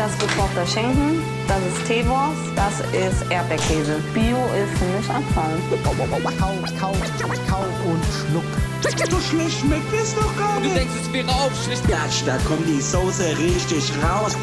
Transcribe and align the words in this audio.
Das 0.00 0.12
ist 0.12 0.20
gekochter 0.20 0.66
Schinken, 0.66 1.20
das 1.46 1.58
ist 1.58 1.86
Teewurst, 1.86 2.40
das 2.56 2.80
ist 2.94 3.30
Erdbeerkäse. 3.30 4.00
Bio 4.14 4.38
ist 4.56 4.78
für 4.78 4.86
mich 4.96 5.10
Abfall. 5.10 5.58
Kau, 5.84 5.90
kau, 6.38 6.54
kau 6.78 7.64
und 7.84 8.02
schluck. 8.06 9.10
So 9.10 9.20
schlecht 9.20 9.60
schmeckt 9.60 9.92
es 9.92 10.14
doch 10.14 10.34
gar 10.38 10.56
Du 10.56 10.62
nicht. 10.62 10.76
denkst, 10.76 10.94
es 11.02 11.12
wäre 11.12 11.28
aufschlicht. 11.28 11.86
Gatsch, 11.86 12.22
da 12.24 12.38
kommt 12.48 12.66
die 12.66 12.80
Soße 12.80 13.36
richtig 13.36 13.92
raus. 14.02 14.38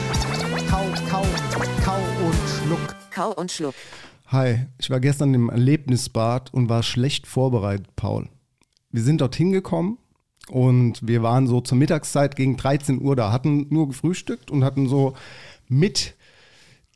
Kau, 0.70 0.84
kau, 1.10 1.26
kau 1.84 1.98
und 2.24 2.36
schluck. 2.62 2.96
Kau 3.10 3.32
und 3.32 3.52
Schluck. 3.52 3.74
Hi, 4.28 4.68
ich 4.78 4.92
war 4.92 5.00
gestern 5.00 5.34
im 5.34 5.50
Erlebnisbad 5.50 6.54
und 6.54 6.70
war 6.70 6.84
schlecht 6.84 7.26
vorbereitet, 7.26 7.96
Paul. 7.96 8.30
Wir 8.92 9.02
sind 9.02 9.22
dorthin 9.22 9.52
gekommen 9.52 9.98
und 10.50 11.06
wir 11.06 11.24
waren 11.24 11.48
so 11.48 11.62
zur 11.62 11.78
Mittagszeit 11.78 12.36
gegen 12.36 12.58
13 12.58 13.02
Uhr 13.02 13.16
da, 13.16 13.32
hatten 13.32 13.68
nur 13.70 13.88
gefrühstückt 13.88 14.50
und 14.50 14.64
hatten 14.64 14.88
so 14.88 15.14
mit 15.68 16.16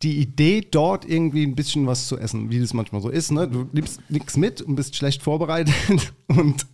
die 0.03 0.19
Idee, 0.19 0.61
dort 0.61 1.05
irgendwie 1.05 1.43
ein 1.43 1.55
bisschen 1.55 1.85
was 1.85 2.07
zu 2.07 2.17
essen, 2.17 2.49
wie 2.49 2.59
das 2.59 2.73
manchmal 2.73 3.01
so 3.01 3.09
ist. 3.09 3.31
Ne? 3.31 3.47
Du 3.47 3.69
nimmst 3.71 4.01
nichts 4.09 4.35
mit 4.35 4.61
und 4.61 4.75
bist 4.75 4.95
schlecht 4.95 5.21
vorbereitet 5.21 6.13
und 6.27 6.65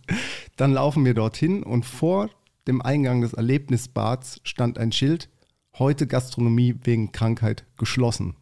dann 0.56 0.72
laufen 0.72 1.04
wir 1.04 1.14
dorthin 1.14 1.62
und 1.62 1.84
vor 1.84 2.30
dem 2.66 2.80
Eingang 2.80 3.20
des 3.20 3.34
Erlebnisbads 3.34 4.40
stand 4.44 4.78
ein 4.78 4.92
Schild, 4.92 5.28
heute 5.78 6.06
Gastronomie 6.06 6.74
wegen 6.84 7.12
Krankheit 7.12 7.64
geschlossen 7.76 8.34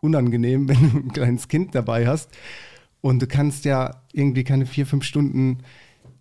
unangenehm, 0.00 0.68
wenn 0.68 0.90
du 0.90 0.96
ein 0.98 1.12
kleines 1.12 1.48
Kind 1.48 1.74
dabei 1.74 2.06
hast. 2.06 2.30
Und 3.00 3.22
du 3.22 3.26
kannst 3.26 3.64
ja 3.64 4.02
irgendwie 4.12 4.44
keine 4.44 4.66
vier, 4.66 4.86
fünf 4.86 5.04
Stunden 5.04 5.58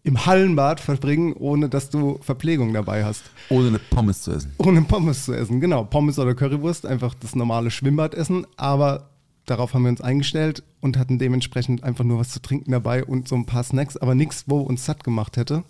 im 0.03 0.25
Hallenbad 0.25 0.80
verbringen, 0.80 1.33
ohne 1.33 1.69
dass 1.69 1.89
du 1.89 2.19
Verpflegung 2.22 2.73
dabei 2.73 3.03
hast. 3.03 3.23
Ohne 3.50 3.67
eine 3.67 3.80
Pommes 3.80 4.22
zu 4.22 4.31
essen. 4.31 4.53
Ohne 4.58 4.81
Pommes 4.81 5.25
zu 5.25 5.33
essen, 5.33 5.59
genau. 5.59 5.83
Pommes 5.83 6.17
oder 6.19 6.36
Currywurst, 6.36 6.86
einfach 6.86 7.14
das 7.14 7.36
normale 7.36 7.69
Schwimmbadessen. 7.72 8.47
Aber 8.58 9.09
darauf 9.45 9.73
haben 9.73 9.83
wir 9.83 9.89
uns 9.89 10.02
eingestellt 10.02 10.64
und 10.80 10.97
hatten 10.97 11.20
dementsprechend 11.20 11.83
einfach 11.83 12.03
nur 12.03 12.20
was 12.20 12.30
zu 12.30 12.42
trinken 12.42 12.72
dabei 12.72 13.03
und 13.03 13.27
so 13.27 13.36
ein 13.36 13.45
paar 13.45 13.64
Snacks, 13.64 13.97
aber 13.97 14.16
nichts, 14.16 14.45
wo 14.47 14.59
uns 14.59 14.86
satt 14.86 15.03
gemacht 15.03 15.38
hätte. 15.38 15.64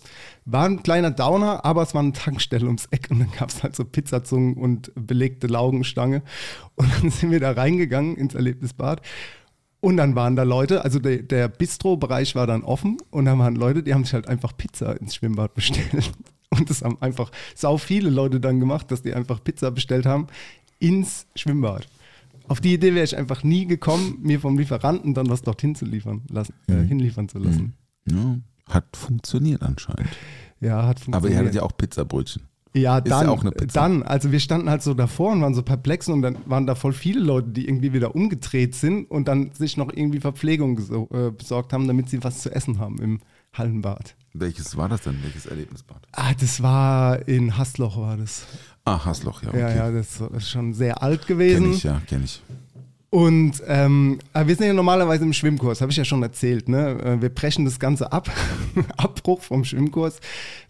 War 0.45 0.66
ein 0.66 0.83
kleiner 0.83 1.11
Downer, 1.11 1.66
aber 1.66 1.81
es 1.81 1.94
war 1.94 2.02
eine 2.02 2.13
Tankstelle 2.13 2.66
ums 2.66 2.88
Eck 2.91 3.07
und 3.09 3.19
dann 3.19 3.31
gab 3.31 3.50
es 3.50 3.63
halt 3.63 3.75
so 3.75 3.85
Pizzazungen 3.85 4.55
und 4.55 4.91
belegte 4.95 5.47
Laugenstange. 5.47 6.22
Und 6.75 6.89
dann 6.94 7.09
sind 7.09 7.31
wir 7.31 7.39
da 7.39 7.52
reingegangen 7.52 8.16
ins 8.16 8.35
Erlebnisbad. 8.35 9.02
Und 9.81 9.97
dann 9.97 10.16
waren 10.16 10.35
da 10.35 10.44
Leute, 10.44 10.83
also 10.83 10.99
der, 10.99 11.19
der 11.23 11.47
Bistro-Bereich 11.47 12.35
war 12.35 12.47
dann 12.47 12.63
offen 12.63 12.97
und 13.11 13.25
dann 13.25 13.39
waren 13.39 13.55
Leute, 13.55 13.81
die 13.81 13.94
haben 13.94 14.03
sich 14.03 14.13
halt 14.13 14.27
einfach 14.27 14.55
Pizza 14.58 14.99
ins 14.99 15.16
Schwimmbad 15.16 15.53
bestellt. 15.53 16.11
Und 16.52 16.67
das 16.67 16.81
haben 16.81 16.97
einfach 16.99 17.30
sau 17.53 17.77
viele 17.77 18.09
Leute 18.09 18.39
dann 18.39 18.59
gemacht, 18.59 18.89
dass 18.89 19.03
die 19.03 19.13
einfach 19.13 19.44
Pizza 19.44 19.69
bestellt 19.69 20.07
haben 20.07 20.25
ins 20.79 21.28
Schwimmbad. 21.35 21.88
Auf 22.47 22.59
die 22.59 22.73
Idee 22.73 22.95
wäre 22.95 23.06
ich 23.06 23.16
einfach 23.16 23.44
nie 23.44 23.68
gekommen, 23.68 24.18
mir 24.23 24.39
vom 24.39 24.57
Lieferanten 24.57 25.13
dann 25.13 25.29
was 25.29 25.44
dorthin 25.44 25.75
zu 25.75 25.85
liefern 25.85 26.23
lassen, 26.31 26.56
äh, 26.68 26.81
hinliefern 26.81 27.29
zu 27.29 27.38
lassen. 27.38 27.75
Ja, 28.09 28.39
hat 28.68 28.97
funktioniert 28.97 29.62
anscheinend. 29.62 30.09
Ja, 30.59 30.88
hat 30.88 30.97
Aber 30.97 31.00
funktioniert. 31.03 31.31
ihr 31.31 31.39
hattet 31.39 31.56
ja 31.56 31.62
auch 31.62 31.78
Pizzabrötchen. 31.78 32.41
Ja, 32.74 33.02
dann, 33.02 33.25
ja 33.25 33.31
auch 33.31 33.41
eine 33.41 33.52
Pizza. 33.52 33.81
dann, 33.81 34.03
also 34.03 34.31
wir 34.31 34.40
standen 34.40 34.69
halt 34.69 34.84
so 34.84 34.94
davor 34.94 35.31
und 35.31 35.41
waren 35.41 35.56
so 35.56 35.63
perplex 35.63 36.07
und 36.07 36.22
dann 36.22 36.38
waren 36.46 36.68
da 36.68 36.75
voll 36.75 36.94
viele 36.94 37.19
Leute, 37.19 37.50
die 37.50 37.68
irgendwie 37.68 37.94
wieder 37.94 38.13
umgedreht 38.13 38.75
sind 38.75 39.09
und 39.09 39.28
dann 39.28 39.52
sich 39.53 39.75
noch 39.75 39.91
irgendwie 39.91 40.19
Verpflegung 40.19 40.78
äh, 41.12 41.31
besorgt 41.31 41.74
haben, 41.74 41.88
damit 41.88 42.09
sie 42.09 42.24
was 42.24 42.41
zu 42.41 42.53
essen 42.53 42.80
haben 42.80 43.00
im 43.00 43.19
Hallenbad. 43.53 44.16
Welches 44.34 44.78
war 44.78 44.88
das 44.88 45.02
denn? 45.02 45.18
Welches 45.24 45.47
Erlebnisbad? 45.47 46.07
Ah, 46.12 46.34
das 46.40 46.62
war 46.62 47.28
in 47.28 47.57
Hasloch 47.57 47.97
war 47.97 48.16
das. 48.18 48.46
Ah, 48.86 49.03
Hasloch, 49.03 49.41
ja. 49.41 49.50
Okay. 49.50 49.59
Ja, 49.59 49.69
ja, 49.75 49.91
das 49.91 50.22
ist 50.22 50.50
schon 50.50 50.74
sehr 50.74 51.01
alt 51.01 51.25
Kenn 51.25 51.38
gewesen. 51.38 51.72
ich, 51.72 51.84
ja, 51.84 52.00
kenn 52.07 52.24
ich. 52.24 52.41
Und 53.12 53.64
ähm, 53.66 54.20
wir 54.36 54.56
sind 54.56 54.68
ja 54.68 54.74
normalerweise 54.74 55.24
im 55.24 55.34
Schwimmkurs, 55.34 55.81
habe 55.81 55.92
ich 55.92 55.97
ja 55.97 56.06
schon 56.06 56.22
erzählt. 56.22 56.70
Ne? 56.70 56.90
Äh, 57.03 57.22
Wir 57.22 57.30
brechen 57.30 57.66
das 57.66 57.80
Ganze 57.80 58.12
ab, 58.12 58.30
Abbruch 58.97 59.42
vom 59.42 59.64
Schwimmkurs, 59.64 60.20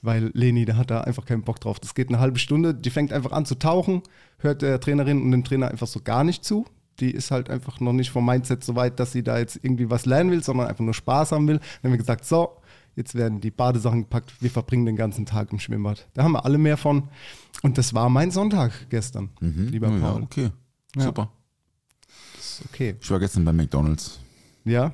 weil 0.01 0.31
Leni, 0.33 0.63
da 0.63 0.77
hat 0.77 0.89
da 0.89 1.01
einfach 1.01 1.25
keinen 1.25 1.41
Bock 1.41 1.59
drauf. 1.59 1.79
Das 1.81 1.93
geht 1.95 2.07
eine 2.07 2.19
halbe 2.19 2.39
Stunde, 2.39 2.73
die 2.73 2.89
fängt 2.91 3.11
einfach 3.11 3.33
an 3.33 3.45
zu 3.45 3.55
tauchen, 3.55 4.03
hört 4.37 4.61
der 4.61 4.79
Trainerin 4.79 5.21
und 5.21 5.31
dem 5.31 5.43
Trainer 5.43 5.69
einfach 5.69 5.87
so 5.87 5.99
gar 6.01 6.23
nicht 6.23 6.45
zu. 6.45 6.65
Die 7.01 7.11
ist 7.11 7.31
halt 7.31 7.49
einfach 7.49 7.81
noch 7.81 7.93
nicht 7.93 8.09
vom 8.09 8.25
Mindset 8.25 8.63
so 8.63 8.75
weit, 8.75 8.99
dass 9.01 9.11
sie 9.11 9.23
da 9.23 9.37
jetzt 9.37 9.59
irgendwie 9.61 9.89
was 9.89 10.05
lernen 10.05 10.31
will, 10.31 10.43
sondern 10.43 10.67
einfach 10.67 10.83
nur 10.83 10.93
Spaß 10.93 11.33
haben 11.33 11.47
will. 11.47 11.57
Dann 11.57 11.89
haben 11.89 11.91
wir 11.91 11.97
gesagt, 11.97 12.23
so, 12.25 12.57
jetzt 12.95 13.15
werden 13.15 13.41
die 13.41 13.51
Badesachen 13.51 14.01
gepackt, 14.03 14.33
wir 14.41 14.49
verbringen 14.49 14.85
den 14.85 14.95
ganzen 14.95 15.25
Tag 15.25 15.51
im 15.51 15.59
Schwimmbad. 15.59 16.07
Da 16.13 16.23
haben 16.23 16.31
wir 16.33 16.45
alle 16.45 16.57
mehr 16.57 16.77
von. 16.77 17.03
Und 17.63 17.77
das 17.77 17.93
war 17.93 18.09
mein 18.09 18.31
Sonntag 18.31 18.71
gestern, 18.89 19.29
lieber 19.41 19.89
Oh, 19.89 19.95
ja, 19.95 19.99
Paul. 19.99 20.23
okay. 20.23 20.49
Ja. 20.95 21.03
Super. 21.03 21.31
Ist 22.59 22.65
okay. 22.69 22.95
Ich 22.99 23.09
war 23.11 23.19
gestern 23.19 23.45
bei 23.45 23.53
McDonalds. 23.53 24.19
Ja, 24.65 24.91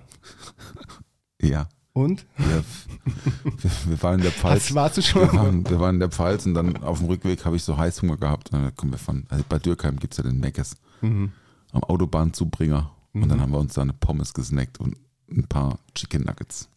Ja. 1.42 1.68
und? 1.94 2.26
Wir, 2.38 2.64
wir, 3.44 3.72
wir 3.88 4.04
waren 4.04 4.16
in 4.16 4.22
der 4.24 4.32
Pfalz. 4.32 4.66
Hast, 4.66 4.76
warst 4.76 4.98
du 4.98 5.02
schon 5.02 5.22
Wir 5.24 5.34
waren, 5.34 5.70
wir 5.70 5.80
waren 5.80 5.96
in 5.96 6.00
der 6.00 6.10
Pfalz 6.12 6.46
und 6.46 6.54
dann 6.54 6.78
auf 6.84 7.00
dem 7.00 7.08
Rückweg 7.08 7.46
habe 7.46 7.56
ich 7.56 7.64
so 7.64 7.78
Heißhunger 7.78 8.18
gehabt. 8.18 8.52
Und 8.52 8.62
dann 8.62 8.76
kommen 8.76 8.92
wir 8.92 9.00
von, 9.00 9.26
also 9.30 9.44
bei 9.48 9.60
Dürkheim 9.60 9.98
gibt 9.98 10.14
es 10.14 10.18
ja 10.18 10.24
den 10.24 10.40
Meckes 10.40 10.76
Mhm. 11.02 11.32
am 11.72 11.84
Autobahnzubringer. 11.84 12.92
Und 13.14 13.30
dann 13.30 13.40
haben 13.40 13.52
wir 13.52 13.60
uns 13.60 13.74
da 13.76 13.82
eine 13.82 13.94
Pommes 13.94 14.34
gesnackt 14.34 14.80
und 14.80 14.98
ein 15.32 15.48
paar 15.48 15.80
Chicken 15.94 16.24
Nuggets. 16.24 16.68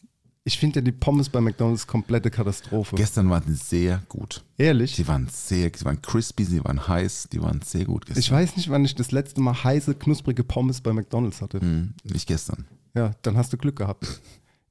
Ich 0.48 0.59
finde 0.59 0.78
ja 0.78 0.81
die 0.82 0.92
Pommes 0.92 1.28
bei 1.28 1.42
McDonalds 1.42 1.86
komplette 1.86 2.31
Katastrophe. 2.31 2.97
Gestern 2.97 3.28
waren 3.28 3.42
sie 3.47 3.53
sehr 3.53 4.03
gut. 4.09 4.42
Ehrlich? 4.56 4.97
Sie 4.97 5.06
waren 5.06 5.28
sehr, 5.31 5.70
sie 5.76 5.84
waren 5.84 6.00
crispy, 6.00 6.42
sie 6.42 6.64
waren 6.64 6.88
heiß, 6.88 7.28
die 7.31 7.42
waren 7.42 7.60
sehr 7.60 7.84
gut 7.84 8.06
gestern. 8.06 8.20
Ich 8.20 8.32
weiß 8.32 8.56
nicht, 8.56 8.70
wann 8.70 8.82
ich 8.82 8.94
das 8.94 9.12
letzte 9.12 9.42
Mal 9.42 9.62
heiße, 9.62 9.97
knusprige 9.97 10.44
Pommes 10.44 10.81
bei 10.81 10.94
McDonalds 10.94 11.42
hatte. 11.42 11.60
Hm, 11.60 11.92
nicht 12.03 12.26
gestern. 12.26 12.64
Ja, 12.94 13.10
dann 13.20 13.36
hast 13.36 13.53
du 13.53 13.59
Glück 13.59 13.76
gehabt. 13.76 14.22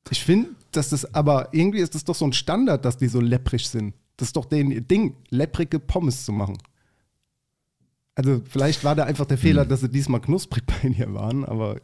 Ich 0.10 0.24
finde, 0.24 0.50
dass 0.72 0.90
das, 0.90 1.14
aber 1.14 1.50
irgendwie 1.52 1.82
ist 1.82 1.94
das 1.94 2.04
doch 2.04 2.16
so 2.16 2.26
ein 2.26 2.34
Standard, 2.34 2.84
dass 2.84 2.98
die 2.98 3.08
so 3.08 3.22
lepprig 3.22 3.70
sind. 3.70 3.94
Das 4.16 4.30
ist 4.30 4.36
doch 4.36 4.46
denen 4.46 4.72
ihr 4.72 4.82
Ding, 4.82 5.16
lepprige 5.30 5.78
Pommes 5.78 6.26
zu 6.26 6.32
machen. 6.32 6.58
Also 8.16 8.42
vielleicht 8.50 8.84
war 8.84 8.96
da 8.96 9.04
einfach 9.04 9.26
der 9.28 9.38
Fehler, 9.38 9.64
dass 9.64 9.82
sie 9.82 9.90
diesmal 9.90 10.22
knusprig 10.22 10.64
bei 10.82 10.90
dir 10.90 11.14
waren, 11.14 11.46
aber 11.46 11.80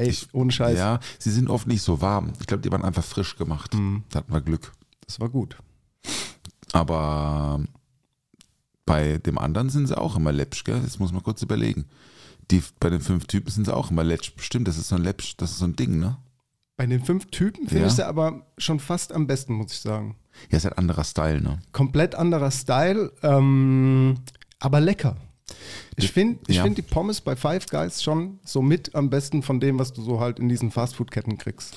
ey, 0.00 0.16
ohne 0.32 0.50
Scheiß, 0.52 0.78
Ja, 0.78 1.00
sie 1.18 1.30
sind 1.30 1.48
oft 1.50 1.66
nicht 1.66 1.82
so 1.82 2.00
warm. 2.00 2.32
Ich 2.40 2.46
glaube, 2.46 2.62
die 2.62 2.70
waren 2.72 2.84
einfach 2.84 3.04
frisch 3.04 3.36
gemacht. 3.36 3.74
Mhm. 3.74 4.04
Da 4.10 4.20
hatten 4.20 4.32
wir 4.32 4.40
Glück. 4.40 4.72
das 5.06 5.20
war 5.20 5.28
gut. 5.28 5.56
Aber 6.72 7.60
bei 8.86 9.18
dem 9.18 9.38
anderen 9.38 9.70
sind 9.70 9.86
sie 9.86 9.96
auch 9.98 10.16
immer 10.16 10.32
läppsch, 10.32 10.64
gell? 10.64 10.80
Das 10.80 10.98
muss 10.98 11.12
man 11.12 11.22
kurz 11.22 11.42
überlegen. 11.42 11.86
Die, 12.50 12.62
bei 12.80 12.90
den 12.90 13.00
fünf 13.00 13.26
Typen 13.26 13.50
sind 13.50 13.64
sie 13.66 13.74
auch 13.74 13.90
immer 13.90 14.04
läppsch. 14.04 14.32
Stimmt, 14.38 14.66
das 14.68 14.78
ist 14.78 14.88
so 14.88 14.96
ein 14.96 15.02
läppsch, 15.04 15.36
das 15.36 15.52
ist 15.52 15.58
so 15.58 15.64
ein 15.66 15.76
Ding, 15.76 15.98
ne? 15.98 16.16
Bei 16.76 16.86
den 16.86 17.04
fünf 17.04 17.26
Typen 17.26 17.68
finde 17.68 17.82
Ja. 17.82 17.86
ich 17.88 17.92
sie 17.94 18.06
aber 18.06 18.46
schon 18.58 18.80
fast 18.80 19.12
am 19.12 19.26
besten, 19.26 19.52
muss 19.54 19.72
ich 19.72 19.80
sagen. 19.80 20.16
Ja, 20.50 20.56
ist 20.58 20.64
halt 20.64 20.78
anderer 20.78 21.04
Style, 21.04 21.40
ne? 21.42 21.58
komplett 21.72 22.14
anderer 22.14 22.50
Style, 22.50 23.12
ähm, 23.22 24.16
aber 24.60 24.80
lecker. 24.80 25.16
Ich 25.96 26.12
finde 26.12 26.38
ich 26.46 26.56
Ja. 26.56 26.62
find 26.62 26.78
die 26.78 26.82
Pommes 26.82 27.20
bei 27.20 27.36
Five 27.36 27.66
Guys 27.66 28.02
schon 28.02 28.38
so 28.44 28.62
mit 28.62 28.94
am 28.94 29.10
besten 29.10 29.42
von 29.42 29.60
dem, 29.60 29.78
was 29.78 29.92
du 29.92 30.02
so 30.02 30.20
halt 30.20 30.38
in 30.38 30.48
diesen 30.48 30.70
Fastfood-Ketten 30.70 31.38
kriegst. 31.38 31.76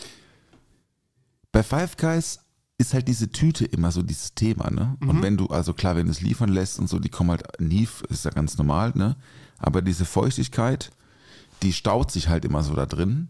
Bei 1.51 1.63
Five 1.63 1.97
Guys 1.97 2.39
ist 2.77 2.93
halt 2.93 3.07
diese 3.07 3.29
Tüte 3.29 3.65
immer 3.65 3.91
so 3.91 4.01
dieses 4.01 4.33
Thema, 4.33 4.71
ne? 4.71 4.97
Und 5.01 5.21
wenn 5.21 5.37
du, 5.37 5.47
also 5.47 5.73
klar, 5.73 5.95
wenn 5.95 6.07
du 6.07 6.11
es 6.11 6.21
liefern 6.21 6.49
lässt 6.49 6.79
und 6.79 6.87
so, 6.89 6.99
die 6.99 7.09
kommen 7.09 7.29
halt 7.29 7.43
nie, 7.61 7.87
ist 8.09 8.25
ja 8.25 8.31
ganz 8.31 8.57
normal, 8.57 8.91
ne? 8.95 9.15
Aber 9.59 9.81
diese 9.81 10.05
Feuchtigkeit, 10.05 10.91
die 11.61 11.71
staut 11.71 12.11
sich 12.11 12.27
halt 12.29 12.43
immer 12.45 12.63
so 12.63 12.73
da 12.73 12.85
drin 12.85 13.29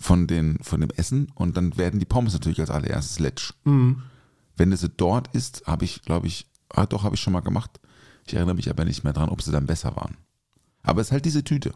von, 0.00 0.26
den, 0.26 0.58
von 0.62 0.80
dem 0.80 0.90
Essen 0.90 1.30
und 1.36 1.56
dann 1.56 1.76
werden 1.78 2.00
die 2.00 2.04
Pommes 2.06 2.32
natürlich 2.32 2.60
als 2.60 2.70
allererstes 2.70 3.20
letsch. 3.20 3.54
Wenn 3.64 4.70
du 4.70 4.76
sie 4.76 4.88
dort 4.90 5.28
isst, 5.34 5.62
habe 5.66 5.84
ich, 5.84 6.02
glaube 6.02 6.26
ich, 6.26 6.46
ah 6.70 6.84
doch, 6.86 7.04
habe 7.04 7.14
ich 7.14 7.20
schon 7.20 7.32
mal 7.32 7.40
gemacht. 7.40 7.78
Ich 8.26 8.34
erinnere 8.34 8.54
mich 8.54 8.70
aber 8.70 8.84
nicht 8.84 9.04
mehr 9.04 9.12
dran, 9.12 9.28
ob 9.28 9.42
sie 9.42 9.52
dann 9.52 9.66
besser 9.66 9.94
waren. 9.96 10.16
Aber 10.82 11.00
es 11.00 11.08
ist 11.08 11.12
halt 11.12 11.24
diese 11.24 11.44
Tüte. 11.44 11.72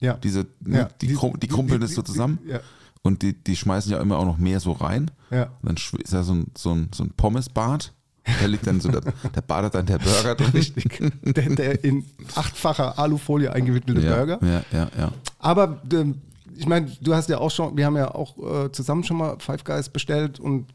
Ja. 0.00 0.14
Diese, 0.14 0.46
ne, 0.60 0.78
Ja, 0.78 0.88
die, 1.00 1.14
krum- 1.14 1.38
die 1.38 1.48
krumpeln 1.48 1.80
das 1.80 1.94
so 1.94 2.02
zusammen 2.02 2.38
Ja. 2.46 2.60
Und 3.02 3.22
die, 3.22 3.32
die 3.32 3.56
schmeißen 3.56 3.90
ja 3.92 4.00
immer 4.00 4.18
auch 4.18 4.24
noch 4.24 4.38
mehr 4.38 4.58
so 4.60 4.72
rein. 4.72 5.10
Ja. 5.30 5.44
Und 5.62 5.68
dann 5.68 5.76
ist 6.02 6.12
da 6.12 6.22
so 6.24 6.34
ein, 6.34 6.46
so 6.56 6.72
ein, 6.74 6.88
so 6.94 7.04
ein 7.04 7.10
Pommesbart. 7.10 7.92
Da 8.40 8.46
liegt 8.46 8.66
dann 8.66 8.80
so, 8.80 8.90
der, 8.90 9.00
der 9.00 9.40
badet 9.40 9.74
dann 9.74 9.86
der 9.86 9.98
Burger 9.98 10.34
drin. 10.36 10.50
Richtig. 10.52 11.00
Der, 11.22 11.48
der 11.54 11.84
in 11.84 12.04
achtfacher 12.34 12.98
Alufolie 12.98 13.50
eingewickelte 13.52 14.02
Ja, 14.02 14.16
Burger. 14.16 14.38
ja, 14.46 14.62
ja, 14.72 14.90
ja. 14.98 15.12
Aber 15.38 15.80
ähm, 15.92 16.16
ich 16.56 16.66
meine, 16.66 16.90
du 17.00 17.14
hast 17.14 17.28
ja 17.30 17.38
auch 17.38 17.50
schon, 17.50 17.76
wir 17.76 17.86
haben 17.86 17.96
ja 17.96 18.12
auch 18.14 18.36
äh, 18.66 18.72
zusammen 18.72 19.04
schon 19.04 19.16
mal 19.16 19.36
Five 19.38 19.64
Guys 19.64 19.88
bestellt 19.88 20.40
und 20.40 20.66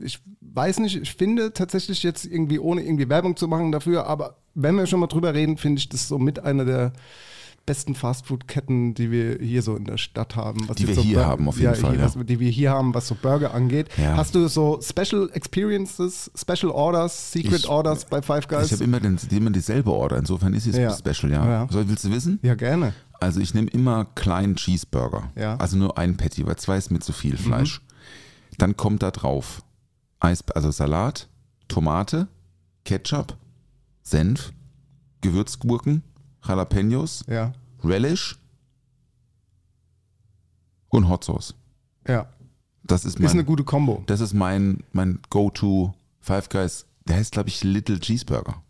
ich 0.00 0.18
weiß 0.54 0.78
nicht, 0.80 0.96
ich 0.96 1.14
finde 1.14 1.52
tatsächlich 1.52 2.02
jetzt 2.02 2.24
irgendwie, 2.24 2.58
ohne 2.58 2.82
irgendwie 2.82 3.08
Werbung 3.08 3.36
zu 3.36 3.48
machen 3.48 3.72
dafür, 3.72 4.06
aber 4.06 4.36
wenn 4.54 4.74
wir 4.76 4.86
schon 4.86 5.00
mal 5.00 5.06
drüber 5.06 5.34
reden, 5.34 5.56
finde 5.56 5.78
ich 5.78 5.88
das 5.88 6.08
so 6.08 6.18
mit 6.18 6.40
einer 6.42 6.64
der 6.64 6.92
besten 7.66 7.94
Fastfood-Ketten, 7.94 8.94
die 8.94 9.10
wir 9.12 9.38
hier 9.40 9.62
so 9.62 9.76
in 9.76 9.84
der 9.84 9.98
Stadt 9.98 10.34
haben. 10.34 10.66
Die 10.76 10.88
wir 10.88 10.94
so 10.94 11.02
hier 11.02 11.18
Bur- 11.18 11.26
haben, 11.26 11.46
auf 11.48 11.56
jeden 11.56 11.66
ja, 11.72 11.74
Fall, 11.78 11.90
Hier, 11.92 12.00
ja. 12.00 12.06
was, 12.06 12.26
die 12.26 12.40
wir 12.40 12.50
hier 12.50 12.70
haben, 12.70 12.94
was 12.94 13.06
so 13.06 13.14
Burger 13.14 13.54
angeht. 13.54 13.88
Ja. 13.96 14.16
Hast 14.16 14.34
du 14.34 14.48
so 14.48 14.80
Special 14.82 15.30
Experiences, 15.34 16.30
Special 16.34 16.72
Orders, 16.72 17.30
Secret 17.32 17.60
Ich- 17.60 17.68
Orders 17.68 18.06
bei 18.06 18.22
Five 18.22 18.48
Guys? 18.48 18.66
Ich 18.66 18.72
habe 18.72 18.84
immer, 18.84 18.98
den, 18.98 19.18
immer 19.30 19.50
dieselbe 19.50 19.92
Order. 19.92 20.16
Insofern 20.16 20.54
ist 20.54 20.66
es 20.66 20.98
special, 20.98 21.30
ja. 21.30 21.68
So, 21.70 21.86
willst 21.88 22.04
du 22.04 22.10
wissen? 22.10 22.40
ja, 22.42 22.54
gerne. 22.54 22.92
Also 23.20 23.38
ich 23.40 23.52
nehme 23.52 23.68
immer 23.68 24.06
kleinen 24.14 24.56
Cheeseburger. 24.56 25.30
Mhm. 25.36 25.42
Also 25.60 25.76
nur 25.76 25.98
ein 25.98 26.16
Patty, 26.16 26.46
weil 26.46 26.56
zwei 26.56 26.78
ist 26.78 26.90
mir 26.90 27.00
zu 27.00 27.12
viel 27.12 27.36
Fleisch. 27.36 27.82
Dann 28.58 28.76
kommt 28.76 29.02
da 29.02 29.10
drauf 29.10 29.62
Eis, 30.20 30.42
also 30.54 30.70
Salat, 30.70 31.28
Tomate, 31.68 32.28
Ketchup, 32.84 33.36
Senf, 34.02 34.52
Gewürzgurken, 35.22 36.02
Jalapenos, 36.46 37.24
Ja, 37.28 37.52
Relish 37.82 38.38
und 40.88 41.08
Hot 41.08 41.24
Sauce. 41.24 41.54
ja. 42.06 42.26
Das 42.82 43.04
ist 43.04 43.20
Ist 43.20 43.26
eine 43.30 43.34
mein, 43.42 43.46
gute 43.46 43.62
Kombo. 43.62 44.02
das 44.06 44.20
ist 44.20 44.32
mein, 44.34 44.82
mein 44.92 45.20
Go-To 45.28 45.94
Five 46.20 46.48
Guys. 46.48 46.86
Der 47.06 47.16
heißt, 47.16 47.30
glaube 47.30 47.48
ich, 47.48 47.62
Little 47.62 48.00
Cheeseburger. 48.00 48.62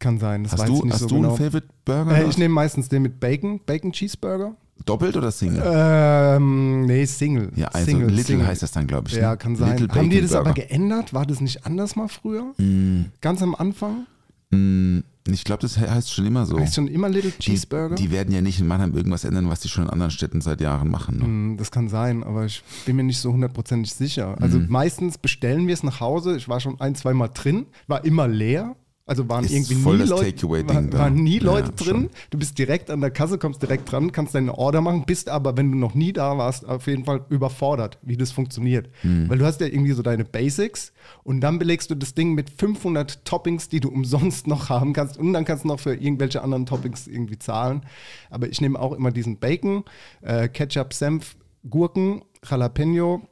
Kann 0.00 0.18
sein, 0.18 0.42
das 0.42 0.52
Hast 0.52 0.60
weiß 0.62 0.68
du, 0.68 0.76
ich 0.78 0.84
nicht 0.84 0.92
hast 0.94 1.00
so 1.00 1.06
du 1.06 1.14
genau. 1.14 1.28
einen 1.28 1.36
Favorite 1.38 1.68
Burger? 1.86 2.14
Äh, 2.14 2.28
ich 2.28 2.36
nehme 2.36 2.52
meistens 2.52 2.88
den 2.90 3.00
mit 3.02 3.20
Bacon, 3.20 3.60
Bacon 3.64 3.92
Cheeseburger. 3.92 4.54
Doppelt 4.84 5.16
oder 5.16 5.30
Single? 5.30 5.62
Ähm, 5.64 6.86
nee, 6.86 7.04
Single. 7.04 7.50
ja, 7.54 7.68
also 7.68 7.86
Single, 7.86 8.08
Little 8.08 8.24
Single. 8.24 8.46
heißt 8.46 8.62
das 8.62 8.72
dann, 8.72 8.86
glaube 8.86 9.08
ich. 9.08 9.14
Ja, 9.14 9.30
ne? 9.32 9.36
kann 9.36 9.54
sein. 9.56 9.78
Little 9.78 9.96
Haben 9.98 10.10
die 10.10 10.20
das 10.20 10.32
aber 10.34 10.44
Burger. 10.52 10.62
geändert? 10.62 11.14
War 11.14 11.24
das 11.24 11.40
nicht 11.40 11.64
anders 11.66 11.94
mal 11.94 12.08
früher? 12.08 12.52
Mm, 12.58 13.06
Ganz 13.20 13.42
am 13.42 13.54
Anfang? 13.54 14.06
mm, 14.50 15.00
ich 15.28 15.44
glaube, 15.44 15.62
das 15.62 15.78
he- 15.78 15.86
heißt 15.88 16.12
schon 16.12 16.26
immer 16.26 16.46
so. 16.46 16.58
Heißt 16.58 16.74
schon 16.74 16.88
immer 16.88 17.08
Little 17.08 17.30
die, 17.30 17.38
Cheeseburger? 17.38 17.94
die 17.94 18.10
werden 18.10 18.34
ja 18.34 18.40
nicht 18.40 18.58
in 18.58 18.66
Mannheim 18.66 18.92
irgendwas 18.92 19.22
ändern, 19.22 19.48
was 19.48 19.60
die 19.60 19.68
schon 19.68 19.84
in 19.84 19.90
anderen 19.90 20.10
Städten 20.10 20.40
seit 20.40 20.60
Jahren 20.60 20.90
machen. 20.90 21.18
Ne? 21.18 21.24
Hm, 21.26 21.56
Das 21.58 21.70
kann 21.70 21.88
sein, 21.88 22.24
aber 22.24 22.44
ich 22.46 22.64
bin 22.84 22.96
mir 22.96 23.04
nicht 23.04 23.18
so 23.18 23.32
hundertprozentig 23.32 23.92
sicher. 23.94 24.34
Also 24.40 24.58
Mhm. 24.58 24.66
meistens 24.68 25.16
bestellen 25.16 25.68
wir 25.68 25.74
es 25.74 25.84
nach 25.84 26.00
Hause. 26.00 26.36
Ich 26.36 26.48
war 26.48 26.58
schon 26.58 26.80
ein, 26.80 26.96
zwei 26.96 27.14
Mal 27.14 27.28
drin, 27.28 27.66
war 27.86 28.04
immer 28.04 28.26
leer. 28.26 28.74
Also 29.04 29.28
waren 29.28 29.44
Ist 29.44 29.50
irgendwie 29.50 29.74
nie 29.74 29.98
das 29.98 30.08
Leute, 30.10 30.48
war, 30.48 30.62
da. 30.62 30.98
waren 30.98 31.14
nie 31.14 31.38
Ja, 31.38 31.44
Leute 31.44 31.72
drin. 31.72 31.86
schon. 31.86 32.10
Du 32.30 32.38
bist 32.38 32.56
direkt 32.56 32.88
an 32.88 33.00
der 33.00 33.10
Kasse, 33.10 33.36
kommst 33.36 33.60
direkt 33.60 33.90
dran, 33.90 34.12
kannst 34.12 34.34
deine 34.34 34.56
Order 34.56 34.80
machen, 34.80 35.04
bist 35.06 35.28
aber, 35.28 35.56
wenn 35.56 35.72
du 35.72 35.76
noch 35.78 35.94
nie 35.94 36.12
da 36.12 36.38
warst, 36.38 36.68
auf 36.68 36.86
jeden 36.86 37.04
Fall 37.04 37.24
überfordert, 37.28 37.98
wie 38.02 38.16
das 38.16 38.30
funktioniert. 38.30 38.88
Hm. 39.00 39.28
Weil 39.28 39.38
du 39.38 39.44
hast 39.44 39.60
ja 39.60 39.66
irgendwie 39.66 39.90
so 39.92 40.02
deine 40.02 40.24
Basics 40.24 40.92
und 41.24 41.40
dann 41.40 41.58
belegst 41.58 41.90
du 41.90 41.96
das 41.96 42.14
Ding 42.14 42.34
mit 42.34 42.48
500 42.50 43.24
Toppings, 43.24 43.68
die 43.68 43.80
du 43.80 43.88
umsonst 43.88 44.46
noch 44.46 44.68
haben 44.68 44.92
kannst 44.92 45.18
und 45.18 45.32
dann 45.32 45.44
kannst 45.44 45.64
du 45.64 45.68
noch 45.68 45.80
für 45.80 45.94
irgendwelche 45.94 46.40
anderen 46.42 46.64
Toppings 46.66 47.08
irgendwie 47.08 47.38
zahlen. 47.38 47.82
Aber 48.30 48.48
ich 48.48 48.60
nehme 48.60 48.78
auch 48.78 48.92
immer 48.92 49.10
diesen 49.10 49.38
Bacon, 49.38 49.82
äh, 50.20 50.48
Ketchup, 50.48 50.94
Senf, 50.94 51.36
Gurken, 51.68 52.22
Jalapeno, 52.48 53.22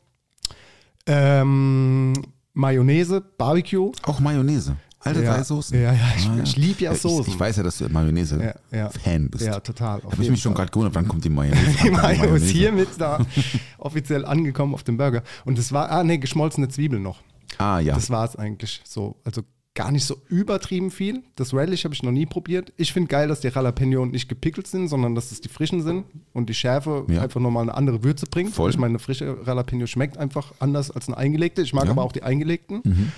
ähm, 1.06 2.12
Mayonnaise, 2.54 3.20
Barbecue. 3.38 3.92
Auch 4.02 4.20
Mayonnaise. 4.20 4.76
Alte 5.02 5.22
Ja. 5.22 5.34
drei 5.36 5.42
Soßen. 5.42 5.80
Ja, 5.80 5.92
ja, 5.92 5.98
ich- 6.16 6.28
Ah, 6.28 6.40
ich 6.44 6.56
lieb 6.56 6.80
ja 6.80 6.92
Ich, 6.92 7.00
Soßen. 7.00 7.32
ich 7.32 7.40
weiß 7.40 7.56
ja, 7.56 7.62
dass 7.62 7.78
du 7.78 7.84
Ja, 7.84 7.90
Mayonnaise-Fan 7.90 8.52
ja. 8.72 9.28
bist. 9.30 9.44
Ja, 9.44 9.58
total. 9.60 10.00
Da 10.00 10.10
habe 10.12 10.22
ich 10.22 10.30
mich 10.30 10.42
schon 10.42 10.52
gerade 10.54 10.70
gewundert, 10.70 10.94
wann 10.94 11.08
kommt 11.08 11.24
die 11.24 11.30
Mayonnaise? 11.30 11.76
Die 11.82 11.88
an? 11.88 11.92
Mayo 12.02 12.34
ist 12.34 12.50
hiermit 12.50 12.88
da 12.98 13.24
offiziell 13.78 14.24
angekommen 14.24 14.74
auf 14.74 14.82
dem 14.82 14.96
Burger. 14.96 15.22
Und 15.44 15.58
das 15.58 15.72
war, 15.72 15.90
ah 15.90 16.04
nee, 16.04 16.18
geschmolzene 16.18 16.68
Zwiebeln 16.68 17.02
noch. 17.02 17.22
Ah, 17.58 17.78
ja. 17.80 17.94
Das 17.94 18.10
war 18.10 18.24
es 18.24 18.36
eigentlich 18.36 18.80
so. 18.84 19.16
Also 19.24 19.42
gar 19.74 19.92
nicht 19.92 20.04
so 20.04 20.16
übertrieben 20.28 20.90
viel. 20.90 21.22
Das 21.36 21.54
Relish 21.54 21.84
habe 21.84 21.94
ich 21.94 22.02
noch 22.02 22.10
nie 22.10 22.26
probiert. 22.26 22.72
Ich 22.76 22.92
finde 22.92 23.08
geil, 23.08 23.28
dass 23.28 23.40
die 23.40 23.48
Jalapeno 23.48 24.04
nicht 24.04 24.28
gepickelt 24.28 24.66
sind, 24.66 24.88
sondern 24.88 25.14
dass 25.14 25.30
es 25.32 25.40
die 25.40 25.48
frischen 25.48 25.82
sind 25.82 26.04
und 26.32 26.48
die 26.50 26.54
Schärfe 26.54 27.06
Ja. 27.08 27.22
einfach 27.22 27.40
nochmal 27.40 27.62
eine 27.62 27.74
andere 27.74 28.02
Würze 28.02 28.26
bringt. 28.26 28.52
Voll. 28.52 28.68
Ich 28.70 28.76
meine, 28.78 28.90
eine 28.92 28.98
frische 28.98 29.38
Jalapeno 29.46 29.86
schmeckt 29.86 30.18
einfach 30.18 30.52
anders 30.58 30.90
als 30.90 31.06
eine 31.08 31.16
eingelegte. 31.16 31.62
Ich 31.62 31.72
mag 31.72 31.84
Ja. 31.84 31.92
aber 31.92 32.02
auch 32.02 32.12
die 32.12 32.22
eingelegten. 32.24 32.80
Mhm. 32.84 33.12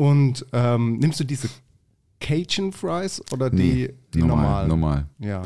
Und 0.00 0.46
ähm, 0.54 0.96
nimmst 0.98 1.20
du 1.20 1.24
diese 1.24 1.48
Cajun 2.20 2.72
Fries 2.72 3.20
oder 3.32 3.50
die, 3.50 3.56
nee, 3.56 3.94
die 4.14 4.20
normal, 4.20 4.66
normalen? 4.66 4.68
normal. 4.68 5.06
Ja. 5.18 5.42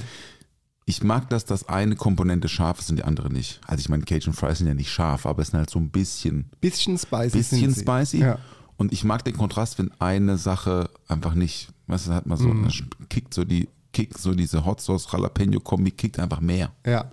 Ich 0.87 1.03
mag, 1.03 1.29
dass 1.31 1.45
das 1.45 1.69
eine 1.69 1.97
Komponente 1.97 2.49
scharf 2.49 2.79
ist 2.79 2.91
und 2.91 2.97
die 2.97 3.03
andere 3.05 3.33
nicht. 3.33 3.61
Also 3.67 3.81
ich 3.81 3.89
meine, 3.89 4.05
Cajun 4.05 4.33
Fries 4.33 4.59
sind 4.59 4.69
ja 4.69 4.75
nicht 4.75 4.91
scharf, 4.93 5.27
aber 5.27 5.43
es 5.43 5.49
sind 5.49 5.59
halt 5.59 5.71
so 5.71 5.79
ein 5.81 5.91
bisschen, 5.91 6.51
Bisschen 6.61 6.97
spicy. 6.99 7.39
bisschen 7.39 7.75
spicy. 7.75 8.19
Ja. 8.21 8.39
Und 8.77 8.93
ich 8.93 9.03
mag 9.03 9.25
den 9.25 9.37
Kontrast, 9.37 9.79
wenn 9.79 9.91
eine 10.01 10.37
Sache 10.39 10.89
einfach 11.09 11.35
nicht, 11.35 11.69
weißt 11.89 12.09
du, 12.09 12.13
hat 12.13 12.27
man 12.27 12.39
so, 12.39 12.49
Mhm. 12.49 12.69
kickt 13.09 13.35
so 13.35 13.45
die, 13.45 13.69
kickt 13.93 14.19
so 14.19 14.35
diese 14.35 14.65
Hot 14.65 14.81
Sauce 14.81 15.09
Jalapeno 15.11 15.59
Kombi, 15.61 15.91
kickt 15.91 16.19
einfach 16.21 16.41
mehr. 16.41 16.71
ja. 16.87 17.07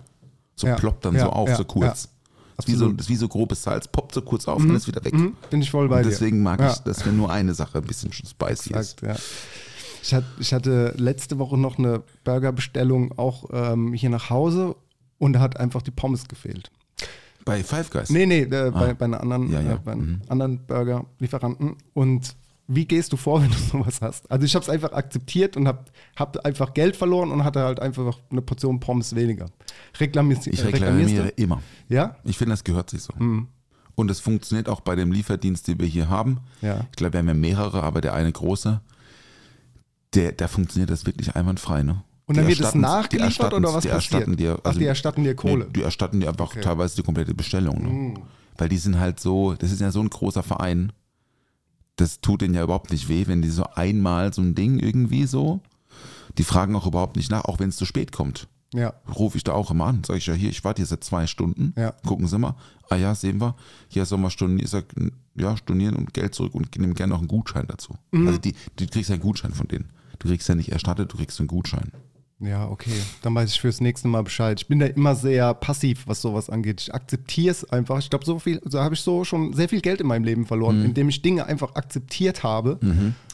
So 0.54 0.66
Ja, 0.68 0.76
ploppt 0.76 1.06
dann 1.06 1.14
ja, 1.14 1.22
so 1.22 1.30
auf, 1.30 1.48
ja, 1.48 1.56
so 1.56 1.64
kurz. 1.64 2.08
Ist 2.62 2.68
wie 2.68 2.74
so, 2.76 2.88
ist 2.90 3.08
wie 3.08 3.16
so 3.16 3.28
grobes 3.28 3.62
Salz, 3.62 3.88
poppt 3.88 4.14
so 4.14 4.22
kurz 4.22 4.46
auf 4.48 4.60
und 4.62 4.74
ist 4.74 4.86
wieder 4.86 5.04
weg. 5.04 5.14
Mhm, 5.14 5.34
bin 5.50 5.62
ich 5.62 5.70
voll 5.70 5.88
bei 5.88 5.98
und 5.98 6.04
dir. 6.04 6.10
deswegen 6.10 6.42
mag 6.42 6.60
Ja. 6.60 6.72
ich, 6.72 6.78
dass 6.78 7.04
wenn 7.06 7.16
nur 7.16 7.30
eine 7.30 7.54
Sache 7.54 7.78
ein 7.78 7.84
bisschen 7.84 8.12
spicy 8.12 8.72
ist. 8.74 9.02
Exakt, 9.02 9.02
ja. 9.02 9.16
Ich 10.40 10.52
hatte, 10.52 10.94
letzte 10.96 11.38
Woche 11.38 11.56
noch 11.56 11.78
eine 11.78 12.02
Burgerbestellung 12.24 13.16
auch 13.18 13.50
ähm, 13.52 13.92
hier 13.92 14.10
nach 14.10 14.30
Hause 14.30 14.74
und 15.18 15.34
da 15.34 15.40
hat 15.40 15.58
einfach 15.60 15.82
die 15.82 15.92
Pommes 15.92 16.26
gefehlt. 16.26 16.70
Bei 17.44 17.62
Five 17.64 17.90
Guys. 17.90 18.10
Nee, 18.10 18.26
nee, 18.26 18.42
äh, 18.42 18.46
bei, 18.46 18.90
Ah. 18.90 18.94
bei 18.98 19.04
einer 19.04 19.20
anderen, 19.20 19.50
Ja, 19.52 19.60
ja. 19.60 19.72
Äh, 19.74 19.78
bei 19.84 19.92
einem 19.92 20.06
Mhm. 20.06 20.20
anderen 20.28 20.66
Burger-Lieferanten. 20.66 21.76
Und 21.94 22.34
wie 22.68 22.86
gehst 22.86 23.12
du 23.12 23.16
vor, 23.16 23.42
wenn 23.42 23.50
du 23.50 23.56
sowas 23.56 24.00
hast? 24.00 24.30
Also 24.30 24.44
ich 24.46 24.54
habe 24.54 24.62
es 24.62 24.68
einfach 24.68 24.92
akzeptiert 24.92 25.56
und 25.56 25.68
habe 25.68 25.84
hab 26.16 26.44
einfach 26.44 26.74
Geld 26.74 26.96
verloren 26.96 27.30
und 27.30 27.44
hatte 27.44 27.60
halt 27.60 27.80
einfach 27.80 28.18
eine 28.30 28.42
Portion 28.42 28.80
Pommes 28.80 29.14
weniger. 29.14 29.46
Reklamierst, 29.98 30.46
Ich 30.46 30.60
äh, 30.60 30.66
reklamiere 30.66 31.28
immer. 31.28 31.62
Ja? 31.88 32.16
Ich 32.24 32.38
finde, 32.38 32.52
das 32.52 32.64
gehört 32.64 32.90
sich 32.90 33.02
so. 33.02 33.12
Mhm. 33.18 33.48
Und 33.94 34.10
es 34.10 34.20
funktioniert 34.20 34.68
auch 34.68 34.80
bei 34.80 34.96
dem 34.96 35.12
Lieferdienst, 35.12 35.68
den 35.68 35.78
wir 35.78 35.86
hier 35.86 36.08
haben. 36.08 36.40
Ja. 36.62 36.86
Ich 36.90 36.96
glaube, 36.96 37.14
wir 37.14 37.18
haben 37.18 37.28
ja 37.28 37.34
mehrere, 37.34 37.82
aber 37.82 38.00
der 38.00 38.14
eine 38.14 38.32
große, 38.32 38.80
der, 40.14 40.32
da 40.32 40.48
funktioniert 40.48 40.90
das 40.90 41.04
wirklich 41.04 41.34
einwandfrei. 41.36 41.82
Ne? 41.82 42.02
Und 42.26 42.36
dann 42.36 42.46
wird 42.46 42.60
es 42.60 42.74
nachgeliefert 42.74 43.52
oder 43.52 43.74
was 43.74 43.82
die 43.82 43.88
passiert? 43.88 44.38
dir, 44.38 44.58
Ach, 44.62 44.74
die 44.74 44.86
erstatten 44.86 45.24
dir 45.24 45.34
Kohle. 45.34 45.66
Nee, 45.66 45.72
die 45.74 45.82
erstatten 45.82 46.20
dir 46.20 46.28
einfach 46.28 46.46
Okay. 46.46 46.60
Mhm. 46.60 46.62
teilweise 46.62 46.96
die 46.96 47.02
komplette 47.02 47.34
Bestellung. 47.34 48.12
Ne? 48.12 48.14
Weil 48.56 48.68
die 48.68 48.78
sind 48.78 48.98
halt 48.98 49.20
so, 49.20 49.54
das 49.54 49.72
ist 49.72 49.80
ja 49.80 49.90
so 49.90 50.00
ein 50.00 50.08
großer 50.08 50.42
Verein. 50.42 50.92
Das 52.02 52.20
tut 52.20 52.40
denen 52.40 52.54
ja 52.54 52.64
überhaupt 52.64 52.90
nicht 52.90 53.08
weh, 53.08 53.28
wenn 53.28 53.42
die 53.42 53.48
so 53.48 53.62
einmal 53.76 54.32
so 54.32 54.42
ein 54.42 54.56
Ding 54.56 54.80
irgendwie 54.80 55.24
so, 55.24 55.60
die 56.36 56.42
fragen 56.42 56.74
auch 56.74 56.84
überhaupt 56.88 57.14
nicht 57.14 57.30
nach, 57.30 57.44
auch 57.44 57.60
wenn 57.60 57.68
es 57.68 57.76
zu 57.76 57.84
spät 57.84 58.10
kommt. 58.10 58.48
Ja. 58.74 58.92
Rufe 59.14 59.36
ich 59.36 59.44
da 59.44 59.52
auch 59.52 59.70
immer 59.70 59.86
an, 59.86 60.02
sage 60.02 60.18
ich 60.18 60.26
ja 60.26 60.34
hier, 60.34 60.50
ich 60.50 60.64
warte 60.64 60.80
hier 60.80 60.86
seit 60.86 61.04
zwei 61.04 61.28
Stunden, 61.28 61.74
Ja. 61.76 61.92
gucken 62.04 62.26
Sie 62.26 62.38
mal, 62.38 62.56
ah 62.88 62.96
ja, 62.96 63.14
sehen 63.14 63.40
wir, 63.40 63.54
hier 63.86 64.04
sollen 64.04 64.22
wir 64.22 64.30
stornieren, 64.30 64.64
ich 64.64 64.70
sag, 64.70 64.86
ja, 65.36 65.56
stornieren 65.56 65.94
und 65.94 66.12
Geld 66.12 66.34
zurück 66.34 66.54
und 66.56 66.76
nehmen 66.76 66.94
gerne 66.94 67.12
noch 67.12 67.20
einen 67.20 67.28
Gutschein 67.28 67.66
dazu. 67.68 67.94
Mhm. 68.10 68.26
Also 68.26 68.38
die, 68.40 68.54
du 68.76 68.86
kriegst 68.88 69.08
ja 69.10 69.14
einen 69.14 69.22
Gutschein 69.22 69.52
von 69.54 69.68
denen. 69.68 69.90
Du 70.18 70.26
kriegst 70.26 70.48
ja 70.48 70.56
nicht 70.56 70.72
erstattet, 70.72 71.12
du 71.12 71.16
kriegst 71.18 71.38
einen 71.38 71.46
Gutschein. 71.46 71.92
Ja, 72.44 72.68
okay. 72.68 72.90
Dann 73.22 73.34
weiß 73.34 73.50
ich 73.52 73.60
fürs 73.60 73.80
nächste 73.80 74.08
Mal 74.08 74.22
Bescheid. 74.22 74.60
Ich 74.60 74.66
bin 74.66 74.80
da 74.80 74.86
immer 74.86 75.14
sehr 75.14 75.54
passiv, 75.54 76.06
was 76.06 76.20
sowas 76.20 76.50
angeht. 76.50 76.80
Ich 76.80 76.92
akzeptiere 76.94 77.52
es 77.52 77.64
einfach. 77.70 77.98
Ich 78.00 78.10
glaube, 78.10 78.24
so 78.24 78.38
viel, 78.40 78.60
so 78.64 78.80
habe 78.80 78.94
ich 78.94 79.00
so 79.00 79.22
schon 79.24 79.52
sehr 79.52 79.68
viel 79.68 79.80
Geld 79.80 80.00
in 80.00 80.08
meinem 80.08 80.24
Leben 80.24 80.44
verloren, 80.46 80.80
Mhm. 80.80 80.84
indem 80.86 81.08
ich 81.08 81.22
Dinge 81.22 81.46
einfach 81.46 81.74
akzeptiert 81.76 82.42
habe 82.42 82.80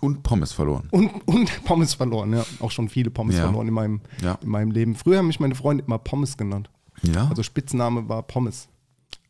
Und 0.03 0.23
Pommes 0.23 0.53
verloren. 0.53 0.89
und, 0.91 1.11
und 1.27 1.65
Pommes 1.65 1.95
verloren. 1.95 2.33
Ja, 2.35 2.45
auch 2.61 2.71
schon 2.71 2.89
viele 2.89 3.11
Pommes 3.11 3.37
Ja. 3.37 3.45
verloren 3.45 3.69
in 3.69 3.75
meinem, 3.75 4.01
Ja. 4.23 4.39
in 4.43 4.49
meinem 4.51 4.71
Leben. 4.73 4.95
Früher 4.95 5.19
haben 5.19 5.27
mich 5.29 5.41
meine 5.41 5.55
Freunde 5.55 5.85
immer 5.87 5.99
Pommes 5.99 6.37
genannt. 6.37 6.69
Ja, 7.03 7.29
Also 7.29 7.43
Spitzname 7.43 8.09
war 8.09 8.23
Pommes. 8.25 8.69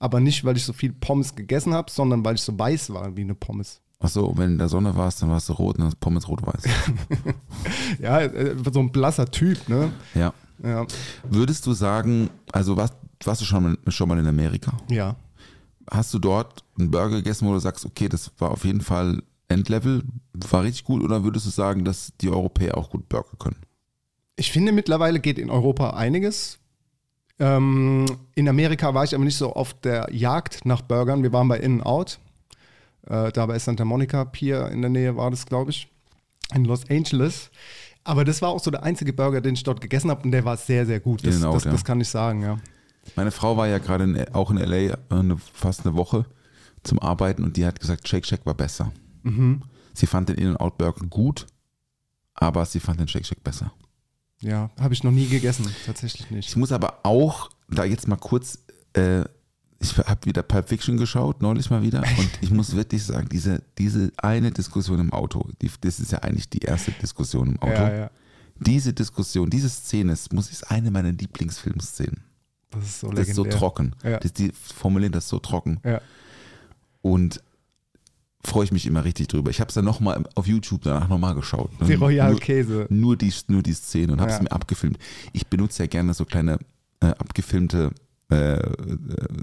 Aber 0.01 0.21
nicht, 0.21 0.45
weil 0.45 0.57
ich 0.57 0.65
so 0.65 0.73
viel 0.73 0.93
Pommes 0.93 1.35
gegessen 1.35 1.75
habe, 1.75 1.91
sondern 1.91 2.25
weil 2.25 2.35
ich 2.37 2.43
so 2.43 2.59
weiß 2.59 2.91
war 2.93 3.17
wie 3.17 3.21
eine 3.23 3.35
Pommes. 3.35 3.81
Achso, 4.01 4.33
wenn 4.37 4.53
in 4.53 4.59
der 4.59 4.69
Sonne 4.69 4.95
warst, 4.95 5.23
dann 5.23 5.31
warst 5.31 5.49
du 5.49 5.55
rot 5.55 5.75
und 5.75 5.81
dann 5.81 5.89
ist 5.89 6.01
Pommes 6.01 6.29
rot-weiß. 6.29 6.63
Ja, 8.01 8.21
äh, 8.21 8.55
so 8.73 8.81
ein 8.81 8.93
blasser 8.93 9.31
Typ, 9.31 9.69
ne? 9.69 9.93
ja. 10.15 10.33
Ja. 10.63 10.87
Würdest 11.29 11.67
du 11.67 11.73
sagen, 11.73 12.31
also 12.53 12.77
warst, 12.77 12.95
warst 13.25 13.41
du 13.41 13.45
schon 13.45 13.63
mal, 13.63 13.79
schon 13.89 14.09
mal 14.09 14.19
in 14.19 14.27
Amerika? 14.27 14.73
Ja. 14.91 15.17
Hast 15.91 16.13
du 16.13 16.19
dort 16.19 16.65
einen 16.79 16.91
Burger 16.91 17.17
gegessen, 17.17 17.47
wo 17.47 17.53
du 17.53 17.59
sagst, 17.61 17.85
okay, 17.87 18.09
das 18.09 18.31
war 18.39 18.51
auf 18.51 18.65
jeden 18.65 18.81
Fall 18.81 19.23
Endlevel, 19.49 20.03
war 20.51 20.63
richtig 20.63 20.85
gut, 20.85 21.03
oder 21.03 21.25
würdest 21.25 21.47
du 21.47 21.51
sagen, 21.51 21.85
dass 21.85 22.13
die 22.21 22.29
Europäer 22.29 22.77
auch 22.77 22.91
gut 22.91 23.09
Burger 23.09 23.37
können? 23.39 23.57
Ich 24.37 24.53
finde, 24.53 24.73
mittlerweile 24.73 25.21
geht 25.21 25.39
in 25.39 25.51
Europa 25.51 25.91
einiges. 25.91 26.59
Ähm, 27.39 28.07
in 28.35 28.49
Amerika 28.49 28.95
war 28.95 29.05
ich 29.05 29.15
aber 29.15 29.25
nicht 29.25 29.37
so 29.37 29.53
auf 29.53 29.75
der 29.75 30.09
Jagd 30.13 30.65
nach 30.65 30.83
Burgern. 30.83 31.23
Wir 31.23 31.33
waren 31.33 31.49
bei 31.49 31.59
In-N-Out. 31.59 32.19
Äh, 33.09 33.33
da 33.33 33.47
bei 33.47 33.59
Santa 33.59 33.85
Monica 33.85 34.25
Pier 34.25 34.69
in 34.69 34.83
der 34.83 34.91
Nähe 34.91 35.17
war 35.17 35.31
das, 35.31 35.47
glaube 35.47 35.71
ich, 35.71 35.89
in 36.55 36.65
Los 36.65 36.89
Angeles. 36.91 37.51
Aber 38.05 38.25
das 38.25 38.41
war 38.43 38.51
auch 38.51 38.63
so 38.63 38.71
der 38.71 38.83
einzige 38.83 39.13
Burger, 39.13 39.41
den 39.41 39.55
ich 39.55 39.63
dort 39.63 39.81
gegessen 39.81 40.11
habe 40.11 40.23
und 40.23 40.33
der 40.33 40.45
war 40.45 40.57
sehr, 40.57 40.87
sehr 40.87 41.01
gut. 41.01 41.27
Das, 41.27 41.41
das, 41.41 41.65
ja. 41.65 41.71
das 41.71 41.85
kann 41.85 42.01
ich 42.01 42.09
sagen, 42.09 42.43
ja. 42.43 42.59
Meine 43.17 43.31
Frau 43.31 43.57
war 43.57 43.69
ja 43.69 43.79
gerade 43.79 44.05
in, 44.05 44.35
auch 44.35 44.51
in 44.51 44.59
LA 44.59 44.97
eine, 45.09 45.39
fast 45.39 45.87
eine 45.87 45.97
Woche 45.97 46.27
zum 46.83 46.99
Arbeiten 46.99 47.45
und 47.45 47.57
die 47.57 47.67
hat 47.67 47.81
gesagt, 47.81 48.07
Shake 48.09 48.27
Shack 48.27 48.45
war 48.45 48.55
besser. 48.55 48.93
Mhm. 49.23 49.63
Sie 49.95 50.07
fand 50.07 50.29
den 50.29 50.37
In-N-Out 50.37 50.79
Burger 50.79 51.07
gut, 51.07 51.47
aber 52.35 52.65
sie 52.65 52.81
fand 52.81 53.01
den 53.01 53.09
Shake 53.09 53.27
Shack 53.27 53.43
besser. 53.43 53.73
Ja, 54.41 54.71
habe 54.79 54.95
ich 54.95 55.03
noch 55.03 55.11
nie 55.11 55.27
gegessen, 55.27 55.67
tatsächlich 55.85 56.31
nicht. 56.31 56.49
Ich 56.49 56.57
muss 56.57 56.71
aber 56.71 57.01
auch 57.03 57.51
da 57.69 57.85
jetzt 57.85 58.07
mal 58.07 58.17
kurz, 58.17 58.61
äh, 58.93 59.25
ich 59.81 59.97
habe 59.97 60.27
wieder 60.27 60.43
Pulp 60.43 60.69
Fiction 60.69 60.97
geschaut, 60.97 61.41
neulich 61.41 61.71
mal 61.71 61.83
wieder, 61.83 62.01
und 62.01 62.31
ich 62.41 62.51
muss 62.51 62.75
wirklich 62.75 63.05
sagen, 63.05 63.29
diese, 63.31 63.63
diese 63.79 64.11
eine 64.17 64.51
Diskussion 64.51 64.99
im 64.99 65.13
Auto, 65.13 65.49
die, 65.63 65.71
das 65.81 66.01
ist 66.01 66.11
ja 66.13 66.19
eigentlich 66.19 66.49
die 66.49 66.59
erste 66.59 66.91
Diskussion 66.93 67.51
im 67.51 67.63
Auto. 67.63 67.73
Ja, 67.83 67.95
ja. 67.95 68.11
Diese 68.61 68.93
Diskussion, 68.93 69.51
diese 69.51 69.69
Szene 69.69 70.13
ist, 70.13 70.33
muss 70.33 70.51
ist 70.51 70.69
eine 70.71 70.91
meiner 70.91 71.13
Lieblingsfilmszenen. 71.13 72.25
Das 72.71 72.85
ist 72.85 73.01
so 73.01 73.11
Das 73.11 73.29
ist 73.29 73.37
so 73.37 73.45
legendär. 73.45 73.59
trocken. 73.59 73.95
Ja. 74.03 74.19
Das, 74.19 74.33
die 74.33 74.53
formulieren 74.53 75.13
das 75.13 75.29
so 75.29 75.39
trocken. 75.39 75.81
Und 77.01 77.41
freue 78.45 78.65
ich 78.65 78.73
mich 78.73 78.87
immer 78.87 79.05
richtig 79.05 79.29
drüber. 79.29 79.51
Ich 79.51 79.61
habe 79.61 79.69
es 79.69 79.75
dann 79.75 79.85
nochmal 79.85 80.25
auf 80.35 80.47
YouTube 80.47 80.83
danach 80.83 81.09
nochmal 81.09 81.35
geschaut. 81.35 81.71
Die 81.87 81.95
Royal 81.95 82.33
nur, 82.33 82.41
Käse. 82.41 82.87
nur 82.91 83.17
die, 83.17 83.33
nur 83.47 83.63
die 83.63 83.75
Szene 83.75 84.13
und 84.13 84.21
habe 84.21 84.33
es 84.33 84.41
mir 84.41 84.51
abgefilmt. 84.51 84.99
Ich 85.33 85.47
benutze 85.47 85.85
ja 85.85 85.87
gerne 85.87 86.15
so 86.15 86.25
kleine 86.25 86.59
äh, 87.01 87.07
abgefilmte 87.07 87.93
äh, 88.31 88.55
äh, 88.55 88.67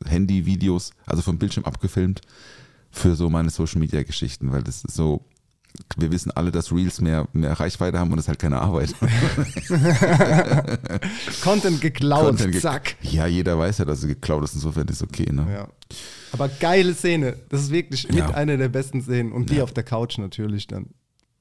Handy-Videos, 0.07 0.91
also 1.05 1.21
vom 1.21 1.37
Bildschirm 1.37 1.65
abgefilmt, 1.65 2.21
für 2.91 3.15
so 3.15 3.29
meine 3.29 3.49
Social-Media-Geschichten, 3.49 4.51
weil 4.51 4.63
das 4.63 4.83
ist 4.83 4.95
so, 4.95 5.25
wir 5.97 6.11
wissen 6.11 6.31
alle, 6.31 6.51
dass 6.51 6.71
Reels 6.71 7.01
mehr, 7.01 7.27
mehr 7.33 7.59
Reichweite 7.59 7.99
haben 7.99 8.11
und 8.11 8.17
das 8.17 8.25
ist 8.25 8.29
halt 8.29 8.39
keine 8.39 8.61
Arbeit. 8.61 8.93
Content 11.43 11.81
geklaut, 11.81 12.25
Content 12.27 12.51
ge- 12.53 12.61
zack. 12.61 12.95
Ja, 13.01 13.27
jeder 13.27 13.57
weiß 13.57 13.79
ja, 13.79 13.85
dass 13.85 13.99
es 13.99 14.07
geklaut 14.07 14.43
ist, 14.43 14.55
insofern 14.55 14.87
ist 14.87 15.03
okay. 15.03 15.31
Ne? 15.31 15.47
Ja. 15.51 15.67
Aber 16.31 16.47
geile 16.47 16.93
Szene. 16.93 17.35
Das 17.49 17.61
ist 17.61 17.71
wirklich 17.71 18.07
mit 18.07 18.17
Ja. 18.17 18.31
einer 18.31 18.57
der 18.57 18.69
besten 18.69 19.01
Szenen. 19.01 19.31
Und 19.31 19.49
die 19.49 19.55
Ja. 19.57 19.63
auf 19.63 19.73
der 19.73 19.83
Couch 19.83 20.17
natürlich 20.17 20.67
dann. 20.67 20.87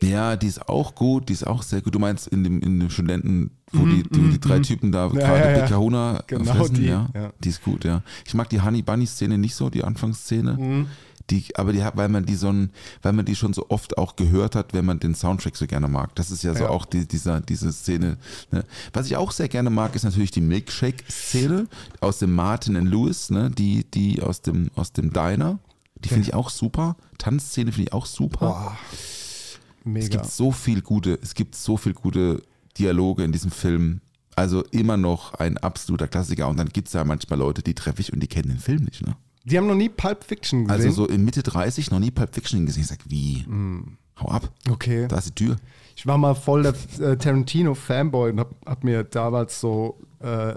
Ja, 0.02 0.36
die 0.36 0.46
ist 0.48 0.68
auch 0.68 0.94
gut, 0.94 1.28
die 1.28 1.32
ist 1.32 1.46
auch 1.46 1.62
sehr 1.62 1.80
gut. 1.80 1.94
Du 1.94 1.98
meinst 1.98 2.26
in 2.28 2.44
dem, 2.44 2.60
in 2.60 2.80
dem 2.80 2.90
Studenten, 2.90 3.52
wo 3.74 3.86
die, 3.86 4.02
die, 4.04 4.30
die 4.30 4.40
drei 4.40 4.58
Typen 4.60 4.92
da 4.92 5.08
Mhm, 5.08 5.14
gerade 5.14 5.52
ja. 5.52 5.60
Big 5.60 5.68
Kahuna 5.68 6.22
Genau 6.26 6.54
fressen, 6.54 6.74
die, 6.76 6.86
ja. 6.86 7.08
ja. 7.14 7.32
Die 7.42 7.48
ist 7.48 7.62
gut, 7.62 7.84
ja. 7.84 8.02
Ich 8.26 8.34
mag 8.34 8.48
die 8.48 8.60
Honey 8.62 8.82
Bunny 8.82 9.06
Szene 9.06 9.38
nicht 9.38 9.54
so, 9.54 9.70
die 9.70 9.84
Anfangsszene. 9.84 10.54
Mhm. 10.54 10.86
Die, 11.30 11.42
aber 11.56 11.72
die 11.72 11.82
hat, 11.82 11.96
weil 11.96 12.10
man 12.10 12.26
die 12.26 12.34
so 12.34 12.50
ein, 12.50 12.70
weil 13.00 13.14
man 13.14 13.24
die 13.24 13.34
schon 13.34 13.54
so 13.54 13.66
oft 13.70 13.96
auch 13.96 14.14
gehört 14.16 14.54
hat, 14.54 14.74
wenn 14.74 14.84
man 14.84 15.00
den 15.00 15.14
Soundtrack 15.14 15.56
so 15.56 15.66
gerne 15.66 15.88
mag. 15.88 16.14
Das 16.16 16.30
ist 16.30 16.44
ja 16.44 16.52
so 16.54 16.64
Ja. 16.64 16.68
auch 16.68 16.84
die, 16.84 17.08
dieser, 17.08 17.40
diese 17.40 17.72
Szene. 17.72 18.18
Ne? 18.50 18.62
Was 18.92 19.06
ich 19.06 19.16
auch 19.16 19.30
sehr 19.32 19.48
gerne 19.48 19.70
mag, 19.70 19.94
ist 19.96 20.02
natürlich 20.04 20.32
die 20.32 20.42
Milkshake-Szene 20.42 21.66
aus 22.00 22.18
dem 22.18 22.34
Martin 22.34 22.76
and 22.76 22.90
Lewis, 22.90 23.30
ne? 23.30 23.50
die, 23.50 23.84
die 23.90 24.20
aus 24.22 24.42
dem, 24.42 24.70
aus 24.74 24.92
dem 24.92 25.12
Diner. 25.14 25.58
Die 25.96 26.10
finde 26.10 26.24
ich 26.28 26.34
auch 26.34 26.50
super. 26.50 26.96
Tanzszene 27.16 27.72
finde 27.72 27.88
ich 27.88 27.92
auch 27.94 28.04
super. 28.06 28.46
Boah. 28.46 28.78
Es 28.92 29.58
Mega. 29.84 30.08
gibt 30.08 30.26
so 30.26 30.52
viel 30.52 30.82
gute, 30.82 31.18
es 31.22 31.34
gibt 31.34 31.54
so 31.54 31.76
viel 31.78 31.94
gute 31.94 32.42
Dialoge 32.78 33.24
in 33.24 33.32
diesem 33.32 33.50
Film. 33.50 34.00
Also 34.36 34.64
immer 34.72 34.96
noch 34.96 35.34
ein 35.34 35.58
absoluter 35.58 36.08
Klassiker. 36.08 36.48
Und 36.48 36.56
dann 36.58 36.68
gibt 36.70 36.88
es 36.88 36.94
ja 36.94 37.04
manchmal 37.04 37.38
Leute, 37.38 37.62
die 37.62 37.74
treffe 37.74 38.00
ich 38.00 38.12
und 38.12 38.20
die 38.20 38.26
kennen 38.26 38.48
den 38.48 38.58
Film 38.58 38.82
nicht. 38.84 39.06
Ne? 39.06 39.14
Die 39.44 39.56
haben 39.56 39.66
noch 39.68 39.74
nie 39.76 39.88
Pulp 39.88 40.24
Fiction 40.24 40.64
gesehen. 40.66 40.86
Also 40.86 41.04
so 41.04 41.06
in 41.08 41.24
Mitte 41.24 41.42
30 41.42 41.90
noch 41.90 42.00
nie 42.00 42.10
Pulp 42.10 42.34
Fiction 42.34 42.66
gesehen. 42.66 42.82
Ich 42.82 42.88
sag, 42.88 42.98
wie? 43.08 43.44
Hau 44.20 44.28
ab. 44.28 44.50
okay. 44.70 45.06
Da 45.08 45.18
ist 45.18 45.26
die 45.38 45.44
Tür. 45.46 45.56
Ich 45.96 46.06
war 46.06 46.18
mal 46.18 46.34
voll 46.34 46.62
der 46.64 46.74
äh, 47.00 47.16
Tarantino-Fanboy 47.16 48.30
und 48.32 48.40
hab, 48.40 48.50
hab 48.66 48.82
mir 48.84 49.04
damals 49.04 49.60
so 49.60 50.00
äh, 50.20 50.54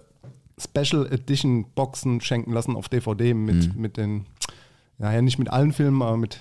Special 0.59 1.05
Edition 1.11 1.65
Boxen 1.75 2.21
schenken 2.21 2.51
lassen 2.53 2.75
auf 2.75 2.89
DVD 2.89 3.35
mit, 3.35 3.75
Mhm. 3.75 3.81
mit 3.81 3.97
den, 3.97 4.25
naja, 4.97 5.21
nicht 5.21 5.37
mit 5.37 5.49
allen 5.51 5.73
Filmen, 5.73 6.01
aber 6.01 6.17
mit 6.17 6.39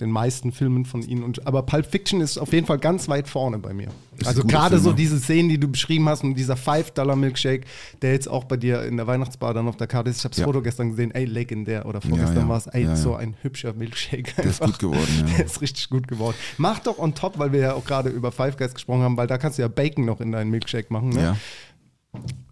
den 0.00 0.10
meisten 0.10 0.52
Filmen 0.52 0.84
von 0.84 1.00
ihnen. 1.02 1.22
Und, 1.22 1.46
aber 1.46 1.62
Pulp 1.62 1.86
Fiction 1.86 2.20
ist 2.20 2.36
auf 2.36 2.52
jeden 2.52 2.66
Fall 2.66 2.78
ganz 2.78 3.08
weit 3.08 3.28
vorne 3.28 3.58
bei 3.58 3.72
mir. 3.72 3.88
Also 4.24 4.44
gerade 4.44 4.78
so 4.78 4.92
diese 4.92 5.18
Szenen, 5.18 5.48
die 5.48 5.58
du 5.58 5.68
beschrieben 5.68 6.06
hast 6.08 6.22
und 6.22 6.34
dieser 6.34 6.54
5-Dollar-Milkshake, 6.54 7.64
der 8.02 8.12
jetzt 8.12 8.28
auch 8.28 8.44
bei 8.44 8.56
dir 8.58 8.82
in 8.82 8.96
der 8.98 9.06
Weihnachtsbar 9.06 9.54
dann 9.54 9.68
auf 9.68 9.76
der 9.76 9.86
Karte 9.86 10.10
ist. 10.10 10.18
Ich 10.18 10.24
habe 10.24 10.30
das 10.32 10.38
Ja. 10.40 10.44
Foto 10.44 10.60
gestern 10.60 10.90
gesehen, 10.90 11.12
ey, 11.12 11.24
legendär. 11.24 11.86
Oder 11.86 12.00
vorgestern 12.00 12.36
ja. 12.44 12.48
war 12.48 12.58
es, 12.58 12.66
ey, 12.66 12.82
Ja, 12.82 12.90
ja. 12.90 12.96
so 12.96 13.14
ein 13.14 13.36
hübscher 13.42 13.72
Milkshake. 13.72 14.34
Der 14.36 14.44
ist 14.44 14.60
gut 14.60 14.78
geworden, 14.78 15.24
ja. 15.28 15.34
Der 15.36 15.46
ist 15.46 15.60
richtig 15.62 15.88
gut 15.88 16.08
geworden. 16.08 16.36
Mach 16.58 16.78
doch 16.80 16.98
on 16.98 17.14
top, 17.14 17.38
weil 17.38 17.52
wir 17.52 17.60
ja 17.60 17.74
auch 17.74 17.84
gerade 17.84 18.10
über 18.10 18.32
Five 18.32 18.56
Guys 18.58 18.74
gesprochen 18.74 19.00
haben, 19.02 19.16
weil 19.16 19.26
da 19.26 19.38
kannst 19.38 19.56
du 19.58 19.62
ja 19.62 19.68
Bacon 19.68 20.04
noch 20.04 20.20
in 20.20 20.32
deinen 20.32 20.50
Milkshake 20.50 20.92
machen. 20.92 21.08
Ne? 21.10 21.22
Ja. 21.22 21.36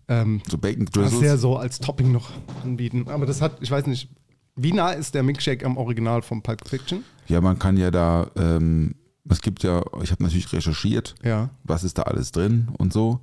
Ähm, 0.08 0.42
So 0.48 0.58
Bacon 0.58 0.86
kannst 0.86 0.96
du 0.96 1.00
ja 1.00 1.08
Drizzles. 1.08 1.40
so 1.40 1.56
als 1.56 1.78
Topping 1.78 2.12
noch 2.12 2.30
anbieten. 2.62 3.06
Aber 3.08 3.26
das 3.26 3.40
hat, 3.40 3.58
ich 3.60 3.70
weiß 3.70 3.86
nicht, 3.86 4.08
wie 4.56 4.72
nah 4.72 4.90
ist 4.90 5.14
der 5.14 5.22
Milkshake 5.22 5.64
am 5.64 5.76
Original 5.76 6.22
vom 6.22 6.42
Pulp 6.42 6.68
Fiction? 6.68 7.04
Ja, 7.26 7.40
man 7.40 7.58
kann 7.58 7.76
ja 7.76 7.90
da, 7.90 8.30
ähm, 8.36 8.94
es 9.28 9.40
gibt 9.40 9.62
ja, 9.62 9.82
ich 10.02 10.10
habe 10.12 10.22
natürlich 10.22 10.52
recherchiert, 10.52 11.14
Ja. 11.22 11.50
was 11.64 11.84
ist 11.84 11.98
da 11.98 12.02
alles 12.02 12.32
drin 12.32 12.68
und 12.78 12.92
so. 12.92 13.20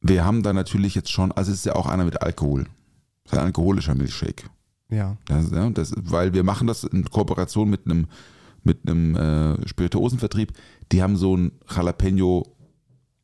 Wir 0.00 0.24
haben 0.24 0.42
da 0.42 0.52
natürlich 0.52 0.94
jetzt 0.94 1.10
schon, 1.10 1.32
also 1.32 1.50
es 1.52 1.58
ist 1.58 1.64
ja 1.66 1.74
auch 1.74 1.86
einer 1.86 2.04
mit 2.04 2.22
Alkohol. 2.22 2.64
Das 3.24 3.32
ist 3.34 3.38
ein 3.38 3.44
alkoholischer 3.46 3.94
Milkshake. 3.94 4.44
Ja. 4.90 5.16
Das, 5.26 5.50
ja, 5.50 5.68
das, 5.70 5.92
weil 5.96 6.32
wir 6.34 6.42
machen 6.42 6.66
das 6.66 6.84
in 6.84 7.04
Kooperation 7.04 7.68
mit 7.70 7.84
einem 7.86 8.06
mit 8.62 8.86
einem 8.86 9.16
äh, 9.16 9.66
Spirituosenvertrieb. 9.66 10.52
Die 10.92 11.02
haben 11.02 11.16
so 11.16 11.34
ein 11.34 11.52
Jalapeno, 11.74 12.44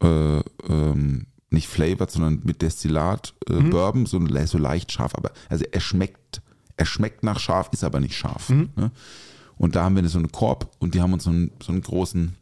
äh, 0.03 0.39
ähm, 0.39 1.27
nicht 1.51 1.69
flavored, 1.69 2.11
sondern 2.11 2.41
mit 2.45 2.63
Destillat 2.63 3.35
äh, 3.51 3.61
Bourbon, 3.61 4.07
so, 4.07 4.19
so 4.47 4.59
leicht 4.59 4.93
scharf. 4.93 5.15
Aber 5.15 5.33
also 5.51 5.65
er 5.71 5.81
schmeckt, 5.81 6.41
er 6.77 6.87
schmeckt 6.87 7.23
nach 7.23 7.39
scharf, 7.39 7.71
ist 7.73 7.85
aber 7.85 8.01
nicht 8.01 8.17
scharf. 8.17 8.49
Ne? 8.77 8.91
Und 9.57 9.75
da 9.77 9.85
haben 9.85 9.97
wir 9.97 10.09
so 10.09 10.19
einen 10.19 10.33
Korb 10.33 10.71
und 10.79 10.95
die 10.95 11.01
haben 11.01 11.13
uns 11.13 11.25
so 11.25 11.31
einen, 11.31 11.51
so 11.63 11.73
einen 11.73 11.83
großen, 11.83 12.37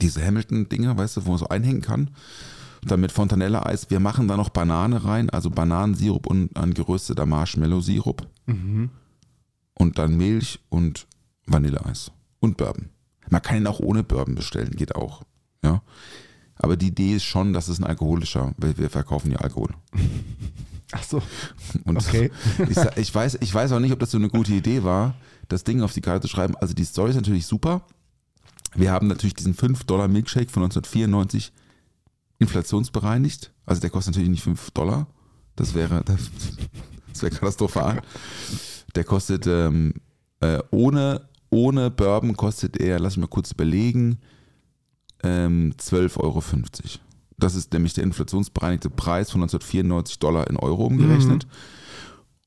diese 0.00 0.24
Hamilton-Dinger, 0.24 0.96
weißt 0.96 1.18
du, 1.18 1.26
wo 1.26 1.30
man 1.30 1.38
so 1.38 1.48
einhängen 1.48 1.82
kann. 1.82 2.10
Dann 2.82 3.00
mit 3.00 3.12
Fontanella-Eis. 3.12 3.90
Wir 3.90 4.00
machen 4.00 4.28
da 4.28 4.36
noch 4.36 4.50
Banane 4.50 5.04
rein, 5.04 5.28
also 5.30 5.50
Bananensirup 5.50 6.26
und 6.26 6.56
ein 6.56 6.72
gerösteter 6.72 7.26
Marshmallow-Sirup. 7.26 8.26
Und 9.74 9.98
dann 9.98 10.16
Milch 10.16 10.60
und 10.68 11.06
Vanilleeis. 11.46 12.12
Und 12.40 12.56
Bourbon. 12.56 12.90
Man 13.28 13.42
kann 13.42 13.56
ihn 13.56 13.66
auch 13.66 13.80
ohne 13.80 14.04
Bourbon 14.04 14.36
bestellen, 14.36 14.70
geht 14.70 14.94
auch. 14.94 15.22
Ja. 15.62 15.82
Aber 16.54 16.76
die 16.76 16.88
Idee 16.88 17.16
ist 17.16 17.24
schon, 17.24 17.52
dass 17.52 17.68
es 17.68 17.78
ein 17.78 17.84
alkoholischer, 17.84 18.54
weil 18.56 18.78
wir 18.78 18.88
verkaufen 18.88 19.32
ja 19.32 19.38
Alkohol. 19.38 19.74
Ach 20.92 21.02
so. 21.02 21.22
Und 21.84 21.96
Okay. 21.96 22.30
ich, 22.68 22.76
ich, 22.96 23.14
weiß, 23.14 23.38
ich 23.40 23.52
weiß 23.52 23.72
auch 23.72 23.80
nicht, 23.80 23.92
ob 23.92 23.98
das 23.98 24.10
so 24.10 24.18
eine 24.18 24.28
gute 24.28 24.52
Idee 24.52 24.84
war, 24.84 25.14
das 25.48 25.64
Ding 25.64 25.82
auf 25.82 25.92
die 25.92 26.00
Karte 26.00 26.22
zu 26.22 26.28
schreiben. 26.28 26.54
Also 26.56 26.74
die 26.74 26.84
Story 26.84 27.10
ist 27.10 27.16
natürlich 27.16 27.46
super. 27.46 27.82
Wir 28.74 28.92
haben 28.92 29.08
natürlich 29.08 29.34
diesen 29.34 29.54
5 29.54 29.84
Dollar 29.84 30.08
Milkshake 30.08 30.50
von 30.50 30.62
1994 30.62 31.52
inflationsbereinigt. 32.38 33.52
Also 33.64 33.80
der 33.80 33.90
kostet 33.90 34.14
natürlich 34.14 34.30
nicht 34.30 34.42
5 34.42 34.70
Dollar. 34.72 35.06
Das 35.56 35.74
wäre, 35.74 36.02
das 36.04 37.22
wäre 37.22 37.32
katastrophal. 37.34 38.02
Der 38.94 39.04
kostet 39.04 39.46
ähm, 39.46 39.94
äh, 40.40 40.62
ohne, 40.70 41.28
ohne 41.50 41.90
Bourbon 41.90 42.36
kostet 42.36 42.76
er, 42.76 42.98
lass 42.98 43.16
mich 43.16 43.22
mal 43.22 43.28
kurz 43.28 43.52
überlegen, 43.52 44.18
ähm, 45.22 45.72
12,50 45.78 46.18
Euro. 46.20 46.42
Das 47.38 47.54
ist 47.54 47.72
nämlich 47.72 47.92
der 47.94 48.04
inflationsbereinigte 48.04 48.88
Preis 48.90 49.30
von 49.30 49.42
1994 49.42 50.18
Dollar 50.18 50.48
in 50.48 50.56
Euro 50.56 50.86
umgerechnet. 50.86 51.46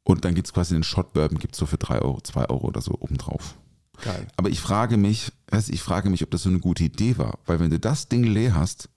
Und 0.03 0.25
dann 0.25 0.33
gibt 0.33 0.47
es 0.47 0.53
quasi 0.53 0.73
den 0.73 0.83
Shot 0.83 1.13
Bourbon, 1.13 1.37
gibt 1.37 1.53
es 1.53 1.59
so 1.59 1.65
für 1.67 1.77
3 1.77 1.99
Euro, 2.01 2.19
2 2.21 2.49
Euro 2.49 2.67
oder 2.67 2.81
so 2.81 2.95
obendrauf. 2.99 3.55
Geil. 4.03 4.27
Aber 4.37 4.49
ich 4.49 4.59
frage 4.59 4.97
mich, 4.97 5.31
also 5.51 5.71
ich 5.71 5.83
frage 5.83 6.09
mich, 6.09 6.23
ob 6.23 6.31
das 6.31 6.43
so 6.43 6.49
eine 6.49 6.59
gute 6.59 6.83
Idee 6.85 7.17
war. 7.17 7.37
Weil 7.45 7.59
wenn 7.59 7.69
du 7.69 7.79
das 7.79 8.07
Ding 8.07 8.23
leer 8.23 8.55
hast, 8.55 8.89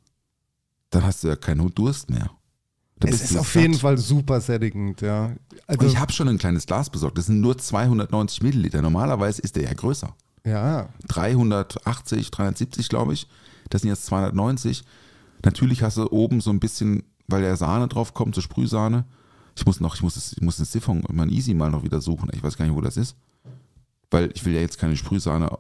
dann 0.91 1.05
hast 1.05 1.25
du 1.25 1.29
ja 1.29 1.37
keinen 1.37 1.75
Durst 1.75 2.09
mehr. 2.09 2.31
Da 2.99 3.09
Es 3.09 3.21
ist 3.23 3.37
auf 3.37 3.53
satt. 3.53 3.63
jeden 3.63 3.75
Fall 3.75 3.99
super 3.99 4.41
sättigend, 4.41 5.01
ja. 5.01 5.33
Also, 5.67 5.87
ich 5.87 5.99
habe 5.99 6.13
schon 6.13 6.29
ein 6.29 6.39
kleines 6.39 6.67
Glas 6.67 6.89
besorgt. 6.89 7.19
Das 7.19 7.27
sind 7.27 7.41
nur 7.41 7.59
290 7.59 8.43
Milliliter. 8.43 8.81
Normalerweise 8.81 9.43
ist 9.43 9.57
der 9.57 9.65
ja 9.65 9.75
größer. 9.75 10.15
ja. 10.47 10.89
380, 11.09 12.31
370, 12.31 12.89
glaube 12.89 13.13
ich. 13.15 13.27
Das 13.71 13.83
sind 13.83 13.91
jetzt 13.91 14.07
290. 14.07 14.85
Natürlich 15.45 15.83
hast 15.83 15.97
du 15.97 16.07
oben 16.11 16.41
so 16.41 16.51
ein 16.51 16.61
bisschen, 16.61 17.03
weil 17.27 17.43
der 17.43 17.57
Sahne 17.57 17.89
drauf 17.89 18.15
kommt, 18.15 18.35
so 18.35 18.41
Sprühsahne. 18.41 19.05
Ich 19.57 19.67
muss 19.67 19.81
noch, 19.81 19.95
ich 19.95 20.03
muss, 20.03 20.15
das, 20.15 20.33
ich 20.33 20.41
muss 20.41 20.57
den 20.57 20.65
Siphon, 20.67 21.03
mein 21.13 21.29
Easy 21.29 21.53
mal 21.55 21.71
noch 21.71 21.83
wieder 21.85 22.01
suchen. 22.01 22.31
Ich 22.33 22.43
weiß 22.43 22.57
gar 22.57 22.65
nicht, 22.65 22.75
wo 22.75 22.81
das 22.81 22.97
ist. 22.97 23.17
Weil 24.11 24.31
ich 24.35 24.45
will 24.45 24.55
ja 24.55 24.61
jetzt 24.61 24.79
keine 24.79 24.97
Sprühsahne 24.97 25.51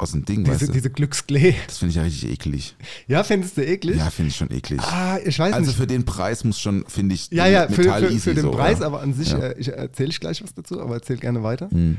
aus 0.00 0.12
dem 0.12 0.24
Ding, 0.24 0.44
Diese, 0.44 0.52
weißt 0.60 0.68
du? 0.68 0.72
diese 0.72 0.90
Glücksklee. 0.90 1.54
Das 1.66 1.78
finde 1.78 1.90
ich 1.90 1.96
ja 1.96 2.02
richtig 2.02 2.30
eklig. 2.30 2.76
Ja, 3.06 3.22
findest 3.22 3.56
du 3.58 3.64
eklig? 3.66 3.98
Ja, 3.98 4.08
finde 4.10 4.30
ich 4.30 4.36
schon 4.36 4.50
eklig. 4.50 4.80
Ah, 4.80 5.18
ich 5.24 5.38
weiß 5.38 5.52
also 5.52 5.66
nicht. 5.68 5.76
für 5.76 5.86
den 5.86 6.04
Preis 6.06 6.42
muss 6.44 6.58
schon, 6.58 6.84
finde 6.86 7.14
ich, 7.14 7.30
ja, 7.30 7.46
ja, 7.46 7.68
für, 7.68 7.82
Metall 7.82 8.06
für, 8.06 8.12
easy 8.12 8.20
für 8.20 8.34
den 8.34 8.42
so, 8.44 8.50
Preis, 8.50 8.78
ja. 8.80 8.86
aber 8.86 9.02
an 9.02 9.12
sich, 9.12 9.30
Ja. 9.30 9.38
äh, 9.38 9.58
ich 9.58 9.68
erzähle 9.68 10.08
ich 10.08 10.20
gleich 10.20 10.42
was 10.42 10.54
dazu, 10.54 10.80
aber 10.80 10.94
erzähl 10.94 11.18
gerne 11.18 11.42
weiter. 11.42 11.70
Hm. 11.70 11.98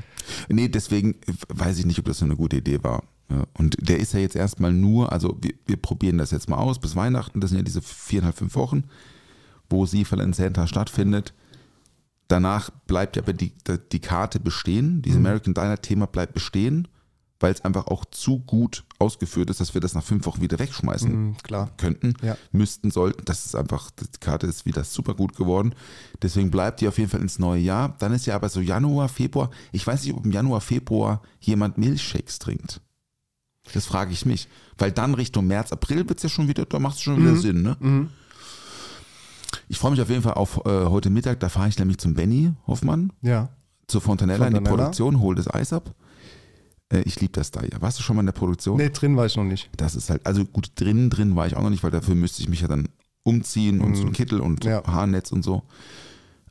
Nee, 0.49 0.67
deswegen 0.67 1.15
weiß 1.49 1.77
ich 1.77 1.85
nicht, 1.85 1.99
ob 1.99 2.05
das 2.05 2.17
so 2.17 2.25
eine 2.25 2.35
gute 2.35 2.57
Idee 2.57 2.83
war. 2.83 3.03
Und 3.53 3.75
der 3.79 3.99
ist 3.99 4.13
ja 4.13 4.19
jetzt 4.19 4.35
erstmal 4.35 4.73
nur, 4.73 5.11
also 5.11 5.37
wir, 5.41 5.53
wir 5.65 5.77
probieren 5.77 6.17
das 6.17 6.31
jetzt 6.31 6.49
mal 6.49 6.57
aus 6.57 6.79
bis 6.79 6.95
Weihnachten, 6.95 7.39
das 7.41 7.49
sind 7.51 7.57
ja 7.59 7.63
diese 7.63 7.81
viereinhalb, 7.81 8.37
fünf 8.37 8.55
Wochen, 8.55 8.83
wo 9.69 9.85
Sieferland 9.85 10.35
Center 10.35 10.67
stattfindet. 10.67 11.33
Danach 12.27 12.69
bleibt 12.87 13.15
ja 13.17 13.23
aber 13.23 13.33
die, 13.33 13.53
die 13.91 13.99
Karte 13.99 14.39
bestehen, 14.39 15.01
dieses 15.01 15.17
American 15.17 15.53
Diner 15.53 15.81
Thema 15.81 16.07
bleibt 16.07 16.33
bestehen, 16.33 16.87
weil 17.41 17.51
es 17.53 17.65
einfach 17.65 17.87
auch 17.87 18.05
zu 18.05 18.39
gut 18.39 18.85
ausgeführt 18.99 19.49
ist, 19.49 19.59
dass 19.59 19.73
wir 19.73 19.81
das 19.81 19.95
nach 19.95 20.03
fünf 20.03 20.25
Wochen 20.27 20.41
wieder 20.41 20.59
wegschmeißen 20.59 21.11
Mhm, 21.11 21.37
klar. 21.43 21.71
könnten, 21.77 22.13
Ja. 22.21 22.37
müssten, 22.51 22.91
sollten. 22.91 23.25
Das 23.25 23.45
ist 23.47 23.55
einfach, 23.55 23.89
die 23.91 24.05
Karte 24.19 24.45
ist 24.47 24.65
wieder 24.65 24.83
super 24.83 25.15
gut 25.15 25.35
geworden. 25.35 25.73
Deswegen 26.21 26.51
bleibt 26.51 26.79
die 26.81 26.87
auf 26.87 26.99
jeden 26.99 27.09
Fall 27.09 27.21
ins 27.21 27.39
neue 27.39 27.59
Jahr. 27.61 27.95
Dann 27.97 28.13
ist 28.13 28.27
ja 28.27 28.35
aber 28.35 28.47
so 28.47 28.61
Januar, 28.61 29.09
Februar. 29.09 29.49
Ich 29.71 29.85
weiß 29.85 30.03
nicht, 30.05 30.13
ob 30.13 30.23
im 30.23 30.31
Januar, 30.31 30.61
Februar 30.61 31.21
jemand 31.39 31.77
Milchshakes 31.79 32.37
trinkt. 32.39 32.79
Das 33.73 33.85
frage 33.85 34.11
ich 34.11 34.25
mich. 34.25 34.47
Weil 34.77 34.91
dann 34.91 35.13
Richtung 35.13 35.47
März, 35.47 35.71
April 35.71 36.07
wird 36.09 36.17
es 36.19 36.23
ja 36.23 36.29
schon 36.29 36.47
wieder, 36.47 36.65
da 36.65 36.79
macht 36.79 36.95
es 36.95 37.01
schon 37.01 37.17
wieder 37.21 37.35
Sinn, 37.35 37.61
ne? 37.61 37.77
Mhm. 37.79 38.09
Ich 39.67 39.77
freue 39.77 39.91
mich 39.91 40.01
auf 40.01 40.09
jeden 40.09 40.21
Fall 40.23 40.33
auf 40.33 40.65
äh, 40.65 40.85
heute 40.85 41.09
Mittag, 41.09 41.39
da 41.39 41.49
fahre 41.49 41.69
ich 41.69 41.77
nämlich 41.77 41.97
zum 41.97 42.13
Benny 42.13 42.51
Hoffmann, 42.67 43.11
Ja. 43.21 43.49
zur 43.87 44.01
Fontanella, 44.01 44.47
in 44.47 44.53
die 44.53 44.57
Fontanella. 44.57 44.83
Produktion, 44.83 45.19
hol 45.19 45.35
das 45.35 45.53
Eis 45.53 45.71
ab. 45.73 45.93
Äh, 46.91 47.01
ich 47.01 47.19
liebe 47.21 47.33
das 47.33 47.51
da 47.51 47.61
ja. 47.61 47.81
Warst 47.81 47.99
du 47.99 48.03
schon 48.03 48.15
mal 48.15 48.21
in 48.21 48.25
der 48.27 48.33
Produktion? 48.33 48.77
Nee, 48.77 48.89
drin 48.89 49.15
war 49.15 49.25
ich 49.25 49.35
noch 49.35 49.43
nicht. 49.43 49.69
Das 49.77 49.95
ist 49.95 50.09
halt, 50.09 50.25
also 50.25 50.43
gut, 50.45 50.71
drin, 50.75 51.09
drin 51.09 51.35
war 51.35 51.47
ich 51.47 51.55
auch 51.55 51.61
noch 51.61 51.69
nicht, 51.69 51.83
weil 51.83 51.91
dafür 51.91 52.15
müsste 52.15 52.41
ich 52.41 52.49
mich 52.49 52.61
ja 52.61 52.67
dann 52.67 52.89
umziehen 53.23 53.81
und 53.81 53.95
so 53.95 54.03
ein 54.05 54.13
Kittel 54.13 54.41
und 54.41 54.63
Mhm. 54.65 54.69
Ja. 54.69 54.83
Haarnetz 54.85 55.31
und 55.31 55.43
so. 55.43 55.63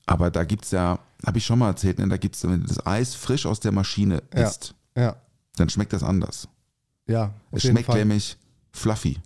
Aber 0.07 0.31
da 0.31 0.45
gibt 0.45 0.65
es 0.65 0.71
ja, 0.71 0.99
habe 1.27 1.39
ich 1.39 1.45
schon 1.45 1.59
mal 1.59 1.69
erzählt, 1.69 1.99
ne, 1.99 2.09
da 2.09 2.17
gibt 2.17 2.37
es, 2.37 2.45
wenn 2.45 2.61
du 2.63 2.67
das 2.67 2.85
Eis 2.87 3.15
frisch 3.15 3.45
aus 3.47 3.61
der 3.61 3.73
Maschine 3.73 4.23
Ja. 4.35 4.43
isst, 4.47 4.75
Ja. 4.97 5.17
dann 5.57 5.69
schmeckt 5.69 5.93
das 5.93 6.03
anders. 6.03 6.49
Ja. 7.07 7.33
Es 7.53 7.63
schmeckt 7.63 7.87
Fall. 7.87 7.99
nämlich 7.99 8.37
fluffy. 8.73 9.19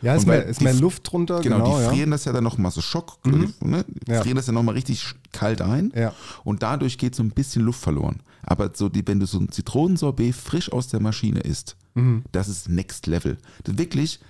Ja, 0.00 0.14
ist 0.14 0.26
mehr, 0.28 0.44
ist 0.46 0.60
mehr 0.62 0.74
Luft 0.74 1.10
drunter. 1.10 1.40
Genau, 1.40 1.56
Genau, 1.56 1.76
die 1.78 1.82
ja. 1.82 1.90
frieren 1.90 2.10
das 2.12 2.24
ja 2.24 2.32
dann 2.32 2.44
nochmal 2.44 2.70
so 2.70 2.80
Schock, 2.80 3.18
Mhm. 3.26 3.52
ne? 3.60 3.84
Die 4.06 4.12
Ja. 4.12 4.22
frieren 4.22 4.36
das 4.36 4.46
ja 4.46 4.52
nochmal 4.52 4.76
richtig 4.76 5.04
kalt 5.32 5.60
ein. 5.60 5.92
Ja. 5.96 6.14
Und 6.44 6.62
dadurch 6.62 6.98
geht 6.98 7.16
so 7.16 7.22
ein 7.24 7.30
bisschen 7.30 7.62
Luft 7.64 7.80
verloren. 7.80 8.20
Aber 8.42 8.70
so 8.74 8.88
die, 8.88 9.04
wenn 9.08 9.18
du 9.18 9.26
so 9.26 9.40
ein 9.40 9.50
Zitronensorbet 9.50 10.36
frisch 10.36 10.70
aus 10.72 10.86
der 10.86 11.00
Maschine 11.00 11.40
isst, 11.40 11.76
Mhm. 11.94 12.22
das 12.30 12.48
ist 12.48 12.68
Next 12.68 13.08
Level. 13.08 13.38
Das 13.64 13.76
wirklich, 13.76 14.20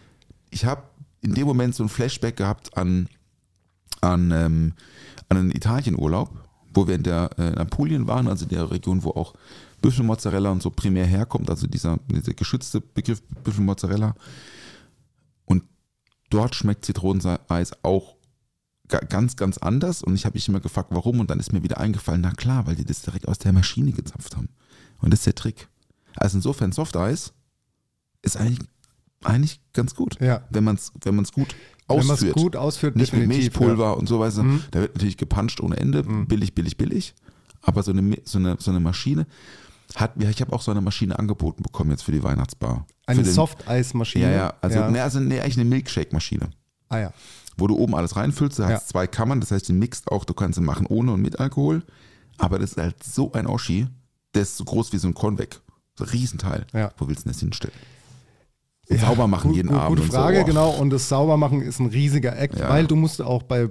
ich 0.48 0.64
habe 0.64 0.84
in 1.20 1.34
dem 1.34 1.46
Moment 1.46 1.74
so 1.74 1.82
ein 1.82 1.90
Flashback 1.90 2.36
gehabt 2.38 2.74
an, 2.78 3.08
an, 4.00 4.30
ähm, 4.30 4.72
an 5.28 5.36
einen 5.36 5.50
Italienurlaub, 5.50 6.30
wo 6.72 6.86
wir 6.86 6.94
in 6.94 7.02
der 7.02 7.28
äh, 7.38 7.48
in 7.48 7.58
Apulien 7.58 8.06
waren, 8.06 8.26
also 8.26 8.44
in 8.44 8.50
der 8.50 8.70
Region, 8.70 9.02
wo 9.04 9.10
auch 9.10 9.34
Büffelmozzarella 9.80 10.50
und 10.50 10.62
so 10.62 10.70
primär 10.70 11.06
herkommt, 11.06 11.50
also 11.50 11.66
dieser, 11.66 11.98
dieser 12.10 12.34
geschützte 12.34 12.80
Begriff 12.80 13.22
Büffelmozzarella. 13.44 14.14
Und 15.44 15.64
dort 16.30 16.54
schmeckt 16.54 16.84
Zitroneneis 16.84 17.72
auch 17.82 18.16
ga- 18.88 18.98
ganz, 19.00 19.36
ganz 19.36 19.58
anders. 19.58 20.02
Und 20.02 20.14
ich 20.14 20.24
habe 20.24 20.34
mich 20.34 20.48
immer 20.48 20.60
gefragt, 20.60 20.88
warum. 20.92 21.20
Und 21.20 21.30
dann 21.30 21.40
ist 21.40 21.52
mir 21.52 21.62
wieder 21.62 21.78
eingefallen, 21.78 22.20
na 22.22 22.32
klar, 22.32 22.66
weil 22.66 22.74
die 22.76 22.84
das 22.84 23.02
direkt 23.02 23.28
aus 23.28 23.38
der 23.38 23.52
Maschine 23.52 23.92
gezapft 23.92 24.36
haben. 24.36 24.48
Und 25.00 25.12
das 25.12 25.20
ist 25.20 25.26
der 25.26 25.34
Trick. 25.36 25.68
Also 26.16 26.38
insofern 26.38 26.72
Softeis 26.72 27.32
ist 28.22 28.36
eigentlich, 28.36 28.58
eigentlich 29.22 29.60
ganz 29.72 29.94
gut, 29.94 30.20
Ja. 30.20 30.42
wenn 30.50 30.64
man 30.64 30.74
es 30.74 30.92
wenn 31.04 31.14
man's 31.14 31.32
gut 31.32 31.54
Wenn 31.86 31.98
man 31.98 32.06
es 32.06 32.10
ausführt. 32.10 32.34
gut 32.34 32.56
ausführt, 32.56 32.96
Nicht 32.96 33.12
mit 33.12 33.28
Milchpulver 33.28 33.96
und 33.96 34.08
so 34.08 34.18
weiter. 34.18 34.42
Mhm. 34.42 34.64
Da 34.72 34.80
wird 34.80 34.96
natürlich 34.96 35.16
gepanscht 35.16 35.60
ohne 35.60 35.76
Ende. 35.76 36.02
Billig, 36.02 36.54
billig, 36.54 36.76
billig. 36.76 37.14
Aber 37.62 37.82
so 37.84 37.92
eine, 37.92 38.16
so 38.24 38.38
eine, 38.38 38.56
so 38.58 38.70
eine 38.72 38.80
Maschine 38.80 39.26
hat, 39.96 40.12
ja, 40.22 40.28
ich 40.28 40.40
habe 40.40 40.52
auch 40.52 40.60
so 40.62 40.70
eine 40.70 40.80
Maschine 40.80 41.18
angeboten 41.18 41.62
bekommen 41.62 41.90
jetzt 41.90 42.02
für 42.02 42.12
die 42.12 42.22
Weihnachtsbar. 42.22 42.86
Eine 43.06 43.24
Softeismaschine. 43.24 44.24
Ja, 44.26 44.30
ja. 44.30 44.54
Also, 44.60 44.78
ja. 44.80 44.90
Nee, 44.90 45.00
also 45.00 45.20
nee, 45.20 45.40
eigentlich 45.40 45.56
eine 45.56 45.64
Milkshake-Maschine 45.66 46.50
Ah 46.90 46.98
ja. 46.98 47.12
wo 47.56 47.66
du 47.66 47.76
oben 47.76 47.94
alles 47.94 48.16
reinfüllst. 48.16 48.58
Du 48.58 48.64
hast 48.64 48.70
Ja. 48.70 48.80
zwei 48.80 49.06
Kammern, 49.06 49.40
das 49.40 49.50
heißt, 49.50 49.66
die 49.68 49.72
mixt 49.72 50.10
auch, 50.12 50.24
du 50.24 50.34
kannst 50.34 50.56
sie 50.58 50.64
machen 50.64 50.86
ohne 50.86 51.12
und 51.12 51.20
mit 51.22 51.40
Alkohol. 51.40 51.82
Aber 52.36 52.58
das 52.58 52.72
ist 52.72 52.76
halt 52.78 53.02
so 53.02 53.32
ein 53.32 53.46
Oschi, 53.46 53.88
der 54.34 54.42
ist 54.42 54.56
so 54.56 54.64
groß 54.64 54.92
wie 54.92 54.98
so 54.98 55.08
ein 55.08 55.14
Convec. 55.14 55.60
So 55.98 56.04
ein 56.04 56.10
Riesenteil. 56.10 56.66
Ja. 56.72 56.92
Wo 56.98 57.08
willst 57.08 57.22
du 57.22 57.24
denn 57.24 57.32
das 57.32 57.40
hinstellen? 57.40 57.74
Und 58.88 58.96
Ja, 59.00 59.06
sauber 59.08 59.26
machen 59.26 59.48
gut, 59.48 59.56
jeden 59.56 59.68
gut, 59.68 59.76
Abend. 59.78 59.88
Gute 59.98 60.02
und 60.02 60.12
Frage, 60.12 60.36
so. 60.36 60.42
Oh. 60.42 60.46
genau. 60.46 60.70
Und 60.70 60.90
das 60.90 61.08
Saubermachen 61.08 61.60
ist 61.62 61.78
ein 61.80 61.86
riesiger 61.86 62.38
Act, 62.38 62.58
Ja. 62.58 62.68
weil 62.68 62.86
du 62.86 62.94
musst 62.96 63.20
auch 63.20 63.42
bei 63.42 63.68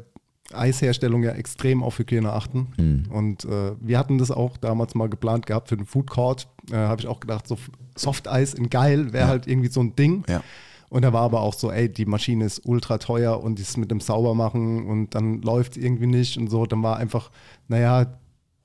Eisherstellung 0.53 1.23
ja 1.23 1.31
extrem 1.31 1.83
auf 1.83 1.99
Hygiene 1.99 2.31
achten. 2.31 2.67
Hm. 2.77 3.03
Und 3.11 3.45
äh, 3.45 3.73
wir 3.81 3.97
hatten 3.99 4.17
das 4.17 4.31
auch 4.31 4.57
damals 4.57 4.95
mal 4.95 5.09
geplant 5.09 5.45
gehabt 5.45 5.69
für 5.69 5.77
den 5.77 5.85
Food 5.85 6.09
Court. 6.09 6.47
Äh, 6.71 6.75
Habe 6.75 7.01
ich 7.01 7.07
auch 7.07 7.19
gedacht, 7.19 7.47
so 7.47 7.57
Softeis 7.97 8.53
in 8.53 8.69
geil 8.69 9.11
wäre 9.13 9.25
Ja. 9.25 9.27
halt 9.29 9.47
irgendwie 9.47 9.69
so 9.69 9.81
ein 9.81 9.95
Ding. 9.95 10.23
Ja. 10.29 10.41
Und 10.89 11.01
da 11.01 11.11
war 11.11 11.23
aber 11.23 11.41
auch 11.41 11.53
so, 11.53 11.69
ey, 11.69 11.89
die 11.91 12.05
Maschine 12.05 12.45
ist 12.45 12.61
ultra 12.65 12.97
teuer 12.97 13.43
und 13.43 13.57
die 13.57 13.63
ist 13.63 13.77
mit 13.77 13.91
dem 13.91 13.99
Saubermachen 13.99 14.85
und 14.85 15.15
dann 15.15 15.41
läuft 15.41 15.75
es 15.75 15.83
irgendwie 15.83 16.07
nicht 16.07 16.37
und 16.37 16.49
so. 16.49 16.65
Dann 16.65 16.81
war 16.81 16.95
einfach, 16.97 17.29
naja, 17.67 18.17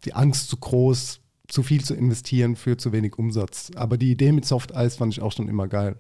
die 0.04 0.14
Angst 0.14 0.48
zu 0.48 0.56
groß, 0.56 1.18
zu 1.48 1.62
viel 1.64 1.82
zu 1.84 1.94
investieren 1.94 2.54
für 2.54 2.76
zu 2.76 2.92
wenig 2.92 3.18
Umsatz. 3.18 3.72
Aber 3.74 3.98
die 3.98 4.12
Idee 4.12 4.30
mit 4.30 4.44
Softeis 4.44 4.96
fand 4.96 5.12
ich 5.12 5.20
auch 5.20 5.32
schon 5.32 5.48
immer 5.48 5.66
geil. 5.66 5.96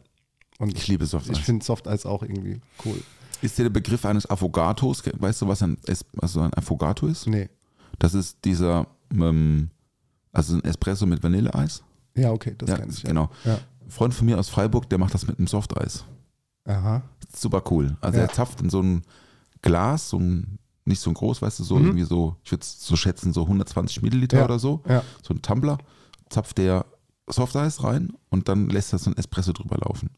Und 0.58 0.76
Ich 0.76 0.86
liebe 0.86 1.06
Softeis. 1.06 1.38
Ich 1.38 1.44
finde 1.44 1.64
Softeis 1.64 2.06
auch 2.06 2.22
irgendwie 2.22 2.60
cool. 2.84 3.02
Ist 3.42 3.58
dir 3.58 3.64
der 3.64 3.70
Begriff 3.70 4.04
eines 4.04 4.28
Affogatos, 4.28 5.02
weißt 5.18 5.42
du, 5.42 5.48
was 5.48 5.62
ein, 5.62 5.76
Es- 5.86 6.04
also 6.20 6.40
ein 6.40 6.54
Affogato 6.54 7.06
ist? 7.06 7.26
Nee. 7.26 7.50
Das 7.98 8.14
ist 8.14 8.38
dieser, 8.44 8.86
ähm, 9.12 9.70
also 10.32 10.54
ein 10.54 10.64
Espresso 10.64 11.04
mit 11.06 11.22
Vanilleeis. 11.22 11.82
Ja, 12.16 12.30
okay, 12.30 12.54
das 12.56 12.70
ja, 12.70 12.78
kann 12.78 12.88
ich. 12.90 13.02
Ja. 13.02 13.08
genau. 13.08 13.30
Ja. 13.44 13.58
Ein 13.84 13.90
Freund 13.90 14.14
von 14.14 14.26
mir 14.26 14.38
aus 14.38 14.48
Freiburg, 14.48 14.88
der 14.88 14.98
macht 14.98 15.12
das 15.14 15.26
mit 15.26 15.38
einem 15.38 15.46
Softeis. 15.48 16.04
Aha. 16.64 17.02
Super 17.34 17.62
cool. 17.70 17.96
Also 18.00 18.18
Ja. 18.18 18.24
er 18.26 18.32
zapft 18.32 18.60
in 18.60 18.70
so 18.70 18.80
ein 18.80 19.02
Glas, 19.60 20.08
so 20.10 20.18
ein, 20.18 20.58
nicht 20.84 21.00
so 21.00 21.10
ein 21.10 21.14
groß, 21.14 21.42
weißt 21.42 21.58
du, 21.60 21.64
so 21.64 21.76
Mhm. 21.76 21.86
irgendwie 21.86 22.04
so, 22.04 22.36
ich 22.44 22.52
würde 22.52 22.64
so 22.66 22.96
schätzen, 22.96 23.32
so 23.32 23.46
120 23.46 24.02
Milliliter 24.02 24.38
Ja. 24.38 24.44
oder 24.44 24.58
so. 24.58 24.82
Ja. 24.88 25.02
So 25.22 25.34
ein 25.34 25.42
Tumbler, 25.42 25.78
zapft 26.30 26.58
der 26.58 26.86
Softeis 27.28 27.82
rein 27.82 28.12
und 28.30 28.48
dann 28.48 28.68
lässt 28.68 28.92
er 28.92 28.98
so 28.98 29.10
ein 29.10 29.16
Espresso 29.16 29.52
drüber 29.52 29.78
laufen. 29.78 30.10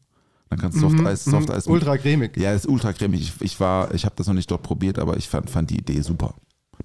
Dann 0.49 0.59
kannst 0.59 0.77
du 0.77 0.81
Softeis, 0.81 1.25
Mhm, 1.25 1.31
Softeis. 1.31 1.67
Ultra 1.67 1.97
cremig. 1.97 2.37
Ja, 2.37 2.53
ist 2.53 2.67
ultra 2.67 2.93
cremig. 2.93 3.21
Ich, 3.21 3.41
ich 3.41 3.59
war, 3.59 3.93
ich 3.93 4.05
habe 4.05 4.15
das 4.15 4.27
noch 4.27 4.33
nicht 4.33 4.49
dort 4.49 4.63
probiert, 4.63 4.99
aber 4.99 5.17
ich 5.17 5.27
fand, 5.27 5.49
fand 5.49 5.69
die 5.69 5.79
Idee 5.79 6.01
super. 6.01 6.35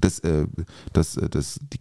Das, 0.01 0.18
äh, 0.20 0.46
das, 0.92 1.16
äh, 1.16 1.29
das, 1.29 1.61
die, 1.73 1.79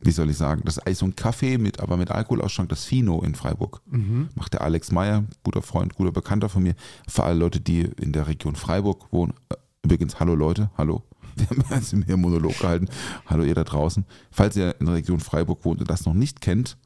wie 0.00 0.10
soll 0.10 0.30
ich 0.30 0.36
sagen, 0.36 0.62
das 0.64 0.80
so 0.98 1.06
ein 1.06 1.16
Kaffee 1.16 1.58
mit, 1.58 1.80
aber 1.80 1.96
mit 1.96 2.10
Alkoholausschank, 2.10 2.68
das 2.68 2.84
Fino 2.84 3.22
in 3.22 3.34
Freiburg. 3.34 3.80
Mhm. 3.90 4.28
Macht 4.34 4.52
der 4.52 4.62
Alex 4.62 4.92
Meyer, 4.92 5.24
guter 5.42 5.62
Freund, 5.62 5.94
guter 5.94 6.12
Bekannter 6.12 6.48
von 6.48 6.62
mir. 6.62 6.74
Für 7.08 7.24
alle 7.24 7.38
Leute, 7.38 7.60
die 7.60 7.82
in 8.00 8.12
der 8.12 8.26
Region 8.26 8.56
Freiburg 8.56 9.12
wohnen. 9.12 9.34
Äh, 9.48 9.54
Übrigens, 9.84 10.20
hallo 10.20 10.34
Leute, 10.34 10.70
hallo. 10.78 11.02
Wir 11.34 11.48
haben 11.48 11.64
jetzt 11.70 11.92
einen 11.94 12.20
Monolog 12.20 12.58
gehalten. 12.58 12.88
Hallo 13.26 13.42
ihr 13.42 13.54
da 13.54 13.64
draußen. 13.64 14.04
Falls 14.30 14.54
ihr 14.56 14.76
in 14.78 14.86
der 14.86 14.94
Region 14.96 15.18
Freiburg 15.18 15.64
wohnt 15.64 15.80
und 15.80 15.90
das 15.90 16.04
noch 16.04 16.14
nicht 16.14 16.40
kennt, 16.40 16.76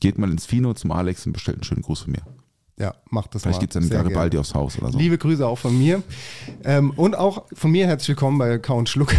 geht 0.00 0.18
mal 0.18 0.30
ins 0.30 0.44
Fino 0.44 0.74
zum 0.74 0.90
Alex 0.92 1.24
und 1.24 1.32
bestellt 1.32 1.58
einen 1.58 1.64
schönen 1.64 1.82
Gruß 1.82 2.00
von 2.02 2.12
mir. 2.12 2.22
Ja, 2.78 2.94
macht 3.08 3.34
das 3.34 3.42
Vielleicht 3.42 3.56
mal. 3.56 3.60
gibt 3.60 3.72
es 3.72 3.76
einen 3.76 3.88
Sehr 3.88 4.02
Garibaldi 4.02 4.36
aufs 4.36 4.54
Haus 4.54 4.78
oder 4.78 4.92
so. 4.92 4.98
Liebe 4.98 5.16
Grüße 5.16 5.46
auch 5.46 5.56
von 5.56 5.78
mir. 5.78 6.02
Ähm, 6.62 6.90
und 6.90 7.16
auch 7.16 7.46
von 7.54 7.70
mir 7.70 7.86
herzlich 7.86 8.08
willkommen 8.08 8.36
bei 8.36 8.58
Count 8.58 8.90
Schluck, 8.90 9.14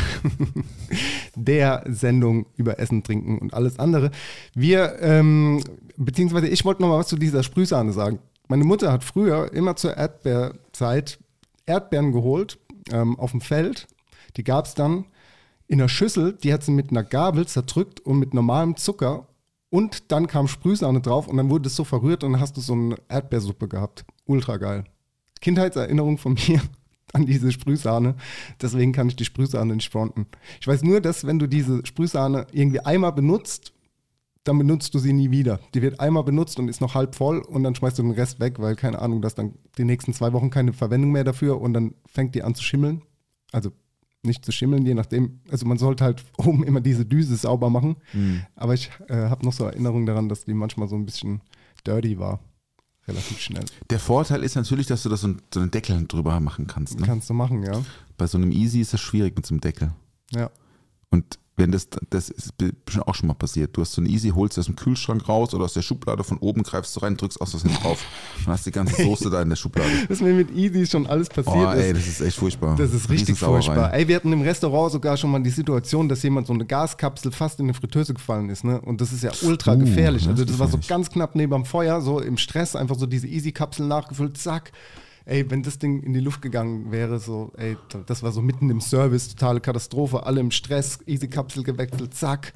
der 1.36 1.84
Sendung 1.88 2.46
über 2.56 2.78
Essen, 2.78 3.04
Trinken 3.04 3.40
und 3.40 3.56
alles 3.56 3.80
andere. 3.80 4.12
Wir, 4.54 5.02
ähm, 5.02 5.64
beziehungsweise 5.96 6.48
ich 6.48 6.66
wollte 6.66 6.84
noch 6.84 6.90
mal 6.90 7.00
was 7.00 7.08
zu 7.08 7.18
dieser 7.18 7.42
Sprühsahne 7.42 7.94
sagen. 7.94 8.20
Meine 8.48 8.64
Mutter 8.64 8.92
hat 8.92 9.04
früher 9.04 9.52
immer 9.54 9.76
zur 9.76 9.98
Erdbeerzeit 9.98 11.18
Erdbeeren 11.66 12.12
geholt 12.12 12.60
ähm, 12.92 13.20
auf 13.20 13.32
dem 13.32 13.42
Feld. 13.42 13.88
Die 14.38 14.44
gab 14.44 14.66
es 14.66 14.76
dann 14.76 15.06
in 15.68 15.82
einer 15.82 15.90
Schüssel, 15.90 16.34
die 16.34 16.54
hat 16.54 16.64
sie 16.64 16.72
mit 16.72 16.92
einer 16.92 17.04
Gabel 17.04 17.48
zerdrückt 17.48 18.02
und 18.02 18.20
mit 18.20 18.36
normalem 18.36 18.78
Zucker 18.78 19.28
und 19.70 20.12
dann 20.12 20.28
kam 20.28 20.48
Sprühsahne 20.48 21.02
drauf 21.02 21.28
und 21.28 21.38
dann 21.38 21.50
wurde 21.50 21.68
es 21.68 21.76
so 21.76 21.84
verrührt 21.84 22.24
und 22.24 22.34
dann 22.34 22.42
hast 22.42 22.56
du 22.58 22.62
so 22.62 22.74
eine 22.74 22.96
Erdbeersuppe 23.10 23.68
gehabt. 23.68 24.06
Ultra 24.26 24.58
geil. 24.58 24.86
Kindheitserinnerung 25.42 26.18
von 26.18 26.34
mir 26.48 26.62
an 27.14 27.26
diese 27.26 27.52
Sprühsahne. 27.52 28.16
Deswegen 28.62 28.92
kann 28.92 29.10
ich 29.10 29.16
die 29.16 29.26
Sprühsahne 29.26 29.76
nicht 29.76 29.92
fronten. 29.92 30.28
Ich 30.60 30.68
weiß 30.68 30.84
nur, 30.84 31.02
dass 31.02 31.26
wenn 31.26 31.40
du 31.40 31.48
diese 31.48 31.86
Sprühsahne 31.86 32.48
irgendwie 32.52 32.80
einmal 32.82 33.14
benutzt, 33.14 33.74
dann 34.44 34.58
benutzt 34.58 34.94
du 34.94 35.00
sie 35.00 35.12
nie 35.12 35.32
wieder. 35.32 35.60
Die 35.74 35.82
wird 35.82 36.00
einmal 36.00 36.24
benutzt 36.24 36.58
und 36.58 36.70
ist 36.70 36.80
noch 36.80 36.96
halb 36.96 37.16
voll 37.16 37.40
und 37.40 37.64
dann 37.64 37.76
schmeißt 37.76 38.00
du 38.00 38.04
den 38.04 38.12
Rest 38.12 38.40
weg, 38.40 38.60
weil 38.60 38.76
keine 38.76 39.00
Ahnung, 39.00 39.22
dass 39.22 39.36
dann 39.36 39.56
die 39.78 39.84
nächsten 39.84 40.14
zwei 40.14 40.32
Wochen 40.32 40.50
keine 40.50 40.72
Verwendung 40.72 41.12
mehr 41.12 41.26
dafür 41.26 41.60
und 41.60 41.74
dann 41.74 41.96
fängt 42.06 42.34
die 42.36 42.44
an 42.44 42.56
zu 42.56 42.64
schimmeln. 42.64 43.02
Also 43.52 43.72
nicht 44.28 44.46
zu 44.46 44.52
schimmeln, 44.52 44.86
je 44.86 44.94
nachdem. 44.94 45.40
Also 45.50 45.66
man 45.66 45.78
sollte 45.78 46.04
halt 46.04 46.24
oben 46.38 46.64
immer 46.64 46.82
diese 46.82 47.06
Düse 47.06 47.36
sauber 47.36 47.70
machen. 47.70 47.96
Aber 48.56 48.74
ich 48.74 48.92
äh, 49.08 49.16
habe 49.16 49.46
noch 49.46 49.54
so 49.54 49.66
Erinnerungen 49.66 50.06
daran, 50.06 50.30
dass 50.30 50.46
die 50.46 50.54
manchmal 50.54 50.88
so 50.88 50.96
ein 50.96 51.06
bisschen 51.06 51.42
dirty 51.86 52.20
war. 52.20 52.40
Relativ 53.08 53.40
schnell. 53.40 53.64
Der 53.90 54.00
Vorteil 54.00 54.44
ist 54.44 54.56
natürlich, 54.56 54.86
dass 54.86 55.04
du 55.04 55.10
da 55.10 55.16
so, 55.16 55.34
so 55.54 55.62
einen 55.62 55.72
Deckel 55.72 56.06
drüber 56.08 56.40
machen 56.42 56.68
kannst. 56.68 57.00
Ne? 57.00 57.06
Kannst 57.06 57.30
du 57.30 57.34
machen, 57.34 57.64
ja. 57.64 57.82
Bei 58.18 58.28
so 58.28 58.38
einem 58.38 58.52
Easy 58.52 58.82
ist 58.82 58.94
das 58.94 59.00
schwierig 59.00 59.36
mit 59.38 59.46
so 59.46 59.54
einem 59.54 59.62
Deckel. 59.62 59.94
Ja. 60.32 60.52
Und 61.10 61.40
wenn 61.58 61.72
das, 61.72 61.90
das 62.12 62.30
ist 62.30 62.54
bestimmt 62.58 63.08
auch 63.08 63.16
schon 63.16 63.28
mal 63.28 63.34
passiert. 63.34 63.76
Du 63.76 63.82
hast 63.82 63.94
so 63.94 64.02
ein 64.02 64.06
Easy, 64.06 64.30
holst 64.30 64.60
aus 64.60 64.66
dem 64.66 64.76
Kühlschrank 64.76 65.28
raus 65.28 65.56
oder 65.56 65.66
aus 65.66 65.74
der 65.74 65.82
Schublade 65.82 66.24
von 66.24 66.38
oben, 66.38 66.62
greifst 66.62 66.96
du 66.96 67.00
rein, 67.00 67.18
drückst 67.18 67.42
aus 67.42 67.52
Versehen 67.52 67.74
drauf 67.82 68.00
und 68.46 68.48
hast 68.48 68.68
die 68.68 68.72
ganze 68.72 69.02
Soße 69.04 69.32
da 69.32 69.42
in 69.42 69.50
der 69.50 69.56
Schublade. 69.56 69.90
Das 70.08 70.22
mir 70.22 70.34
mit 70.34 70.52
Easy 70.56 70.86
schon 70.86 71.08
alles 71.08 71.30
passiert 71.30 71.56
Oh, 71.56 71.72
ey, 71.72 71.94
das 71.94 72.08
ist 72.08 72.22
echt 72.22 72.38
furchtbar. 72.38 72.76
Das 72.76 72.94
ist 72.94 73.10
richtig 73.10 73.38
furchtbar. 73.40 73.94
Ey, 73.94 74.08
wir 74.08 74.16
hatten 74.16 74.32
im 74.32 74.42
Restaurant 74.42 74.92
sogar 74.92 75.18
schon 75.18 75.32
mal 75.32 75.42
die 75.42 75.50
Situation, 75.50 76.08
dass 76.08 76.22
jemand 76.24 76.48
so 76.48 76.54
eine 76.54 76.66
Gaskapsel 76.66 77.32
fast 77.32 77.60
in 77.60 77.66
eine 77.66 77.74
Fritteuse 77.74 78.14
gefallen 78.14 78.50
ist, 78.50 78.64
ne? 78.64 78.80
Und 78.82 79.02
das 79.02 79.12
ist 79.12 79.24
ja 79.24 79.32
ultra 79.42 79.74
Uh, 79.74 79.80
gefährlich. 79.80 80.28
Also 80.28 80.46
das 80.46 80.60
war 80.60 80.68
so 80.68 80.80
ganz 80.88 81.10
knapp 81.10 81.36
neben 81.36 81.52
dem 81.52 81.66
Feuer, 81.66 82.02
so 82.02 82.20
im 82.20 82.38
Stress, 82.38 82.76
einfach 82.76 82.98
so 82.98 83.06
diese 83.06 83.28
Easy-Kapsel 83.28 83.86
nachgefüllt, 83.86 84.38
zack. 84.38 84.72
Ey, 85.28 85.52
wenn 85.52 85.62
das 85.62 85.78
Ding 85.78 86.04
in 86.04 86.14
die 86.14 86.22
Luft 86.22 86.42
gegangen 86.42 86.90
wäre, 86.90 87.20
so, 87.20 87.52
ey, 87.58 87.76
das 88.06 88.24
war 88.24 88.32
so 88.32 88.42
mitten 88.42 88.70
im 88.70 88.80
Service, 88.80 89.28
totale 89.28 89.60
Katastrophe, 89.60 90.26
alle 90.26 90.40
im 90.40 90.52
Stress, 90.52 91.00
Easy-Kapsel 91.06 91.64
gewechselt, 91.64 92.14
zack. 92.14 92.54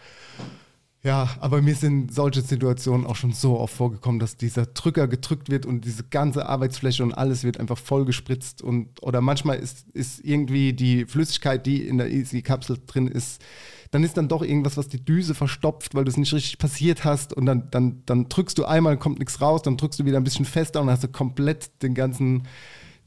Ja, 1.04 1.30
aber 1.40 1.64
mir 1.64 1.74
sind 1.74 2.14
solche 2.14 2.42
Situationen 2.42 3.08
auch 3.08 3.16
schon 3.16 3.34
so 3.34 3.60
oft 3.60 3.74
vorgekommen, 3.74 4.20
dass 4.20 4.38
dieser 4.38 4.68
Drücker 4.68 5.08
gedrückt 5.08 5.50
wird 5.50 5.66
und 5.66 5.84
diese 5.84 6.04
ganze 6.04 6.48
Arbeitsfläche 6.48 7.02
und 7.02 7.12
alles 7.12 7.44
wird 7.44 7.60
einfach 7.60 7.80
voll 7.80 8.06
gespritzt 8.06 8.62
und 8.62 9.02
oder 9.02 9.20
manchmal 9.20 9.58
ist, 9.58 9.88
ist 9.94 10.24
irgendwie 10.24 10.74
die 10.74 11.06
Flüssigkeit, 11.06 11.66
die 11.66 11.88
in 11.88 11.98
der 11.98 12.12
Easy-Kapsel 12.12 12.78
drin 12.86 13.08
ist, 13.08 13.42
dann 13.90 14.04
ist 14.04 14.16
dann 14.16 14.28
doch 14.28 14.44
irgendwas, 14.44 14.78
was 14.78 14.90
die 14.90 15.04
Düse 15.04 15.34
verstopft, 15.34 15.96
weil 15.96 16.06
du 16.06 16.12
es 16.12 16.18
nicht 16.18 16.34
richtig 16.34 16.60
passiert 16.60 17.04
hast 17.04 17.34
und 17.34 17.48
dann, 17.48 17.72
dann, 17.72 18.04
dann 18.06 18.30
drückst 18.30 18.60
du 18.60 18.66
einmal, 18.66 18.98
kommt 18.98 19.18
nichts 19.18 19.42
raus, 19.42 19.64
dann 19.64 19.78
drückst 19.78 20.00
du 20.02 20.06
wieder 20.06 20.18
ein 20.18 20.24
bisschen 20.24 20.46
fester 20.46 20.82
und 20.82 20.92
hast 20.92 21.04
du 21.04 21.08
komplett 21.08 21.82
den 21.82 21.96
ganzen 21.96 22.44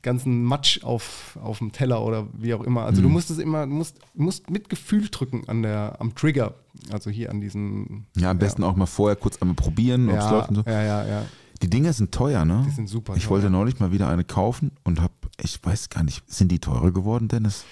ganzen 0.05 0.45
Matsch 0.45 0.85
auf, 0.85 1.37
auf 1.43 1.59
dem 1.59 1.73
Teller 1.73 2.05
oder 2.05 2.29
wie 2.38 2.55
auch 2.55 2.62
immer. 2.62 2.85
Also 2.85 3.03
du 3.03 3.09
musst 3.09 3.31
es 3.31 3.38
immer, 3.38 3.67
du 3.67 3.73
musst, 3.73 3.99
musst 4.14 4.49
mit 4.51 4.69
Gefühl 4.69 5.09
drücken 5.11 5.49
an 5.49 5.62
der, 5.62 5.97
am 5.99 6.14
Trigger. 6.14 6.55
Also 6.93 7.11
hier 7.11 7.31
an 7.31 7.40
diesen. 7.40 8.07
Ja, 8.17 8.31
am 8.31 8.38
besten 8.38 8.62
auch 8.62 8.77
mal 8.77 8.87
vorher 8.87 9.17
kurz 9.17 9.40
einmal 9.43 9.57
probieren, 9.57 10.09
ob 10.09 10.17
es 10.17 10.25
Ja, 10.25 10.31
läuft 10.31 10.49
und 10.51 10.55
so. 10.57 10.62
ja, 10.67 10.83
ja, 10.83 11.05
ja. 11.07 11.25
Die 11.62 11.71
Dinger 11.71 11.93
sind 11.93 12.12
teuer, 12.12 12.45
ne? 12.45 12.62
Die 12.67 12.71
sind 12.73 12.88
super 12.88 13.17
Ich 13.17 13.23
teuer. 13.25 13.31
wollte 13.31 13.51
neulich 13.51 13.81
mal 13.81 13.90
wieder 13.90 14.09
eine 14.09 14.23
kaufen 14.25 14.73
und 14.85 15.01
hab, 15.01 15.12
ich 15.40 15.59
weiß 15.64 15.88
gar 15.88 16.03
nicht, 16.05 16.23
sind 16.31 16.53
die 16.53 16.59
teurer 16.61 16.93
geworden, 16.93 17.27
Dennis? 17.29 17.64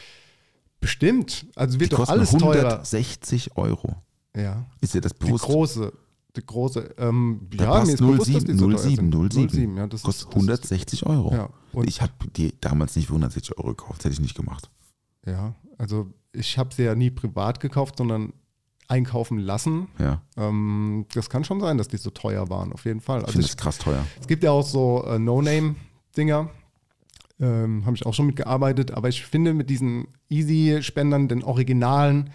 Bestimmt. 0.81 1.47
Also 1.55 1.75
Die 1.77 1.81
wird 1.81 1.93
doch 1.93 1.99
kosten 1.99 2.13
alles 2.15 2.31
teurer. 2.31 2.73
160 2.73 3.57
Euro. 3.57 3.97
Ja. 4.37 4.65
Ist 4.81 4.95
dir 4.95 5.01
das 5.01 5.13
Die 5.13 5.27
bewusst? 5.27 5.45
große. 5.45 5.93
Die 6.37 6.45
große. 6.47 6.95
Ähm, 6.99 7.47
Da 7.57 7.65
ja, 7.65 7.71
passt 7.73 7.87
mir 7.89 7.93
ist 7.95 7.99
bewusst, 8.01 8.21
dass 8.35 8.45
die 8.45 8.53
07, 8.55 8.59
so 8.59 8.67
teuer 8.71 8.79
07, 8.79 8.97
sind. 8.97 9.33
07. 9.33 9.49
07, 9.51 9.77
ja, 9.77 9.87
das 9.87 10.03
Kostet 10.03 10.25
das 10.29 10.31
ist- 10.31 10.35
160 10.37 11.07
Euro. 11.07 11.35
Ja, 11.35 11.49
und- 11.73 11.89
ich 11.89 12.01
habe 12.01 12.13
die 12.37 12.55
damals 12.61 12.97
nicht 12.97 13.07
für 13.09 13.13
160 13.15 13.59
Euro 13.59 13.69
gekauft, 13.75 14.05
hätte 14.05 14.15
ich 14.15 14.21
nicht 14.21 14.35
gemacht. 14.37 14.71
Ja, 15.27 15.55
also 15.79 16.09
ich 16.33 16.57
habe 16.59 16.75
sie 16.75 16.85
ja 16.85 16.95
nie 16.95 17.11
privat 17.11 17.61
gekauft, 17.61 17.99
sondern 17.99 18.33
einkaufen 18.89 19.39
lassen. 19.39 19.89
Ja, 19.99 20.23
Ähm, 20.37 21.07
das 21.15 21.29
kann 21.31 21.45
schon 21.45 21.61
sein, 21.61 21.79
dass 21.79 21.89
die 21.89 21.97
so 21.99 22.11
teuer 22.11 22.49
waren, 22.51 22.73
auf 22.73 22.85
jeden 22.87 23.01
Fall. 23.01 23.19
ich 23.21 23.25
Also 23.25 23.33
finde 23.33 23.47
ich, 23.47 23.53
das 23.55 23.63
krass 23.63 23.79
teuer. 23.79 24.05
es 24.21 24.27
gibt 24.27 24.43
ja 24.43 24.51
auch 24.51 24.67
so 24.67 25.05
äh, 25.07 25.19
No-Name-Dinger. 25.19 26.51
Ähm, 27.41 27.85
habe 27.87 27.97
ich 27.97 28.07
auch 28.07 28.15
schon 28.15 28.27
mitgearbeitet, 28.27 28.93
aber 28.93 29.09
ich 29.09 29.25
finde 29.25 29.53
mit 29.55 29.69
diesen 29.69 30.07
Easy-Spendern, 30.29 31.27
den 31.29 31.43
Originalen, 31.43 32.31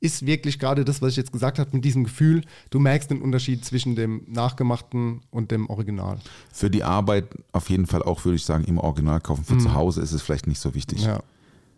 ist 0.00 0.26
wirklich 0.26 0.58
gerade 0.58 0.84
das, 0.84 1.00
was 1.00 1.10
ich 1.10 1.16
jetzt 1.16 1.32
gesagt 1.32 1.58
habe, 1.58 1.70
mit 1.72 1.84
diesem 1.84 2.04
Gefühl, 2.04 2.42
du 2.70 2.78
merkst 2.78 3.10
den 3.10 3.22
Unterschied 3.22 3.64
zwischen 3.64 3.96
dem 3.96 4.22
Nachgemachten 4.26 5.22
und 5.30 5.50
dem 5.50 5.68
Original. 5.70 6.18
Für 6.52 6.70
die 6.70 6.82
Arbeit 6.82 7.26
auf 7.52 7.70
jeden 7.70 7.86
Fall 7.86 8.02
auch, 8.02 8.24
würde 8.24 8.36
ich 8.36 8.44
sagen, 8.44 8.64
im 8.64 8.78
Original 8.78 9.20
kaufen. 9.20 9.44
Für 9.44 9.58
zu 9.58 9.74
Hause 9.74 10.02
ist 10.02 10.12
es 10.12 10.20
vielleicht 10.22 10.46
nicht 10.46 10.60
so 10.60 10.74
wichtig. 10.74 11.00
Mhm. 11.00 11.06
Ja. 11.06 11.22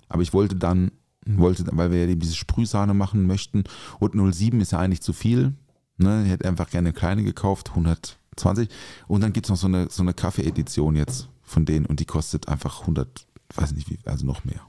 Aber 0.09 0.23
ich 0.23 0.33
wollte 0.33 0.57
dann, 0.57 0.91
wollte, 1.25 1.65
weil 1.73 1.91
wir 1.91 2.05
ja 2.05 2.09
eben 2.09 2.21
diese 2.21 2.35
Sprühsahne 2.35 2.95
machen 2.95 3.27
möchten 3.27 3.65
und 3.99 4.35
07 4.35 4.61
ist 4.61 4.73
ja 4.73 4.79
eigentlich 4.79 5.03
zu 5.03 5.13
viel. 5.13 5.55
Ne? 5.99 6.25
Ich 6.25 6.31
hätte 6.31 6.49
einfach 6.49 6.71
gerne 6.71 6.89
eine 6.89 6.99
kleine 6.99 7.23
gekauft, 7.25 7.71
120. 7.71 8.69
Und 9.09 9.23
dann 9.23 9.33
gibt 9.33 9.47
es 9.47 9.51
noch 9.51 9.57
so 9.57 9.67
eine, 9.67 9.89
so 9.91 10.03
eine 10.03 10.15
Kaffee-Edition 10.15 10.97
jetzt 10.97 11.29
von 11.43 11.65
denen 11.65 11.87
und 11.87 12.01
die 12.01 12.05
kostet 12.05 12.49
einfach 12.49 12.83
100, 12.83 13.27
weiß 13.55 13.73
nicht 13.73 13.89
wie, 13.89 13.99
also 14.05 14.27
noch 14.27 14.45
mehr. 14.45 14.61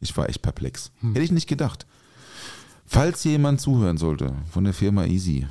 Ich 0.00 0.16
war 0.16 0.28
echt 0.28 0.42
perplex. 0.42 0.92
Hm. 1.00 1.12
Hätte 1.12 1.24
ich 1.24 1.32
nicht 1.32 1.48
gedacht. 1.48 1.86
Falls 2.90 3.22
jemand 3.24 3.60
zuhören 3.60 3.98
sollte 3.98 4.34
von 4.50 4.64
der 4.64 4.72
Firma 4.72 5.04
Easy, 5.04 5.46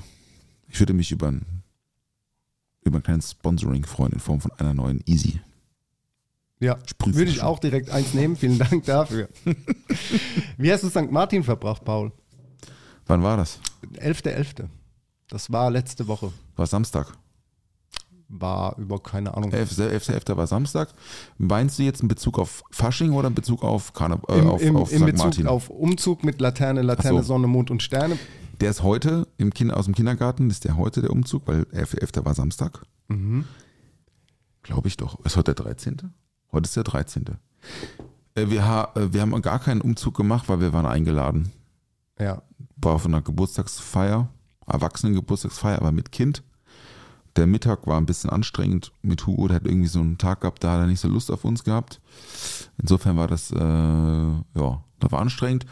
ich 0.67 0.79
würde 0.79 0.93
mich 0.93 1.11
über 1.11 1.27
ein, 1.27 1.45
über 2.83 2.97
ein 2.97 3.03
kleines 3.03 3.31
Sponsoring 3.31 3.85
freuen 3.85 4.13
in 4.13 4.19
Form 4.19 4.41
von 4.41 4.51
einer 4.53 4.73
neuen 4.73 5.01
Easy. 5.05 5.39
Ja, 6.59 6.79
Sprühflasche. 6.87 7.19
würde 7.19 7.31
ich 7.31 7.41
auch 7.43 7.59
direkt 7.59 7.91
eins 7.91 8.15
nehmen. 8.15 8.35
Vielen 8.35 8.57
Dank 8.57 8.85
dafür. 8.85 9.29
Wie 10.57 10.73
hast 10.73 10.83
du 10.83 10.89
St. 10.89 11.11
Martin 11.11 11.43
verbracht, 11.43 11.85
Paul? 11.85 12.11
Wann 13.05 13.21
war 13.21 13.37
das? 13.37 13.59
11.11. 13.93 14.67
Das 15.29 15.51
war 15.51 15.69
letzte 15.69 16.07
Woche. 16.07 16.33
War 16.55 16.65
Samstag. 16.65 17.15
War 18.29 18.77
über 18.77 18.99
keine 18.99 19.35
Ahnung. 19.35 19.51
11.11. 19.51 20.11
11. 20.11 20.37
war 20.37 20.47
Samstag. 20.47 20.89
Meinst 21.37 21.79
du 21.79 21.83
jetzt 21.83 22.01
in 22.01 22.09
Bezug 22.09 22.37
auf 22.39 22.63
Fasching 22.71 23.13
oder 23.13 23.29
in 23.29 23.35
Bezug 23.35 23.63
auf, 23.63 23.93
Karne 23.93 24.19
äh, 24.27 24.39
Im, 24.39 24.47
auf, 24.47 24.61
im, 24.61 24.75
auf 24.75 24.91
in 24.91 24.99
St. 24.99 25.05
Bezug 25.05 25.25
Martin? 25.25 25.47
auf 25.47 25.69
Umzug 25.69 26.23
mit 26.23 26.41
Laterne, 26.41 26.81
Laterne, 26.81 27.19
so. 27.19 27.27
Sonne, 27.27 27.47
Mond 27.47 27.71
und 27.71 27.81
Sterne. 27.81 28.17
Der 28.59 28.71
ist 28.71 28.83
heute 28.83 29.27
im 29.37 29.53
kind, 29.53 29.71
aus 29.71 29.85
dem 29.85 29.93
Kindergarten, 29.93 30.49
ist 30.49 30.65
der 30.65 30.77
heute 30.77 31.01
der 31.01 31.11
Umzug, 31.11 31.43
weil 31.47 31.61
11.11. 31.73 31.99
11. 31.99 32.25
war 32.25 32.33
Samstag. 32.33 32.81
Mhm. 33.07 33.45
Glaube 34.63 34.87
ich 34.87 34.97
doch. 34.97 35.23
Ist 35.23 35.37
heute 35.37 35.55
der 35.55 35.65
13.? 35.65 36.11
Heute 36.51 36.65
ist 36.65 36.75
der 36.75 36.83
13. 36.83 37.25
Äh, 38.35 38.49
wir, 38.49 38.65
ha, 38.65 38.91
äh, 38.95 39.13
wir 39.13 39.21
haben 39.21 39.41
gar 39.41 39.59
keinen 39.59 39.81
Umzug 39.81 40.17
gemacht, 40.17 40.49
weil 40.49 40.59
wir 40.59 40.73
waren 40.73 40.85
eingeladen. 40.85 41.51
Ja. 42.19 42.41
War 42.75 42.99
von 42.99 43.13
einer 43.13 43.23
Geburtstagsfeier, 43.23 44.27
Erwachsenengeburtstagsfeier, 44.65 45.77
aber 45.77 45.91
mit 45.91 46.11
Kind. 46.11 46.43
Der 47.37 47.45
Mittag 47.45 47.85
war 47.85 47.97
ein 47.97 48.07
bisschen 48.07 48.31
anstrengend 48.31 48.91
mit 49.03 49.27
Hugo, 49.27 49.47
der 49.47 49.57
hat 49.57 49.65
irgendwie 49.65 49.87
so 49.87 49.99
einen 49.99 50.17
Tag 50.17 50.41
gehabt, 50.41 50.63
da 50.63 50.73
hat 50.73 50.79
er 50.81 50.87
nicht 50.87 50.99
so 50.99 51.07
Lust 51.07 51.31
auf 51.31 51.45
uns 51.45 51.63
gehabt. 51.63 52.01
Insofern 52.81 53.15
war 53.15 53.27
das, 53.27 53.51
äh, 53.51 53.57
ja, 53.57 54.83
das 54.99 55.11
war 55.11 55.21
anstrengend. 55.21 55.67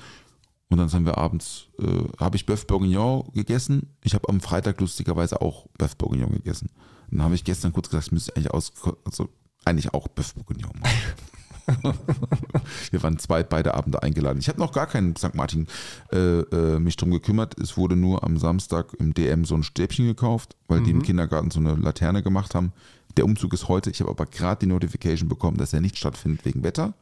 Und 0.69 0.77
dann 0.77 0.89
sind 0.89 1.05
wir 1.05 1.17
abends, 1.17 1.67
äh, 1.79 2.03
habe 2.19 2.37
ich 2.37 2.45
Bœuf 2.45 2.67
Bourguignon 2.67 3.31
gegessen. 3.33 3.95
Ich 4.03 4.13
habe 4.13 4.29
am 4.29 4.41
Freitag 4.41 4.79
lustigerweise 4.79 5.41
auch 5.41 5.67
Bœuf 5.79 5.97
Bourguignon 5.97 6.31
gegessen. 6.31 6.69
Dann 7.09 7.23
habe 7.23 7.35
ich 7.35 7.43
gestern 7.43 7.73
kurz 7.73 7.89
gesagt, 7.89 8.07
ich 8.07 8.11
müsste 8.11 8.35
eigentlich 8.35 8.51
aus, 8.51 8.71
also 9.03 9.29
eigentlich 9.63 9.93
auch 9.93 10.07
Bœuf 10.07 10.35
Bourguignon 10.35 10.71
machen. 10.79 10.95
wir 12.91 13.03
waren 13.03 13.17
zwei, 13.19 13.43
beide 13.43 13.73
Abende 13.73 14.03
eingeladen. 14.03 14.39
Ich 14.39 14.47
habe 14.49 14.59
noch 14.59 14.71
gar 14.71 14.87
keinen 14.87 15.15
St. 15.15 15.35
Martin 15.35 15.67
äh, 16.11 16.17
äh, 16.17 16.79
mich 16.79 16.95
drum 16.97 17.11
gekümmert. 17.11 17.59
Es 17.59 17.77
wurde 17.77 17.95
nur 17.95 18.23
am 18.23 18.37
Samstag 18.37 18.93
im 18.99 19.13
DM 19.13 19.45
so 19.45 19.55
ein 19.55 19.63
Stäbchen 19.63 20.05
gekauft, 20.05 20.55
weil 20.67 20.81
die 20.81 20.91
im 20.91 21.01
Kindergarten 21.01 21.51
so 21.51 21.59
eine 21.59 21.75
Laterne 21.75 22.21
gemacht 22.23 22.55
haben. 22.55 22.71
Der 23.17 23.25
Umzug 23.25 23.53
ist 23.53 23.67
heute. 23.67 23.89
Ich 23.89 23.99
habe 24.01 24.11
aber 24.11 24.25
gerade 24.25 24.59
die 24.59 24.67
Notification 24.67 25.29
bekommen, 25.29 25.57
dass 25.57 25.73
er 25.73 25.81
nicht 25.81 25.97
stattfindet 25.97 26.45
wegen 26.45 26.63
Wetter, 26.63 26.93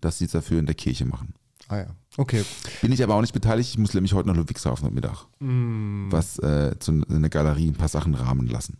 dass 0.00 0.18
sie 0.18 0.26
es 0.26 0.32
dafür 0.32 0.58
in 0.58 0.66
der 0.66 0.74
Kirche 0.74 1.06
machen. 1.06 1.34
Ah 1.68 1.78
ja. 1.78 1.86
Okay. 2.16 2.44
Bin 2.80 2.92
ich 2.92 3.02
aber 3.02 3.14
auch 3.14 3.20
nicht 3.20 3.32
beteiligt. 3.32 3.70
Ich 3.70 3.78
muss 3.78 3.92
nämlich 3.94 4.12
heute 4.12 4.28
nach 4.28 4.36
Ludwigshafen 4.36 4.86
am 4.86 4.94
Mittag. 4.94 5.26
Was 6.10 6.38
äh, 6.38 6.78
zu 6.78 7.02
einer 7.08 7.28
Galerie 7.28 7.68
ein 7.68 7.74
paar 7.74 7.88
Sachen 7.88 8.14
rahmen 8.14 8.46
lassen. 8.46 8.78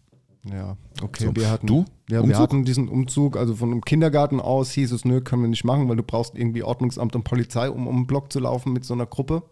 Ja, 0.52 0.76
okay. 1.02 1.24
So. 1.24 1.36
Wir 1.36 1.50
hatten, 1.50 1.66
Du? 1.66 1.84
Ja, 2.08 2.18
wir 2.18 2.24
Umzug? 2.24 2.40
hatten 2.40 2.64
diesen 2.64 2.88
Umzug, 2.88 3.36
also 3.36 3.56
von 3.56 3.72
einem 3.72 3.80
Kindergarten 3.82 4.40
aus 4.40 4.70
hieß 4.70 4.92
es, 4.92 5.04
nö, 5.04 5.20
können 5.20 5.42
wir 5.42 5.48
nicht 5.48 5.64
machen, 5.64 5.88
weil 5.88 5.96
du 5.96 6.02
brauchst 6.02 6.36
irgendwie 6.36 6.62
Ordnungsamt 6.62 7.16
und 7.16 7.24
Polizei, 7.24 7.68
um 7.70 7.86
um 7.86 7.96
den 7.96 8.06
Block 8.06 8.32
zu 8.32 8.38
laufen 8.38 8.72
mit 8.72 8.84
so 8.84 8.94
einer 8.94 9.06
Gruppe. 9.06 9.42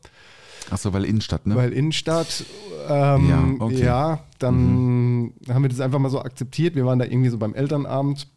Achso, 0.70 0.92
weil 0.92 1.04
Innenstadt, 1.04 1.46
ne? 1.46 1.56
Weil 1.56 1.72
Innenstadt, 1.72 2.44
ähm, 2.88 3.28
Ja, 3.28 3.68
ja, 3.70 4.12
okay. 4.12 4.22
dann 4.38 5.34
haben 5.48 5.62
wir 5.62 5.68
das 5.68 5.80
einfach 5.80 5.98
mal 5.98 6.10
so 6.10 6.20
akzeptiert. 6.20 6.74
Wir 6.74 6.86
waren 6.86 6.98
da 6.98 7.04
irgendwie 7.04 7.28
so 7.28 7.38
beim 7.38 7.54
Elternabend. 7.54 8.28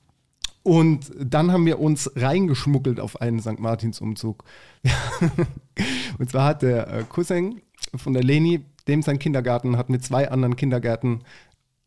Und 0.63 1.11
dann 1.17 1.53
haben 1.53 1.65
wir 1.65 1.79
uns 1.79 2.11
reingeschmuggelt 2.17 2.99
auf 2.99 3.21
einen 3.21 3.39
St. 3.39 3.59
Martins-Umzug. 3.59 4.43
und 6.19 6.29
zwar 6.29 6.45
hat 6.45 6.61
der 6.61 6.87
äh, 6.93 7.03
Cousin 7.07 7.61
von 7.95 8.13
der 8.13 8.23
Leni, 8.23 8.65
dem 8.87 9.01
sein 9.01 9.19
Kindergarten, 9.19 9.77
hat 9.77 9.89
mit 9.89 10.03
zwei 10.03 10.29
anderen 10.29 10.57
Kindergärten 10.57 11.21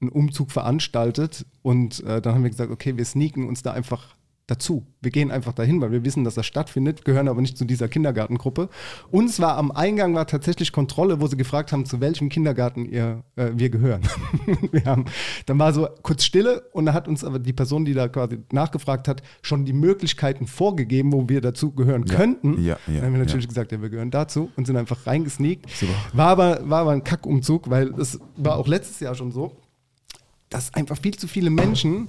einen 0.00 0.10
Umzug 0.10 0.50
veranstaltet. 0.50 1.46
Und 1.62 2.02
äh, 2.04 2.20
dann 2.20 2.34
haben 2.34 2.42
wir 2.42 2.50
gesagt, 2.50 2.70
okay, 2.70 2.96
wir 2.96 3.04
sneaken 3.04 3.48
uns 3.48 3.62
da 3.62 3.72
einfach 3.72 4.16
dazu. 4.50 4.84
Wir 5.00 5.10
gehen 5.10 5.30
einfach 5.30 5.52
dahin, 5.52 5.80
weil 5.80 5.92
wir 5.92 6.04
wissen, 6.04 6.24
dass 6.24 6.34
das 6.34 6.44
stattfindet, 6.44 7.04
gehören 7.04 7.28
aber 7.28 7.40
nicht 7.40 7.56
zu 7.56 7.64
dieser 7.64 7.88
Kindergartengruppe. 7.88 8.68
Und 9.10 9.30
zwar 9.30 9.56
am 9.56 9.70
Eingang 9.70 10.14
war 10.14 10.26
tatsächlich 10.26 10.72
Kontrolle, 10.72 11.20
wo 11.20 11.26
sie 11.26 11.36
gefragt 11.36 11.72
haben, 11.72 11.86
zu 11.86 12.00
welchem 12.00 12.28
Kindergarten 12.28 12.84
ihr, 12.84 13.22
äh, 13.36 13.50
wir 13.54 13.70
gehören. 13.70 14.02
wir 14.72 14.84
haben, 14.84 15.04
dann 15.46 15.58
war 15.58 15.72
so 15.72 15.88
kurz 16.02 16.24
Stille 16.24 16.62
und 16.72 16.86
da 16.86 16.92
hat 16.92 17.06
uns 17.06 17.24
aber 17.24 17.38
die 17.38 17.52
Person, 17.52 17.84
die 17.84 17.94
da 17.94 18.08
quasi 18.08 18.38
nachgefragt 18.52 19.08
hat, 19.08 19.22
schon 19.42 19.64
die 19.64 19.72
Möglichkeiten 19.72 20.46
vorgegeben, 20.46 21.12
wo 21.12 21.28
wir 21.28 21.40
dazu 21.40 21.72
gehören 21.72 22.04
Ja, 22.06 22.16
könnten. 22.16 22.62
ja, 22.62 22.76
ja, 22.86 22.94
dann 22.94 23.04
haben 23.04 23.12
wir 23.12 23.20
natürlich 23.20 23.44
ja. 23.44 23.48
gesagt, 23.48 23.72
ja, 23.72 23.80
wir 23.80 23.88
gehören 23.88 24.10
dazu 24.10 24.50
und 24.56 24.66
sind 24.66 24.76
einfach 24.76 25.06
reingesneakt. 25.06 25.66
War 26.12 26.28
aber, 26.28 26.68
war 26.68 26.80
aber 26.80 26.90
ein 26.90 27.04
Kackumzug, 27.04 27.70
weil 27.70 27.94
es 28.00 28.18
war 28.36 28.56
auch 28.56 28.66
letztes 28.66 29.00
Jahr 29.00 29.14
schon 29.14 29.30
so. 29.30 29.56
Dass 30.50 30.74
einfach 30.74 30.98
viel 30.98 31.16
zu 31.16 31.26
viele 31.26 31.50
Menschen 31.50 32.08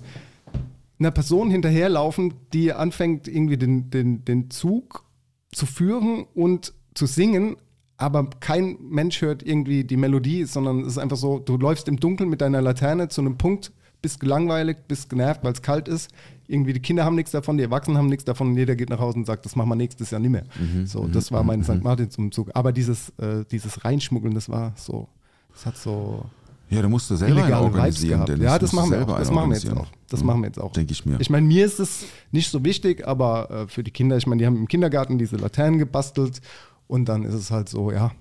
einer 1.00 1.12
Person 1.12 1.50
hinterherlaufen, 1.50 2.34
die 2.54 2.74
anfängt, 2.74 3.28
irgendwie 3.28 3.58
den, 3.58 3.90
den, 3.90 4.24
den 4.26 4.52
Zug 4.52 5.04
zu 5.52 5.66
führen 5.66 6.26
und 6.36 6.74
zu 6.94 7.06
singen, 7.06 7.58
aber 7.98 8.30
kein 8.40 8.78
Mensch 8.82 9.22
hört 9.22 9.44
irgendwie 9.44 9.84
die 9.84 9.98
Melodie, 9.98 10.46
sondern 10.46 10.82
es 10.82 10.88
ist 10.88 10.98
einfach 10.98 11.18
so, 11.18 11.40
du 11.40 11.58
läufst 11.58 11.88
im 11.88 12.00
Dunkeln 12.00 12.30
mit 12.30 12.42
deiner 12.42 12.62
Laterne 12.62 13.08
zu 13.08 13.22
einem 13.22 13.38
Punkt, 13.38 13.72
bist 14.02 14.20
gelangweilt, 14.20 14.88
bist 14.88 15.10
genervt, 15.10 15.44
weil 15.44 15.54
es 15.54 15.62
kalt 15.62 15.88
ist. 15.88 16.10
Irgendwie 16.48 16.74
die 16.74 16.80
Kinder 16.80 17.06
haben 17.06 17.16
nichts 17.16 17.32
davon, 17.32 17.58
die 17.58 17.64
Erwachsenen 17.64 17.98
haben 17.98 18.08
nichts 18.08 18.26
davon 18.26 18.50
und 18.50 18.58
jeder 18.58 18.76
geht 18.76 18.90
nach 18.90 19.00
Hause 19.00 19.20
und 19.20 19.26
sagt, 19.26 19.46
das 19.46 19.56
machen 19.56 19.70
wir 19.70 19.76
nächstes 19.76 20.10
Jahr 20.12 20.20
nicht 20.20 20.32
mehr. 20.32 20.46
so, 20.86 21.08
das 21.08 21.32
war 21.32 21.44
mein 21.44 21.64
St. 21.64 21.84
Martinsumzug. 21.84 22.50
Aber 22.56 22.72
dieses, 22.72 23.10
äh, 23.20 23.46
dieses 23.52 23.86
Reinschmuggeln, 23.86 24.34
das 24.34 24.50
war 24.50 24.74
so, 24.76 25.08
das 25.54 25.66
hat 25.68 25.78
so 25.78 26.26
Ja, 26.72 26.82
du 26.82 26.90
musst 26.90 27.12
das 27.12 27.20
selber 27.20 27.44
einen 27.44 27.54
organisieren. 27.54 28.26
Dennis. 28.26 28.44
Ja, 28.46 28.58
Du 28.58 28.66
das 28.66 28.74
machen 28.74 28.90
wir 28.92 28.98
selber 28.98 29.14
auch. 29.16 29.20
Das 29.20 29.32
machen 29.32 29.50
wir 29.52 29.58
jetzt 29.58 29.70
auch. 29.72 29.88
Das 30.10 30.22
Mhm. 30.22 30.26
machen 30.28 30.42
wir 30.42 30.48
jetzt 30.48 30.60
auch. 30.60 30.72
Denke 30.74 30.92
ich 30.94 31.06
mir. 31.06 31.20
Ich 31.20 31.30
meine, 31.30 31.46
mir 31.46 31.66
ist 31.66 31.80
es 31.80 32.06
nicht 32.32 32.50
so 32.50 32.64
wichtig, 32.64 33.08
aber 33.08 33.52
äh, 33.52 33.68
für 33.68 33.84
die 33.84 33.92
Kinder, 33.92 34.18
ich 34.18 34.26
meine, 34.26 34.40
die 34.40 34.46
haben 34.46 34.56
im 34.58 34.68
Kindergarten 34.68 35.18
diese 35.18 35.36
Laternen 35.36 35.80
gebastelt 35.80 36.42
und 36.88 37.06
dann 37.10 37.24
ist 37.24 37.34
es 37.34 37.52
halt 37.52 37.70
so, 37.70 37.92
ja, 37.92 38.12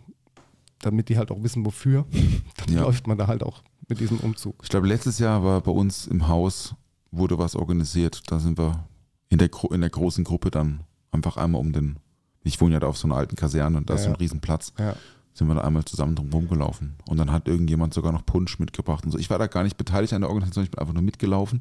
damit 0.81 1.09
die 1.09 1.19
halt 1.19 1.31
auch 1.31 1.43
wissen, 1.43 1.65
wofür, 1.65 2.07
dann 2.67 2.75
Ja. 2.75 2.83
läuft 2.83 3.07
man 3.07 3.19
da 3.19 3.27
halt 3.27 3.43
auch 3.43 3.63
mit 3.89 4.01
diesem 4.01 4.19
Umzug. 4.19 4.57
Ich 4.63 4.69
glaube, 4.69 4.87
letztes 4.87 5.19
Jahr 5.19 5.43
war 5.45 5.61
bei 5.61 5.73
uns 5.73 6.07
im 6.07 6.29
Haus, 6.29 6.75
wurde 7.11 7.39
was 7.39 7.57
organisiert. 7.57 8.23
Da 8.31 8.39
sind 8.39 8.59
wir 8.59 8.85
in 9.29 9.39
der, 9.39 9.49
Gro- 9.49 9.73
in 9.73 9.81
der 9.81 9.91
großen 9.91 10.25
Gruppe 10.25 10.51
dann 10.51 10.81
einfach 11.13 11.37
einmal 11.37 11.61
um 11.61 11.73
den, 11.73 11.99
ich 12.43 12.61
wohne 12.61 12.75
ja 12.75 12.81
da 12.81 12.87
auf 12.87 12.97
so 12.97 13.07
einer 13.09 13.17
alten 13.17 13.37
Kaserne 13.37 13.79
und 13.79 13.91
da 13.91 13.95
ist 13.95 14.03
so 14.03 14.09
ein 14.09 14.13
Ja. 14.15 14.19
Riesenplatz, 14.19 14.73
Ja. 14.79 14.95
Sind 15.35 15.47
wir 15.49 15.55
da 15.55 15.63
einmal 15.63 15.85
zusammen 15.85 16.15
drum 16.17 16.31
rumgelaufen. 16.33 16.95
Und 17.07 17.17
dann 17.19 17.31
hat 17.33 17.49
irgendjemand 17.49 17.95
sogar 17.95 18.13
noch 18.13 18.27
Punsch 18.27 18.59
mitgebracht 18.59 19.05
und 19.05 19.11
so. 19.13 19.19
Ich 19.19 19.31
war 19.31 19.39
da 19.39 19.47
gar 19.47 19.63
nicht 19.63 19.77
beteiligt 19.77 20.13
an 20.13 20.21
der 20.23 20.31
Organisation, 20.31 20.65
ich 20.65 20.71
bin 20.71 20.79
einfach 20.81 20.95
nur 20.95 21.03
mitgelaufen. 21.03 21.61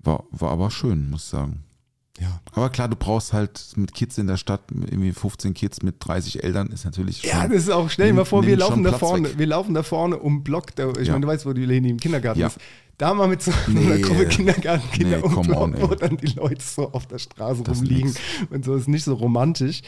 War, 0.00 0.24
war 0.30 0.50
aber 0.50 0.70
schön, 0.70 1.10
muss 1.10 1.24
ich 1.24 1.28
sagen. 1.30 1.64
Ja. 2.20 2.40
Aber 2.52 2.68
klar, 2.70 2.88
du 2.88 2.96
brauchst 2.96 3.32
halt 3.32 3.72
mit 3.76 3.94
Kids 3.94 4.18
in 4.18 4.26
der 4.26 4.36
Stadt, 4.36 4.62
irgendwie 4.72 5.12
15 5.12 5.54
Kids 5.54 5.82
mit 5.82 5.96
30 6.00 6.42
Eltern, 6.42 6.66
ist 6.68 6.84
natürlich 6.84 7.18
schon, 7.20 7.30
Ja, 7.30 7.46
das 7.46 7.58
ist 7.62 7.70
auch, 7.70 7.88
stell 7.90 8.08
dir 8.08 8.14
mal 8.14 8.24
vor, 8.24 8.44
wir 8.44 8.56
laufen 8.56 8.82
da 8.82 8.90
Platz 8.90 9.00
vorne, 9.00 9.28
weg. 9.30 9.38
wir 9.38 9.46
laufen 9.46 9.72
da 9.74 9.82
vorne 9.84 10.18
um 10.18 10.42
Block, 10.42 10.74
da, 10.74 10.90
ich 11.00 11.06
Ja. 11.06 11.12
meine, 11.12 11.22
du 11.26 11.28
weißt, 11.32 11.46
wo 11.46 11.52
die 11.52 11.64
Leni 11.64 11.90
im 11.90 11.98
Kindergarten 11.98 12.40
Ja. 12.40 12.48
ist. 12.48 12.58
Da 12.98 13.14
mal 13.14 13.28
mit 13.28 13.40
so 13.42 13.52
Nee. 13.68 13.86
einer 13.86 13.98
Gruppe 13.98 14.26
Kindergartenkinder 14.26 15.18
Nee, 15.18 15.22
um 15.24 15.42
Block, 15.46 15.80
wo 15.80 15.94
dann 15.94 16.16
die 16.16 16.26
Leute 16.34 16.62
so 16.62 16.90
auf 16.92 17.06
der 17.06 17.18
Straße 17.18 17.62
Das 17.62 17.76
ist 17.78 17.82
rumliegen 17.82 18.08
nix. 18.08 18.20
und 18.50 18.64
so 18.64 18.74
ist 18.74 18.88
nicht 18.88 19.04
so 19.04 19.14
romantisch. 19.14 19.82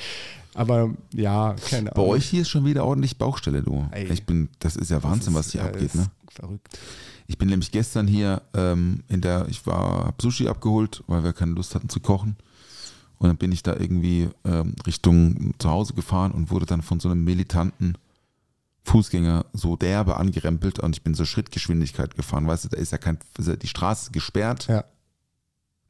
Aber 0.54 0.90
ja, 1.12 1.54
keine 1.68 1.90
Bei 1.90 1.96
Ahnung. 2.02 2.10
euch 2.14 2.26
hier 2.26 2.42
ist 2.42 2.48
schon 2.50 2.64
wieder 2.64 2.84
ordentlich 2.84 3.18
Baustelle, 3.18 3.62
du. 3.62 3.86
Ey. 3.90 4.10
Ich 4.12 4.24
bin, 4.24 4.48
das 4.60 4.76
ist 4.76 4.90
ja 4.90 5.02
Wahnsinn, 5.02 5.34
was 5.34 5.52
hier 5.52 5.60
Ja, 5.62 5.66
abgeht, 5.68 5.82
ist 5.82 5.94
ne? 5.96 6.06
Verrückt. 6.32 6.78
Ich 7.26 7.38
bin 7.38 7.48
nämlich 7.48 7.70
gestern 7.70 8.06
hier 8.08 8.42
ähm, 8.54 9.02
in 9.08 9.20
der, 9.20 9.46
ich 9.48 9.64
war, 9.66 10.06
hab 10.06 10.20
Sushi 10.22 10.48
abgeholt, 10.48 11.02
weil 11.06 11.22
wir 11.22 11.32
keine 11.32 11.52
Lust 11.52 11.74
hatten 11.74 11.88
zu 11.88 12.00
kochen. 12.00 12.36
Und 13.18 13.28
dann 13.28 13.36
bin 13.36 13.52
ich 13.52 13.62
da 13.62 13.74
irgendwie 13.76 14.28
ähm, 14.44 14.74
Richtung 14.86 15.52
zu 15.58 15.68
Hause 15.70 15.94
gefahren 15.94 16.32
und 16.32 16.50
wurde 16.50 16.66
dann 16.66 16.82
von 16.82 16.98
so 17.00 17.08
einem 17.08 17.22
militanten 17.22 17.96
Fußgänger 18.84 19.46
so 19.52 19.76
derbe 19.76 20.16
angerempelt 20.16 20.78
und 20.78 20.96
ich 20.96 21.02
bin 21.02 21.14
so 21.14 21.24
Schrittgeschwindigkeit 21.24 22.14
gefahren. 22.16 22.46
Weißt 22.46 22.64
du, 22.64 22.68
da 22.68 22.76
ist 22.78 22.92
ja 22.92 22.98
kein, 22.98 23.18
die 23.38 23.66
Straße 23.68 24.10
gesperrt, 24.10 24.66
Ja. 24.68 24.84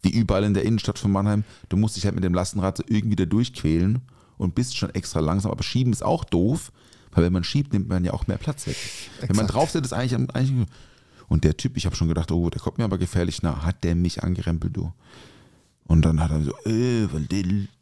wie 0.03 0.11
überall 0.11 0.45
in 0.45 0.55
der 0.55 0.65
Innenstadt 0.65 0.99
von 0.99 1.13
Mannheim. 1.13 1.45
Du 1.69 1.77
musst 1.77 1.97
dich 1.97 2.05
halt 2.05 2.15
mit 2.15 2.25
dem 2.25 2.35
Lastenrad 2.35 2.77
so 2.77 2.85
irgendwie 2.87 3.17
da 3.17 3.25
durchquälen 3.27 4.01
und 4.39 4.55
bist 4.55 4.77
schon 4.77 4.91
extra 4.95 5.21
langsam. 5.21 5.51
Aber 5.53 5.63
schieben 5.63 5.93
ist 5.93 6.03
auch 6.03 6.25
doof, 6.25 6.73
weil 7.13 7.25
wenn 7.25 7.33
man 7.33 7.45
schiebt, 7.45 7.73
nimmt 7.73 7.89
man 7.89 8.05
ja 8.05 8.13
auch 8.13 8.27
mehr 8.27 8.39
Platz 8.39 8.67
weg. 8.67 8.77
Wenn 9.21 9.29
man 9.29 9.47
Exakt. 9.47 9.55
drauf 9.55 9.71
sitzt, 9.71 9.87
ist 9.87 9.93
eigentlich, 9.93 10.19
eigentlich. 10.35 10.67
Und 11.29 11.45
der 11.45 11.57
Typ, 11.57 11.77
ich 11.77 11.87
habe 11.87 11.95
schon 11.95 12.09
gedacht, 12.09 12.33
oh, 12.33 12.51
der 12.51 12.61
kommt 12.61 12.79
mir 12.79 12.85
aber 12.85 12.99
gefährlich 12.99 13.43
nah. 13.43 13.63
Hat 13.65 13.85
der 13.85 13.95
mich 13.95 14.23
angerempelt, 14.25 14.77
du? 14.77 14.93
Und 15.91 16.03
dann 16.03 16.21
hat 16.21 16.31
er 16.31 16.41
so, 16.41 16.53
äh, 16.67 17.09
was, 17.13 17.23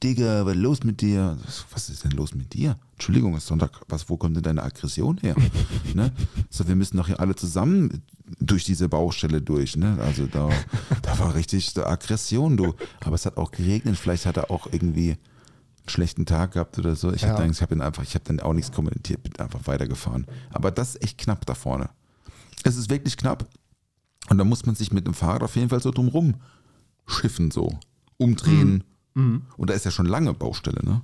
Digga, 0.03 0.47
was 0.47 0.55
ist 0.55 0.63
los 0.63 0.83
mit 0.83 1.03
dir? 1.03 1.37
Was 1.71 1.91
ist 1.91 2.05
denn 2.05 2.13
los 2.13 2.35
mit 2.35 2.55
dir? 2.55 2.79
Entschuldigung, 2.95 3.35
es 3.35 3.43
ist 3.43 3.49
Sonntag, 3.49 3.83
was, 3.87 4.09
wo 4.09 4.17
kommt 4.17 4.35
denn 4.35 4.43
deine 4.43 4.63
Aggression 4.63 5.19
her? 5.19 5.35
ne? 5.95 6.11
So, 6.49 6.67
wir 6.67 6.75
müssen 6.75 6.97
doch 6.97 7.09
hier 7.09 7.21
alle 7.21 7.37
zusammen 7.37 8.03
durch 8.41 8.65
diese 8.65 8.89
Baustelle 8.89 9.43
durch, 9.43 9.77
ne? 9.77 9.99
Also 10.01 10.27
da, 10.27 10.49
da 11.03 11.19
war 11.19 11.35
richtig 11.35 11.77
Aggression, 11.77 12.57
du. 12.57 12.73
Aber 13.05 13.15
es 13.15 13.27
hat 13.27 13.37
auch 13.37 13.51
geregnet, 13.51 13.99
vielleicht 13.99 14.25
hat 14.25 14.39
er 14.39 14.51
auch 14.51 14.69
irgendwie 14.73 15.11
einen 15.11 15.89
schlechten 15.89 16.25
Tag 16.25 16.53
gehabt 16.53 16.79
oder 16.79 16.97
so. 16.97 17.13
Ich 17.13 17.21
Ja. 17.21 17.29
habe 17.29 17.43
dann, 17.43 17.51
ich 17.51 17.61
hab 17.61 17.71
einfach, 17.71 18.05
ich 18.05 18.15
habe 18.15 18.25
dann 18.25 18.41
auch 18.41 18.55
nichts 18.55 18.73
kommentiert, 18.73 19.23
bin 19.23 19.37
einfach 19.37 19.67
weitergefahren. 19.67 20.27
Aber 20.51 20.71
das 20.71 20.95
ist 20.95 21.03
echt 21.03 21.19
knapp 21.19 21.45
da 21.45 21.53
vorne. 21.55 21.91
Es 22.65 22.79
ist 22.79 22.89
wirklich 22.89 23.19
knapp. 23.19 23.47
Und 24.31 24.39
da 24.39 24.45
muss 24.45 24.65
man 24.65 24.77
sich 24.77 24.93
mit 24.93 25.07
dem 25.07 25.13
Fahrrad 25.13 25.43
auf 25.43 25.57
jeden 25.57 25.69
Fall 25.69 25.83
so 25.83 25.91
drumrum 25.91 26.37
schiffen, 27.07 27.51
so. 27.51 27.79
Umdrehen. 28.19 28.85
Mhm. 29.15 29.47
Und 29.57 29.71
da 29.71 29.75
ist 29.75 29.85
ja 29.85 29.91
schon 29.91 30.07
lange 30.07 30.35
Baustelle, 30.35 30.85
ne? 30.85 31.03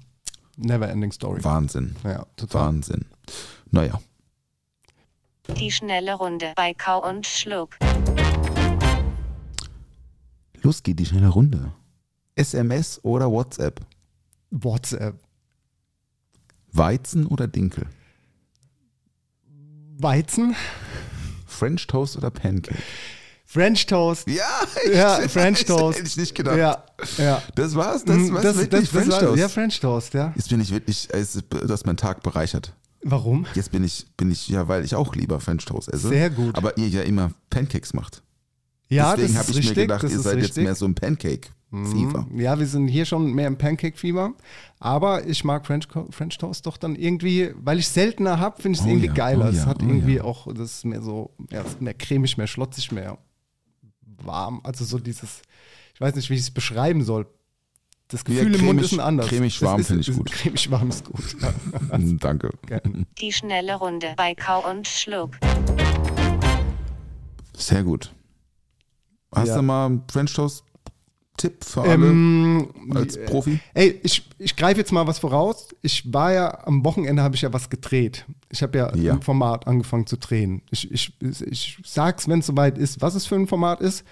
Never 0.56 0.88
ending 0.88 1.12
story. 1.12 1.42
Wahnsinn. 1.42 1.96
Ja, 2.04 2.26
total. 2.36 2.66
Wahnsinn. 2.66 3.06
Naja. 3.70 4.00
Die 5.58 5.70
schnelle 5.70 6.14
Runde 6.14 6.52
bei 6.56 6.74
Kau 6.74 7.06
und 7.08 7.26
Schluck. 7.26 7.76
Los 10.62 10.82
geht 10.82 10.98
die 10.98 11.06
schnelle 11.06 11.28
Runde. 11.28 11.72
SMS 12.36 12.98
oder 13.04 13.30
WhatsApp? 13.30 13.80
WhatsApp. 14.50 15.18
Weizen 16.72 17.26
oder 17.26 17.46
Dinkel? 17.46 17.86
Weizen. 19.98 20.56
French 21.46 21.86
Toast 21.86 22.16
oder 22.16 22.30
Pancake? 22.30 22.82
French 23.54 23.86
Toast. 23.86 24.28
Ja, 24.28 24.42
Ja, 24.92 25.28
French 25.28 25.64
Toast. 25.64 25.98
Hätte 25.98 26.08
ich 26.08 26.16
nicht 26.16 26.34
gedacht. 26.34 26.56
Ja, 26.58 26.84
ja. 27.18 27.40
Das 27.54 27.72
war's, 27.76 28.04
das 28.04 28.16
Mm, 28.16 28.34
war's 28.34 28.56
wirklich 28.56 28.90
French 28.90 29.10
war- 29.12 29.20
Toast. 29.20 29.38
Ja, 29.38 29.48
French 29.48 29.78
Toast, 29.80 30.12
ja. 30.12 30.32
Jetzt 30.34 30.48
bin 30.50 30.60
ich 30.60 30.72
wirklich, 30.72 31.08
es 31.12 31.34
du 31.48 31.68
hast 31.72 31.86
meinen 31.86 31.96
Tag 31.96 32.24
bereichert. 32.24 32.74
Warum? 33.04 33.46
Jetzt 33.54 33.70
bin 33.70 33.84
ich, 33.84 34.06
bin 34.16 34.32
ich, 34.32 34.48
ja, 34.48 34.66
weil 34.66 34.84
ich 34.84 34.96
auch 34.96 35.14
lieber 35.14 35.38
French 35.38 35.64
Toast 35.66 35.88
esse. 35.92 36.08
Sehr 36.08 36.30
gut. 36.30 36.56
Aber 36.56 36.76
ihr 36.78 36.88
ja 36.88 37.02
immer 37.02 37.30
Pancakes 37.48 37.94
macht. 37.94 38.22
Ja, 38.88 39.14
Deswegen 39.14 39.34
das 39.34 39.42
habe 39.42 39.50
ich 39.52 39.56
richtig. 39.58 39.76
mir 39.76 39.82
gedacht, 39.82 40.02
das 40.02 40.10
ihr 40.12 40.18
seid 40.20 40.36
jetzt 40.38 40.44
richtig. 40.46 40.64
mehr 40.64 40.74
so 40.74 40.86
ein 40.86 40.94
Pancake-Fever. 40.96 42.26
Mhm. 42.30 42.40
Ja, 42.40 42.58
wir 42.58 42.66
sind 42.66 42.88
hier 42.88 43.04
schon 43.04 43.32
mehr 43.34 43.46
im 43.46 43.56
Pancake-Fieber. 43.56 44.32
Aber 44.80 45.26
ich 45.26 45.44
mag 45.44 45.64
French, 45.66 45.86
French 46.10 46.38
Toast 46.38 46.66
doch 46.66 46.76
dann 46.76 46.96
irgendwie, 46.96 47.52
weil 47.56 47.78
ich 47.78 47.86
seltener 47.88 48.40
habe, 48.40 48.60
finde 48.60 48.76
ich 48.76 48.80
es 48.80 48.86
Oh 48.86 48.90
irgendwie 48.90 49.06
ja, 49.06 49.12
geiler. 49.14 49.44
oh 49.46 49.48
es 49.48 49.56
ja, 49.58 49.66
hat 49.66 49.82
oh 49.82 49.86
irgendwie 49.86 50.16
ja. 50.16 50.24
auch, 50.24 50.52
das 50.52 50.72
ist 50.78 50.84
mehr 50.84 51.02
so, 51.02 51.30
ja, 51.50 51.60
es 51.62 51.68
ist 51.68 51.80
mehr 51.82 51.94
cremig, 51.94 52.36
mehr 52.36 52.46
schlotzig, 52.48 52.90
mehr 52.92 53.16
warm. 54.26 54.60
Also 54.64 54.84
so 54.84 54.98
dieses, 54.98 55.42
ich 55.94 56.00
weiß 56.00 56.14
nicht, 56.14 56.30
wie 56.30 56.34
ich 56.34 56.40
es 56.40 56.50
beschreiben 56.50 57.04
soll. 57.04 57.26
Das 58.08 58.20
Ja, 58.28 58.34
Gefühl 58.44 58.54
im 58.56 58.64
Mund 58.66 58.80
cremig- 58.80 58.84
ist 58.84 58.92
ein 58.92 59.00
anderes. 59.00 59.30
cremig 59.30 59.62
warm 59.62 59.82
finde 59.82 60.02
ich 60.02 60.14
gut. 60.14 60.30
Cremig 60.30 60.70
warm 60.70 60.88
ist 60.90 61.04
gut. 61.06 61.36
Ja. 61.40 61.54
Danke. 62.20 62.50
Gerne. 62.66 63.06
Die 63.18 63.32
schnelle 63.32 63.76
Runde 63.76 64.12
bei 64.16 64.34
Kau 64.34 64.68
und 64.70 64.86
Schluck. 64.86 65.36
Sehr 67.56 67.82
gut. 67.82 68.12
Hast 69.34 69.48
Ja. 69.48 69.56
du 69.56 69.62
mal 69.62 69.86
einen 69.86 70.02
French 70.10 70.32
Toast-Tipp 71.36 71.64
für 71.64 71.82
alle 71.82 72.06
Ähm, 72.06 72.68
als 72.94 73.22
Profi? 73.24 73.58
Ey, 73.74 74.00
ich, 74.02 74.28
ich 74.38 74.56
greife 74.56 74.78
jetzt 74.80 74.92
mal 74.92 75.06
was 75.06 75.18
voraus. 75.18 75.68
Ich 75.82 76.12
war 76.12 76.32
ja 76.32 76.66
am 76.66 76.84
Wochenende 76.84 77.22
habe 77.22 77.34
ich 77.34 77.42
ja 77.42 77.52
was 77.52 77.70
gedreht. 77.70 78.24
Ich 78.50 78.62
habe 78.62 78.78
ja, 78.78 78.94
Ja. 78.96 79.14
ein 79.14 79.22
Format 79.22 79.66
angefangen 79.66 80.06
zu 80.06 80.16
drehen. 80.16 80.62
Ich, 80.70 80.90
ich, 80.90 81.12
ich 81.20 81.78
sag's, 81.84 82.28
wenn 82.28 82.40
es 82.40 82.46
soweit 82.46 82.78
ist, 82.78 83.00
was 83.02 83.14
es 83.14 83.26
für 83.26 83.34
ein 83.36 83.46
Format 83.46 83.80
ist. 83.80 84.04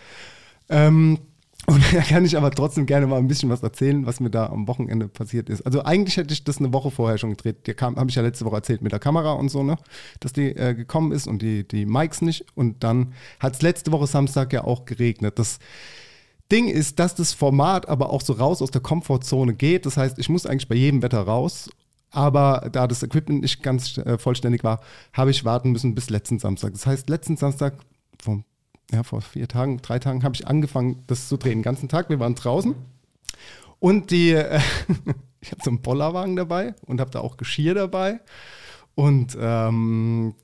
Ähm, 0.69 1.19
und 1.67 1.81
da 1.95 2.01
kann 2.01 2.25
ich 2.25 2.37
aber 2.37 2.51
trotzdem 2.51 2.87
gerne 2.87 3.07
mal 3.07 3.19
ein 3.19 3.29
bisschen 3.29 3.49
was 3.49 3.63
erzählen, 3.63 4.05
was 4.05 4.19
mir 4.19 4.31
da 4.31 4.47
am 4.47 4.67
Wochenende 4.67 5.07
passiert 5.07 5.49
ist. 5.49 5.63
Also 5.63 5.85
eigentlich 5.85 6.17
hätte 6.17 6.35
ich 6.35 6.43
das 6.43 6.59
eine 6.59 6.73
Woche 6.73 6.91
vorher 6.91 7.19
schon 7.19 7.31
gedreht. 7.31 7.77
Kam, 7.77 7.97
habe 7.97 8.11
ich 8.11 8.17
ja 8.17 8.23
letzte 8.23 8.45
Woche 8.45 8.57
erzählt 8.57 8.83
mit 8.83 8.91
der 8.93 8.99
Kamera 8.99 9.33
und 9.33 9.49
so, 9.49 9.63
ne? 9.63 9.77
Dass 10.19 10.33
die 10.33 10.57
äh, 10.57 10.75
gekommen 10.75 11.13
ist 11.13 11.29
und 11.29 11.41
die, 11.41 11.67
die 11.67 11.87
Mics 11.87 12.21
nicht. 12.21 12.45
Und 12.57 12.83
dann 12.83 13.13
hat 13.39 13.55
es 13.55 13.63
letzte 13.63 13.93
Woche 13.93 14.09
Samstag 14.09 14.53
ja 14.53 14.65
auch 14.65 14.85
geregnet. 14.87 15.39
Das 15.39 15.61
Ding 16.53 16.69
ist, 16.69 16.99
dass 16.99 17.15
das 17.15 17.33
Format 17.33 17.89
aber 17.89 18.11
auch 18.11 18.21
so 18.21 18.35
raus 18.35 18.61
aus 18.61 18.71
der 18.71 18.83
Komfortzone 18.83 19.55
geht. 19.55 19.87
Das 19.87 19.97
heißt, 19.97 20.19
ich 20.19 20.29
muss 20.29 20.47
eigentlich 20.47 20.69
bei 20.69 20.75
jedem 20.75 21.03
Wetter 21.03 21.23
raus. 21.23 21.71
Aber 22.11 22.69
da 22.71 22.87
das 22.87 23.03
Equipment 23.03 23.41
nicht 23.41 23.63
ganz 23.63 23.97
äh, 23.97 24.19
vollständig 24.19 24.63
war, 24.63 24.81
habe 25.15 25.31
ich 25.31 25.47
warten 25.47 25.73
müssen 25.73 25.95
bis 25.95 26.11
letzten 26.11 26.39
Samstag. 26.39 26.73
Das 26.73 26.87
heißt, 26.87 27.09
letzten 27.09 27.39
Samstag, 27.39 27.79
vor, 28.23 28.45
ja, 28.93 29.03
vor 29.03 29.23
vier 29.23 29.49
Tagen, 29.49 29.81
drei 29.81 29.99
Tagen, 29.99 30.23
habe 30.23 30.35
ich 30.35 30.47
angefangen, 30.47 31.03
das 31.07 31.29
zu 31.29 31.39
drehen. 31.39 31.59
Den 31.59 31.63
ganzen 31.63 31.89
Tag. 31.89 32.11
Wir 32.11 32.21
waren 32.21 32.35
draußen. 32.35 32.75
Und 33.79 34.11
die, 34.11 34.33
äh, 34.33 34.61
ich 35.41 35.53
habe 35.53 35.63
so 35.65 35.71
einen 35.71 35.81
Bollerwagen 35.81 36.37
dabei 36.37 36.75
und 36.85 37.01
habe 37.01 37.11
da 37.11 37.21
auch 37.21 37.39
Geschirr 37.39 37.75
dabei. 37.75 38.21
Und 38.95 39.37
ähm, 39.41 40.35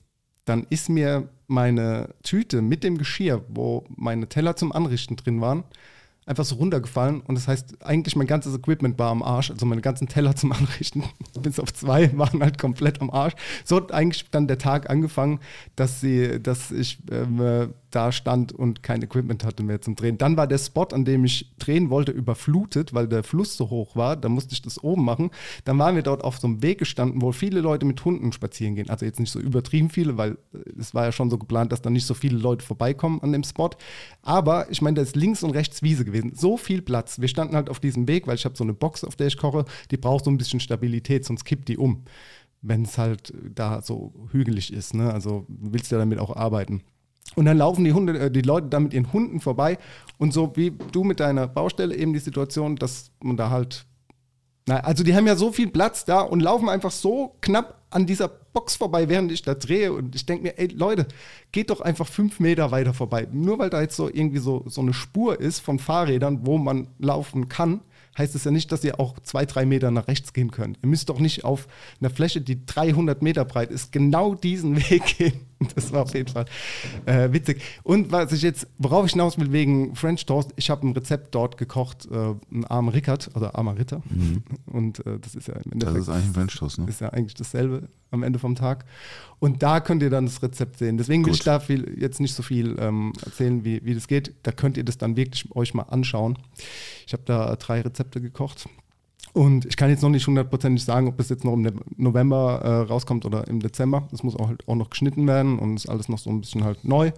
dann 0.47 0.67
ist 0.71 0.89
mir 0.89 1.29
meine 1.49 2.15
Tüte 2.23 2.63
mit 2.63 2.83
dem 2.83 2.97
Geschirr, 2.97 3.45
wo 3.49 3.85
meine 3.95 4.27
Teller 4.29 4.57
zum 4.57 4.73
Anrichten 4.73 5.17
drin 5.17 5.43
waren, 5.43 5.65
einfach 6.29 6.45
so 6.45 6.57
runtergefallen. 6.57 7.21
Und 7.23 7.35
das 7.35 7.49
heißt, 7.49 7.85
eigentlich 7.85 8.15
mein 8.15 8.27
ganzes 8.27 8.55
Equipment 8.55 8.99
war 8.99 9.11
am 9.11 9.23
Arsch. 9.23 9.51
Also 9.51 9.67
meine 9.67 9.81
ganzen 9.81 10.09
Teller 10.09 10.37
zum 10.37 10.53
Anrichten, 10.53 11.05
bis 11.41 11.59
auf 11.59 11.73
zwei, 11.73 12.17
waren 12.17 12.43
halt 12.43 12.59
komplett 12.59 13.01
am 13.01 13.11
Arsch. 13.11 13.35
So 13.65 13.77
hat 13.77 13.93
eigentlich 13.93 14.31
dann 14.31 14.47
der 14.47 14.59
Tag 14.59 14.91
angefangen, 14.91 15.41
dass 15.75 16.01
sie, 16.01 16.41
dass 16.41 16.71
ich 16.71 16.99
ähm, 17.11 17.41
äh, 17.41 17.69
da 17.91 18.13
stand 18.13 18.53
und 18.53 18.83
kein 18.83 19.03
Equipment 19.03 19.45
hatte 19.45 19.63
mehr 19.63 19.81
zum 19.81 19.97
Drehen. 19.97 20.19
Dann 20.19 20.37
war 20.37 20.47
der 20.47 20.59
Spot, 20.59 20.85
an 20.93 21.05
dem 21.05 21.25
ich 21.25 21.53
drehen 21.59 21.91
wollte, 21.91 22.13
überflutet, 22.13 22.93
weil 22.93 23.09
der 23.09 23.23
Fluss 23.23 23.57
so 23.57 23.71
hoch 23.71 23.97
war. 23.97 24.17
Da 24.17 24.29
musste 24.29 24.53
ich 24.53 24.63
das 24.63 24.83
oben 24.83 25.05
machen. 25.05 25.31
Dann 25.65 25.79
waren 25.79 25.95
wir 25.95 26.03
dort 26.03 26.23
auf 26.23 26.39
so 26.39 26.47
einem 26.47 26.63
Weg 26.63 26.79
gestanden, 26.79 27.23
wo 27.23 27.33
viele 27.33 27.61
Leute 27.61 27.87
mit 27.87 28.05
Hunden 28.05 28.33
spazieren 28.33 28.75
gehen. 28.75 28.91
Also 28.91 29.07
jetzt 29.07 29.21
nicht 29.21 29.31
so 29.31 29.41
übertrieben 29.41 29.91
viele, 29.91 30.19
weil 30.19 30.33
äh, 30.53 30.59
es 30.79 30.95
war 30.95 31.05
ja 31.07 31.13
schon 31.13 31.31
so 31.31 31.39
geplant, 31.39 31.73
dass 31.73 31.83
da 31.83 31.91
nicht 31.91 32.07
so 32.07 32.15
viele 32.15 32.37
Leute 32.37 32.65
vorbeikommen 32.65 33.21
an 33.23 33.33
dem 33.33 33.45
Spot. 33.45 33.71
Aber 34.23 34.71
ich 34.71 34.83
meine, 34.83 34.97
da 34.97 35.03
ist 35.03 35.17
links 35.17 35.43
und 35.43 35.51
rechts 35.51 35.83
Wiese 35.83 36.05
gewesen. 36.05 36.33
So 36.35 36.57
viel 36.57 36.83
Platz. 36.83 37.21
Wir 37.21 37.29
standen 37.29 37.57
halt 37.57 37.71
auf 37.71 37.81
diesem 37.81 38.07
Weg, 38.07 38.27
weil 38.27 38.35
ich 38.35 38.45
habe 38.45 38.57
so 38.57 38.65
eine 38.65 38.75
Box, 38.75 39.05
auf 39.05 39.17
der 39.17 39.29
ich 39.29 39.37
koche. 39.37 39.65
Die 39.91 39.97
braucht 39.97 40.25
so 40.25 40.31
ein 40.31 40.39
bisschen 40.39 40.61
Stabilität, 40.61 41.25
sonst 41.25 41.45
kippt 41.45 41.69
die 41.69 41.79
um 41.79 42.05
wenn 42.61 42.83
es 42.83 42.99
halt 42.99 43.33
da 43.55 43.83
so 43.83 44.13
hügelig 44.33 44.73
ist. 44.73 44.93
Ne? 44.93 45.13
Also 45.13 45.47
willst 45.49 45.91
du 45.91 45.95
ja 45.95 46.01
damit 46.01 46.19
auch 46.19 46.35
arbeiten. 46.35 46.83
Und 47.35 47.45
dann 47.45 47.59
laufen 47.59 47.85
die 47.85 47.93
Hunde, 47.93 48.19
äh, 48.19 48.31
die 48.31 48.43
Leute 48.43 48.69
da 48.69 48.81
mit 48.81 48.95
ihren 48.95 49.13
Hunden 49.13 49.41
vorbei. 49.41 49.79
Und 50.19 50.33
so 50.33 50.53
wie 50.57 50.73
du 50.93 51.05
mit 51.05 51.21
deiner 51.21 51.47
Baustelle 51.47 51.95
eben 51.95 52.13
die 52.13 52.19
Situation, 52.19 52.77
dass 52.77 53.11
man 53.23 53.37
da 53.37 53.51
halt. 53.51 53.85
Na, 54.67 54.81
also 54.81 55.03
die 55.03 55.15
haben 55.15 55.27
ja 55.27 55.37
so 55.37 55.53
viel 55.53 55.69
Platz 55.69 56.05
da 56.05 56.21
und 56.21 56.41
laufen 56.41 56.69
einfach 56.69 56.91
so 56.91 57.37
knapp 57.41 57.79
an 57.91 58.07
dieser 58.07 58.29
Box 58.29 58.77
vorbei, 58.77 59.09
während 59.09 59.33
ich 59.33 59.43
da 59.43 59.55
drehe. 59.55 59.93
Und 59.93 60.15
ich 60.15 60.27
denke 60.27 60.43
mir, 60.43 60.59
ey 60.59 60.67
Leute, 60.67 61.07
geht 61.53 61.71
doch 61.71 61.81
einfach 61.81 62.07
fünf 62.07 62.41
Meter 62.41 62.71
weiter 62.71 62.93
vorbei. 62.93 63.27
Nur 63.33 63.59
weil 63.59 63.71
da 63.71 63.81
jetzt 63.81 63.97
so 63.97 64.09
irgendwie 64.09 64.39
so, 64.39 64.65
so 64.67 64.81
eine 64.81 64.93
Spur 64.93 65.41
ist 65.41 65.61
von 65.61 65.79
Fahrrädern, 65.79 66.41
wo 66.43 66.59
man 66.59 66.89
laufen 66.99 67.49
kann, 67.49 67.81
heißt 68.19 68.35
es 68.35 68.45
ja 68.45 68.51
nicht, 68.51 68.73
dass 68.73 68.85
ihr 68.85 69.01
auch 69.01 69.19
zwei, 69.21 69.47
drei 69.47 69.65
Meter 69.65 69.91
nach 69.91 70.09
rechts 70.09 70.33
gehen 70.33 70.51
könnt. 70.51 70.79
Ihr 70.83 70.89
müsst 70.89 71.09
doch 71.09 71.21
nicht 71.21 71.45
auf 71.45 71.69
einer 72.01 72.11
Fläche, 72.11 72.41
die 72.41 72.67
300 72.67 73.23
Meter 73.23 73.45
breit 73.45 73.71
ist, 73.71 73.93
genau 73.93 74.35
diesen 74.35 74.77
Weg 74.91 75.17
gehen. 75.17 75.48
Das 75.75 75.93
war 75.93 76.03
auf 76.03 76.15
jeden 76.15 76.29
Fall 76.29 76.47
äh, 77.07 77.33
witzig. 77.33 77.63
Und 77.83 78.13
was 78.13 78.33
ich 78.33 78.43
jetzt, 78.43 78.67
worauf 78.79 79.07
ich 79.07 79.13
hinaus 79.13 79.39
will 79.39 79.53
wegen 79.53 79.95
French 79.95 80.25
Toast, 80.27 80.53
ich 80.57 80.71
habe 80.71 80.87
ein 80.87 80.93
Rezept 80.93 81.35
dort 81.35 81.57
gekocht, 81.57 82.09
äh, 82.11 82.35
ein 82.53 82.65
armer 82.65 82.95
Rickard, 82.95 83.31
also 83.35 83.53
armer 83.53 83.79
Ritter. 83.79 84.03
Mhm. 84.11 84.43
Und 84.67 85.05
äh, 85.07 85.19
das 85.19 85.35
ist 85.35 85.49
ja 85.49 85.55
im 85.55 85.73
Endeffekt. 85.73 85.99
Das 85.99 86.09
ist 86.09 86.09
eigentlich 86.09 86.27
ein 86.27 86.35
French 86.35 86.57
Toast, 86.57 86.79
ne? 86.79 86.87
Ist 86.89 87.01
ja 87.01 87.09
eigentlich 87.11 87.35
dasselbe 87.35 87.89
am 88.11 88.23
Ende 88.23 88.39
vom 88.39 88.55
Tag. 88.55 88.85
Und 89.39 89.63
da 89.63 89.81
könnt 89.81 90.03
ihr 90.03 90.11
dann 90.11 90.27
das 90.27 90.43
Rezept 90.43 90.79
sehen. 90.79 90.97
Deswegen 90.97 91.25
will 91.25 91.33
Gut. 91.33 91.41
ich 91.41 91.45
da 91.45 91.61
viel, 91.61 91.97
jetzt 92.01 92.21
nicht 92.21 92.35
so 92.35 92.43
viel 92.43 92.77
ähm, 92.79 93.13
erzählen, 93.25 93.65
wie, 93.65 93.85
wie 93.85 93.95
das 93.95 94.09
geht. 94.09 94.35
Da 94.45 94.53
könnt 94.53 94.77
ihr 94.77 94.85
das 94.85 94.99
dann 94.99 95.17
wirklich 95.17 95.45
euch 95.55 95.75
mal 95.75 95.83
anschauen. 95.83 96.39
Ich 97.07 97.13
habe 97.13 97.23
da 97.27 97.55
drei 97.57 97.81
Rezepte 97.81 98.21
gekocht. 98.21 98.69
Und 99.33 99.67
ich 99.67 99.77
kann 99.77 99.91
jetzt 99.91 100.03
noch 100.03 100.09
nicht 100.09 100.27
hundertprozentig 100.27 100.85
sagen, 100.85 101.09
ob 101.09 101.17
das 101.17 101.29
jetzt 101.29 101.45
noch 101.45 101.53
im 101.53 101.81
November 101.97 102.61
äh, 102.63 102.91
rauskommt 102.91 103.25
oder 103.25 103.47
im 103.49 103.61
Dezember. 103.61 104.09
Das 104.11 104.23
muss 104.23 104.37
auch, 104.37 104.49
halt 104.49 104.67
auch 104.67 104.75
noch 104.75 104.91
geschnitten 104.91 105.27
werden 105.27 105.59
und 105.59 105.77
ist 105.77 105.89
alles 105.89 106.09
noch 106.09 106.19
so 106.19 106.31
ein 106.31 106.41
bisschen 106.41 106.65
halt 106.65 106.85
neu. 106.85 107.13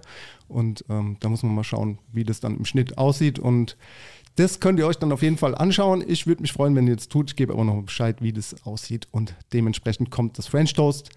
Und 0.47 0.85
ähm, 0.89 1.17
da 1.19 1.29
muss 1.29 1.43
man 1.43 1.55
mal 1.55 1.63
schauen, 1.63 1.99
wie 2.11 2.23
das 2.23 2.39
dann 2.39 2.57
im 2.57 2.65
Schnitt 2.65 2.97
aussieht. 2.97 3.39
Und 3.39 3.77
das 4.35 4.59
könnt 4.59 4.79
ihr 4.79 4.87
euch 4.87 4.97
dann 4.97 5.11
auf 5.11 5.21
jeden 5.21 5.37
Fall 5.37 5.55
anschauen. 5.55 6.03
Ich 6.05 6.27
würde 6.27 6.41
mich 6.41 6.51
freuen, 6.51 6.75
wenn 6.75 6.87
ihr 6.87 6.95
das 6.95 7.07
tut. 7.07 7.31
Ich 7.31 7.35
gebe 7.35 7.53
aber 7.53 7.63
noch 7.63 7.81
Bescheid, 7.81 8.21
wie 8.21 8.33
das 8.33 8.65
aussieht. 8.65 9.07
Und 9.11 9.35
dementsprechend 9.53 10.11
kommt 10.11 10.37
das 10.37 10.47
French 10.47 10.73
Toast. 10.73 11.09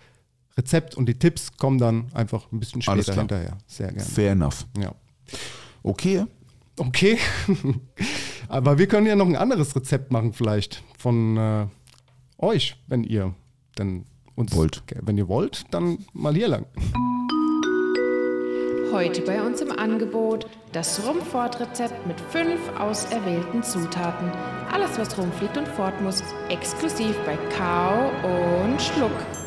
Rezept 0.57 0.95
und 0.95 1.07
die 1.07 1.19
Tipps 1.19 1.57
kommen 1.57 1.79
dann 1.79 2.07
einfach 2.15 2.51
ein 2.53 2.61
bisschen 2.61 2.81
später 2.81 3.15
hinterher. 3.15 3.59
Sehr 3.67 3.89
gerne. 3.89 4.05
Fair 4.05 4.33
enough. 4.33 4.67
Ja. 4.79 4.95
Okay. 5.83 6.27
Okay. 6.77 7.19
Aber 8.49 8.79
wir 8.79 8.87
können 8.87 9.07
ja 9.07 9.17
noch 9.17 9.27
ein 9.27 9.37
anderes 9.37 9.75
Rezept 9.75 10.11
machen, 10.13 10.33
vielleicht 10.33 10.83
von 10.99 11.37
äh, 11.37 11.67
euch, 12.39 12.77
wenn 12.87 13.05
ihr 13.05 13.35
denn 13.79 14.05
uns 14.35 14.55
wollt. 14.55 14.83
Wenn 15.03 15.17
ihr 15.17 15.29
wollt, 15.29 15.65
dann 15.71 15.99
mal 16.13 16.35
hier 16.35 16.49
lang. 16.49 16.67
Heute 18.93 19.23
bei 19.23 19.43
uns 19.43 19.61
im 19.61 19.73
Angebot 19.73 20.47
das 20.73 21.05
Rumfort-Rezept 21.05 22.07
mit 22.07 22.21
fünf 22.21 22.61
auserwählten 22.79 23.63
Zutaten. 23.63 24.31
Alles, 24.73 24.99
was 24.99 25.19
rumfliegt 25.19 25.57
und 25.57 25.67
fort 25.67 26.01
muss, 26.01 26.23
exklusiv 26.49 27.17
bei 27.25 27.37
Kau 27.57 28.11
und 28.63 28.81
Schluck. 28.81 29.44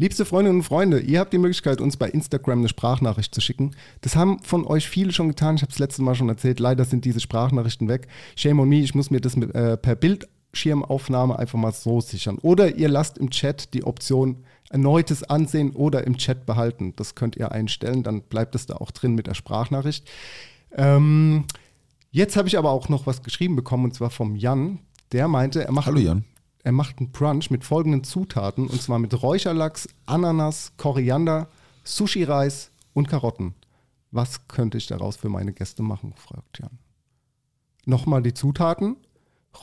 Liebste 0.00 0.24
Freundinnen 0.24 0.58
und 0.58 0.62
Freunde, 0.62 1.00
ihr 1.00 1.18
habt 1.18 1.32
die 1.32 1.38
Möglichkeit, 1.38 1.80
uns 1.80 1.96
bei 1.96 2.08
Instagram 2.08 2.60
eine 2.60 2.68
Sprachnachricht 2.68 3.34
zu 3.34 3.40
schicken. 3.40 3.72
Das 4.00 4.14
haben 4.14 4.38
von 4.44 4.64
euch 4.64 4.88
viele 4.88 5.10
schon 5.10 5.26
getan. 5.26 5.56
Ich 5.56 5.62
habe 5.62 5.72
es 5.72 5.80
letztes 5.80 5.98
Mal 5.98 6.14
schon 6.14 6.28
erzählt. 6.28 6.60
Leider 6.60 6.84
sind 6.84 7.04
diese 7.04 7.18
Sprachnachrichten 7.18 7.88
weg. 7.88 8.06
Shame 8.36 8.60
on 8.60 8.68
me, 8.68 8.78
ich 8.78 8.94
muss 8.94 9.10
mir 9.10 9.20
das 9.20 9.34
mit, 9.34 9.52
äh, 9.56 9.76
per 9.76 9.96
Bildschirmaufnahme 9.96 11.36
einfach 11.36 11.58
mal 11.58 11.72
so 11.72 12.00
sichern. 12.00 12.38
Oder 12.42 12.76
ihr 12.76 12.88
lasst 12.88 13.18
im 13.18 13.30
Chat 13.30 13.74
die 13.74 13.82
Option 13.82 14.44
erneutes 14.70 15.24
Ansehen 15.24 15.72
oder 15.72 16.06
im 16.06 16.16
Chat 16.16 16.46
behalten. 16.46 16.92
Das 16.94 17.16
könnt 17.16 17.34
ihr 17.34 17.50
einstellen. 17.50 18.04
Dann 18.04 18.22
bleibt 18.22 18.54
es 18.54 18.66
da 18.66 18.76
auch 18.76 18.92
drin 18.92 19.16
mit 19.16 19.26
der 19.26 19.34
Sprachnachricht. 19.34 20.08
Ähm, 20.76 21.46
jetzt 22.12 22.36
habe 22.36 22.46
ich 22.46 22.56
aber 22.56 22.70
auch 22.70 22.88
noch 22.88 23.08
was 23.08 23.24
geschrieben 23.24 23.56
bekommen 23.56 23.86
und 23.86 23.94
zwar 23.94 24.10
vom 24.10 24.36
Jan. 24.36 24.78
Der 25.10 25.26
meinte, 25.26 25.64
er 25.64 25.72
macht. 25.72 25.86
Hallo 25.88 25.98
Jan 25.98 26.24
er 26.64 26.72
macht 26.72 26.98
einen 26.98 27.10
Brunch 27.10 27.50
mit 27.50 27.64
folgenden 27.64 28.04
Zutaten 28.04 28.66
und 28.66 28.82
zwar 28.82 28.98
mit 28.98 29.22
Räucherlachs, 29.22 29.88
Ananas, 30.06 30.72
Koriander, 30.76 31.48
Sushi-Reis 31.84 32.70
und 32.92 33.08
Karotten. 33.08 33.54
Was 34.10 34.48
könnte 34.48 34.78
ich 34.78 34.86
daraus 34.86 35.16
für 35.16 35.28
meine 35.28 35.52
Gäste 35.52 35.82
machen? 35.82 36.14
fragt 36.16 36.58
Jan. 36.58 36.78
Nochmal 37.84 38.22
die 38.22 38.34
Zutaten: 38.34 38.96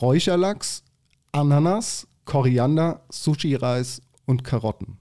Räucherlachs, 0.00 0.84
Ananas, 1.32 2.06
Koriander, 2.24 3.04
Sushi-Reis 3.10 4.02
und 4.24 4.44
Karotten. 4.44 4.98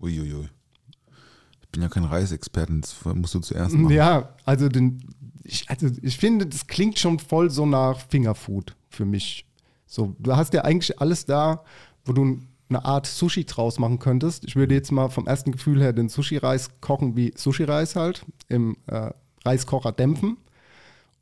Uiuiui. 0.00 0.48
Ich 1.62 1.68
bin 1.70 1.82
ja 1.82 1.88
kein 1.88 2.04
Reisexperten, 2.04 2.80
das 2.80 2.96
musst 3.14 3.34
du 3.34 3.40
zuerst 3.40 3.74
machen. 3.74 3.94
Ja, 3.94 4.34
also, 4.44 4.68
den, 4.68 5.02
ich, 5.42 5.68
also 5.68 5.88
ich 6.00 6.16
finde, 6.16 6.46
das 6.46 6.66
klingt 6.66 6.98
schon 6.98 7.18
voll 7.18 7.50
so 7.50 7.66
nach 7.66 8.00
Fingerfood 8.08 8.76
für 8.88 9.04
mich. 9.04 9.45
So, 9.86 10.14
du 10.18 10.36
hast 10.36 10.52
ja 10.54 10.62
eigentlich 10.62 11.00
alles 11.00 11.26
da, 11.26 11.64
wo 12.04 12.12
du 12.12 12.40
eine 12.68 12.84
Art 12.84 13.06
Sushi 13.06 13.44
draus 13.44 13.78
machen 13.78 13.98
könntest. 13.98 14.44
Ich 14.44 14.56
würde 14.56 14.74
jetzt 14.74 14.90
mal 14.90 15.08
vom 15.08 15.26
ersten 15.26 15.52
Gefühl 15.52 15.80
her 15.80 15.92
den 15.92 16.08
Sushi-Reis 16.08 16.80
kochen 16.80 17.16
wie 17.16 17.32
Sushi-Reis 17.36 17.94
halt, 17.94 18.24
im 18.48 18.76
äh, 18.86 19.10
Reiskocher 19.44 19.92
dämpfen 19.92 20.36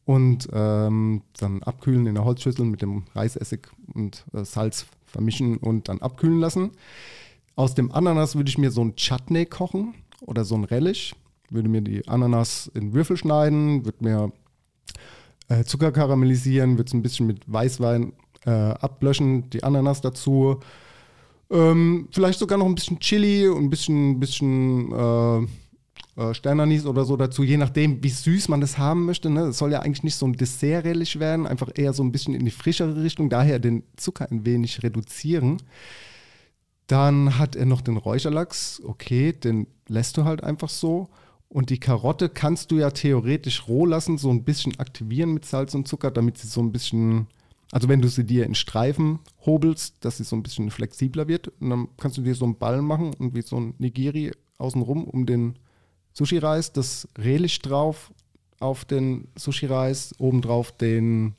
und 0.07 0.49
ähm, 0.53 1.23
dann 1.39 1.63
abkühlen 1.63 2.07
in 2.07 2.15
der 2.15 2.25
Holzschüssel 2.25 2.65
mit 2.65 2.83
dem 2.83 3.05
Reisessig 3.15 3.69
und 3.93 4.25
äh, 4.33 4.45
Salz 4.45 4.87
vermischen 5.05 5.59
und 5.59 5.89
dann 5.89 6.01
abkühlen 6.01 6.41
lassen. 6.41 6.73
Aus 7.57 7.75
dem 7.75 7.93
Ananas 7.93 8.35
würde 8.35 8.49
ich 8.49 8.59
mir 8.59 8.71
so 8.71 8.83
ein 8.83 8.97
Chutney 8.97 9.47
kochen 9.47 9.95
oder 10.21 10.45
so 10.45 10.57
ein 10.57 10.65
Relish. 10.65 11.15
Würde 11.51 11.69
mir 11.69 11.83
die 11.83 12.09
Ananas 12.09 12.71
in 12.75 12.95
Würfel 12.95 13.17
schneiden, 13.17 13.85
würde 13.85 14.03
mir 14.03 14.33
äh, 15.49 15.65
Zucker 15.65 15.93
karamellisieren, 15.93 16.79
würde 16.79 16.89
es 16.89 16.95
ein 16.95 17.03
bisschen 17.03 17.27
mit 17.27 17.51
Weißwein 17.53 18.13
äh, 18.47 18.51
ablöschen, 18.51 19.51
die 19.51 19.63
Ananas 19.63 20.01
dazu. 20.01 20.61
Ähm, 21.51 22.09
vielleicht 22.11 22.39
sogar 22.39 22.59
noch 22.59 22.67
ein 22.67 22.75
bisschen 22.75 22.99
Chili 23.01 23.49
und 23.49 23.65
ein 23.65 23.71
bisschen, 23.71 24.19
bisschen 24.19 24.93
äh, 24.93 25.47
äh, 26.17 26.33
Sternanis 26.33 26.87
oder 26.87 27.05
so 27.05 27.17
dazu, 27.17 27.43
je 27.43 27.57
nachdem, 27.57 28.03
wie 28.03 28.11
süß 28.11 28.49
man 28.49 28.61
das 28.61 28.79
haben 28.79 29.05
möchte. 29.05 29.31
Ne? 29.31 29.47
Es 29.47 29.59
soll 29.59 29.73
ja 29.73 29.81
eigentlich 29.81 30.05
nicht 30.05 30.17
so 30.17 30.27
ein 30.27 30.35
Dessert-relish 30.35 31.19
werden, 31.19 31.47
einfach 31.47 31.71
eher 31.75 31.93
so 31.93 32.03
ein 32.03 32.13
bisschen 32.13 32.35
in 32.35 32.45
die 32.45 32.51
frischere 32.51 33.03
Richtung, 33.03 33.29
daher 33.29 33.59
den 33.59 33.83
Zucker 33.97 34.31
ein 34.31 34.47
wenig 34.47 34.83
reduzieren. 34.83 35.59
Dann 36.87 37.39
hat 37.39 37.57
er 37.57 37.67
noch 37.67 37.81
den 37.81 37.97
Räucherlachs, 37.97 38.81
okay, 38.85 39.33
den 39.33 39.67
lässt 39.89 40.17
du 40.17 40.25
halt 40.25 40.45
einfach 40.45 40.69
so. 40.69 41.09
Und 41.49 41.71
die 41.71 41.79
Karotte 41.79 42.29
kannst 42.29 42.71
du 42.71 42.79
ja 42.79 42.91
theoretisch 42.91 43.69
roh 43.69 43.87
lassen, 43.87 44.19
so 44.19 44.31
ein 44.31 44.45
bisschen 44.45 44.79
aktivieren 44.79 45.33
mit 45.33 45.45
Salz 45.45 45.75
und 45.75 45.89
Zucker, 45.89 46.11
damit 46.11 46.39
sie 46.39 46.49
so 46.49 46.61
ein 46.61 46.73
bisschen 46.73 47.29
also 47.73 47.89
wenn 47.89 48.03
du 48.03 48.09
sie 48.09 48.25
dir 48.25 48.47
in 48.47 48.55
Streifen 48.55 49.21
hobelst, 49.45 50.05
dass 50.05 50.19
sie 50.19 50.25
so 50.25 50.37
ein 50.37 50.43
bisschen 50.43 50.71
flexibler 50.71 51.29
wird, 51.29 51.49
und 51.61 51.71
dann 51.71 51.89
kannst 51.97 52.17
du 52.19 52.23
dir 52.23 52.35
so 52.35 52.45
einen 52.45 52.59
Ball 52.59 52.83
machen 52.83 53.15
und 53.15 53.35
wie 53.35 53.43
so 53.43 53.59
ein 53.59 53.75
Nigiri 53.79 54.33
außenrum 54.59 55.05
um 55.05 55.27
den 55.27 55.59
Sushi-Reis, 56.13 56.73
das 56.73 57.09
Relish 57.19 57.59
drauf 57.61 58.13
auf 58.61 58.85
den 58.85 59.29
Sushi-Reis, 59.37 60.15
obendrauf 60.19 60.73
den 60.73 61.35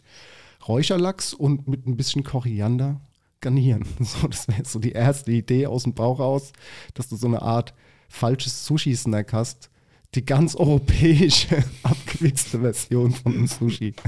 Räucherlachs 0.68 1.34
und 1.34 1.68
mit 1.68 1.88
ein 1.88 1.98
bisschen 1.98 2.24
Koriander 2.24 3.02
garnieren. 3.40 3.86
So, 4.00 4.28
das 4.28 4.48
wäre 4.48 4.66
so 4.66 4.80
die 4.80 4.92
erste 4.92 5.32
Idee 5.32 5.68
aus 5.68 5.84
dem 5.84 5.94
Bauch 5.94 6.20
raus, 6.20 6.52
dass 6.94 7.10
du 7.10 7.16
so 7.16 7.28
eine 7.28 7.42
Art 7.42 7.74
falsches 8.10 8.66
Sushi-Snack 8.66 9.34
hast. 9.34 9.70
Die 10.16 10.26
ganz 10.26 10.56
europäische, 10.56 11.64
abgewichste 11.84 12.60
Version 12.60 13.12
von 13.12 13.34
einem 13.34 13.48
Sushi. 13.48 13.94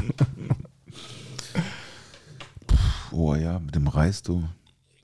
Oh 3.18 3.34
ja, 3.34 3.58
mit 3.58 3.74
dem 3.74 3.88
Reis, 3.88 4.22
du. 4.22 4.48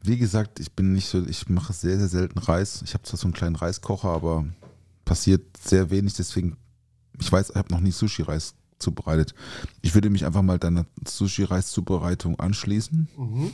Wie 0.04 0.20
gesagt, 0.20 0.60
ich 0.60 0.72
bin 0.74 0.94
nicht 0.94 1.08
so, 1.08 1.26
ich 1.26 1.50
mache 1.50 1.74
sehr, 1.74 1.98
sehr 1.98 2.08
selten 2.08 2.38
Reis. 2.38 2.84
Ich 2.86 2.94
habe 2.94 3.04
zwar 3.04 3.18
so 3.18 3.26
einen 3.26 3.34
kleinen 3.34 3.56
Reiskocher, 3.56 4.10
aber 4.10 4.46
passiert 5.04 5.58
sehr 5.58 5.90
wenig, 5.90 6.14
deswegen, 6.14 6.56
ich 7.20 7.32
weiß, 7.32 7.50
ich 7.50 7.56
habe 7.56 7.74
noch 7.74 7.80
nie 7.80 7.90
Sushi-Reis 7.90 8.54
zubereitet. 8.78 9.34
Ich 9.82 9.96
würde 9.96 10.12
mich 10.12 10.28
einfach 10.28 10.44
mal 10.44 10.60
deiner 10.60 10.86
Sushi-Reis-Zubereitung 11.08 12.40
anschließen. 12.40 13.08
Mhm. 13.18 13.52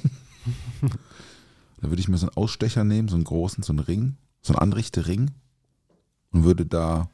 da 1.80 1.89
würde 1.89 2.01
ich 2.01 2.10
mir 2.10 2.18
so 2.18 2.28
einen 2.28 2.36
Ausstecher 2.36 2.84
nehmen, 2.84 3.07
so 3.07 3.16
einen 3.16 3.24
großen, 3.24 3.64
so 3.64 3.72
einen 3.72 3.80
Ring, 3.80 4.18
so 4.41 4.51
einen 4.51 4.60
Anrichte-Ring. 4.60 5.32
und 6.32 6.43
würde 6.43 6.66
da 6.66 7.10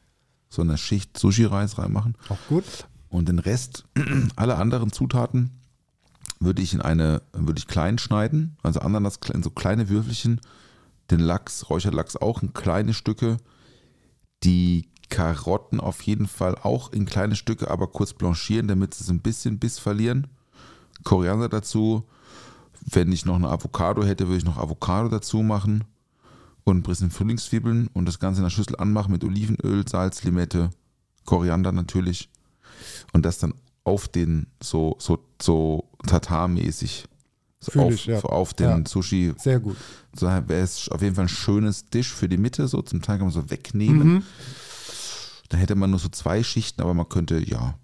so 0.50 0.64
eine 0.64 0.80
Schicht 0.80 1.16
Sushi-Reis 1.16 1.78
reinmachen. 1.78 2.18
Auch 2.28 2.40
gut. 2.50 2.88
Und 3.10 3.30
den 3.30 3.38
Rest, 3.38 3.86
alle 4.36 4.56
anderen 4.56 4.92
Zutaten, 4.92 5.52
würde 6.40 6.62
ich 6.62 6.74
in 6.74 6.82
eine, 6.82 7.22
würde 7.34 7.60
ich 7.60 7.68
klein 7.68 7.98
schneiden, 7.98 8.58
also 8.64 8.80
Ananas 8.82 9.20
in 9.34 9.44
so 9.44 9.50
kleine 9.50 9.90
Würfelchen, 9.90 10.42
den 11.12 11.20
Lachs, 11.20 11.70
Räucherlachs 11.70 12.16
auch 12.16 12.42
in 12.42 12.54
kleine 12.54 12.94
Stücke, 12.94 13.38
die 14.44 14.90
Karotten 15.10 15.80
auf 15.80 16.02
jeden 16.02 16.28
Fall 16.28 16.56
auch 16.56 16.92
in 16.92 17.06
kleine 17.06 17.36
Stücke, 17.36 17.70
aber 17.70 17.88
kurz 17.88 18.14
blanchieren, 18.14 18.68
damit 18.68 18.94
sie 18.94 19.04
so 19.04 19.14
ein 19.14 19.22
bisschen 19.22 19.60
Biss 19.60 19.80
verlieren. 19.80 20.28
Koriander 21.04 21.50
dazu. 21.50 22.04
Wenn 22.88 23.12
ich 23.12 23.26
noch 23.26 23.36
eine 23.36 23.50
Avocado 23.50 24.04
hätte, 24.04 24.28
würde 24.28 24.38
ich 24.38 24.46
noch 24.46 24.58
Avocado 24.58 25.10
dazu 25.10 25.42
machen 25.42 25.84
und 26.64 26.78
ein 26.78 26.84
bisschen 26.84 27.12
Frühlingszwiebeln 27.12 27.88
und 27.94 28.06
das 28.06 28.20
Ganze 28.20 28.42
in 28.42 28.44
der 28.44 28.52
Schüssel 28.52 28.76
anmachen 28.76 29.12
mit 29.12 29.24
Olivenöl, 29.24 29.88
Salz, 29.88 30.24
Limette, 30.24 30.70
Koriander 31.26 31.72
natürlich 31.72 32.30
und 33.14 33.26
das 33.26 33.40
dann 33.40 33.54
auf 33.86 34.10
den 34.10 34.48
so 34.62 34.98
so 35.00 35.20
so 35.42 35.86
Tatar-mäßig 36.06 37.06
so 37.60 37.80
auf, 37.80 37.94
ich, 37.94 38.06
ja. 38.06 38.20
auf 38.20 38.54
den 38.54 38.70
Ja. 38.70 38.84
Sushi. 38.86 39.34
Sehr 39.38 39.60
gut. 39.60 39.78
So 40.14 40.28
wäre 40.28 40.54
es 40.62 40.90
auf 40.90 41.02
jeden 41.02 41.16
Fall 41.16 41.26
ein 41.26 41.30
schönes 41.30 41.90
Dish 41.90 42.12
für 42.14 42.30
die 42.30 42.38
Mitte, 42.38 42.68
so 42.68 42.82
zum 42.82 43.02
Teil 43.02 43.18
kann 43.18 43.28
man 43.28 43.34
so 43.34 43.50
wegnehmen. 43.50 44.08
Mhm. 44.16 44.24
Da 45.50 45.58
hätte 45.58 45.76
man 45.76 45.90
nur 45.92 46.00
so 46.00 46.10
zwei 46.10 46.44
Schichten, 46.44 46.82
aber 46.82 46.94
man 46.94 47.10
könnte, 47.10 47.38
ja. 47.40 47.76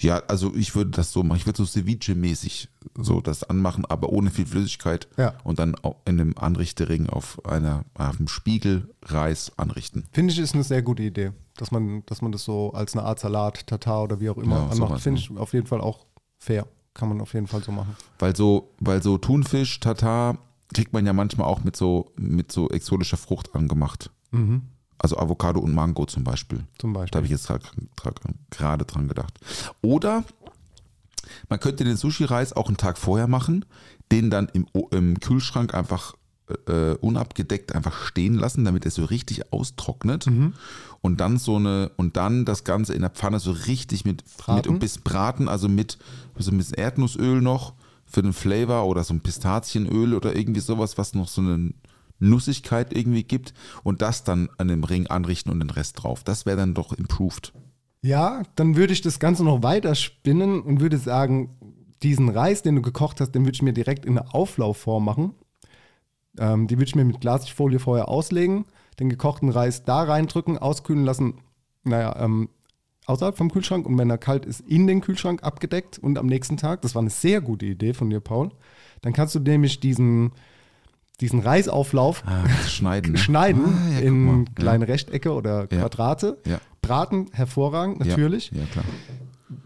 Ja, 0.00 0.22
also 0.28 0.54
ich 0.54 0.76
würde 0.76 0.92
das 0.92 1.10
so 1.12 1.24
machen. 1.24 1.38
Ich 1.38 1.46
würde 1.46 1.56
so 1.56 1.64
Ceviche-mäßig 1.64 2.68
so 2.96 3.20
das 3.20 3.42
anmachen, 3.42 3.84
aber 3.84 4.10
ohne 4.10 4.30
viel 4.30 4.46
Flüssigkeit. 4.46 5.08
Ja. 5.16 5.34
Und 5.42 5.58
dann 5.58 5.74
in 6.04 6.20
einem 6.20 6.34
Anrichtering 6.38 7.08
auf 7.08 7.44
einer, 7.44 7.84
auf 7.94 8.18
einem 8.18 8.28
Spiegel 8.28 8.94
Reis 9.02 9.50
anrichten. 9.56 10.04
Finde 10.12 10.32
ich, 10.32 10.38
ist 10.38 10.54
eine 10.54 10.62
sehr 10.62 10.82
gute 10.82 11.02
Idee, 11.02 11.32
dass 11.60 11.70
man, 11.70 12.02
dass 12.06 12.22
man 12.22 12.32
das 12.32 12.44
so 12.44 12.72
als 12.72 12.94
eine 12.96 13.04
Art 13.04 13.18
Salat, 13.20 13.66
Tatar 13.66 14.04
oder 14.04 14.20
wie 14.20 14.30
auch 14.30 14.38
immer 14.38 14.56
Ja, 14.56 14.68
anmacht. 14.68 15.00
Finde 15.02 15.20
ich 15.20 15.30
auf 15.36 15.52
jeden 15.52 15.66
Fall 15.66 15.80
auch 15.80 16.06
fair. 16.38 16.66
Kann 16.94 17.08
man 17.10 17.20
auf 17.20 17.34
jeden 17.34 17.46
Fall 17.46 17.62
so 17.62 17.70
machen. 17.72 17.94
Weil 18.18 18.34
so, 18.34 18.70
weil 18.80 19.02
so 19.02 19.18
Thunfisch, 19.18 19.78
Tatar 19.80 20.38
kriegt 20.74 20.92
man 20.92 21.06
ja 21.06 21.12
manchmal 21.12 21.46
auch 21.46 21.62
mit 21.64 21.76
so, 21.76 22.12
mit 22.16 22.50
so 22.52 22.68
exotischer 22.70 23.16
Frucht 23.16 23.54
angemacht. 23.54 24.10
Also 24.98 25.16
Avocado 25.16 25.60
und 25.60 25.74
Mango 25.74 26.04
zum 26.06 26.24
Beispiel. 26.24 26.64
Zum 26.78 26.92
Da 26.92 27.00
Beispiel. 27.00 27.16
habe 27.16 27.26
ich 27.26 27.30
jetzt 27.30 27.46
gerade 27.46 28.84
dran 28.84 29.08
gedacht. 29.08 29.38
Oder 29.80 30.24
man 31.48 31.60
könnte 31.60 31.84
den 31.84 31.96
Sushi-Reis 31.96 32.52
auch 32.52 32.68
einen 32.68 32.76
Tag 32.76 32.98
vorher 32.98 33.28
machen, 33.28 33.64
den 34.12 34.28
dann 34.30 34.48
im, 34.52 34.66
im 34.90 35.20
Kühlschrank 35.20 35.74
einfach 35.74 36.14
äh, 36.66 36.94
unabgedeckt 37.00 37.74
einfach 37.74 38.04
stehen 38.06 38.34
lassen, 38.34 38.64
damit 38.64 38.84
er 38.84 38.90
so 38.90 39.04
richtig 39.04 39.52
austrocknet. 39.52 40.26
Und 41.00 41.20
dann 41.20 41.38
so 41.38 41.56
eine, 41.56 41.90
und 41.96 42.16
dann 42.16 42.44
das 42.44 42.64
Ganze 42.64 42.94
in 42.94 43.02
der 43.02 43.10
Pfanne 43.10 43.40
so 43.40 43.52
richtig 43.52 44.04
mit, 44.04 44.24
mit 44.24 44.36
Braten? 44.36 44.70
ein 44.70 44.78
bisschen 44.78 45.02
braten, 45.02 45.48
also 45.48 45.68
mit 45.68 45.98
so 46.36 46.50
ein 46.50 46.58
bisschen 46.58 46.74
Erdnussöl 46.74 47.40
noch 47.40 47.74
für 48.04 48.22
den 48.22 48.32
Flavor 48.32 48.86
oder 48.86 49.04
so 49.04 49.14
ein 49.14 49.20
Pistazienöl 49.20 50.14
oder 50.14 50.34
irgendwie 50.34 50.60
sowas, 50.60 50.98
was 50.98 51.14
noch 51.14 51.28
so 51.28 51.40
eine 51.40 51.72
Nussigkeit 52.18 52.96
irgendwie 52.96 53.22
gibt 53.22 53.54
und 53.84 54.02
das 54.02 54.24
dann 54.24 54.48
an 54.58 54.68
dem 54.68 54.84
Ring 54.84 55.06
anrichten 55.06 55.52
und 55.52 55.60
den 55.60 55.70
Rest 55.70 56.02
drauf. 56.02 56.24
Das 56.24 56.46
wäre 56.46 56.56
dann 56.56 56.74
doch 56.74 56.92
improved. 56.92 57.52
Ja, 58.02 58.42
dann 58.54 58.76
würde 58.76 58.92
ich 58.92 59.02
das 59.02 59.18
Ganze 59.18 59.44
noch 59.44 59.62
weiter 59.62 59.94
spinnen 59.94 60.62
und 60.62 60.80
würde 60.80 60.98
sagen, 60.98 61.56
diesen 62.02 62.28
Reis, 62.28 62.62
den 62.62 62.76
du 62.76 62.82
gekocht 62.82 63.20
hast, 63.20 63.32
den 63.32 63.44
würde 63.44 63.56
ich 63.56 63.62
mir 63.62 63.72
direkt 63.72 64.06
in 64.06 64.18
eine 64.18 64.32
Auflaufform 64.34 65.04
machen. 65.04 65.34
Ähm, 66.38 66.66
die 66.66 66.76
würde 66.76 66.88
ich 66.88 66.94
mir 66.94 67.04
mit 67.04 67.20
Glasfolie 67.20 67.78
vorher 67.78 68.08
auslegen, 68.08 68.64
den 69.00 69.08
gekochten 69.08 69.48
Reis 69.50 69.84
da 69.84 70.02
reindrücken, 70.02 70.58
auskühlen 70.58 71.04
lassen, 71.04 71.34
naja, 71.84 72.16
ähm, 72.20 72.48
außerhalb 73.06 73.36
vom 73.36 73.50
Kühlschrank 73.50 73.86
und 73.86 73.96
wenn 73.96 74.10
er 74.10 74.18
kalt 74.18 74.44
ist, 74.44 74.60
in 74.60 74.86
den 74.86 75.00
Kühlschrank 75.00 75.42
abgedeckt 75.42 75.98
und 75.98 76.18
am 76.18 76.26
nächsten 76.26 76.56
Tag, 76.56 76.82
das 76.82 76.94
war 76.94 77.00
eine 77.02 77.10
sehr 77.10 77.40
gute 77.40 77.64
Idee 77.66 77.94
von 77.94 78.10
dir, 78.10 78.20
Paul, 78.20 78.50
dann 79.00 79.12
kannst 79.12 79.34
du 79.34 79.38
nämlich 79.40 79.80
diesen, 79.80 80.32
diesen 81.20 81.40
Reisauflauf 81.40 82.22
Ah, 82.26 82.46
schneiden. 82.66 83.12
Ne? 83.12 83.18
schneiden 83.18 83.64
Ah, 83.64 83.92
ja, 83.94 83.98
in 84.00 84.54
kleine 84.54 84.88
Rechtecke 84.88 85.32
oder 85.32 85.60
Ja. 85.62 85.66
Quadrate. 85.80 86.38
Ja. 86.46 86.60
Braten, 86.82 87.28
hervorragend, 87.32 88.04
Ja. 88.04 88.10
natürlich. 88.10 88.50
Ja, 88.52 88.64
klar. 88.70 88.84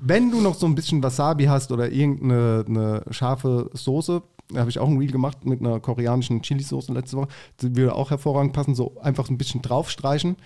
Wenn 0.01 0.31
du 0.31 0.41
noch 0.41 0.55
so 0.55 0.67
ein 0.67 0.77
bisschen 0.77 1.03
Wasabi 1.03 1.47
hast 1.47 1.73
oder 1.73 1.91
irgendeine 1.91 2.65
eine 2.69 3.03
scharfe 3.11 3.69
Soße, 3.73 4.23
da 4.53 4.61
habe 4.61 4.71
ich 4.71 4.79
auch 4.79 4.89
ein 4.89 4.99
Reel 4.99 5.11
gemacht 5.11 5.45
mit 5.45 5.61
einer 5.61 5.81
koreanischen 5.81 6.43
Chili-Soße 6.43 6.93
letzte 6.93 7.17
Woche, 7.17 7.29
die 7.61 7.77
würde 7.77 7.95
auch 7.95 8.11
hervorragend 8.11 8.53
passen, 8.53 8.75
so 8.75 9.01
einfach 9.01 9.27
so 9.27 9.33
ein 9.33 9.39
bisschen 9.39 9.63
draufstreichen. 9.63 10.37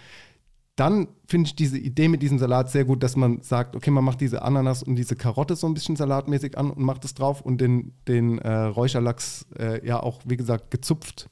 Dann 0.77 1.09
finde 1.27 1.49
ich 1.49 1.57
diese 1.57 1.79
Idee 1.79 2.09
mit 2.09 2.21
diesem 2.21 2.39
Salat 2.39 2.71
sehr 2.71 2.85
gut, 2.85 3.03
dass 3.03 3.17
man 3.17 3.41
sagt, 3.41 3.75
okay, 3.75 3.91
man 3.91 4.05
macht 4.05 4.21
diese 4.21 4.43
Ananas 4.43 4.83
und 4.83 4.97
diese 4.97 5.17
Karotte 5.17 5.57
so 5.57 5.67
ein 5.67 5.73
bisschen 5.73 5.97
salatmäßig 5.97 6.59
an 6.59 6.71
und 6.71 6.85
macht 6.85 7.05
es 7.07 7.15
drauf 7.15 7.41
und 7.41 7.63
den, 7.63 7.95
den 8.07 8.39
äh, 8.39 8.65
Räucherlachs 8.65 9.47
äh, 9.59 9.87
ja 9.87 10.03
auch, 10.03 10.21
wie 10.27 10.37
gesagt, 10.37 10.71
gezupft. 10.71 11.31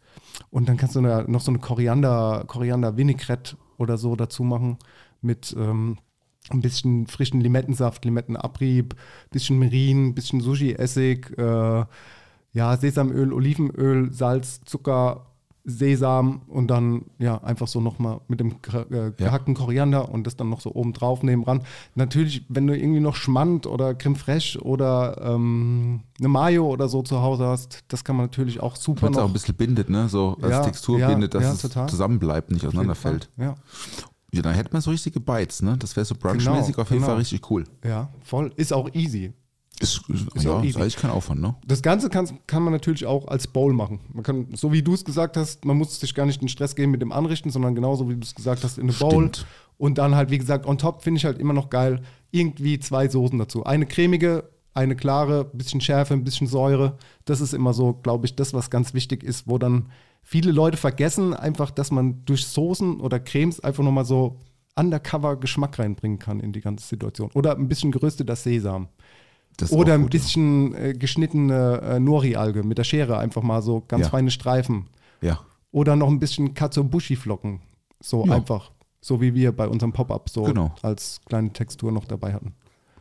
Und 0.48 0.68
dann 0.70 0.78
kannst 0.78 0.96
du 0.96 1.02
noch 1.02 1.40
so 1.42 1.50
eine 1.50 1.58
Koriander, 1.58 2.44
Koriander 2.46 2.96
Vinaigrette 2.96 3.56
oder 3.76 3.98
so 3.98 4.16
dazu 4.16 4.44
machen 4.44 4.78
mit 5.20 5.54
ähm, 5.58 5.98
ein 6.50 6.60
bisschen 6.60 7.06
frischen 7.06 7.40
Limettensaft, 7.40 8.04
Limettenabrieb, 8.04 8.94
bisschen 9.30 9.58
Mirin, 9.58 10.14
bisschen 10.14 10.40
Sushi-Essig, 10.40 11.38
äh, 11.38 11.84
ja, 12.54 12.76
Sesamöl, 12.78 13.32
Olivenöl, 13.32 14.10
Salz, 14.12 14.60
Zucker, 14.64 15.26
Sesam 15.66 16.42
und 16.48 16.68
dann 16.68 17.06
ja 17.18 17.42
einfach 17.42 17.66
so 17.68 17.80
nochmal 17.80 18.20
mit 18.28 18.38
dem 18.38 18.50
äh, 18.50 19.12
gehackten 19.16 19.54
Koriander 19.54 20.10
und 20.10 20.26
das 20.26 20.36
dann 20.36 20.50
noch 20.50 20.60
so 20.60 20.74
oben 20.74 20.92
drauf 20.92 21.22
nehmen 21.22 21.42
ran. 21.42 21.62
Natürlich, 21.94 22.44
wenn 22.50 22.66
du 22.66 22.76
irgendwie 22.76 23.00
noch 23.00 23.16
Schmand 23.16 23.66
oder 23.66 23.94
Creme 23.94 24.14
Fraiche 24.16 24.60
oder 24.60 25.18
ähm, 25.22 26.02
eine 26.18 26.28
Mayo 26.28 26.66
oder 26.68 26.88
so 26.88 27.00
zu 27.02 27.22
Hause 27.22 27.46
hast, 27.46 27.82
das 27.88 28.04
kann 28.04 28.14
man 28.16 28.26
natürlich 28.26 28.60
auch 28.60 28.76
super 28.76 29.06
Wenn 29.06 29.14
es 29.14 29.18
auch 29.18 29.26
ein 29.26 29.32
bisschen 29.32 29.54
bindet, 29.54 29.88
ne? 29.88 30.06
So 30.10 30.36
als 30.42 30.50
Ja, 30.52 30.60
Textur 30.60 30.98
ja, 30.98 31.08
bindet, 31.08 31.32
dass 31.34 31.54
es 31.54 31.62
total. 31.62 31.88
zusammenbleibt, 31.88 32.50
nicht 32.50 32.66
auseinanderfällt. 32.66 33.30
Ja. 33.38 33.54
Ja, 34.34 34.42
dann 34.42 34.54
hätte 34.54 34.70
man 34.72 34.82
so 34.82 34.90
richtige 34.90 35.18
Bites, 35.20 35.62
ne? 35.62 35.76
Das 35.78 35.96
wäre 35.96 36.04
so 36.04 36.14
brunchmäßig 36.14 36.74
Genau, 36.74 36.82
auf 36.82 36.90
jeden 36.90 37.00
genau. 37.00 37.06
Fall 37.06 37.16
richtig 37.16 37.50
cool. 37.50 37.64
ja, 37.82 38.10
voll. 38.22 38.52
Ist 38.56 38.72
auch 38.74 38.92
easy. 38.92 39.32
Ist, 39.80 40.02
Ist 40.08 40.44
ja, 40.44 40.60
ist 40.62 40.76
eigentlich 40.76 40.96
kein 40.96 41.10
Aufwand, 41.10 41.40
ne? 41.40 41.56
Das 41.66 41.82
Ganze 41.82 42.08
kann, 42.08 42.28
kann 42.46 42.62
man 42.62 42.72
natürlich 42.72 43.06
auch 43.06 43.26
als 43.26 43.48
Bowl 43.48 43.72
machen. 43.72 44.00
Man 44.12 44.22
kann, 44.22 44.48
so 44.54 44.72
wie 44.72 44.82
du 44.82 44.94
es 44.94 45.04
gesagt 45.04 45.36
hast, 45.36 45.64
man 45.64 45.76
muss 45.76 45.98
sich 45.98 46.14
gar 46.14 46.26
nicht 46.26 46.40
in 46.42 46.48
Stress 46.48 46.76
geben 46.76 46.92
mit 46.92 47.02
dem 47.02 47.10
Anrichten, 47.10 47.50
sondern 47.50 47.74
genauso 47.74 48.08
wie 48.08 48.14
du 48.14 48.20
es 48.20 48.34
gesagt 48.34 48.62
hast, 48.62 48.78
in 48.78 48.84
eine 48.84 48.92
Bowl. 48.92 49.10
Stimmt. 49.10 49.46
Und 49.76 49.98
dann 49.98 50.14
halt, 50.14 50.30
wie 50.30 50.38
gesagt, 50.38 50.66
on 50.66 50.78
top 50.78 51.02
finde 51.02 51.18
ich 51.18 51.24
halt 51.24 51.38
immer 51.38 51.52
noch 51.52 51.70
geil, 51.70 52.02
irgendwie 52.30 52.78
zwei 52.78 53.08
Soßen 53.08 53.38
dazu. 53.38 53.64
Eine 53.64 53.86
cremige, 53.86 54.48
eine 54.74 54.94
klare, 54.94 55.44
bisschen 55.44 55.80
Schärfe, 55.80 56.14
ein 56.14 56.24
bisschen 56.24 56.46
Säure. 56.46 56.96
Das 57.24 57.40
ist 57.40 57.52
immer 57.52 57.74
so, 57.74 57.94
glaube 57.94 58.26
ich, 58.26 58.36
das, 58.36 58.54
was 58.54 58.70
ganz 58.70 58.94
wichtig 58.94 59.24
ist, 59.24 59.48
wo 59.48 59.58
dann 59.58 59.86
viele 60.22 60.52
Leute 60.52 60.76
vergessen 60.76 61.34
einfach, 61.34 61.70
dass 61.70 61.90
man 61.90 62.24
durch 62.24 62.46
Soßen 62.46 63.00
oder 63.00 63.18
Cremes 63.18 63.60
einfach 63.60 63.82
nochmal 63.82 64.04
so 64.04 64.38
undercover 64.76 65.36
Geschmack 65.36 65.78
reinbringen 65.78 66.18
kann 66.18 66.40
in 66.40 66.52
die 66.52 66.60
ganze 66.60 66.86
Situation. 66.86 67.30
Oder 67.34 67.56
ein 67.56 67.68
bisschen 67.68 67.92
gerösteter 67.92 68.36
Sesam. 68.36 68.88
Oder 69.70 69.94
ein 69.94 70.08
bisschen 70.08 70.74
äh, 70.74 70.92
geschnittene 70.94 71.80
äh, 71.82 72.00
Nori-Alge 72.00 72.62
mit 72.64 72.78
der 72.78 72.84
Schere 72.84 73.18
einfach 73.18 73.42
mal 73.42 73.62
so 73.62 73.82
ganz 73.86 74.04
Ja. 74.04 74.10
feine 74.10 74.30
Streifen. 74.30 74.86
Ja. 75.20 75.40
Oder 75.70 75.96
noch 75.96 76.08
ein 76.08 76.18
bisschen 76.18 76.54
Katsuobushi-Flocken. 76.54 77.60
So 78.00 78.24
Ja. 78.26 78.34
einfach. 78.34 78.70
So 79.00 79.20
wie 79.20 79.34
wir 79.34 79.52
bei 79.52 79.68
unserem 79.68 79.92
Pop-Up 79.92 80.28
so 80.30 80.42
Genau. 80.44 80.74
als 80.82 81.20
kleine 81.26 81.52
Textur 81.52 81.92
noch 81.92 82.04
dabei 82.06 82.32
hatten. 82.32 82.54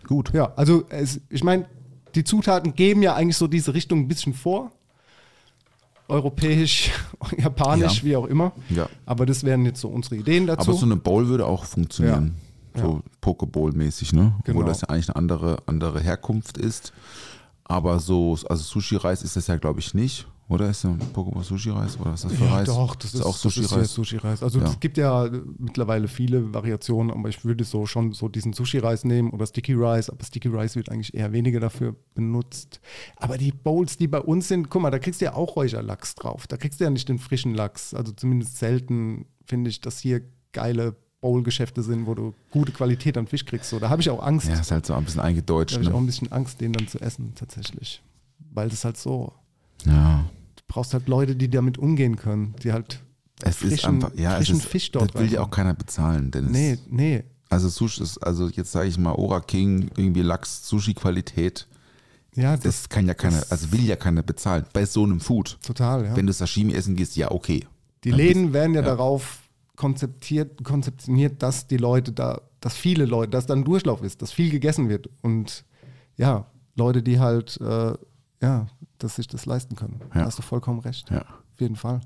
Gut. 0.08 0.34
Ja, 0.34 0.54
also 0.56 0.84
es, 0.90 1.22
ich 1.30 1.44
meine, 1.44 1.66
die 2.14 2.24
Zutaten 2.24 2.76
geben 2.76 3.02
ja 3.02 3.16
eigentlich 3.16 3.38
so 3.38 3.48
diese 3.48 3.74
Richtung 3.74 4.00
ein 4.00 4.08
bisschen 4.08 4.34
vor. 4.34 4.72
Europäisch, 6.10 6.92
japanisch, 7.38 8.00
Ja. 8.00 8.04
wie 8.04 8.16
auch 8.18 8.26
immer. 8.26 8.52
Ja. 8.70 8.90
Aber 9.06 9.26
das 9.26 9.44
wären 9.44 9.66
jetzt 9.66 9.80
so 9.80 9.88
unsere 9.88 10.18
Ideen 10.18 10.46
dazu. 10.48 10.72
Aber 10.72 10.80
so 10.80 10.86
eine 10.86 10.98
Bowl 10.98 11.28
würde 11.28 11.46
auch 11.46 11.64
funktionieren. 11.66 12.36
Ja. 12.36 12.53
So 12.76 13.02
Pokeball-mäßig, 13.22 14.14
ne? 14.16 14.34
Genau. 14.44 14.60
Wo 14.60 14.64
das 14.64 14.82
ja 14.82 14.90
eigentlich 14.90 15.10
eine 15.10 15.16
andere, 15.16 15.58
andere 15.66 16.00
Herkunft 16.00 16.58
ist. 16.58 16.94
Aber 17.66 18.00
so, 18.00 18.38
also 18.50 18.64
Sushi-Reis 18.64 19.24
ist 19.24 19.36
das 19.36 19.48
ja, 19.48 19.56
glaube 19.58 19.80
ich, 19.80 19.94
nicht. 19.94 20.28
Oder 20.50 20.70
ist 20.70 20.84
ja 20.84 20.96
Pokeball 21.14 21.44
Sushi-Reis? 21.44 21.98
Oder 22.00 22.12
was 22.12 22.26
ist 22.26 22.32
das 22.32 22.38
für 22.38 22.46
Ja, 22.46 22.54
Reis? 22.56 22.66
doch, 22.68 22.96
das 22.96 23.14
ist, 23.14 23.22
auch 23.22 23.38
das 23.40 23.46
ist 23.46 23.56
ja 23.56 23.64
Sushi-Reis. 23.64 23.94
Sushi-Reis. 23.94 24.44
Also 24.44 24.60
Ja. 24.60 24.66
es 24.66 24.80
gibt 24.80 24.98
ja 24.98 25.30
mittlerweile 25.58 26.08
viele 26.10 26.54
Variationen, 26.54 27.12
aber 27.18 27.30
ich 27.30 27.46
würde 27.46 27.64
so 27.64 27.86
schon 27.86 28.12
so 28.12 28.28
diesen 28.28 28.52
Sushi-Reis 28.52 29.06
nehmen 29.06 29.30
oder 29.30 29.46
Sticky 29.48 29.74
Rice, 29.74 30.10
aber 30.10 30.24
Sticky 30.26 30.50
Rice 30.50 30.76
wird 30.76 30.90
eigentlich 30.90 31.14
eher 31.14 31.32
weniger 31.32 31.62
dafür 31.62 31.96
benutzt. 32.14 32.82
Aber 33.16 33.38
die 33.38 33.54
Bowls, 33.54 33.96
die 33.98 34.08
bei 34.10 34.20
uns 34.20 34.50
sind, 34.50 34.70
guck 34.70 34.82
mal, 34.82 34.92
da 34.92 35.00
kriegst 35.00 35.22
du 35.22 35.26
ja 35.26 35.34
auch 35.34 35.56
Räucherlachs 35.56 36.16
drauf. 36.16 36.46
Da 36.48 36.58
kriegst 36.58 36.80
du 36.82 36.84
ja 36.84 36.90
nicht 36.90 37.08
den 37.08 37.20
frischen 37.20 37.54
Lachs. 37.56 37.94
Also 37.94 38.12
zumindest 38.12 38.58
selten 38.58 39.26
finde 39.46 39.70
ich, 39.70 39.80
dass 39.80 40.00
hier 40.00 40.22
geile 40.52 40.96
Bowl-Geschäfte 41.24 41.82
sind, 41.82 42.06
wo 42.06 42.14
du 42.14 42.36
gute 42.52 42.72
Qualität 42.72 43.18
an 43.18 43.26
Fisch 43.26 43.46
kriegst. 43.46 43.70
So, 43.72 43.80
da 43.80 43.90
habe 43.90 44.02
ich 44.02 44.10
auch 44.12 44.22
Angst. 44.22 44.48
Ja, 44.48 44.60
ist 44.60 44.70
halt 44.72 44.86
so 44.86 44.94
ein 44.94 45.04
bisschen 45.04 45.22
Da 45.22 45.24
eingedeutscht. 45.24 45.74
habe 45.74 45.84
ich 45.84 45.90
auch 45.92 45.96
ein 45.98 46.02
Ne? 46.02 46.08
bisschen 46.08 46.32
Angst, 46.32 46.62
den 46.62 46.74
dann 46.74 46.88
zu 46.88 47.00
essen, 47.02 47.34
tatsächlich. 47.34 48.04
Weil 48.54 48.70
das 48.70 48.86
halt 48.86 48.98
so, 48.98 49.34
Ja. 49.86 50.26
du 50.56 50.62
brauchst 50.68 50.94
halt 50.94 51.08
Leute, 51.08 51.36
die 51.36 51.50
damit 51.50 51.78
umgehen 51.80 52.16
können, 52.18 52.54
die 52.62 52.72
halt 52.72 53.02
Es 53.42 53.62
ist 53.64 53.70
frischen, 53.82 53.96
einfach, 53.96 54.12
ja, 54.16 54.38
es 54.38 54.50
ist, 54.50 54.64
Fisch 54.66 54.92
dort 54.92 55.16
das 55.16 55.22
will 55.22 55.32
ja 55.34 55.42
auch 55.42 55.50
keiner 55.50 55.74
bezahlen, 55.74 56.30
Dennis. 56.30 56.52
Nee, 56.52 56.78
nee. 56.90 57.24
Also 57.50 57.70
Sushi 57.70 58.04
ist, 58.04 58.18
also 58.20 58.50
jetzt 58.50 58.72
sage 58.72 58.88
ich 58.90 58.98
mal 58.98 59.14
Ora 59.14 59.40
King, 59.42 59.90
irgendwie 59.98 60.22
Lachs, 60.22 60.68
Sushi-Qualität. 60.70 61.68
Ja, 62.36 62.54
Das 62.56 62.64
das, 62.64 62.90
kann 62.90 63.06
ja 63.08 63.14
keiner, 63.14 63.44
also 63.50 63.72
will 63.72 63.84
ja 63.86 63.96
keiner 63.96 64.24
bezahlen. 64.24 64.66
Bei 64.74 64.86
so 64.86 65.04
einem 65.04 65.20
Food. 65.20 65.60
total, 65.62 66.04
ja. 66.06 66.16
Wenn 66.16 66.26
du 66.26 66.34
Sashimi 66.34 66.74
essen 66.74 66.96
gehst, 66.96 67.16
ja, 67.16 67.30
okay. 67.32 67.66
Die 68.04 68.12
Läden 68.12 68.44
bist- 68.46 68.54
werden 68.54 68.74
ja, 68.74 68.82
ja. 68.82 68.88
darauf 68.88 69.43
konzeptiert, 69.84 70.64
konzeptioniert, 70.64 71.44
dass 71.44 71.68
die 71.68 71.76
Leute 71.78 72.14
da, 72.14 72.40
dass 72.62 72.76
viele 72.78 73.06
Leute, 73.06 73.32
dass 73.32 73.46
da 73.48 73.54
ein 73.54 73.66
Durchlauf 73.66 74.02
ist, 74.02 74.22
dass 74.22 74.32
viel 74.32 74.50
gegessen 74.50 74.88
wird 74.88 75.10
und 75.22 75.66
ja, 76.16 76.46
Leute, 76.76 77.04
die 77.04 77.20
halt, 77.20 77.60
äh, 77.60 77.94
ja, 78.42 78.68
dass 78.98 79.16
sich 79.18 79.28
das 79.28 79.46
leisten 79.46 79.76
können. 79.76 80.00
Da 80.14 80.20
Ja. 80.22 80.26
hast 80.26 80.38
du 80.40 80.42
vollkommen 80.42 80.80
recht. 80.80 81.10
Ja. 81.12 81.22
Auf 81.22 81.60
jeden 81.60 81.76
Fall. 81.76 82.00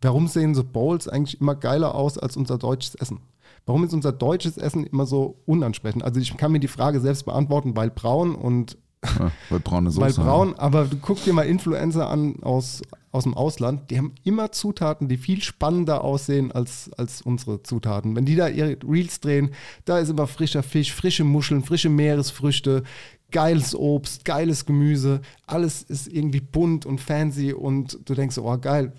Warum 0.00 0.26
sehen 0.26 0.54
so 0.54 0.64
Bowls 0.64 1.06
eigentlich 1.06 1.38
immer 1.40 1.54
geiler 1.54 1.94
aus 1.94 2.16
als 2.16 2.36
unser 2.36 2.56
deutsches 2.56 2.94
Essen? 2.94 3.20
Warum 3.66 3.84
ist 3.84 3.92
unser 3.92 4.12
deutsches 4.12 4.56
Essen 4.56 4.84
immer 4.86 5.04
so 5.04 5.36
unansprechend? 5.44 6.02
Also 6.02 6.18
ich 6.20 6.34
kann 6.38 6.50
mir 6.52 6.60
die 6.60 6.68
Frage 6.68 7.00
selbst 7.00 7.26
beantworten, 7.26 7.76
weil 7.76 7.90
braun 7.90 8.34
und 8.34 8.78
Ja, 9.04 9.30
weil 9.48 9.60
braune 9.60 9.90
Soße. 9.90 10.00
weil 10.00 10.12
braun, 10.12 10.54
aber 10.54 10.86
du 10.86 10.96
guck 10.96 11.22
dir 11.22 11.32
mal 11.32 11.42
Influencer 11.42 12.08
an 12.08 12.42
aus, 12.42 12.82
aus 13.12 13.24
dem 13.24 13.34
Ausland, 13.34 13.90
die 13.90 13.98
haben 13.98 14.14
immer 14.24 14.52
Zutaten, 14.52 15.08
die 15.08 15.16
viel 15.16 15.42
spannender 15.42 16.02
aussehen 16.02 16.52
als, 16.52 16.90
als 16.96 17.22
unsere 17.22 17.62
Zutaten. 17.62 18.16
Wenn 18.16 18.24
die 18.24 18.36
da 18.36 18.48
ihre 18.48 18.76
Reels 18.86 19.20
drehen, 19.20 19.50
da 19.84 19.98
ist 19.98 20.08
immer 20.08 20.26
frischer 20.26 20.62
Fisch, 20.62 20.92
frische 20.92 21.24
Muscheln, 21.24 21.62
frische 21.62 21.88
Meeresfrüchte, 21.88 22.82
geiles 23.30 23.74
Obst, 23.74 24.24
geiles 24.24 24.66
Gemüse, 24.66 25.20
alles 25.46 25.82
ist 25.82 26.08
irgendwie 26.08 26.40
bunt 26.40 26.86
und 26.86 27.00
fancy 27.00 27.52
und 27.52 27.98
du 28.04 28.14
denkst, 28.14 28.38
oh 28.38 28.58
geil. 28.58 28.92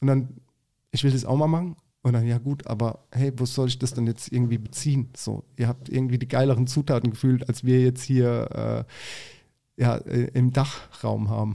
Und 0.00 0.08
dann, 0.08 0.28
ich 0.90 1.04
will 1.04 1.12
das 1.12 1.24
auch 1.24 1.36
mal 1.36 1.46
machen. 1.46 1.76
Und 2.02 2.12
dann, 2.12 2.24
ja 2.24 2.38
gut, 2.38 2.68
aber 2.68 3.00
hey, 3.10 3.32
wo 3.36 3.46
soll 3.46 3.66
ich 3.66 3.80
das 3.80 3.94
denn 3.94 4.06
jetzt 4.06 4.30
irgendwie 4.30 4.58
beziehen? 4.58 5.08
So, 5.16 5.42
ihr 5.56 5.66
habt 5.66 5.88
irgendwie 5.88 6.18
die 6.18 6.28
geileren 6.28 6.68
Zutaten 6.68 7.10
gefühlt, 7.10 7.48
als 7.48 7.64
wir 7.64 7.80
jetzt 7.80 8.04
hier 8.04 8.84
äh, 8.86 8.92
ja, 9.76 9.96
äh, 9.96 10.30
im 10.34 10.52
Dachraum 10.52 11.30
haben. 11.30 11.54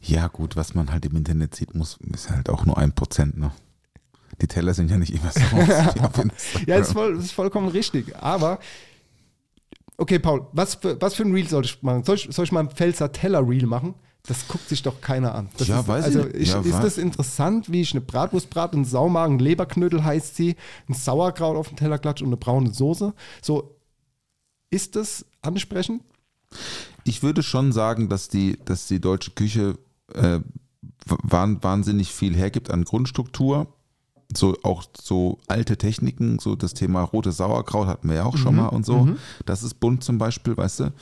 Ja, 0.00 0.28
gut, 0.28 0.56
was 0.56 0.74
man 0.74 0.92
halt 0.92 1.04
im 1.04 1.16
Internet 1.16 1.54
sieht, 1.54 1.74
muss, 1.74 1.98
ist 2.14 2.30
halt 2.30 2.48
auch 2.48 2.64
nur 2.64 2.78
ein 2.78 2.92
Prozent, 2.92 3.36
ne? 3.38 3.50
Die 4.40 4.46
Teller 4.46 4.74
sind 4.74 4.90
ja 4.90 4.98
nicht 4.98 5.12
immer 5.14 5.32
so. 5.32 5.40
Ja, 6.66 6.78
das 6.78 6.88
ist, 6.88 6.92
voll, 6.92 7.18
ist 7.18 7.32
vollkommen 7.32 7.68
richtig. 7.68 8.14
Aber, 8.16 8.58
okay, 9.96 10.18
Paul, 10.18 10.46
was 10.52 10.74
für, 10.76 11.00
was 11.00 11.14
für 11.14 11.22
ein 11.22 11.32
Reel 11.32 11.48
soll 11.48 11.64
ich 11.64 11.82
machen? 11.82 12.04
Soll 12.04 12.16
ich, 12.16 12.28
soll 12.30 12.44
ich 12.44 12.52
mal 12.52 12.60
ein 12.60 12.70
Pfälzer 12.70 13.10
Teller-Reel 13.10 13.66
machen? 13.66 13.94
Das 14.26 14.46
guckt 14.48 14.68
sich 14.68 14.82
doch 14.82 15.00
keiner 15.00 15.34
an. 15.34 15.48
Das 15.56 15.68
Ja, 15.68 15.80
ist, 15.80 15.88
weiß 15.88 16.08
ich 16.08 16.16
also 16.16 16.28
ich, 16.34 16.48
Ja, 16.48 16.60
ist 16.60 16.82
das 16.82 16.98
interessant, 16.98 17.70
wie 17.70 17.80
ich 17.80 17.92
eine 17.92 18.00
Bratwurst 18.00 18.50
brate, 18.50 18.74
einen 18.74 18.84
Saumagen, 18.84 19.38
Leberknödel 19.38 20.04
heißt 20.04 20.36
sie, 20.36 20.56
ein 20.88 20.94
Sauerkraut 20.94 21.56
auf 21.56 21.68
den 21.68 21.76
Teller 21.76 21.98
klatsche 21.98 22.24
und 22.24 22.30
eine 22.30 22.36
braune 22.36 22.72
Soße? 22.74 23.14
So, 23.40 23.76
ist 24.70 24.96
das 24.96 25.24
ansprechend? 25.42 26.02
Ich 27.04 27.22
würde 27.22 27.42
schon 27.42 27.72
sagen, 27.72 28.08
dass 28.08 28.28
die, 28.28 28.58
dass 28.64 28.86
die 28.88 29.00
deutsche 29.00 29.30
Küche 29.32 29.78
äh, 30.14 30.40
wahn- 31.06 31.62
wahnsinnig 31.62 32.12
viel 32.12 32.34
hergibt 32.34 32.70
an 32.70 32.84
Grundstruktur. 32.84 33.68
So 34.36 34.56
auch 34.64 34.82
so 35.00 35.38
alte 35.46 35.76
Techniken, 35.76 36.40
so 36.40 36.56
das 36.56 36.74
Thema 36.74 37.02
rote 37.02 37.30
Sauerkraut 37.30 37.86
hatten 37.86 38.08
wir 38.08 38.16
ja 38.16 38.24
auch 38.24 38.36
schon 38.36 38.56
mal 38.56 38.68
und 38.68 38.84
so. 38.84 39.08
Das 39.44 39.62
ist 39.62 39.74
bunt 39.78 40.02
zum 40.02 40.18
Beispiel, 40.18 40.56
weißt 40.56 40.80
du. 40.80 40.92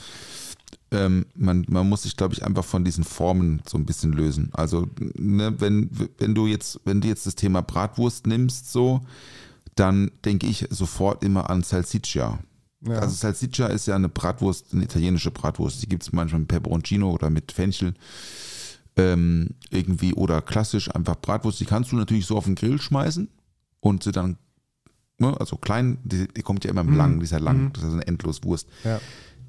Ähm, 0.90 1.24
man, 1.34 1.64
man 1.68 1.88
muss 1.88 2.02
sich, 2.02 2.16
glaube 2.18 2.34
ich, 2.34 2.44
einfach 2.44 2.64
von 2.64 2.84
diesen 2.84 3.02
Formen 3.02 3.62
so 3.66 3.78
ein 3.78 3.86
bisschen 3.86 4.12
lösen. 4.12 4.50
Also, 4.52 4.86
ne, 5.14 5.58
wenn, 5.58 5.88
wenn 6.18 6.34
du 6.34 6.46
jetzt, 6.46 6.78
wenn 6.84 7.00
du 7.00 7.08
jetzt 7.08 7.26
das 7.26 7.34
Thema 7.34 7.62
Bratwurst 7.62 8.26
nimmst, 8.26 8.70
so, 8.70 9.00
dann 9.74 10.10
denke 10.24 10.46
ich 10.46 10.66
sofort 10.70 11.24
immer 11.24 11.48
an 11.48 11.62
Salsiccia. 11.62 12.38
Ja. 12.86 12.98
Also 12.98 13.14
Salsiccia 13.14 13.66
ist 13.66 13.86
ja 13.86 13.96
eine 13.96 14.08
Bratwurst, 14.08 14.66
eine 14.72 14.84
italienische 14.84 15.30
Bratwurst. 15.30 15.82
Die 15.82 15.88
gibt 15.88 16.02
es 16.02 16.12
manchmal 16.12 16.40
mit 16.40 16.48
Peperoncino 16.48 17.10
oder 17.10 17.30
mit 17.30 17.52
Fenchel. 17.52 17.94
Ähm, 18.96 19.50
irgendwie 19.70 20.14
oder 20.14 20.40
klassisch 20.40 20.94
einfach 20.94 21.16
Bratwurst. 21.16 21.58
Die 21.60 21.64
kannst 21.64 21.90
du 21.90 21.96
natürlich 21.96 22.26
so 22.26 22.36
auf 22.36 22.44
den 22.44 22.54
Grill 22.54 22.80
schmeißen 22.80 23.28
und 23.80 24.04
sie 24.04 24.12
dann, 24.12 24.36
ne, 25.18 25.34
also 25.40 25.56
klein, 25.56 25.98
die, 26.04 26.28
die 26.28 26.42
kommt 26.42 26.64
ja 26.64 26.70
immer 26.70 26.82
im 26.82 26.96
Lang, 26.96 27.18
die 27.18 27.24
ist 27.24 27.32
ja 27.32 27.38
lang, 27.38 27.72
das 27.72 27.82
ist 27.82 27.92
eine 27.92 28.06
Endloswurst. 28.06 28.68
Ja. 28.84 29.00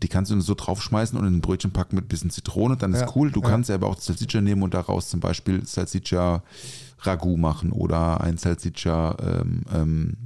Die 0.02 0.08
kannst 0.08 0.32
du 0.32 0.42
so 0.42 0.56
draufschmeißen 0.56 1.18
und 1.18 1.28
in 1.28 1.36
ein 1.36 1.42
Brötchen 1.42 1.72
packen 1.72 1.96
mit 1.96 2.06
ein 2.06 2.08
bisschen 2.08 2.32
Zitrone, 2.32 2.76
dann 2.76 2.94
ist 2.94 3.02
Ja, 3.02 3.12
cool. 3.16 3.32
Du 3.32 3.42
ja. 3.42 3.50
kannst 3.50 3.70
ja 3.70 3.76
aber 3.76 3.88
auch 3.88 4.00
Salsiccia 4.00 4.42
nehmen 4.42 4.64
und 4.64 4.74
daraus 4.74 5.10
zum 5.10 5.20
Beispiel 5.20 5.66
Salsiccia 5.66 6.44
Ragout 7.00 7.38
machen 7.38 7.72
oder 7.72 8.22
ein 8.22 8.38
Salsiccia 8.38 9.16
ähm, 9.22 9.62
ähm, 9.74 10.18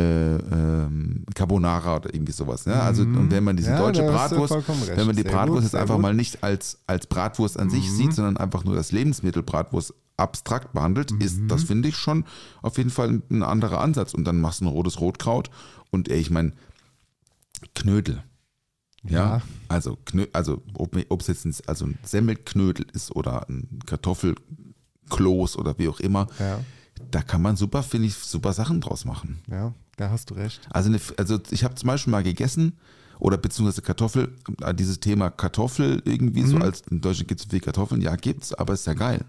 äh, 0.00 0.36
ähm, 0.36 1.24
Carbonara 1.34 1.96
oder 1.96 2.14
irgendwie 2.14 2.32
sowas. 2.32 2.66
Ne? 2.66 2.74
Also 2.74 3.02
und 3.02 3.30
wenn 3.30 3.44
man 3.44 3.56
diese 3.56 3.70
Mhm. 3.70 3.76
Ja, 3.76 3.82
deutsche 3.82 4.02
Bratwurst, 4.02 4.54
wenn 4.96 5.06
man 5.06 5.16
die 5.16 5.22
Sehr 5.22 5.30
Bratwurst 5.30 5.62
gut, 5.62 5.62
jetzt 5.64 5.74
einfach 5.74 5.94
gut. 5.94 5.98
Mhm. 5.98 6.02
mal 6.02 6.14
nicht 6.14 6.42
als, 6.42 6.78
als 6.86 7.06
Bratwurst 7.06 7.58
an 7.58 7.70
sich 7.70 7.90
sieht, 7.90 8.12
sondern 8.14 8.36
einfach 8.36 8.64
nur 8.64 8.74
das 8.74 8.92
Lebensmittel 8.92 9.42
Bratwurst 9.42 9.94
abstrakt 10.16 10.72
behandelt, 10.74 11.12
ist 11.12 11.38
Mhm. 11.38 11.48
das 11.48 11.62
finde 11.64 11.88
ich 11.88 11.96
schon 11.96 12.24
auf 12.62 12.76
jeden 12.78 12.90
Fall 12.90 13.22
ein 13.30 13.42
anderer 13.42 13.80
Ansatz. 13.80 14.12
Und 14.14 14.24
dann 14.24 14.40
machst 14.40 14.60
du 14.60 14.66
ein 14.66 14.68
rotes 14.68 15.00
Rotkraut 15.00 15.50
und 15.90 16.08
ey, 16.10 16.18
ich 16.20 16.30
meine 16.30 16.52
Knödel. 17.74 18.22
Ja, 19.02 19.36
Ja. 19.36 19.42
also, 19.68 19.96
Knö 20.04 20.26
also 20.34 20.62
ob 20.74 21.20
es 21.22 21.26
jetzt 21.28 21.46
ein, 21.46 21.54
also 21.66 21.86
ein 21.86 21.98
Semmelknödel 22.02 22.84
ist 22.92 23.14
oder 23.16 23.48
ein 23.48 23.78
Kartoffelkloß 23.86 25.56
oder 25.56 25.78
wie 25.78 25.88
auch 25.88 26.00
immer, 26.00 26.26
Ja, 26.38 26.60
da 27.10 27.22
kann 27.22 27.42
man 27.42 27.56
super, 27.56 27.82
finde 27.82 28.08
ich, 28.08 28.14
super 28.14 28.52
Sachen 28.52 28.80
draus 28.80 29.04
machen. 29.04 29.40
ja, 29.50 29.74
da 29.96 30.10
hast 30.10 30.30
du 30.30 30.34
recht. 30.34 30.60
Also, 30.70 30.88
eine, 30.88 31.00
also 31.18 31.38
ich 31.50 31.64
habe 31.64 31.74
zum 31.74 31.88
Beispiel 31.88 32.10
mal 32.10 32.22
gegessen 32.22 32.78
oder 33.20 33.36
beziehungsweise 33.36 33.82
Kartoffel, 33.82 34.34
äh, 34.62 34.74
dieses 34.74 34.98
Thema 34.98 35.30
Kartoffel 35.30 36.00
irgendwie 36.06 36.42
so 36.42 36.56
als 36.56 36.82
in 36.90 37.02
Deutschland 37.02 37.28
gibt 37.28 37.40
es 37.42 37.46
viel 37.46 37.60
Kartoffeln, 37.60 38.00
ja 38.00 38.16
gibt's, 38.16 38.54
aber 38.54 38.72
ist 38.72 38.86
ja 38.86 38.94
geil. 38.94 39.24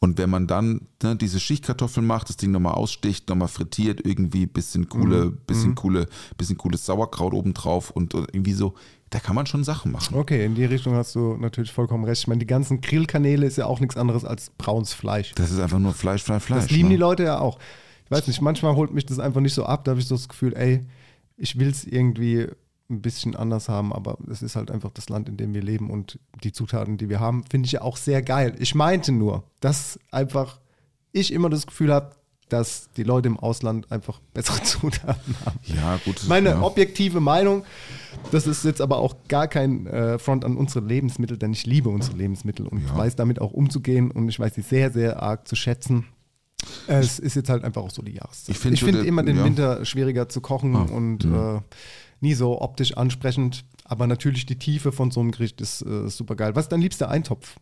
Und 0.00 0.18
wenn 0.18 0.28
man 0.28 0.46
dann 0.46 0.82
ne, 1.02 1.16
diese 1.16 1.40
Schichtkartoffeln 1.40 2.06
macht, 2.06 2.28
das 2.28 2.36
Ding 2.36 2.50
nochmal 2.50 2.74
aussticht, 2.74 3.28
nochmal 3.30 3.48
frittiert, 3.48 4.04
irgendwie 4.04 4.44
bisschen 4.46 4.88
coole, 4.88 5.30
bisschen 5.30 5.74
coole, 5.74 6.08
bisschen 6.36 6.58
cooles 6.58 6.84
Sauerkraut 6.84 7.32
obendrauf 7.32 7.90
und, 7.90 8.14
und 8.14 8.28
irgendwie 8.32 8.52
so, 8.52 8.74
da 9.12 9.20
kann 9.20 9.34
man 9.34 9.44
schon 9.44 9.62
Sachen 9.62 9.92
machen. 9.92 10.16
Okay, 10.16 10.44
in 10.46 10.54
die 10.54 10.64
Richtung 10.64 10.94
hast 10.94 11.14
du 11.14 11.36
natürlich 11.36 11.70
vollkommen 11.70 12.04
recht. 12.04 12.22
Ich 12.22 12.28
meine, 12.28 12.38
die 12.38 12.46
ganzen 12.46 12.80
Grillkanäle 12.80 13.46
ist 13.46 13.58
ja 13.58 13.66
auch 13.66 13.78
nichts 13.78 13.98
anderes 13.98 14.24
als 14.24 14.50
braunes 14.56 14.94
Fleisch. 14.94 15.32
Das 15.34 15.50
ist 15.50 15.60
einfach 15.60 15.78
nur 15.78 15.92
Fleisch, 15.92 16.22
Fleisch, 16.22 16.44
Fleisch. 16.44 16.62
Das 16.62 16.70
lieben 16.70 16.88
ne? 16.88 16.94
die 16.94 17.00
Leute 17.00 17.24
ja 17.24 17.38
auch. 17.38 17.58
Ich 18.06 18.10
weiß 18.10 18.26
nicht, 18.26 18.40
manchmal 18.40 18.74
holt 18.74 18.92
mich 18.92 19.04
das 19.04 19.18
einfach 19.18 19.42
nicht 19.42 19.52
so 19.52 19.66
ab. 19.66 19.84
Da 19.84 19.90
habe 19.90 20.00
ich 20.00 20.08
so 20.08 20.14
das 20.14 20.30
Gefühl, 20.30 20.56
ey, 20.56 20.80
ich 21.36 21.58
will 21.58 21.68
es 21.68 21.84
irgendwie 21.84 22.48
ein 22.88 23.02
bisschen 23.02 23.36
anders 23.36 23.68
haben, 23.68 23.92
aber 23.92 24.16
es 24.30 24.40
ist 24.40 24.56
halt 24.56 24.70
einfach 24.70 24.90
das 24.90 25.10
Land, 25.10 25.28
in 25.28 25.36
dem 25.36 25.52
wir 25.52 25.62
leben 25.62 25.90
und 25.90 26.18
die 26.42 26.52
Zutaten, 26.52 26.96
die 26.96 27.10
wir 27.10 27.20
haben, 27.20 27.44
finde 27.50 27.66
ich 27.66 27.72
ja 27.72 27.82
auch 27.82 27.98
sehr 27.98 28.22
geil. 28.22 28.54
Ich 28.60 28.74
meinte 28.74 29.12
nur, 29.12 29.44
dass 29.60 29.98
einfach 30.10 30.58
ich 31.12 31.34
immer 31.34 31.50
das 31.50 31.66
Gefühl 31.66 31.92
habe, 31.92 32.14
dass 32.52 32.90
die 32.96 33.02
Leute 33.02 33.28
im 33.28 33.38
Ausland 33.38 33.90
einfach 33.90 34.20
bessere 34.34 34.62
Zutaten 34.62 35.34
haben. 35.44 35.58
Ja, 35.64 35.98
gut. 36.04 36.24
Meine 36.28 36.50
ja. 36.50 36.62
objektive 36.62 37.20
Meinung, 37.20 37.64
das 38.30 38.46
ist 38.46 38.64
jetzt 38.64 38.80
aber 38.80 38.98
auch 38.98 39.14
gar 39.28 39.48
kein 39.48 39.86
äh, 39.86 40.18
Front 40.18 40.44
an 40.44 40.56
unsere 40.56 40.84
Lebensmittel, 40.84 41.38
denn 41.38 41.52
ich 41.52 41.66
liebe 41.66 41.88
unsere 41.88 42.16
Lebensmittel 42.16 42.66
und 42.66 42.86
Ja. 42.86 42.96
weiß 42.96 43.16
damit 43.16 43.40
auch 43.40 43.52
umzugehen 43.52 44.10
und 44.10 44.28
ich 44.28 44.38
weiß 44.38 44.54
sie 44.54 44.62
sehr, 44.62 44.90
sehr 44.90 45.22
arg 45.22 45.48
zu 45.48 45.56
schätzen. 45.56 46.06
Es 46.86 47.18
ist 47.18 47.34
jetzt 47.34 47.48
halt 47.48 47.64
einfach 47.64 47.82
auch 47.82 47.90
so 47.90 48.02
die 48.02 48.12
Jahreszeit. 48.12 48.50
Ich 48.54 48.58
find 48.58 48.78
finde 48.78 48.98
der- 49.00 49.08
immer 49.08 49.22
den 49.24 49.38
ja. 49.38 49.44
Winter 49.44 49.84
schwieriger 49.84 50.28
zu 50.28 50.40
kochen 50.40 50.76
Ah, 50.76 50.82
und 50.82 51.24
äh, 51.24 51.60
nie 52.20 52.34
so 52.34 52.60
optisch 52.60 52.96
ansprechend. 52.96 53.64
Aber 53.84 54.06
natürlich 54.06 54.46
die 54.46 54.56
Tiefe 54.58 54.92
von 54.92 55.10
so 55.10 55.20
einem 55.20 55.32
Gericht 55.32 55.60
ist 55.60 55.82
äh, 55.82 56.08
super 56.08 56.36
geil. 56.36 56.54
Was 56.54 56.66
ist 56.66 56.72
dein 56.72 56.80
liebster 56.80 57.10
Eintopf? 57.10 57.56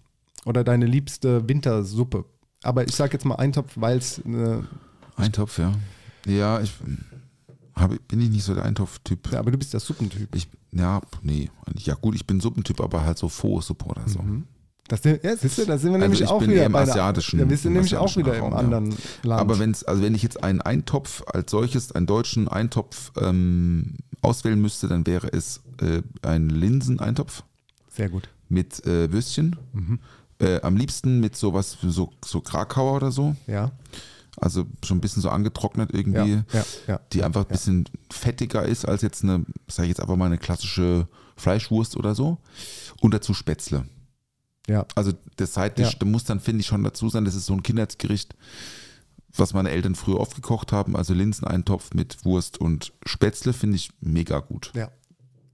Oder 0.45 0.65
deine 0.65 0.85
liebste 0.87 1.49
Wintersuppe? 1.49 2.25
Aber 2.63 2.87
ich 2.87 2.95
sage 2.95 3.13
jetzt 3.15 3.25
mal 3.25 3.37
Eintopf, 3.37 3.73
weil 3.77 3.99
es 3.99 4.21
eine. 4.25 4.67
Eintopf, 5.17 5.59
ja. 5.59 5.73
Ja, 6.27 6.61
ich 6.61 6.73
hab, 7.75 7.91
bin 8.09 8.21
ich 8.21 8.31
nicht 8.31 8.45
so 8.45 8.55
der 8.55 8.65
Eintopf-Typ. 8.65 9.33
Ja, 9.33 9.39
aber 9.39 9.51
du 9.51 9.59
bist 9.59 9.73
der 9.73 9.81
Suppentyp. 9.81 10.35
Ich, 10.35 10.49
ja, 10.73 11.01
nee. 11.23 11.51
Ja, 11.79 11.95
gut, 11.95 12.15
ich 12.15 12.27
bin 12.27 12.41
Suppentyp, 12.41 12.81
aber 12.81 13.05
halt 13.05 13.19
so 13.19 13.29
Faux-Suppe 13.29 13.85
oder 13.87 14.03
so. 14.07 14.21
Das, 14.89 15.05
ja, 15.05 15.15
siehst 15.37 15.59
du, 15.59 15.65
da 15.67 15.79
sind 15.79 15.91
wir 15.93 15.95
Also 15.95 15.99
nämlich 16.05 16.21
ich 16.23 16.29
auch 16.29 16.43
wieder 16.43 16.65
im 16.67 16.75
asiatischen- 16.75 17.39
Ja, 17.39 17.49
wir 17.49 17.57
sind 17.57 17.69
im 17.69 17.75
nämlich 17.75 17.97
auch 17.97 18.15
wieder 18.17 18.35
im 18.37 18.43
Raum, 18.43 18.53
ja. 18.53 18.59
anderen 18.59 18.95
Land. 19.23 19.41
Aber 19.41 19.59
wenn's, 19.61 19.85
also 19.85 20.03
wenn 20.03 20.15
ich 20.17 20.23
jetzt 20.23 20.43
einen 20.43 20.61
Eintopf 20.61 21.23
als 21.29 21.51
solches, 21.53 21.93
einen 21.93 22.07
deutschen 22.07 22.49
Eintopf 22.49 23.13
ähm, 23.17 23.99
auswählen 24.21 24.61
müsste, 24.61 24.89
dann 24.89 25.07
wäre 25.07 25.33
es 25.33 25.61
äh, 25.81 26.03
ein 26.23 26.51
Linseneintopf 26.51 27.45
Sehr 27.89 28.09
gut. 28.09 28.29
mit 28.49 28.85
äh, 28.85 29.13
Würstchen. 29.13 29.57
Mhm. 29.73 30.01
Äh, 30.41 30.61
am 30.63 30.77
liebsten 30.77 31.21
mit 31.21 31.37
sowas, 31.37 31.77
so, 31.83 32.11
so 32.25 32.41
Krakauer 32.41 32.95
oder 32.97 33.13
so. 33.13 33.37
Ja. 33.47 33.73
Also 34.37 34.65
schon 34.85 34.99
ein 34.99 35.01
bisschen 35.01 35.23
so 35.23 35.29
angetrocknet 35.31 35.93
Ja, 35.93 35.99
irgendwie. 35.99 36.43
ja, 36.53 36.65
ja. 36.87 37.01
die 37.13 37.23
einfach 37.23 37.43
ein 37.43 37.49
bisschen 37.49 37.85
fettiger 38.11 38.65
ist 38.65 38.87
als 38.87 39.03
jetzt 39.03 39.23
eine, 39.23 39.45
sag 39.69 39.83
ich 39.85 39.91
jetzt 39.91 40.01
einfach 40.01 40.17
mal 40.17 40.27
eine 40.27 40.39
klassische 40.39 41.09
Fleischwurst 41.37 41.97
oder 41.97 42.15
so. 42.15 42.39
Und 43.01 43.13
dazu 43.13 43.35
Spätzle. 43.35 43.85
Ja. 44.67 44.87
Also 44.95 45.13
das 45.37 45.55
Seitdisch, 45.55 45.93
Ja. 45.93 45.99
da 45.99 46.07
muss 46.07 46.25
dann, 46.25 46.41
finde 46.41 46.61
ich, 46.61 46.67
schon 46.69 46.85
dazu 46.85 47.09
sein, 47.09 47.25
das 47.25 47.35
ist 47.35 47.47
so 47.47 47.53
ein 47.55 47.63
Kindheitsgericht. 47.63 48.35
was 49.37 49.53
meine 49.55 49.71
Eltern 49.71 49.95
früher 49.95 50.19
oft 50.19 50.35
gekocht 50.35 50.73
haben, 50.73 50.97
also 50.97 51.15
Linseneintopf 51.15 51.95
mit 51.95 52.25
Wurst 52.25 52.59
und 52.59 52.93
Spätzle, 53.07 53.53
finde 53.53 53.77
ich 53.77 53.91
mega 54.01 54.41
gut. 54.41 54.73
Ja. 54.75 54.91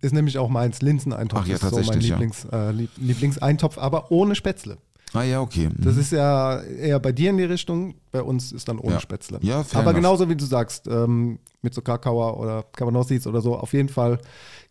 Ist 0.01 0.13
nämlich 0.15 0.39
auch 0.39 0.49
meins. 0.49 0.83
Linseneintopf 0.83 1.41
Ach 1.43 1.47
ja, 1.47 1.55
ist 1.55 1.61
so 1.63 1.67
mein 1.69 1.85
tatsächlich, 1.85 2.09
ja. 2.09 2.17
Lieblings, 2.17 2.45
äh, 2.53 2.71
Lieb 2.73 2.91
Lieblingseintopf, 2.99 3.79
aber 3.79 4.11
ohne 4.13 4.35
Spätzle. 4.35 4.79
Ah 5.13 5.23
ja, 5.23 5.41
okay. 5.41 5.69
Mhm. 5.69 5.83
Das 5.85 5.97
ist 5.97 6.13
ja 6.13 6.61
eher 6.61 6.99
bei 7.01 7.13
dir 7.13 7.31
in 7.31 7.39
die 7.39 7.45
Richtung, 7.45 7.95
bei 8.11 8.21
uns 8.23 8.53
ist 8.53 8.69
dann 8.69 8.79
ohne 8.79 8.95
Ja. 8.95 9.01
Spätzle. 9.01 9.39
Ja, 9.43 9.65
fair 9.65 9.81
Aber 9.81 9.91
enough. 9.91 10.03
genauso 10.03 10.29
wie 10.29 10.37
du 10.37 10.45
sagst, 10.45 10.87
ähm, 10.89 11.39
mit 11.63 11.73
so 11.73 11.81
Kakauer 11.81 12.39
oder 12.39 12.65
Cabanossis 12.73 13.27
oder 13.27 13.41
so, 13.41 13.57
auf 13.57 13.73
jeden 13.73 13.89
Fall 13.89 14.19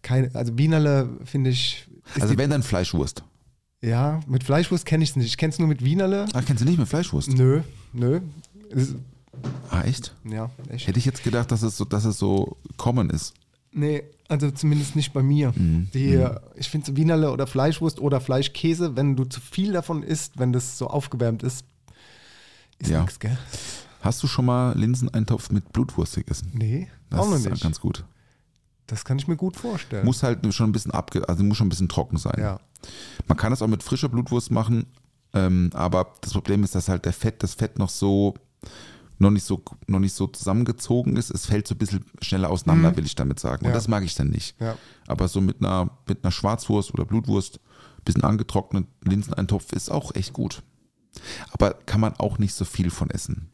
keine, 0.04 0.30
also 0.36 0.58
Wienerle 0.58 1.10
finde 1.24 1.50
ich, 1.50 1.88
also 2.20 2.38
wenn 2.38 2.50
dann 2.52 2.62
Fleischwurst. 2.62 3.24
ja, 3.82 4.20
mit 4.28 4.44
Fleischwurst 4.44 4.86
kenne 4.86 5.04
ich 5.04 5.12
es 5.12 5.16
nicht. 5.16 5.28
Ich 5.28 5.38
kenne 5.38 5.52
es 5.52 5.58
nur 5.60 5.68
mit 5.68 5.84
Wienerle. 5.84 6.26
Ah, 6.34 6.42
kennst 6.44 6.62
du 6.62 6.66
nicht 6.68 6.78
mehr 6.78 6.86
Fleischwurst? 6.86 7.30
Nö, 7.34 7.62
nö. 7.94 8.20
Ist, 8.70 8.96
Ah, 9.70 9.82
echt? 9.82 10.14
ja, 10.24 10.50
echt. 10.70 10.88
Hätte 10.88 11.00
ich 11.00 11.06
jetzt 11.06 11.24
gedacht, 11.24 11.52
dass 11.52 11.62
es 11.64 11.76
so, 11.78 11.86
dass 11.86 12.06
es 12.06 12.18
so 12.20 12.58
common 12.78 13.10
ist. 13.10 13.34
Nee, 13.72 14.04
also 14.28 14.50
zumindest 14.52 14.96
nicht 14.96 15.14
bei 15.14 15.22
mir. 15.24 15.54
Mhm. 15.56 15.90
Die, 15.94 16.26
Ich 16.56 16.70
finde 16.70 16.96
Wienerle 16.98 17.32
oder 17.32 17.48
Fleischwurst 17.48 18.00
oder 18.00 18.20
Fleischkäse, 18.22 18.96
wenn 18.96 19.16
du 19.16 19.26
zu 19.26 19.40
viel 19.42 19.72
davon 19.74 20.04
isst, 20.04 20.38
wenn 20.40 20.52
das 20.54 20.78
so 20.78 20.88
aufgewärmt 20.88 21.44
ist, 21.44 21.66
ist 22.80 22.90
Ja. 22.92 23.02
nix, 23.02 23.20
gell? 23.20 23.38
Hast 24.02 24.22
du 24.22 24.28
schon 24.28 24.46
mal 24.46 24.78
Linseneintopf 24.78 25.50
mit 25.52 25.72
Blutwurst 25.74 26.16
gegessen? 26.16 26.52
Nee, 26.54 26.88
Das 27.10 27.20
auch 27.20 27.30
noch 27.30 27.36
ist 27.38 27.50
nicht. 27.50 27.64
ganz 27.64 27.80
gut. 27.80 28.04
das 28.88 29.04
kann 29.04 29.18
ich 29.18 29.28
mir 29.28 29.36
gut 29.36 29.58
vorstellen. 29.58 30.06
Muss 30.06 30.22
halt 30.22 30.54
schon 30.54 30.70
ein 30.70 30.72
bisschen 30.72 30.92
abge, 30.92 31.28
also 31.28 31.44
muss 31.44 31.58
schon 31.58 31.66
ein 31.68 31.70
bisschen 31.70 31.90
trocken 31.90 32.18
sein. 32.18 32.36
ja. 32.40 32.60
Man 33.28 33.36
kann 33.38 33.50
das 33.52 33.64
auch 33.64 33.68
mit 33.68 33.82
frischer 33.82 34.10
Blutwurst 34.10 34.52
machen, 34.52 34.86
ähm, 35.34 35.72
aber 35.74 36.14
das 36.22 36.34
Problem 36.34 36.64
ist, 36.64 36.76
dass 36.76 36.88
halt 36.88 37.06
der 37.06 37.14
Fett, 37.14 37.42
das 37.42 37.56
Fett 37.56 37.80
noch 37.80 37.90
so 37.90 38.36
noch 39.18 39.32
nicht 39.32 39.44
so 39.46 39.64
noch 39.88 40.00
nicht 40.00 40.14
so 40.14 40.28
zusammengezogen 40.28 41.16
ist. 41.16 41.30
Es 41.32 41.46
fällt 41.46 41.68
so 41.68 41.76
ein 41.76 41.78
bisschen 41.78 42.06
schneller 42.22 42.50
auseinander, 42.50 42.96
will 42.98 43.06
ich 43.06 43.16
damit 43.16 43.40
sagen. 43.40 43.62
Und 43.66 43.68
Mhm. 43.68 43.70
Ja. 43.70 43.74
das 43.76 43.88
mag 43.88 44.04
ich 44.04 44.16
dann 44.16 44.30
nicht. 44.30 44.60
Ja. 44.60 44.78
Aber 45.08 45.28
so 45.28 45.42
mit 45.42 45.60
einer 45.62 45.90
mit 46.08 46.24
einer 46.24 46.32
Schwarzwurst 46.32 46.94
oder 46.94 47.06
Blutwurst, 47.06 47.60
bisschen 48.04 48.24
angetrocknet, 48.24 48.86
Linseneintopf 49.04 49.72
ist 49.74 49.90
auch 49.90 50.14
echt 50.16 50.34
gut. 50.34 50.62
Aber 51.52 51.74
kann 51.86 52.02
man 52.02 52.14
auch 52.18 52.38
nicht 52.40 52.54
so 52.54 52.66
viel 52.66 52.90
von 52.90 53.10
essen. 53.10 53.50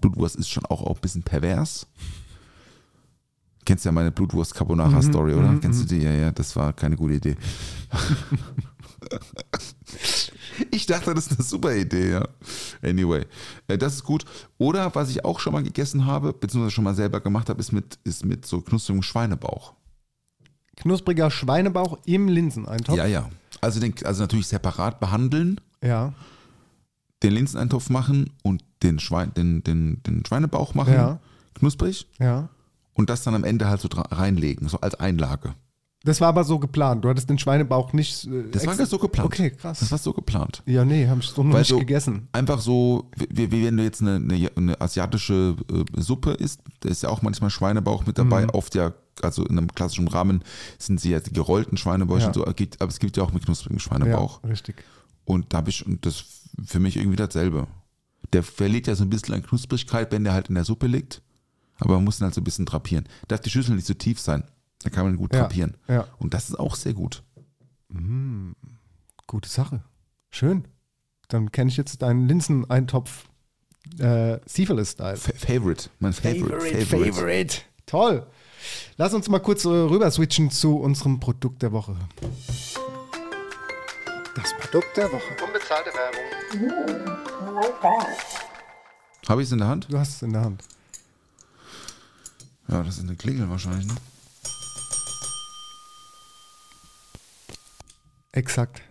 Blutwurst 0.00 0.36
ist 0.36 0.48
schon 0.50 0.66
auch, 0.66 0.82
auch 0.82 0.96
ein 0.96 1.00
bisschen 1.00 1.22
pervers. 1.22 1.86
Kennst 3.64 3.84
ja 3.84 3.92
meine 3.92 4.10
Blutwurst 4.10 4.54
Carbonara 4.54 5.00
Story, 5.02 5.34
oder? 5.34 5.56
Kennst 5.60 5.80
du 5.82 5.86
die? 5.86 6.02
Ja, 6.02 6.10
ja, 6.12 6.32
das 6.32 6.56
war 6.56 6.72
keine 6.72 6.96
gute 6.96 7.14
Idee. 7.14 7.36
Ich 10.74 10.86
dachte, 10.86 11.12
das 11.12 11.26
ist 11.26 11.38
eine 11.38 11.44
super 11.46 11.76
Idee, 11.76 12.12
ja. 12.12 12.26
Anyway, 12.82 13.26
äh, 13.68 13.76
das 13.76 13.96
ist 13.96 14.04
gut. 14.04 14.24
Oder 14.56 14.94
was 14.94 15.10
ich 15.10 15.22
auch 15.22 15.38
schon 15.38 15.52
mal 15.52 15.62
gegessen 15.62 16.06
habe, 16.06 16.32
beziehungsweise 16.32 16.70
schon 16.74 16.84
mal 16.84 16.94
selber 16.94 17.20
gemacht 17.20 17.50
habe, 17.50 17.60
ist 17.60 17.72
mit, 17.72 17.98
ist 18.04 18.24
mit 18.24 18.46
so 18.46 18.62
knusprigem 18.62 19.02
Schweinebauch. 19.02 19.74
Knuspriger 20.76 21.30
Schweinebauch 21.30 21.98
im 22.06 22.26
Linseneintopf. 22.28 22.96
Ja, 22.96 23.04
ja. 23.06 23.28
Also, 23.60 23.80
den, 23.80 23.94
also 24.04 24.22
natürlich 24.22 24.46
separat 24.46 24.98
behandeln, 24.98 25.60
Ja. 25.84 26.14
den 27.22 27.34
Linseneintopf 27.34 27.90
machen 27.90 28.30
und 28.42 28.64
den, 28.82 28.98
Schwein, 28.98 29.32
den, 29.34 29.62
den, 29.62 30.02
den 30.04 30.24
Schweinebauch 30.24 30.74
machen, 30.74 30.94
Ja. 30.94 31.20
knusprig, 31.54 32.06
ja. 32.18 32.48
und 32.94 33.10
das 33.10 33.22
dann 33.24 33.34
am 33.34 33.44
Ende 33.44 33.68
halt 33.68 33.82
so 33.82 33.88
reinlegen, 33.92 34.68
so 34.68 34.80
als 34.80 34.94
Einlage. 34.94 35.54
Das 36.04 36.20
war 36.20 36.28
aber 36.28 36.42
so 36.42 36.58
geplant. 36.58 37.04
Du 37.04 37.08
hattest 37.08 37.30
den 37.30 37.38
Schweinebauch 37.38 37.92
nicht. 37.92 38.26
äh, 38.26 38.44
Das 38.50 38.66
war 38.66 38.74
so 38.86 38.98
geplant. 38.98 39.26
Okay, 39.26 39.50
krass. 39.50 39.78
Das 39.80 39.90
war 39.92 39.98
so 39.98 40.12
geplant. 40.12 40.62
ja, 40.66 40.84
nee, 40.84 41.06
habe 41.06 41.20
ich 41.20 41.26
so 41.28 41.42
noch 41.44 41.52
Weil 41.52 41.60
nicht 41.60 41.68
so- 41.68 41.78
gegessen. 41.78 42.28
Einfach 42.32 42.60
so, 42.60 43.08
wie, 43.30 43.52
wie 43.52 43.64
wenn 43.64 43.76
du 43.76 43.84
jetzt 43.84 44.00
eine, 44.00 44.16
eine, 44.16 44.50
eine 44.56 44.80
asiatische 44.80 45.54
äh, 45.70 46.00
Suppe 46.00 46.32
isst, 46.32 46.60
da 46.80 46.88
ist 46.88 47.02
ja 47.04 47.08
auch 47.08 47.22
manchmal 47.22 47.50
Schweinebauch 47.50 48.04
mit 48.06 48.18
Mhm. 48.18 48.28
dabei. 48.30 48.48
Oft 48.48 48.74
ja, 48.74 48.92
also 49.22 49.44
in 49.44 49.56
einem 49.58 49.68
klassischen 49.68 50.08
Rahmen 50.08 50.42
sind 50.78 51.00
sie 51.00 51.10
ja 51.10 51.20
die 51.20 51.32
gerollten 51.32 51.76
Schweinebäuche 51.76 52.26
Ja. 52.26 52.34
so, 52.34 52.44
aber 52.44 52.54
es 52.88 52.98
gibt 52.98 53.16
ja 53.16 53.22
auch 53.22 53.32
mit 53.32 53.44
knusprigen 53.44 53.78
Schweinebauch. 53.78 54.40
Ja, 54.42 54.48
richtig. 54.48 54.82
Und 55.24 55.52
da 55.52 55.58
habe 55.58 55.70
ich, 55.70 55.86
und 55.86 56.04
das 56.04 56.24
für 56.64 56.80
mich 56.80 56.96
irgendwie 56.96 57.16
dasselbe. 57.16 57.68
Der 58.32 58.42
verliert 58.42 58.88
ja 58.88 58.94
so 58.96 59.04
ein 59.04 59.10
bisschen 59.10 59.34
an 59.36 59.42
Knusprigkeit, 59.44 60.10
wenn 60.10 60.24
der 60.24 60.32
halt 60.32 60.48
in 60.48 60.56
der 60.56 60.64
Suppe 60.64 60.86
liegt. 60.88 61.22
Aber 61.78 61.94
man 61.94 62.04
muss 62.04 62.20
ihn 62.20 62.24
halt 62.24 62.34
so 62.34 62.40
ein 62.40 62.44
bisschen 62.44 62.66
drapieren. 62.66 63.04
Darf 63.28 63.40
die 63.40 63.50
Schüssel 63.50 63.74
nicht 63.76 63.86
so 63.86 63.94
tief 63.94 64.18
sein. 64.20 64.42
Da 64.82 64.90
kann 64.90 65.04
man 65.04 65.16
gut 65.16 65.32
Ja, 65.34 65.40
drapieren. 65.42 65.76
ja. 65.88 66.06
Und 66.18 66.34
das 66.34 66.48
ist 66.48 66.58
auch 66.58 66.74
sehr 66.74 66.92
gut. 66.94 67.22
Gute 69.26 69.48
Sache. 69.48 69.82
Schön. 70.30 70.66
Dann 71.28 71.52
kenne 71.52 71.70
ich 71.70 71.76
jetzt 71.76 72.02
deinen 72.02 72.26
Linseneintopf 72.28 73.26
äh, 73.98 74.38
Syphilis-Style. 74.46 75.16
Fa 75.16 75.32
Favorite. 75.36 75.90
Mein 75.98 76.12
Favorite. 76.12 76.86
favorite. 76.86 77.58
Toll. 77.86 78.26
Lass 78.96 79.12
uns 79.14 79.28
mal 79.28 79.40
kurz 79.40 79.64
äh, 79.64 79.68
rüber 79.68 80.10
switchen 80.10 80.50
zu 80.50 80.76
unserem 80.78 81.20
Produkt 81.20 81.62
der 81.62 81.72
Woche. 81.72 81.96
Das 84.34 84.54
Produkt 84.60 84.96
der 84.96 85.10
Woche. 85.12 85.36
Unbezahlte 85.44 85.90
Werbung. 85.90 87.12
Habe 89.28 89.42
ich 89.42 89.48
es 89.48 89.52
in 89.52 89.58
der 89.58 89.68
Hand? 89.68 89.86
Du 89.90 89.98
hast 89.98 90.16
es 90.16 90.22
in 90.22 90.32
der 90.32 90.42
Hand. 90.42 90.62
Ja, 92.68 92.82
das 92.82 92.96
ist 92.98 93.04
eine 93.04 93.16
Klingel 93.16 93.48
wahrscheinlich. 93.50 93.86
Ne? 93.86 93.94
Exakt. 98.32 98.82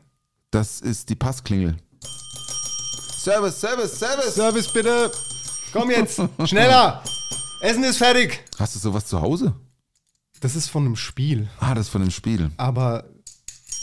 Das 0.52 0.82
ist 0.82 1.10
die 1.10 1.16
Passklingel. 1.16 1.78
Service, 3.18 3.60
Service, 3.60 3.98
Service. 4.00 4.36
Service 4.36 4.68
bitte. 4.72 5.12
Komm 5.74 5.90
jetzt. 5.92 6.22
Schneller. 6.46 7.04
Essen 7.62 7.84
ist 7.84 7.98
fertig. 7.98 8.44
Hast 8.58 8.76
du 8.76 8.80
sowas 8.80 9.06
zu 9.06 9.22
Hause? 9.22 9.54
Das 10.40 10.56
ist 10.56 10.70
von 10.70 10.86
einem 10.86 10.96
Spiel. 10.96 11.50
Ah, 11.60 11.76
das 11.76 11.88
ist 11.88 11.92
von 11.92 12.02
dem 12.02 12.12
Spiel. 12.12 12.52
Aber 12.58 13.06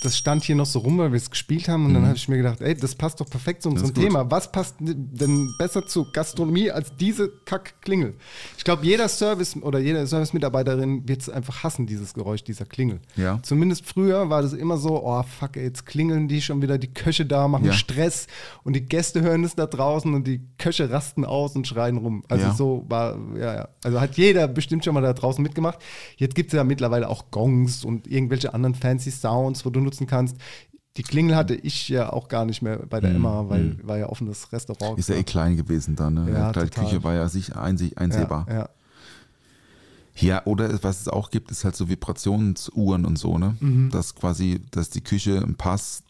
das 0.03 0.17
stand 0.17 0.45
hier 0.45 0.55
noch 0.55 0.67
so 0.67 0.79
rum, 0.81 0.99
weil 0.99 1.11
wir 1.13 1.17
es 1.17 1.31
gespielt 1.31 1.69
haben. 1.69 1.87
Und 1.87 1.95
dann 1.95 2.07
habe 2.07 2.17
ich 2.17 2.29
mir 2.29 2.37
gedacht, 2.37 2.61
ey, 2.61 2.75
das 2.77 2.95
passt 2.95 3.21
doch 3.21 3.29
perfekt 3.29 3.63
zu 3.63 3.69
unserem 3.69 3.91
Mhm. 3.91 3.95
Thema. 3.95 4.31
Was 4.31 4.53
passt 4.53 4.77
denn 4.81 5.53
besser 5.59 5.87
zur 5.87 6.13
Gastronomie 6.13 6.71
als 6.71 6.95
diese 6.97 7.29
Kack-Klingel? 7.45 8.15
Ich 8.57 8.65
glaube, 8.65 8.85
jeder 8.87 9.09
Service 9.09 9.57
oder 9.61 9.79
jede 9.79 10.07
Service-Mitarbeiterin 10.07 11.09
wird 11.09 11.23
es 11.23 11.29
einfach 11.29 11.65
hassen, 11.65 11.87
dieses 11.87 12.15
Geräusch 12.15 12.45
dieser 12.45 12.65
Klingel. 12.65 13.01
Ja. 13.17 13.41
Zumindest 13.43 13.87
früher 13.87 14.31
war 14.31 14.43
das 14.43 14.53
immer 14.53 14.77
so, 14.77 15.03
oh 15.05 15.23
fuck, 15.23 15.57
ey, 15.57 15.65
jetzt 15.65 15.87
klingeln 15.87 16.29
die 16.29 16.43
schon 16.43 16.63
wieder, 16.63 16.79
die 16.79 16.93
Köche 16.93 17.27
da 17.27 17.49
machen 17.49 17.65
Ja. 17.67 17.73
Stress 17.73 18.27
und 18.65 18.75
die 18.75 18.83
Gäste 18.85 19.21
hören 19.23 19.43
es 19.45 19.55
da 19.57 19.67
draußen 19.67 20.13
und 20.15 20.27
die 20.27 20.41
Köche 20.59 20.91
rasten 20.91 21.25
aus 21.25 21.57
und 21.57 21.67
schreien 21.67 21.97
rum. 21.97 22.25
Also 22.29 22.45
Ja. 22.47 22.55
so 22.55 22.85
war, 22.89 23.19
ja, 23.37 23.55
ja. 23.55 23.69
Also 23.85 24.01
hat 24.01 24.17
jeder 24.17 24.47
bestimmt 24.49 24.85
schon 24.85 24.95
mal 24.95 25.01
da 25.01 25.13
draußen 25.13 25.43
mitgemacht. 25.43 25.79
Jetzt 26.17 26.35
gibt 26.35 26.53
es 26.53 26.57
ja 26.57 26.63
mittlerweile 26.65 27.09
auch 27.09 27.31
Gongs 27.31 27.85
und 27.85 28.07
irgendwelche 28.07 28.55
anderen 28.55 28.75
fancy 28.75 29.11
Sounds, 29.11 29.65
wo 29.65 29.71
du 29.71 29.81
nutzen 29.89 30.07
kannst. 30.07 30.37
Die 30.97 31.03
Klingel 31.03 31.37
hatte 31.37 31.55
ich 31.55 31.89
ja 31.89 32.13
auch 32.13 32.29
gar 32.29 32.45
nicht 32.45 32.61
mehr 32.61 32.79
bei 32.79 33.01
der 33.01 33.11
Emma, 33.15 33.49
weil 33.49 33.77
war 33.87 33.99
ja 33.99 34.09
offenes 34.09 34.51
Restaurant. 34.53 34.95
Mhm. 34.95 34.99
Ist 34.99 35.09
ja 35.09 35.15
eh 35.15 35.23
klein 35.23 35.57
gewesen 35.57 35.95
da, 35.97 36.11
ne? 36.11 36.29
Ja, 36.33 36.53
die. 36.53 36.69
Küche 36.71 37.05
war 37.05 37.15
ja 37.15 37.29
sich 37.29 37.57
einseh- 37.57 37.97
einsehbar. 37.97 38.47
ja, 38.49 38.55
ja. 38.55 38.69
Ja, 40.21 40.43
oder 40.47 40.83
was 40.83 41.03
es 41.03 41.09
auch 41.09 41.31
gibt, 41.31 41.53
ist 41.53 41.65
halt 41.65 41.77
so 41.77 41.89
Vibrationsuhren 41.89 43.05
und 43.07 43.17
so, 43.19 43.39
ne? 43.39 43.57
Mhm. 43.61 43.91
Dass 43.91 44.17
quasi, 44.17 44.61
dass 44.73 44.91
die 44.91 45.01
Küche 45.01 45.33
im 45.37 45.55
Pass 45.55 46.03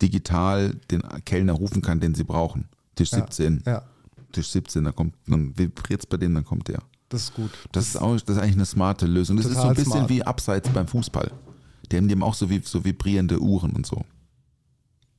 digital 0.00 0.74
den 0.90 1.02
Kellner 1.24 1.54
rufen 1.54 1.82
kann, 1.82 1.98
den 1.98 2.14
sie 2.14 2.22
brauchen. 2.24 2.68
Tisch 2.94 3.10
17. 3.10 3.64
ja, 3.66 3.82
Tisch 4.30 4.50
17, 4.50 4.84
dann 4.84 4.94
kommt, 4.94 5.14
dann 5.26 5.58
vibriert 5.58 6.00
es 6.00 6.06
bei 6.06 6.16
denen, 6.16 6.36
dann 6.36 6.44
kommt 6.44 6.68
der. 6.68 6.78
das 7.08 7.24
ist 7.24 7.34
gut. 7.34 7.50
Das 7.72 7.88
ist 7.88 7.96
auch, 7.96 8.12
das 8.20 8.36
ist 8.36 8.40
eigentlich 8.42 8.54
eine 8.54 8.66
smarte 8.66 9.06
Lösung. 9.06 9.36
Das 9.36 9.46
ist 9.46 9.54
so 9.56 9.62
ein 9.62 9.74
bisschen 9.74 9.92
smart. 9.92 10.08
wie 10.10 10.22
Abseits 10.22 10.68
beim 10.68 10.86
Fußball. 10.86 11.32
Die 11.90 11.96
haben 11.96 12.08
dem 12.08 12.22
auch 12.22 12.34
so, 12.34 12.48
wie, 12.50 12.60
so 12.64 12.84
vibrierende 12.84 13.40
Uhren 13.40 13.72
und 13.72 13.86
so. 13.86 14.02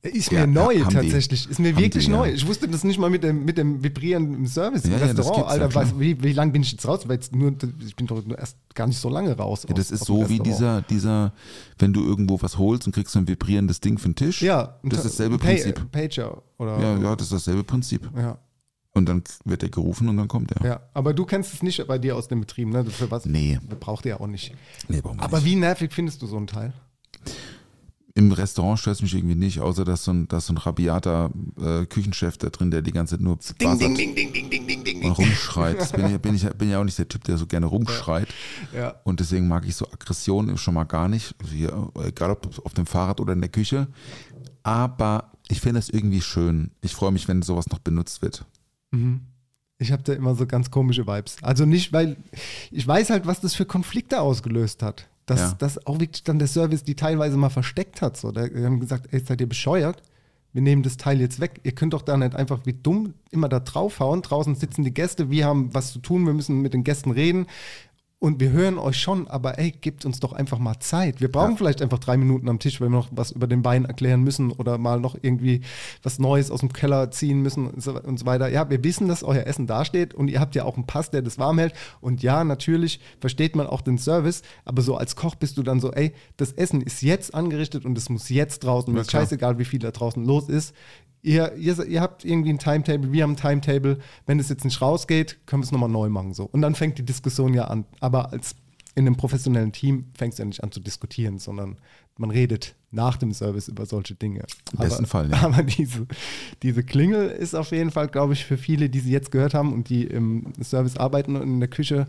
Ist 0.04 0.32
Ja, 0.32 0.46
mir 0.48 0.52
neu 0.52 0.80
haben 0.80 0.88
die. 0.88 0.94
tatsächlich. 0.96 1.48
Ist 1.48 1.60
mir 1.60 1.76
wirklich 1.76 2.06
die, 2.06 2.10
ja. 2.10 2.16
neu. 2.16 2.32
Ich 2.32 2.44
wusste 2.44 2.66
das 2.66 2.82
nicht 2.82 2.98
mal 2.98 3.08
mit 3.08 3.22
dem, 3.22 3.44
mit 3.44 3.56
dem 3.56 3.84
vibrierenden 3.84 4.48
Service 4.48 4.84
im 4.84 4.90
Ja, 4.90 4.98
ja, 4.98 5.06
das 5.14 5.18
Restaurant. 5.28 5.44
ja, 5.46 5.50
Alter, 5.64 5.74
was, 5.76 6.00
wie, 6.00 6.20
wie 6.20 6.32
lange 6.32 6.50
bin 6.50 6.62
ich 6.62 6.72
jetzt 6.72 6.88
raus? 6.88 7.02
Weil 7.06 7.14
jetzt 7.16 7.32
nur, 7.36 7.54
ich 7.86 7.94
bin 7.94 8.08
doch 8.08 8.24
nur 8.26 8.36
erst 8.36 8.56
gar 8.74 8.88
nicht 8.88 8.98
so 8.98 9.08
lange 9.08 9.36
raus. 9.36 9.64
Ja, 9.68 9.74
das 9.74 9.86
aus- 9.86 9.92
ist 9.92 10.00
aus 10.02 10.06
so 10.08 10.28
wie 10.28 10.40
dieser, 10.40 10.82
dieser, 10.82 11.32
wenn 11.78 11.92
du 11.92 12.02
irgendwo 12.02 12.42
was 12.42 12.58
holst 12.58 12.84
und 12.88 12.92
kriegst 12.94 13.12
so 13.12 13.20
ein 13.20 13.28
vibrierendes 13.28 13.78
Ding 13.80 13.96
für 13.96 14.08
den 14.08 14.16
Tisch. 14.16 14.42
Ja, 14.42 14.80
Das 14.82 15.04
ist 15.04 15.12
dasselbe 15.20 15.36
Pay- 15.38 15.62
Prinzip. 15.62 15.92
Pager 15.92 16.42
oder. 16.58 16.80
Ja, 16.80 16.98
ja, 16.98 17.14
das 17.14 17.26
ist 17.28 17.32
dasselbe 17.34 17.62
Prinzip. 17.62 18.10
ja. 18.16 18.38
Und 18.94 19.08
dann 19.08 19.22
wird 19.44 19.62
er 19.62 19.70
gerufen 19.70 20.08
und 20.08 20.18
dann 20.18 20.28
kommt 20.28 20.52
er. 20.52 20.66
Ja, 20.66 20.80
aber 20.92 21.14
du 21.14 21.24
kennst 21.24 21.54
es 21.54 21.62
nicht 21.62 21.86
bei 21.86 21.98
dir 21.98 22.14
aus 22.14 22.28
dem 22.28 22.40
Betrieb, 22.40 22.68
ne? 22.68 22.84
Für 22.84 23.10
was? 23.10 23.24
Nee. 23.24 23.58
Braucht 23.80 24.04
ihr 24.04 24.20
auch 24.20 24.26
nicht. 24.26 24.54
Nee, 24.88 25.00
brauchen 25.00 25.18
wir 25.18 25.24
Aber 25.24 25.38
nicht. 25.38 25.46
wie 25.46 25.56
nervig 25.56 25.92
findest 25.92 26.20
du 26.20 26.26
so 26.26 26.36
einen 26.36 26.46
Teil? 26.46 26.74
Im 28.14 28.30
Restaurant 28.30 28.78
stört 28.78 28.96
es 28.96 29.02
mich 29.02 29.14
irgendwie 29.14 29.34
nicht, 29.34 29.60
außer 29.60 29.86
dass 29.86 30.04
so 30.04 30.10
ein, 30.10 30.28
dass 30.28 30.46
so 30.46 30.52
ein 30.52 30.58
rabiater 30.58 31.30
äh, 31.58 31.86
Küchenchef 31.86 32.36
da 32.36 32.50
drin, 32.50 32.70
der 32.70 32.82
die 32.82 32.92
ganze 32.92 33.14
Zeit 33.14 33.22
nur 33.22 33.38
Ding, 33.58 33.78
ding, 33.78 33.94
ding, 33.94 34.14
ding, 34.14 34.32
ding, 34.34 34.50
ding, 34.50 34.66
ding, 34.66 34.84
ding. 34.84 35.02
und 35.02 35.12
rumschreit. 35.12 35.80
Das 35.80 35.92
bin, 35.92 36.14
ich, 36.14 36.18
bin, 36.20 36.34
ich, 36.34 36.46
bin 36.50 36.68
ja 36.68 36.78
auch 36.78 36.84
nicht 36.84 36.98
der 36.98 37.08
Typ, 37.08 37.24
der 37.24 37.38
so 37.38 37.46
gerne 37.46 37.64
rumschreit. 37.64 38.28
Ja. 38.76 38.96
Und 39.04 39.20
deswegen 39.20 39.48
mag 39.48 39.66
ich 39.66 39.74
so 39.74 39.86
Aggression 39.90 40.58
schon 40.58 40.74
mal 40.74 40.84
gar 40.84 41.08
nicht. 41.08 41.34
Also 41.40 41.54
hier, 41.54 41.90
egal 42.04 42.32
ob 42.32 42.66
auf 42.66 42.74
dem 42.74 42.84
Fahrrad 42.84 43.18
oder 43.18 43.32
in 43.32 43.40
der 43.40 43.48
Küche. 43.48 43.88
Aber 44.62 45.32
ich 45.48 45.62
finde 45.62 45.78
es 45.78 45.88
irgendwie 45.88 46.20
schön. 46.20 46.70
Ich 46.82 46.94
freue 46.94 47.12
mich, 47.12 47.28
wenn 47.28 47.40
sowas 47.40 47.68
noch 47.70 47.78
benutzt 47.78 48.20
wird. 48.20 48.44
Ich 49.78 49.90
habe 49.90 50.02
da 50.02 50.12
immer 50.12 50.34
so 50.34 50.46
ganz 50.46 50.70
komische 50.70 51.06
Vibes. 51.06 51.36
Also 51.42 51.66
nicht, 51.66 51.92
weil 51.92 52.16
ich 52.70 52.86
weiß 52.86 53.10
halt, 53.10 53.26
was 53.26 53.40
das 53.40 53.54
für 53.54 53.64
Konflikte 53.66 54.20
ausgelöst 54.20 54.82
hat. 54.82 55.08
Dass, 55.26 55.40
Ja. 55.40 55.52
dass 55.58 55.86
auch 55.86 55.98
wirklich 56.00 56.24
dann 56.24 56.38
der 56.38 56.48
Service 56.48 56.82
die 56.84 56.94
teilweise 56.96 57.36
mal 57.36 57.48
versteckt 57.48 58.02
hat. 58.02 58.16
So. 58.16 58.32
Da, 58.32 58.42
haben 58.42 58.80
gesagt, 58.80 59.08
ey, 59.12 59.20
seid 59.20 59.40
ihr 59.40 59.48
bescheuert? 59.48 60.02
Wir 60.52 60.62
nehmen 60.62 60.82
das 60.82 60.96
Teil 60.98 61.20
jetzt 61.20 61.40
weg. 61.40 61.60
Ihr 61.62 61.72
könnt 61.72 61.94
doch 61.94 62.02
da 62.02 62.16
nicht 62.16 62.34
einfach 62.36 62.60
wie 62.66 62.74
dumm 62.74 63.14
immer 63.30 63.48
da 63.48 63.60
draufhauen. 63.60 64.20
Draußen 64.22 64.54
sitzen 64.54 64.82
die 64.84 64.92
Gäste, 64.92 65.30
wir 65.30 65.46
haben 65.46 65.72
was 65.72 65.92
zu 65.92 65.98
tun, 66.00 66.26
wir 66.26 66.34
müssen 66.34 66.60
mit 66.60 66.74
den 66.74 66.84
Gästen 66.84 67.10
reden. 67.10 67.46
Und 68.22 68.38
wir 68.38 68.52
hören 68.52 68.78
euch 68.78 69.00
schon, 69.00 69.26
aber 69.26 69.58
ey, 69.58 69.72
gebt 69.72 70.04
uns 70.04 70.20
doch 70.20 70.32
einfach 70.32 70.60
mal 70.60 70.78
Zeit. 70.78 71.20
Wir 71.20 71.26
brauchen 71.26 71.56
vielleicht 71.56 71.82
einfach 71.82 71.98
drei 71.98 72.16
Minuten 72.16 72.48
am 72.48 72.60
Tisch, 72.60 72.80
weil 72.80 72.88
wir 72.88 72.98
noch 72.98 73.08
was 73.10 73.32
über 73.32 73.48
den 73.48 73.64
Wein 73.64 73.84
erklären 73.84 74.22
müssen 74.22 74.52
oder 74.52 74.78
mal 74.78 75.00
noch 75.00 75.16
irgendwie 75.20 75.62
was 76.04 76.20
Neues 76.20 76.52
aus 76.52 76.60
dem 76.60 76.72
Keller 76.72 77.10
ziehen 77.10 77.42
müssen 77.42 77.66
und 77.66 77.82
so, 77.82 78.00
und 78.00 78.20
so 78.20 78.24
weiter. 78.24 78.46
Ja, 78.46 78.70
wir 78.70 78.84
wissen, 78.84 79.08
dass 79.08 79.24
euer 79.24 79.44
Essen 79.48 79.66
dasteht 79.66 80.14
und 80.14 80.28
ihr 80.28 80.38
habt 80.38 80.54
ja 80.54 80.64
auch 80.64 80.76
einen 80.76 80.86
Pass, 80.86 81.10
der 81.10 81.22
das 81.22 81.36
warm 81.40 81.58
hält. 81.58 81.74
Und 82.00 82.22
ja, 82.22 82.44
natürlich 82.44 83.00
versteht 83.18 83.56
man 83.56 83.66
auch 83.66 83.80
den 83.80 83.98
Service, 83.98 84.42
aber 84.64 84.82
so 84.82 84.96
als 84.96 85.16
Koch 85.16 85.34
bist 85.34 85.58
du 85.58 85.64
dann 85.64 85.80
so, 85.80 85.90
ey, 85.90 86.12
das 86.36 86.52
Essen 86.52 86.80
ist 86.80 87.02
jetzt 87.02 87.34
angerichtet 87.34 87.84
und 87.84 87.98
es 87.98 88.08
muss 88.08 88.28
jetzt 88.28 88.60
draußen. 88.60 88.94
Mir 88.94 89.00
ist 89.00 89.10
scheißegal, 89.10 89.58
wie 89.58 89.64
viel 89.64 89.80
da 89.80 89.90
draußen 89.90 90.24
los 90.24 90.48
ist. 90.48 90.76
Ihr, 91.22 91.54
ihr, 91.54 91.86
ihr 91.86 92.00
habt 92.00 92.24
irgendwie 92.24 92.50
ein 92.50 92.58
Timetable, 92.58 93.12
wir 93.12 93.22
haben 93.22 93.32
ein 93.32 93.36
Timetable. 93.36 93.98
Wenn 94.26 94.40
es 94.40 94.48
jetzt 94.48 94.64
nicht 94.64 94.80
rausgeht, 94.82 95.38
können 95.46 95.62
wir 95.62 95.66
es 95.66 95.72
nochmal 95.72 95.88
neu 95.88 96.08
machen. 96.08 96.34
So. 96.34 96.44
Und 96.44 96.62
dann 96.62 96.74
fängt 96.74 96.98
die 96.98 97.04
Diskussion 97.04 97.54
ja 97.54 97.66
an. 97.66 97.84
Aber 98.00 98.32
als 98.32 98.56
in 98.94 99.06
einem 99.06 99.16
professionellen 99.16 99.72
Team 99.72 100.06
fängst 100.14 100.38
du 100.38 100.42
ja 100.42 100.46
nicht 100.46 100.62
an 100.62 100.72
zu 100.72 100.80
diskutieren, 100.80 101.38
sondern 101.38 101.78
man 102.18 102.30
redet 102.30 102.74
nach 102.90 103.16
dem 103.16 103.32
Service 103.32 103.68
über 103.68 103.86
solche 103.86 104.14
Dinge. 104.14 104.44
Im 104.72 104.78
besten 104.78 105.04
aber, 105.04 105.06
Fall, 105.06 105.30
ja. 105.30 105.38
Aber 105.42 105.62
diese, 105.62 106.06
diese 106.62 106.82
Klingel 106.82 107.28
ist 107.28 107.54
auf 107.54 107.70
jeden 107.70 107.90
Fall, 107.90 108.08
glaube 108.08 108.34
ich, 108.34 108.44
für 108.44 108.58
viele, 108.58 108.90
die 108.90 109.00
sie 109.00 109.10
jetzt 109.10 109.30
gehört 109.30 109.54
haben 109.54 109.72
und 109.72 109.88
die 109.88 110.04
im 110.04 110.52
Service 110.62 110.96
arbeiten 110.96 111.36
und 111.36 111.42
in 111.42 111.60
der 111.60 111.70
Küche, 111.70 112.06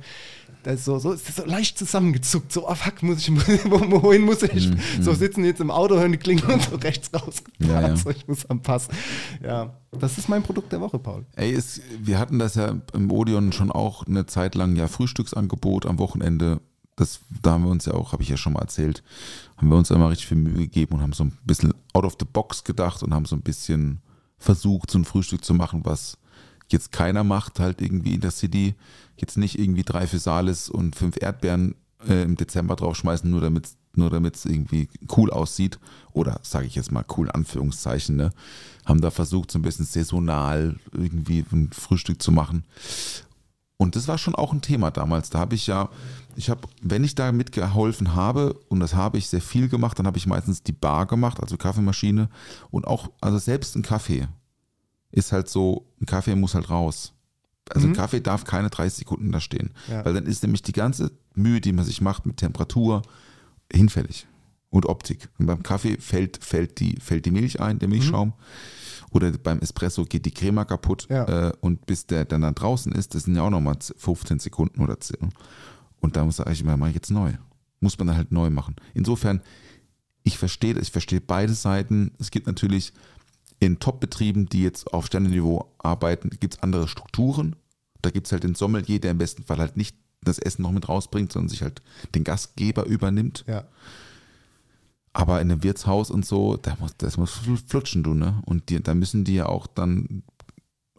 da 0.64 0.72
ist 0.72 0.86
so, 0.86 0.98
so, 1.00 1.12
ist 1.12 1.28
das 1.28 1.36
so 1.36 1.46
leicht 1.46 1.78
zusammengezuckt. 1.78 2.52
So, 2.52 2.68
ah 2.68 2.76
fuck, 2.76 3.04
muss 3.04 3.20
ich, 3.20 3.32
wo- 3.32 4.02
wohin 4.04 4.22
muss 4.24 4.42
ich? 4.44 4.70
So 5.02 5.14
sitzen 5.14 5.44
jetzt 5.46 5.62
im 5.62 5.70
Auto, 5.72 5.96
hören 5.96 6.12
die 6.14 6.18
Klingel 6.18 6.50
und 6.52 6.62
so 6.64 6.76
rechts 6.78 7.10
rausgefahren. 7.14 7.44
Mhm, 7.60 7.70
Ja, 7.70 7.88
ja. 7.90 7.96
So, 7.96 8.10
ich 8.10 8.28
muss 8.28 8.46
am 8.48 8.62
Pass. 8.62 8.88
Ja, 9.44 9.74
das 9.92 10.18
ist 10.18 10.30
mein 10.30 10.42
Produkt 10.44 10.72
der 10.72 10.82
Woche, 10.82 10.98
Paul. 11.00 11.26
Ey, 11.36 11.54
es, 11.54 11.82
wir 12.00 12.18
hatten 12.20 12.40
das 12.40 12.56
ja 12.56 12.76
im 12.94 13.12
Odeon 13.12 13.52
schon 13.52 13.72
auch 13.72 14.08
eine 14.08 14.26
Zeit 14.26 14.56
lang 14.56 14.76
ja 14.76 14.88
Frühstücksangebot 14.88 15.86
am 15.86 16.00
Wochenende. 16.00 16.62
Das, 16.96 17.22
da 17.42 17.52
haben 17.54 17.64
wir 17.64 17.72
uns 17.72 17.86
ja 17.86 17.94
auch, 17.96 18.12
habe 18.14 18.22
ich 18.24 18.30
ja 18.30 18.38
schon 18.38 18.54
mal 18.54 18.62
erzählt, 18.62 19.04
haben 19.58 19.70
wir 19.70 19.78
uns 19.78 19.90
immer 19.90 20.10
richtig 20.12 20.28
viel 20.28 20.38
Mühe 20.38 20.54
gegeben 20.58 20.96
und 20.96 21.02
haben 21.02 21.14
so 21.14 21.24
ein 21.24 21.38
bisschen 21.44 21.74
out 21.94 22.04
of 22.06 22.16
the 22.20 22.26
box 22.32 22.64
gedacht 22.64 23.02
und 23.04 23.14
haben 23.14 23.26
so 23.26 23.36
ein 23.36 23.42
bisschen 23.42 24.02
versucht, 24.38 24.92
so 24.92 25.00
ein 25.00 25.06
Frühstück 25.06 25.44
zu 25.44 25.54
machen, 25.56 25.82
was 25.86 26.18
jetzt 26.72 26.92
keiner 26.92 27.24
macht, 27.24 27.60
halt 27.60 27.82
irgendwie 27.82 28.14
in 28.14 28.22
der 28.22 28.32
City. 28.32 28.76
Jetzt 29.18 29.38
nicht 29.38 29.60
irgendwie 29.60 29.84
drei 29.84 30.08
Physalis 30.08 30.70
und 30.70 30.96
fünf 30.96 31.22
Erdbeeren 31.22 31.76
äh, 32.08 32.24
im 32.24 32.36
Dezember 32.36 32.76
draufschmeißen, 32.76 33.30
nur 33.30 33.42
damit 33.42 33.70
nur 33.96 34.10
damit 34.10 34.36
es 34.36 34.46
irgendwie 34.46 34.90
cool 35.16 35.30
aussieht. 35.32 35.80
Oder 36.14 36.40
sage 36.44 36.66
ich 36.66 36.76
jetzt 36.76 36.92
mal 36.92 37.06
cool, 37.18 37.30
Anführungszeichen, 37.30 38.16
ne? 38.16 38.32
Haben 38.86 39.02
da 39.02 39.12
versucht, 39.12 39.52
so 39.52 39.60
ein 39.60 39.62
bisschen 39.62 39.86
saisonal 39.86 40.78
irgendwie 40.92 41.46
ein 41.52 41.70
Frühstück 41.72 42.22
zu 42.22 42.32
machen. 42.32 42.64
Und 43.78 43.96
das 43.96 44.08
war 44.08 44.18
schon 44.18 44.36
auch 44.36 44.54
ein 44.54 44.62
Thema 44.62 44.92
damals. 44.92 45.30
Da 45.30 45.40
habe 45.40 45.56
ich 45.56 45.68
ja, 45.68 45.90
ich 46.36 46.50
habe, 46.50 46.68
wenn 46.82 47.04
ich 47.04 47.16
da 47.16 47.32
mitgeholfen 47.32 48.16
habe, 48.16 48.54
und 48.70 48.80
das 48.80 48.94
habe 48.96 49.18
ich 49.18 49.28
sehr 49.28 49.42
viel 49.42 49.70
gemacht, 49.70 50.00
dann 50.00 50.08
habe 50.08 50.18
ich 50.18 50.28
meistens 50.28 50.64
die 50.64 50.72
Bar 50.72 51.06
gemacht, 51.06 51.40
also 51.40 51.58
Kaffeemaschine. 51.58 52.30
Und 52.72 52.88
auch, 52.88 53.12
also 53.22 53.38
selbst 53.38 53.76
ein 53.76 53.84
Kaffee 53.84 54.28
ist 55.12 55.32
halt 55.32 55.50
so, 55.50 55.86
ein 56.02 56.06
Kaffee 56.06 56.36
muss 56.36 56.56
halt 56.56 56.70
raus. 56.70 57.13
Also 57.74 57.88
ein 57.88 57.94
Kaffee 57.94 58.22
darf 58.22 58.44
keine 58.44 58.70
30 58.70 59.00
Sekunden 59.00 59.32
da 59.32 59.40
stehen. 59.40 59.72
Ja. 59.90 60.06
Weil 60.06 60.14
dann 60.14 60.26
ist 60.26 60.44
nämlich 60.44 60.62
die 60.62 60.74
ganze 60.74 61.12
Mühe, 61.36 61.62
die 61.62 61.74
man 61.74 61.86
sich 61.86 62.02
macht 62.02 62.26
mit 62.26 62.38
Temperatur, 62.38 63.02
hinfällig. 63.72 64.28
Und 64.70 64.88
Optik. 64.88 65.30
Und 65.38 65.46
beim 65.46 65.62
Kaffee 65.62 65.98
fällt, 66.00 66.44
fällt, 66.44 66.80
die, 66.80 66.96
fällt 67.00 67.26
die 67.26 67.32
Milch 67.32 67.62
ein, 67.62 67.78
der 67.78 67.88
Milchschaum. 67.88 68.34
Oder 69.12 69.32
beim 69.32 69.60
Espresso 69.60 70.06
geht 70.06 70.26
die 70.26 70.34
Crema 70.34 70.66
kaputt. 70.66 71.08
Ja. 71.10 71.50
Äh, 71.50 71.54
und 71.62 71.86
bis 71.86 72.08
der 72.08 72.26
dann 72.26 72.42
da 72.42 72.52
draußen 72.52 72.92
ist, 72.92 73.14
das 73.14 73.24
sind 73.24 73.36
ja 73.36 73.44
auch 73.44 73.52
nochmal 73.52 73.78
15 73.80 74.40
Sekunden 74.40 74.82
oder 74.82 75.00
10. 75.00 75.30
Und 76.00 76.16
da 76.16 76.26
muss 76.26 76.40
ich 76.40 76.62
immer, 76.62 76.76
mache 76.76 76.90
ich 76.90 76.96
jetzt 76.96 77.12
neu. 77.12 77.34
Muss 77.80 77.98
man 77.98 78.08
dann 78.08 78.18
halt 78.18 78.32
neu 78.32 78.50
machen. 78.50 78.76
Insofern, 78.96 79.42
ich 80.24 80.38
verstehe, 80.38 80.78
ich 80.80 80.92
verstehe 80.92 81.22
beide 81.22 81.54
Seiten. 81.54 82.12
Es 82.20 82.32
gibt 82.32 82.48
natürlich 82.48 82.94
in 83.60 83.80
Top-Betrieben, 83.80 84.48
die 84.48 84.64
jetzt 84.64 84.92
auf 84.94 85.06
Sternenniveau 85.06 85.72
arbeiten, 85.78 86.30
gibt 86.32 86.56
es 86.56 86.64
andere 86.64 86.88
Strukturen. 86.88 87.56
Da 88.04 88.12
gibt 88.12 88.28
es 88.28 88.32
halt 88.32 88.44
den 88.44 88.54
Sommelier, 88.54 89.00
der 89.00 89.10
im 89.12 89.18
besten 89.18 89.44
Fall 89.44 89.58
halt 89.58 89.76
nicht 89.78 89.96
das 90.22 90.38
Essen 90.38 90.62
noch 90.62 90.72
mit 90.72 90.88
rausbringt, 90.88 91.32
sondern 91.34 91.50
sich 91.50 91.64
halt 91.64 91.82
den 92.14 92.24
Gastgeber 92.24 92.86
übernimmt. 92.86 93.44
Ja. 93.48 93.64
Aber 95.14 95.40
in 95.42 95.52
einem 95.52 95.64
Wirtshaus 95.64 96.10
und 96.10 96.26
so, 96.26 96.58
da 96.58 96.76
muss, 96.80 96.96
das 96.98 97.18
muss 97.18 97.40
flutschen, 97.68 98.04
du, 98.04 98.14
ne? 98.14 98.42
Und 98.46 98.70
die, 98.70 98.82
da 98.82 98.96
müssen 98.96 99.24
die 99.26 99.36
ja 99.36 99.46
auch 99.48 99.68
dann, 99.68 100.24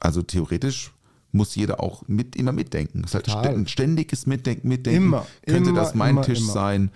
also 0.01 0.23
theoretisch 0.23 0.93
muss 1.33 1.57
jeder 1.57 1.81
auch 1.81 2.05
mit, 2.07 2.37
immer 2.37 2.53
mitdenken. 2.53 3.03
Es 3.05 3.13
ist 3.15 3.35
halt 3.35 3.47
ein 3.49 3.67
ständiges 3.67 4.27
Mitdenken, 4.27 4.69
Mitdenken. 4.69 5.05
Immer, 5.07 5.27
Könnte 5.47 5.71
immer, 5.71 5.81
das 5.81 5.95
mein 5.95 6.11
immer, 6.11 6.23
Tisch 6.23 6.39
immer. 6.41 6.53
sein? 6.53 6.91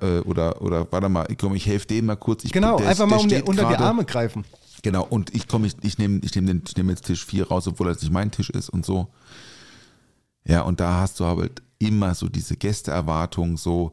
Äh, 0.00 0.18
Oder, 0.20 0.60
oder 0.60 0.90
warte 0.92 1.08
mal, 1.08 1.26
komm, 1.40 1.54
ich 1.54 1.64
helfe 1.66 1.86
dem 1.86 2.06
mal 2.06 2.16
kurz. 2.16 2.44
Ich, 2.44 2.52
Genau, 2.52 2.76
der- 2.78 2.88
einfach 2.88 3.06
der 3.08 3.16
mal 3.16 3.22
um 3.22 3.28
die, 3.28 3.40
unter 3.42 3.68
die 3.68 3.76
Arme 3.76 4.04
greifen. 4.04 4.44
Genau, 4.82 5.04
und 5.04 5.34
ich 5.34 5.48
komme, 5.48 5.66
ich, 5.66 5.76
ich 5.82 5.98
nehme 5.98 6.20
ich 6.22 6.34
nehm 6.34 6.62
nehm 6.76 6.88
jetzt 6.90 7.06
Tisch 7.06 7.24
4 7.24 7.48
raus, 7.48 7.66
obwohl 7.66 7.88
das 7.88 8.02
nicht 8.02 8.12
mein 8.12 8.30
Tisch 8.30 8.50
ist 8.50 8.68
und 8.68 8.84
so. 8.84 9.08
Ja, 10.44 10.62
und 10.62 10.80
da 10.80 11.00
hast 11.00 11.20
du 11.20 11.26
halt 11.26 11.62
immer 11.78 12.14
so 12.14 12.28
diese 12.28 12.56
Gästeerwartung, 12.56 13.56
so, 13.56 13.92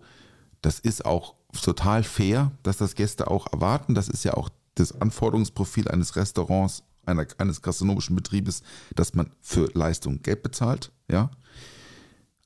das 0.61 0.79
ist 0.79 1.05
auch 1.05 1.36
total 1.61 2.03
fair, 2.03 2.51
dass 2.63 2.77
das 2.77 2.95
Gäste 2.95 3.29
auch 3.29 3.51
erwarten. 3.51 3.95
Das 3.95 4.07
ist 4.09 4.23
ja 4.23 4.33
auch 4.36 4.49
das 4.75 4.99
Anforderungsprofil 4.99 5.88
eines 5.88 6.15
Restaurants, 6.15 6.83
einer, 7.05 7.25
eines 7.38 7.61
gastronomischen 7.61 8.15
Betriebes, 8.15 8.63
dass 8.95 9.13
man 9.13 9.31
für 9.41 9.69
Leistung 9.73 10.21
Geld 10.21 10.43
bezahlt, 10.43 10.91
ja. 11.09 11.31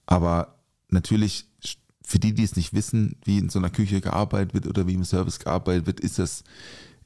Aber 0.05 0.59
natürlich, 0.89 1.45
für 2.03 2.19
die, 2.19 2.33
die 2.33 2.43
es 2.43 2.55
nicht 2.55 2.73
wissen, 2.73 3.15
wie 3.23 3.37
in 3.37 3.49
so 3.49 3.59
einer 3.59 3.69
Küche 3.69 4.01
gearbeitet 4.01 4.53
wird 4.55 4.67
oder 4.67 4.87
wie 4.87 4.95
im 4.95 5.05
Service 5.05 5.39
gearbeitet 5.39 5.85
wird, 5.85 5.99
ist 5.99 6.17
das, 6.17 6.43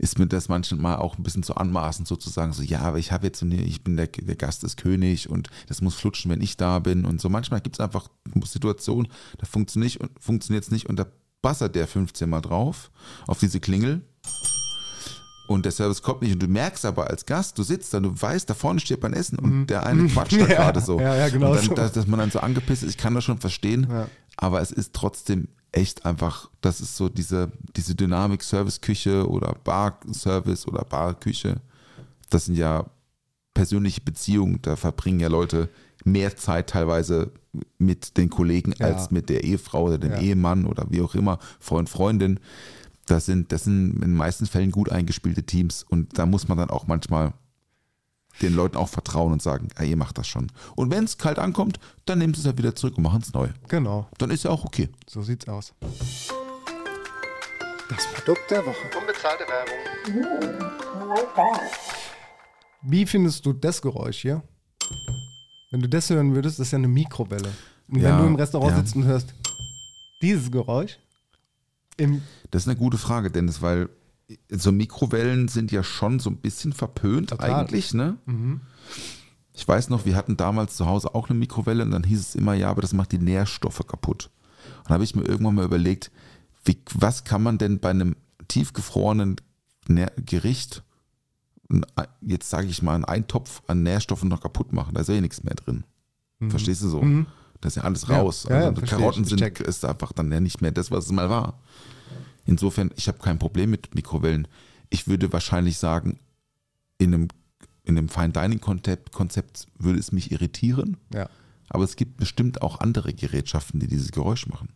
ist 0.04 0.20
mir 0.20 0.28
das 0.28 0.50
manchmal 0.50 0.98
auch 0.98 1.18
ein 1.18 1.24
bisschen 1.24 1.44
zu 1.44 1.56
anmaßend 1.56 2.08
sozusagen, 2.08 2.52
so, 2.54 2.62
ja, 2.62 2.82
aber 2.82 3.00
ich 3.00 3.12
habe 3.12 3.26
jetzt, 3.26 3.42
eine, 3.42 3.56
ich 3.64 3.84
bin 3.84 3.96
der, 3.98 4.08
der 4.08 4.36
Gast 4.36 4.62
des 4.64 4.76
König 4.76 5.30
und 5.30 5.50
das 5.68 5.82
muss 5.82 5.96
flutschen, 5.96 6.30
wenn 6.30 6.42
ich 6.42 6.58
da 6.58 6.80
bin 6.80 7.06
und 7.06 7.22
so. 7.22 7.30
Manchmal 7.30 7.62
gibt 7.62 7.78
es 7.78 7.80
einfach 7.80 8.10
Situationen, 8.46 9.12
da 9.38 9.46
funktioniert 9.46 10.64
es 10.64 10.72
nicht 10.72 10.88
und 10.90 10.98
da 11.00 11.06
bassert 11.42 11.76
der 11.76 11.88
15 11.88 12.30
Mal 12.30 12.42
drauf 12.42 12.92
auf 13.28 13.40
diese 13.40 13.60
Klingel 13.60 14.02
und 15.48 15.66
der 15.66 15.72
Service 15.74 16.02
kommt 16.02 16.22
nicht 16.22 16.34
und 16.34 16.42
du 16.42 16.48
merkst 16.48 16.86
aber 16.86 17.10
als 17.10 17.26
Gast, 17.26 17.58
du 17.58 17.64
sitzt 17.64 17.94
da, 17.94 18.00
du 18.00 18.10
weißt, 18.20 18.50
da 18.50 18.54
vorne 18.54 18.80
steht 18.80 19.02
mein 19.04 19.14
Essen 19.14 19.38
und 19.40 19.68
der 19.68 19.86
eine 19.86 20.08
quatscht 20.08 20.34
da 20.34 20.46
Mhm. 20.46 20.50
Ja, 20.50 20.56
gerade 20.58 20.82
so. 20.82 21.00
ja, 21.00 21.16
ja, 21.16 21.30
genau 21.30 21.50
und 21.52 21.58
dann, 21.58 21.66
so. 21.66 21.74
dass, 21.76 21.92
dass 21.92 22.08
man 22.08 22.20
dann 22.20 22.32
so 22.32 22.40
angepisst 22.40 22.84
ist, 22.84 22.92
ich 22.92 22.98
kann 22.98 23.14
das 23.14 23.24
schon 23.26 23.40
verstehen, 23.40 23.88
Ja. 23.90 24.08
aber 24.38 24.62
es 24.62 24.72
ist 24.72 24.94
trotzdem 24.94 25.48
echt 25.74 26.06
einfach, 26.06 26.50
das 26.62 26.80
ist 26.80 26.96
so 26.96 27.10
diese, 27.10 27.52
diese 27.76 27.96
Dynamik 27.96 28.42
Serviceküche 28.44 29.28
oder 29.30 29.56
Bar-Service 29.64 30.68
oder 30.68 30.86
Barküche, 30.86 31.58
das 32.30 32.46
sind 32.46 32.56
ja 32.56 32.86
persönliche 33.54 34.02
Beziehungen, 34.02 34.60
da 34.62 34.76
verbringen 34.76 35.20
ja 35.20 35.28
Leute 35.28 35.70
mehr 36.06 36.36
Zeit 36.38 36.70
teilweise 36.70 37.32
mit 37.78 38.18
den 38.18 38.30
Kollegen 38.30 38.74
Ja. 38.80 38.88
als 38.88 39.12
mit 39.12 39.30
der 39.30 39.44
Ehefrau 39.44 39.84
oder 39.86 39.98
dem 39.98 40.12
Ja. 40.14 40.20
Ehemann 40.20 40.66
oder 40.66 40.86
wie 40.90 41.02
auch 41.02 41.16
immer, 41.16 41.38
Freund, 41.60 41.90
Freundin. 41.90 42.40
Das 43.06 43.26
sind, 43.26 43.52
das 43.52 43.66
sind 43.66 43.96
in 43.96 44.02
den 44.02 44.16
meisten 44.16 44.46
Fällen 44.46 44.72
gut 44.72 44.90
eingespielte 44.90 45.44
Teams 45.44 45.84
und 45.84 46.18
da 46.18 46.26
muss 46.26 46.48
man 46.48 46.58
dann 46.58 46.70
auch 46.70 46.88
manchmal 46.88 47.34
den 48.42 48.54
Leuten 48.56 48.78
auch 48.78 48.90
vertrauen 48.90 49.32
und 49.32 49.42
sagen, 49.42 49.70
ja, 49.78 49.86
ihr 49.86 49.98
macht 49.98 50.18
das 50.18 50.28
schon. 50.28 50.52
Und 50.76 50.92
wenn 50.92 51.04
es 51.04 51.18
kalt 51.18 51.40
ankommt, 51.40 51.80
dann 52.06 52.20
nehmen 52.20 52.34
sie 52.34 52.40
es 52.42 52.46
ja 52.46 52.58
wieder 52.58 52.76
zurück 52.76 52.98
und 52.98 53.04
machen 53.04 53.22
es 53.22 53.34
neu. 53.34 53.50
Genau, 53.68 54.08
Dann 54.18 54.32
ist 54.32 54.44
ja 54.44 54.52
auch 54.52 54.66
okay. 54.66 54.90
so 55.08 55.22
sieht's 55.22 55.48
aus. 55.48 55.74
Das 57.90 58.08
Produkt 58.14 58.50
der 58.50 58.66
Woche. 58.66 58.76
Unbezahlte 59.00 59.44
Werbung. 59.48 60.74
Wie 62.82 63.06
findest 63.06 63.46
du 63.46 63.54
das 63.54 63.82
Geräusch 63.82 64.22
hier? 64.22 64.42
Wenn 65.72 65.82
du 65.82 65.90
das 65.90 66.10
hören 66.10 66.36
würdest, 66.36 66.60
das 66.60 66.68
ist 66.68 66.72
ja 66.72 66.78
eine 66.80 66.88
Mikrowelle. 66.88 67.52
Und 67.88 68.00
Ja, 68.00 68.10
wenn 68.10 68.18
du 68.20 68.28
im 68.28 68.36
Restaurant 68.36 68.72
ja. 68.72 68.78
sitzt 68.80 68.96
und 68.96 69.06
hörst 69.06 69.34
dieses 70.22 70.52
Geräusch, 70.52 71.00
im, 71.98 72.24
Das 72.52 72.64
ist 72.64 72.68
eine 72.68 72.78
gute 72.78 72.98
Frage, 72.98 73.30
Dennis, 73.30 73.62
weil 73.62 73.90
so 74.50 74.72
Mikrowellen 74.72 75.48
sind 75.48 75.72
ja 75.72 75.84
schon 75.84 76.20
so 76.20 76.30
ein 76.30 76.38
bisschen 76.38 76.74
verpönt 76.74 77.30
Total. 77.32 77.52
eigentlich, 77.54 77.94
ne? 77.94 78.18
Ich 79.54 79.68
weiß 79.68 79.90
noch, 79.90 80.06
wir 80.06 80.16
hatten 80.16 80.36
damals 80.38 80.76
zu 80.76 80.86
Hause 80.86 81.14
auch 81.16 81.30
eine 81.30 81.38
Mikrowelle 81.38 81.84
und 81.84 81.92
dann 81.92 82.04
hieß 82.04 82.20
es 82.20 82.36
immer, 82.36 82.54
ja, 82.54 82.70
aber 82.70 82.82
das 82.82 82.94
macht 82.94 83.12
die 83.12 83.20
Nährstoffe 83.20 83.86
kaputt. 83.88 84.30
Und 84.80 84.90
dann 84.90 84.96
habe 84.96 85.04
ich 85.04 85.16
mir 85.16 85.24
irgendwann 85.24 85.56
mal 85.56 85.66
überlegt, 85.66 86.12
wie, 86.66 86.80
was 86.96 87.24
kann 87.24 87.44
man 87.44 87.58
denn 87.58 87.80
bei 87.80 87.90
einem 87.92 88.16
tiefgefrorenen 88.48 89.36
Nähr- 89.88 90.12
Gericht, 90.26 90.84
jetzt 92.22 92.50
sage 92.50 92.68
ich 92.68 92.82
mal, 92.82 92.96
einen 92.96 93.06
Eintopf 93.06 93.62
an 93.68 93.84
Nährstoffen 93.84 94.30
noch 94.30 94.42
kaputt 94.42 94.74
machen. 94.74 94.94
Da 94.94 95.02
ist 95.02 95.08
ja 95.10 95.16
eh 95.16 95.22
nichts 95.22 95.44
mehr 95.44 95.56
drin. 95.56 95.84
Verstehst 96.50 96.82
du 96.84 96.90
so? 96.90 97.02
Mhm. 97.02 97.26
Das 97.62 97.74
ist 97.74 97.76
ja 97.78 97.84
alles 97.84 98.08
Ja, 98.08 98.18
raus. 98.18 98.46
ja, 98.50 98.60
ja, 98.60 98.68
also 98.68 98.80
verstehe 98.80 99.00
Karotten 99.00 99.24
ich. 99.24 99.30
Sind 99.30 99.60
ist 99.62 99.86
einfach 99.86 100.12
dann 100.12 100.32
ja 100.32 100.40
nicht 100.42 100.62
mehr 100.62 100.72
das, 100.72 100.92
was 100.92 101.06
es 101.06 101.12
mal 101.14 101.30
war. 101.30 101.60
Insofern, 102.46 102.92
ich 102.96 103.08
habe 103.08 103.20
kein 103.20 103.40
Problem 103.40 103.70
mit 103.70 103.96
Mikrowellen. 103.96 104.48
Ich 104.90 105.08
würde 105.08 105.32
wahrscheinlich 105.34 105.78
sagen, 105.78 106.20
in 106.98 107.14
einem, 107.14 107.28
in 107.84 107.98
einem 107.98 108.10
Fine 108.10 108.30
Dining 108.30 108.60
Konzept, 108.60 109.12
Konzept 109.12 109.68
würde 109.78 110.00
es 110.00 110.12
mich 110.12 110.32
irritieren. 110.32 110.98
Ja. 111.14 111.30
Aber 111.70 111.84
es 111.84 111.96
gibt 111.96 112.18
bestimmt 112.18 112.62
auch 112.62 112.80
andere 112.80 113.14
Gerätschaften, 113.14 113.80
die 113.80 113.88
dieses 113.88 114.12
Geräusch 114.12 114.48
machen. 114.48 114.70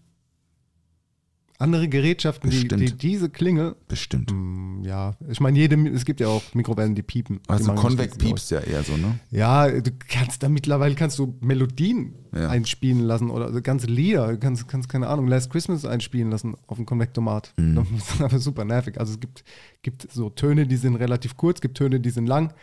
Andere 1.59 1.87
Gerätschaften, 1.89 2.51
die, 2.51 2.67
die 2.67 2.91
diese 2.95 3.29
Klinge, 3.31 3.75
Bestimmt. 3.87 4.31
mm, 4.31 4.83
ja, 4.83 5.15
ich 5.27 5.39
meine, 5.39 5.57
jede, 5.57 5.75
es 5.89 6.05
gibt 6.05 6.19
ja 6.19 6.27
auch 6.27 6.43
Mikrowellen, 6.53 6.93
die 6.93 7.01
piepen. 7.01 7.39
Also 7.47 7.73
diesen 7.73 8.17
piepst 8.19 8.51
ja 8.51 8.59
eher 8.59 8.83
so, 8.83 8.95
ne? 8.95 9.19
Ja, 9.31 9.67
du 9.67 9.89
kannst 10.07 10.43
da 10.43 10.49
mittlerweile 10.49 10.93
kannst 10.93 11.17
du 11.17 11.35
Melodien 11.41 12.13
Ja. 12.31 12.49
einspielen 12.49 12.99
lassen 13.01 13.31
oder 13.31 13.45
also 13.45 13.59
ganze 13.63 13.87
Lieder. 13.87 14.27
Du 14.33 14.37
kannst, 14.37 14.67
kannst, 14.67 14.87
keine 14.87 15.07
Ahnung, 15.07 15.27
Last 15.27 15.49
Christmas 15.49 15.83
einspielen 15.83 16.29
lassen 16.29 16.55
auf 16.67 16.77
dem 16.77 16.85
Konvektomat. 16.85 17.53
Mhm. 17.57 17.75
Das 17.75 17.87
ist 18.13 18.21
aber 18.21 18.37
super 18.39 18.63
nervig. 18.63 18.99
Also 18.99 19.13
es 19.13 19.19
gibt, 19.19 19.43
gibt 19.81 20.07
so 20.11 20.29
Töne, 20.29 20.67
die 20.67 20.77
sind 20.77 20.95
relativ 20.97 21.37
kurz, 21.37 21.59
gibt 21.59 21.77
Töne, 21.77 21.99
die 21.99 22.11
sind 22.11 22.27
lang. 22.27 22.53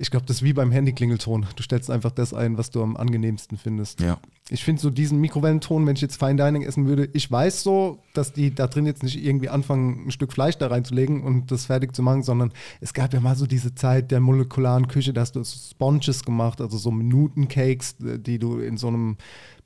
Ich 0.00 0.10
glaube, 0.10 0.24
das 0.24 0.36
ist 0.36 0.42
wie 0.42 0.54
beim 0.54 0.72
Handyklingelton. 0.72 1.44
Du 1.56 1.62
stellst 1.62 1.90
einfach 1.90 2.10
das 2.10 2.32
ein, 2.32 2.56
was 2.56 2.70
du 2.70 2.82
am 2.82 2.96
angenehmsten 2.96 3.58
findest. 3.58 4.00
Ja. 4.00 4.18
Ich 4.48 4.64
finde 4.64 4.80
so 4.80 4.88
diesen 4.88 5.20
Mikrowellenton, 5.20 5.86
wenn 5.86 5.94
ich 5.94 6.00
jetzt 6.00 6.18
Fine 6.18 6.36
Dining 6.36 6.62
essen 6.62 6.86
würde, 6.86 7.10
ich 7.12 7.30
weiß 7.30 7.62
so, 7.62 7.98
dass 8.14 8.32
die 8.32 8.54
da 8.54 8.66
drin 8.66 8.86
jetzt 8.86 9.02
nicht 9.02 9.22
irgendwie 9.22 9.50
anfangen, 9.50 10.06
ein 10.06 10.10
Stück 10.10 10.32
Fleisch 10.32 10.56
da 10.56 10.68
reinzulegen 10.68 11.22
und 11.22 11.50
das 11.50 11.66
fertig 11.66 11.94
zu 11.94 12.02
machen, 12.02 12.22
sondern 12.22 12.50
es 12.80 12.94
gab 12.94 13.12
ja 13.12 13.20
mal 13.20 13.36
so 13.36 13.46
diese 13.46 13.74
Zeit 13.74 14.10
der 14.10 14.20
molekularen 14.20 14.88
Küche, 14.88 15.12
da 15.12 15.20
hast 15.20 15.36
du 15.36 15.44
Sponges 15.44 16.24
gemacht, 16.24 16.62
also 16.62 16.78
so 16.78 16.90
Minutencakes, 16.90 17.96
die 17.98 18.38
du 18.38 18.58
in 18.58 18.78
so 18.78 18.88
einem 18.88 19.18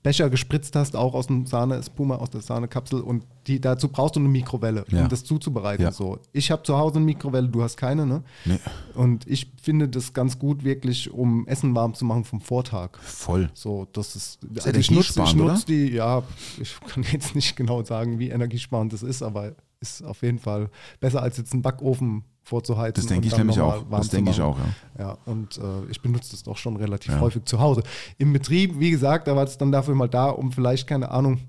Becher 0.03 0.30
gespritzt 0.30 0.74
hast, 0.74 0.97
auch 0.97 1.14
aus 1.14 1.28
dem 1.28 1.47
Sahne-Espuma, 1.47 2.16
aus 2.16 2.30
der 2.30 2.41
Sahnekapsel 2.41 3.01
und 3.01 3.24
die, 3.47 3.61
dazu 3.61 3.88
brauchst 3.88 4.16
du 4.16 4.20
eine 4.20 4.28
Mikrowelle, 4.28 4.84
Ja. 4.88 5.03
um 5.03 5.09
das 5.09 5.24
zuzubereiten. 5.24 5.82
Ja. 5.82 5.92
So. 5.92 6.18
Ich 6.32 6.51
habe 6.51 6.62
zu 6.62 6.76
Hause 6.78 6.97
eine 6.97 7.05
Mikrowelle, 7.05 7.49
du 7.49 7.62
hast 7.62 7.76
keine, 7.76 8.07
ne? 8.07 8.22
Nee. 8.45 8.59
Und 8.95 9.26
ich 9.26 9.53
finde 9.62 9.88
das 9.88 10.12
ganz 10.12 10.38
gut 10.38 10.64
wirklich, 10.64 11.11
um 11.12 11.47
Essen 11.47 11.74
warm 11.74 11.95
zu 11.95 12.05
machen 12.05 12.24
vom 12.24 12.40
Vortag. 12.40 12.99
Voll. 13.01 13.51
So, 13.55 13.86
das 13.92 14.16
ist, 14.16 14.42
ist 14.45 14.66
also 14.66 14.78
ich 14.80 14.90
nutze 14.90 15.22
ich 15.22 15.64
die, 15.64 15.88
ja, 15.92 16.22
ich 16.61 16.74
kann 16.88 17.05
jetzt 17.12 17.34
nicht 17.34 17.57
genau 17.57 17.82
sagen, 17.82 18.18
wie 18.18 18.30
energiesparend 18.30 18.92
das 18.92 19.03
ist, 19.03 19.22
aber 19.22 19.55
ist 19.80 20.03
auf 20.03 20.22
jeden 20.22 20.38
Fall 20.38 20.70
besser 21.01 21.22
als 21.22 21.36
jetzt 21.36 21.53
einen 21.53 21.61
Backofen 21.62 22.24
vorzuheizen. 22.42 23.03
Das 23.03 23.07
denke 23.07 23.26
ich 23.26 23.36
nämlich 23.36 23.61
auch. 23.61 23.84
Das 23.90 24.09
denke 24.09 24.30
ich 24.30 24.40
auch, 24.40 24.59
ja. 24.59 24.64
Ja, 24.99 25.18
und 25.26 25.59
äh, 25.59 25.90
ich 25.90 26.01
benutze 26.01 26.30
das 26.30 26.42
doch 26.42 26.57
schon 26.57 26.76
relativ 26.76 27.12
Ja. 27.12 27.20
häufig 27.20 27.45
zu 27.45 27.59
Hause. 27.59 27.82
Im 28.18 28.32
Betrieb, 28.32 28.78
wie 28.78 28.90
gesagt, 28.90 29.28
da 29.28 29.36
war 29.36 29.45
es 29.45 29.59
dann 29.59 29.72
dafür 29.72 29.95
mal 29.95 30.09
da, 30.09 30.30
um 30.30 30.53
vielleicht, 30.53 30.86
keine 30.86 31.11
Ahnung, 31.11 31.40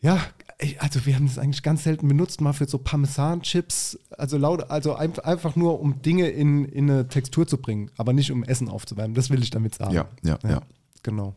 ja, 0.00 0.18
also 0.78 1.04
wir 1.04 1.14
haben 1.14 1.26
das 1.26 1.38
eigentlich 1.38 1.62
ganz 1.62 1.84
selten 1.84 2.08
benutzt, 2.08 2.40
mal 2.40 2.52
für 2.54 2.66
so 2.66 2.78
Parmesan-Chips, 2.78 3.98
also 4.16 4.38
laut, 4.38 4.70
also 4.70 4.94
ein, 4.94 5.18
einfach 5.18 5.54
nur, 5.56 5.80
um 5.80 6.00
Dinge 6.02 6.28
in, 6.28 6.64
in 6.64 6.90
eine 6.90 7.08
Textur 7.08 7.46
zu 7.46 7.58
bringen, 7.58 7.90
aber 7.98 8.12
nicht 8.12 8.30
um 8.32 8.42
Essen 8.42 8.68
aufzuwärmen. 8.68 9.14
Das 9.14 9.28
will 9.30 9.42
ich 9.42 9.50
damit 9.50 9.74
sagen. 9.74 9.92
Ja, 9.94 10.08
ja, 10.22 10.38
ja. 10.48 10.62
Genau. 11.02 11.34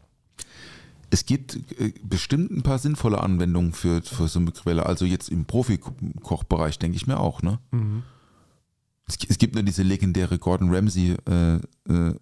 Es 1.09 1.25
gibt 1.25 1.55
äh, 1.79 1.91
bestimmt 2.03 2.51
ein 2.51 2.61
paar 2.63 2.79
sinnvolle 2.79 3.19
Anwendungen 3.21 3.73
für, 3.73 4.01
für 4.01 4.27
so 4.27 4.39
eine 4.39 4.45
Mikrowelle. 4.45 4.85
Also 4.85 5.05
jetzt 5.05 5.29
im 5.29 5.45
Profikochbereich 5.45 6.79
denke 6.79 6.95
ich 6.95 7.07
mir 7.07 7.19
auch, 7.19 7.41
ne? 7.41 7.59
Es, 9.07 9.17
gi- 9.17 9.27
es 9.29 9.37
gibt 9.39 9.55
nur 9.55 9.63
diese 9.63 9.81
legendäre 9.83 10.37
Gordon 10.37 10.73
Ramsay, 10.73 11.17
äh, 11.27 11.55
äh, 11.55 11.59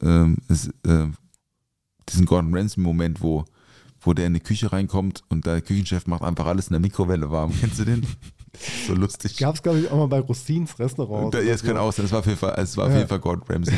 ähm, 0.01 0.37
äh, 0.85 1.07
diesen 2.09 2.25
Gordon 2.25 2.55
Ramsay-Moment, 2.55 3.21
wo, 3.21 3.43
wo 4.07 4.13
der 4.13 4.25
in 4.27 4.33
die 4.33 4.39
Küche 4.39 4.71
reinkommt 4.71 5.23
und 5.27 5.45
der 5.45 5.61
Küchenchef 5.61 6.07
macht 6.07 6.23
einfach 6.23 6.45
alles 6.45 6.67
in 6.67 6.73
der 6.73 6.79
Mikrowelle 6.79 7.29
warm. 7.29 7.51
Kennst 7.59 7.77
du 7.79 7.83
den? 7.85 8.07
so 8.87 8.95
lustig. 8.95 9.35
Gab 9.37 9.55
es, 9.55 9.61
glaube 9.61 9.79
ich, 9.79 9.91
auch 9.91 9.97
mal 9.97 10.07
bei 10.07 10.19
Rostins 10.19 10.79
Restaurant. 10.79 11.33
Da, 11.33 11.41
ja, 11.41 11.53
es 11.53 11.61
kann 11.61 11.77
auch 11.77 11.91
sein, 11.91 12.05
es 12.05 12.11
war 12.13 12.19
auf 12.19 12.25
jeden 12.25 12.37
Fall, 12.39 12.55
es 12.57 12.77
war 12.77 12.87
auf 12.87 12.93
jeden 12.93 13.07
Fall 13.07 13.19
Gordon 13.19 13.43
Ramsay. 13.47 13.77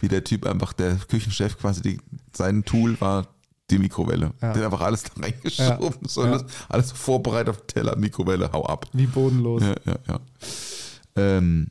Wie 0.00 0.08
der 0.08 0.22
Typ 0.22 0.46
einfach, 0.46 0.74
der 0.74 0.96
Küchenchef 0.96 1.58
quasi, 1.58 1.80
die, 1.80 1.98
sein 2.32 2.62
Tool 2.64 3.00
war 3.00 3.26
die 3.70 3.78
Mikrowelle. 3.78 4.32
Ja. 4.42 4.52
Der 4.52 4.56
hat 4.56 4.62
einfach 4.64 4.80
alles 4.82 5.02
da 5.04 5.12
reingeschoben. 5.22 5.98
Ja. 6.02 6.08
So, 6.08 6.24
Ja. 6.24 6.32
alles, 6.32 6.44
alles 6.68 6.92
vorbereitet 6.92 7.48
auf 7.48 7.56
den 7.62 7.66
Teller, 7.68 7.96
Mikrowelle, 7.96 8.52
hau 8.52 8.66
ab. 8.66 8.86
Wie 8.92 9.06
bodenlos. 9.06 9.62
Ja, 9.62 9.74
ja, 9.86 9.98
ja. 10.08 10.20
Ähm, 11.16 11.68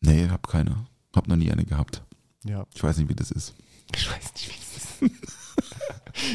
nee, 0.00 0.28
hab 0.28 0.46
keine. 0.48 0.86
Hab 1.14 1.28
noch 1.28 1.36
nie 1.36 1.50
eine 1.52 1.64
gehabt. 1.64 2.02
Ja. 2.44 2.66
Ich 2.74 2.82
weiß 2.82 2.98
nicht, 2.98 3.08
wie 3.08 3.14
das 3.14 3.30
ist. 3.30 3.54
Ich 3.94 4.10
weiß 4.10 4.32
nicht, 4.34 4.48
wie 4.48 5.06
es 5.06 5.12
ist. 5.12 5.32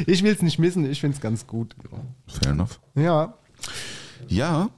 ich 0.05 0.23
will 0.23 0.33
es 0.33 0.41
nicht 0.41 0.59
missen, 0.59 0.89
ich 0.89 1.01
finde 1.01 1.15
es 1.15 1.21
ganz 1.21 1.47
gut. 1.47 1.75
Fair 2.27 2.51
enough. 2.51 2.79
Ja, 2.95 3.37
Ja, 4.27 4.69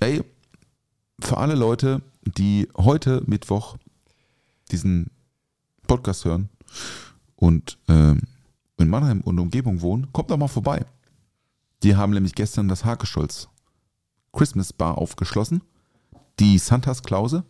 ey, 0.00 0.22
für 1.20 1.36
alle 1.38 1.54
Leute, 1.54 2.02
die 2.22 2.68
heute 2.76 3.22
Mittwoch 3.26 3.76
diesen 4.70 5.10
Podcast 5.86 6.24
hören 6.24 6.48
und 7.36 7.78
ähm, 7.88 8.20
in 8.78 8.88
Mannheim 8.88 9.20
und 9.20 9.38
Umgebung 9.38 9.80
wohnen, 9.80 10.12
kommt 10.12 10.30
doch 10.30 10.36
mal 10.36 10.48
vorbei. 10.48 10.84
Die 11.82 11.96
haben 11.96 12.12
nämlich 12.12 12.34
gestern 12.34 12.68
das 12.68 12.84
Hakescholz 12.84 13.48
Christmas 14.32 14.72
Bar 14.72 14.98
aufgeschlossen, 14.98 15.62
die 16.38 16.58
Santas 16.58 17.02
Klause 17.02 17.44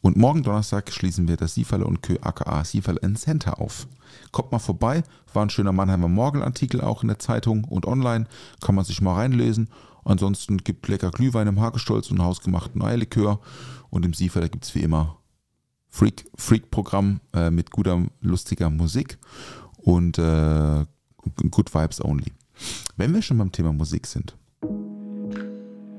und 0.00 0.16
morgen 0.16 0.42
Donnerstag 0.42 0.92
schließen 0.92 1.28
wir 1.28 1.36
das 1.36 1.54
Sieferle 1.54 1.84
und 1.84 2.02
Kö 2.02 2.16
aka 2.20 2.64
Sieferle 2.64 3.00
Center 3.14 3.60
auf. 3.60 3.86
Kommt 4.32 4.52
mal 4.52 4.58
vorbei, 4.58 5.02
war 5.32 5.44
ein 5.44 5.50
schöner 5.50 5.72
Mannheimer 5.72 6.08
Morgelartikel 6.08 6.80
auch 6.80 7.02
in 7.02 7.08
der 7.08 7.18
Zeitung 7.18 7.64
und 7.64 7.86
online, 7.86 8.26
kann 8.60 8.74
man 8.74 8.84
sich 8.84 9.00
mal 9.00 9.14
reinlesen. 9.14 9.68
Ansonsten 10.04 10.58
gibt 10.58 10.86
lecker 10.88 11.10
Glühwein 11.10 11.48
im 11.48 11.60
Hagestolz 11.60 12.10
und 12.10 12.22
hausgemachten 12.22 12.82
Eierlikör 12.82 13.40
und 13.90 14.04
im 14.04 14.14
Sieferle 14.14 14.48
gibt 14.48 14.64
es 14.64 14.74
wie 14.74 14.82
immer 14.82 15.18
Freak, 15.88 16.26
Freak-Programm 16.36 17.20
äh, 17.32 17.50
mit 17.50 17.70
guter, 17.70 18.06
lustiger 18.20 18.70
Musik 18.70 19.18
und 19.78 20.18
äh, 20.18 20.84
Good 21.50 21.74
Vibes 21.74 22.04
Only. 22.04 22.32
Wenn 22.96 23.14
wir 23.14 23.22
schon 23.22 23.38
beim 23.38 23.52
Thema 23.52 23.72
Musik 23.72 24.06
sind, 24.06 24.36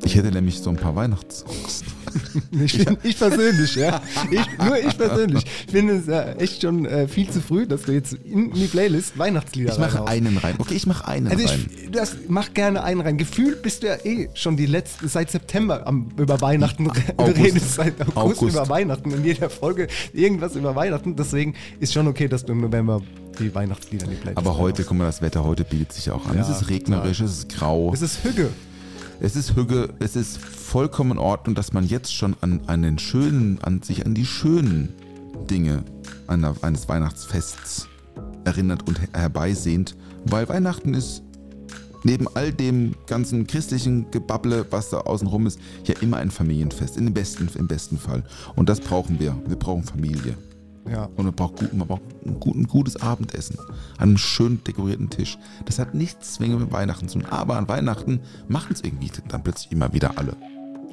ich 0.08 0.16
hätte 0.16 0.32
nämlich 0.32 0.60
so 0.60 0.70
ein 0.70 0.78
paar 0.78 0.96
Weihnachtssongs. 0.96 1.84
ich, 2.64 2.74
find, 2.74 2.98
ich 3.04 3.18
persönlich, 3.20 3.76
ja. 3.76 4.02
Ich, 4.32 4.66
nur 4.66 4.78
ich 4.78 4.98
persönlich. 4.98 5.44
Ich 5.66 5.72
finde 5.72 5.98
es 5.98 6.08
ja 6.08 6.32
echt 6.34 6.62
schon 6.62 6.86
äh, 6.86 7.08
viel 7.10 7.30
zu 7.30 7.42
früh, 7.42 7.68
dass 7.68 7.84
du 7.84 7.92
jetzt 7.92 8.14
in 8.14 8.54
die 8.54 8.68
Playlist 8.68 9.18
Weihnachtslieder 9.18 9.74
Ich 9.74 9.80
mache 9.80 10.08
einen 10.08 10.38
rein. 10.38 10.56
Okay, 10.58 10.76
ich 10.76 10.88
mache 10.88 11.06
einen 11.08 11.28
Also 11.28 11.46
rein. 11.46 11.66
ich 11.70 11.92
das, 11.92 12.16
mach 12.30 12.54
gerne 12.54 12.84
einen 12.84 13.02
rein. 13.02 13.18
Gefühlt 13.18 13.62
bist 13.62 13.84
du 13.84 13.88
ja 13.88 13.98
eh 14.06 14.30
schon 14.34 14.56
die 14.56 14.66
letzte, 14.66 15.10
seit 15.10 15.30
September 15.30 15.86
am, 15.86 16.10
über 16.18 16.40
Weihnachten. 16.40 16.86
Du 16.86 16.92
August. 17.18 17.38
redest 17.38 17.74
seit 17.74 18.00
August, 18.02 18.18
August. 18.40 18.56
über 18.56 18.70
Weihnachten. 18.70 19.12
In 19.12 19.26
jeder 19.26 19.50
Folge 19.50 19.88
irgendwas 20.14 20.56
über 20.56 20.74
Weihnachten. 20.76 21.18
Deswegen 21.18 21.54
ist 21.82 21.92
schon 21.94 22.08
okay, 22.08 22.30
dass 22.30 22.46
du 22.46 22.54
im 22.54 22.62
November 22.62 23.02
die 23.40 23.54
Weihnachtslieder 23.54 24.06
in 24.06 24.12
die 24.12 24.16
Playlist 24.16 24.38
Aber 24.38 24.58
heute, 24.58 24.86
guck 24.86 24.98
mal, 24.98 25.06
das 25.06 25.22
Wetter 25.22 25.44
heute 25.44 25.66
bietet 25.66 25.92
sich 25.92 26.06
ja 26.06 26.14
auch 26.14 26.26
an. 26.28 26.36
Ja, 26.36 26.42
es 26.42 26.50
ist 26.50 26.70
regnerisch, 26.70 27.20
es 27.20 27.40
ist 27.40 27.50
grau. 27.50 27.92
Es 27.94 28.02
ist 28.02 28.24
Hügge. 28.24 28.50
Es 29.20 29.36
ist 29.36 29.56
Hügge, 29.56 29.90
es 30.00 30.16
ist 30.16 30.38
vollkommen 30.38 31.12
in 31.14 31.18
Ordnung, 31.18 31.56
dass 31.56 31.74
man 31.74 31.86
jetzt 31.88 32.14
schon 32.14 32.36
an, 32.42 32.62
an 32.68 32.84
den 32.84 33.00
schönen, 33.00 33.60
an 33.64 33.82
sich 33.82 34.06
an 34.06 34.14
die 34.14 34.26
schönen 34.26 34.94
Dinge 35.50 35.84
einer, 36.28 36.56
eines 36.62 36.88
Weihnachtsfests 36.88 37.88
erinnert 38.46 38.88
und 38.88 39.02
her- 39.02 39.10
herbeisehnt, 39.14 39.96
weil 40.26 40.48
Weihnachten 40.50 40.94
ist 40.94 41.24
neben 42.04 42.28
all 42.36 42.54
dem 42.54 42.94
ganzen 43.08 43.48
christlichen 43.48 44.10
Gebabble, 44.12 44.68
was 44.70 44.92
da 44.92 45.00
außen 45.00 45.28
rum 45.28 45.48
ist, 45.48 45.60
ja 45.86 45.96
immer 46.02 46.18
ein 46.18 46.30
Familienfest, 46.30 46.96
in 46.98 47.12
besten, 47.12 47.50
im 47.58 47.68
besten 47.68 47.98
Fall. 47.98 48.24
Und 48.56 48.70
das 48.70 48.80
brauchen 48.80 49.20
wir. 49.20 49.36
Wir 49.48 49.58
brauchen 49.58 49.84
Familie. 49.84 50.38
Ja. 50.90 51.10
Und 51.16 51.26
man 51.26 51.34
braucht, 51.34 51.58
gut, 51.58 51.74
man 51.74 51.88
braucht 51.88 52.02
ein, 52.26 52.40
gut, 52.40 52.56
ein 52.56 52.68
gutes 52.68 52.98
Abendessen. 52.98 53.58
An 53.98 54.10
einem 54.10 54.18
schön 54.18 54.64
dekorierten 54.64 55.10
Tisch. 55.10 55.38
Das 55.66 55.80
hat 55.80 55.94
nichts 55.94 56.36
zwingend 56.36 56.60
mit 56.60 56.72
Weihnachten 56.72 57.08
zu 57.08 57.20
tun. 57.20 57.28
Aber 57.30 57.58
an 57.58 57.68
Weihnachten 57.68 58.22
machen 58.48 58.74
es 58.74 58.82
irgendwie 58.82 59.12
dann 59.28 59.44
plötzlich 59.44 59.72
immer 59.72 59.94
wieder 59.94 60.18
alle. 60.18 60.36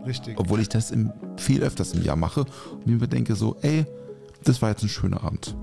Richtig. 0.06 0.38
Obwohl 0.38 0.60
ich 0.60 0.68
das 0.68 0.90
im, 0.90 1.12
viel 1.36 1.62
öfters 1.62 1.94
im 1.94 2.02
Jahr 2.02 2.16
mache 2.16 2.44
und 2.84 2.86
mir 2.86 3.06
denke 3.08 3.34
so, 3.36 3.56
ey, 3.62 3.86
das 4.44 4.60
war 4.60 4.70
jetzt 4.70 4.82
ein 4.82 4.88
schöner 4.88 5.22
Abend. 5.24 5.56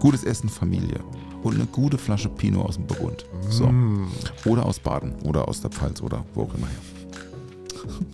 Gutes 0.00 0.24
Essen, 0.24 0.48
Familie. 0.48 1.00
Und 1.42 1.54
eine 1.54 1.66
gute 1.66 1.98
Flasche 1.98 2.28
Pinot 2.28 2.66
aus 2.66 2.74
dem 2.76 2.86
Burgund. 2.86 3.26
So. 3.48 3.72
Oder 4.44 4.66
aus 4.66 4.80
Baden. 4.80 5.14
Oder 5.24 5.46
aus 5.46 5.60
der 5.60 5.70
Pfalz. 5.70 6.00
Oder 6.00 6.24
wo 6.34 6.42
auch 6.42 6.54
immer 6.54 6.66
her. 6.66 6.76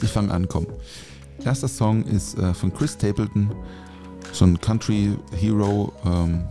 Ich 0.00 0.10
fange 0.10 0.32
an, 0.32 0.46
komm. 0.46 0.66
Erster 1.44 1.66
Song 1.66 2.04
ist 2.04 2.38
äh, 2.38 2.54
von 2.54 2.72
Chris 2.72 2.92
Stapleton. 2.92 3.50
So 4.32 4.44
ein 4.44 4.60
Country 4.60 5.16
Hero. 5.36 5.92
Ähm, 6.04 6.44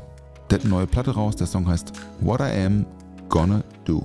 der 0.49 0.59
hat 0.59 0.65
eine 0.65 0.73
neue 0.73 0.88
Platte 0.88 1.11
raus. 1.11 1.36
Der 1.36 1.47
Song 1.47 1.67
heißt 1.67 1.91
What 2.21 2.39
I 2.41 2.65
Am 2.65 2.86
Gonna 3.30 3.63
Do. 3.86 4.03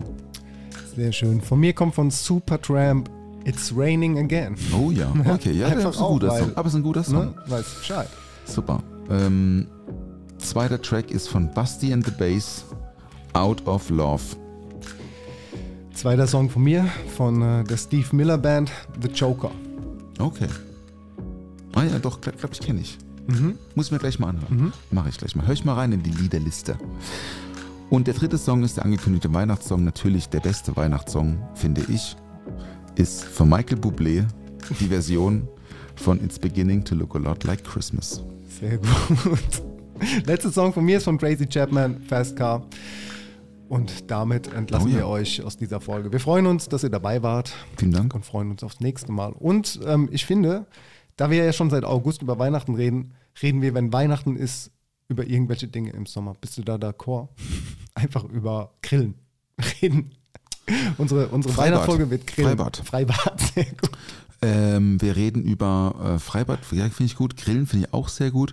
Sehr 0.96 1.12
schön. 1.12 1.40
Von 1.40 1.60
mir 1.60 1.72
kommt 1.72 1.94
von 1.94 2.10
Supertramp 2.10 3.08
It's 3.44 3.72
Raining 3.74 4.18
Again. 4.18 4.56
Oh 4.76 4.90
ja, 4.90 5.12
okay, 5.32 5.52
ja, 5.52 5.70
das 5.70 5.96
ist 5.96 6.00
ein 6.00 6.06
guter 6.08 6.28
weil- 6.28 6.40
Song. 6.42 6.52
Aber 6.56 6.66
es 6.68 6.74
ist 6.74 6.78
ein 6.80 6.82
guter 6.82 7.02
Song. 7.04 7.24
Ne? 7.26 7.34
Weißt 7.46 7.68
du 7.74 7.78
Bescheid. 7.78 8.08
Super. 8.44 8.82
Ähm, 9.10 9.66
zweiter 10.38 10.80
Track 10.80 11.10
ist 11.10 11.28
von 11.28 11.52
Basti 11.52 11.92
and 11.92 12.04
the 12.04 12.12
Bass, 12.12 12.64
Out 13.32 13.66
of 13.66 13.88
Love. 13.90 14.22
Zweiter 15.94 16.26
Song 16.26 16.48
von 16.50 16.62
mir, 16.62 16.86
von 17.16 17.42
äh, 17.42 17.64
der 17.64 17.76
Steve 17.76 18.06
Miller 18.12 18.38
Band, 18.38 18.70
The 19.00 19.08
Joker. 19.08 19.50
Okay. 20.18 20.48
Ah 21.74 21.84
ja, 21.84 21.98
doch, 21.98 22.20
glaube 22.20 22.38
glaub 22.38 22.52
ich, 22.52 22.60
kenne 22.60 22.80
ich. 22.80 22.98
Muss 23.74 23.86
ich 23.86 23.92
mir 23.92 23.98
gleich 23.98 24.18
mal 24.18 24.28
anhören. 24.30 24.72
Mache 24.90 25.08
ich 25.08 25.16
gleich 25.18 25.34
mal. 25.36 25.46
Hör 25.46 25.54
ich 25.54 25.64
mal 25.64 25.74
rein 25.74 25.92
in 25.92 26.02
die 26.02 26.10
Liederliste. 26.10 26.76
Und 27.90 28.06
der 28.06 28.14
dritte 28.14 28.38
Song 28.38 28.62
ist 28.64 28.76
der 28.78 28.84
angekündigte 28.84 29.32
Weihnachtssong. 29.32 29.84
Natürlich 29.84 30.28
der 30.28 30.40
beste 30.40 30.74
Weihnachtssong, 30.76 31.38
finde 31.54 31.82
ich, 31.88 32.16
ist 32.96 33.24
von 33.24 33.48
Michael 33.48 33.78
Bublé 33.78 34.24
die 34.80 34.86
Version 34.86 35.46
von 35.96 36.22
It's 36.24 36.38
Beginning 36.38 36.84
to 36.84 36.94
Look 36.94 37.14
a 37.14 37.18
Lot 37.18 37.44
Like 37.44 37.62
Christmas. 37.64 38.22
Sehr 38.60 38.78
gut. 38.78 39.62
Letzter 40.26 40.50
Song 40.50 40.72
von 40.72 40.84
mir 40.84 40.96
ist 40.98 41.04
von 41.04 41.18
Crazy 41.18 41.46
Chapman, 41.46 42.00
Fast 42.08 42.36
Car. 42.36 42.66
Und 43.68 44.10
damit 44.10 44.52
entlassen 44.52 44.88
Oh 44.88 44.90
ja. 44.90 44.96
wir 44.98 45.06
euch 45.08 45.42
aus 45.42 45.56
dieser 45.56 45.80
Folge. 45.80 46.12
Wir 46.12 46.20
freuen 46.20 46.46
uns, 46.46 46.68
dass 46.68 46.82
ihr 46.82 46.90
dabei 46.90 47.22
wart 47.22 47.52
Vielen 47.78 47.92
Dank. 47.92 48.14
und 48.14 48.24
freuen 48.26 48.50
uns 48.50 48.62
aufs 48.62 48.80
nächste 48.80 49.12
Mal. 49.12 49.32
Und 49.32 49.80
ähm, 49.86 50.08
ich 50.12 50.26
finde, 50.26 50.66
da 51.16 51.30
wir 51.30 51.44
ja 51.44 51.52
schon 51.52 51.70
seit 51.70 51.84
August 51.84 52.22
über 52.22 52.38
Weihnachten 52.38 52.74
reden, 52.74 53.14
reden 53.42 53.62
wir, 53.62 53.74
wenn 53.74 53.92
Weihnachten 53.92 54.36
ist, 54.36 54.70
über 55.08 55.26
irgendwelche 55.26 55.68
Dinge 55.68 55.90
im 55.90 56.06
Sommer. 56.06 56.34
Bist 56.40 56.58
du 56.58 56.62
da 56.62 56.78
d'accord? 56.78 57.28
Einfach 57.94 58.24
über 58.24 58.72
Grillen 58.82 59.14
reden. 59.82 60.12
Unsere, 60.96 61.28
unsere 61.28 61.54
Freibad. 61.54 61.72
Weihnachtsfolge 61.72 62.10
wird 62.10 62.26
Grillen. 62.26 62.50
Freibad. 62.50 62.76
Freibad, 62.84 63.40
sehr 63.54 63.64
gut. 63.64 63.90
Ähm, 64.40 65.00
wir 65.00 65.14
reden 65.14 65.42
über 65.44 66.14
äh, 66.14 66.18
Freibad, 66.18 66.60
ja, 66.72 66.84
finde 66.88 67.04
ich 67.04 67.16
gut. 67.16 67.36
Grillen 67.36 67.66
finde 67.66 67.86
ich 67.86 67.94
auch 67.94 68.08
sehr 68.08 68.30
gut. 68.30 68.52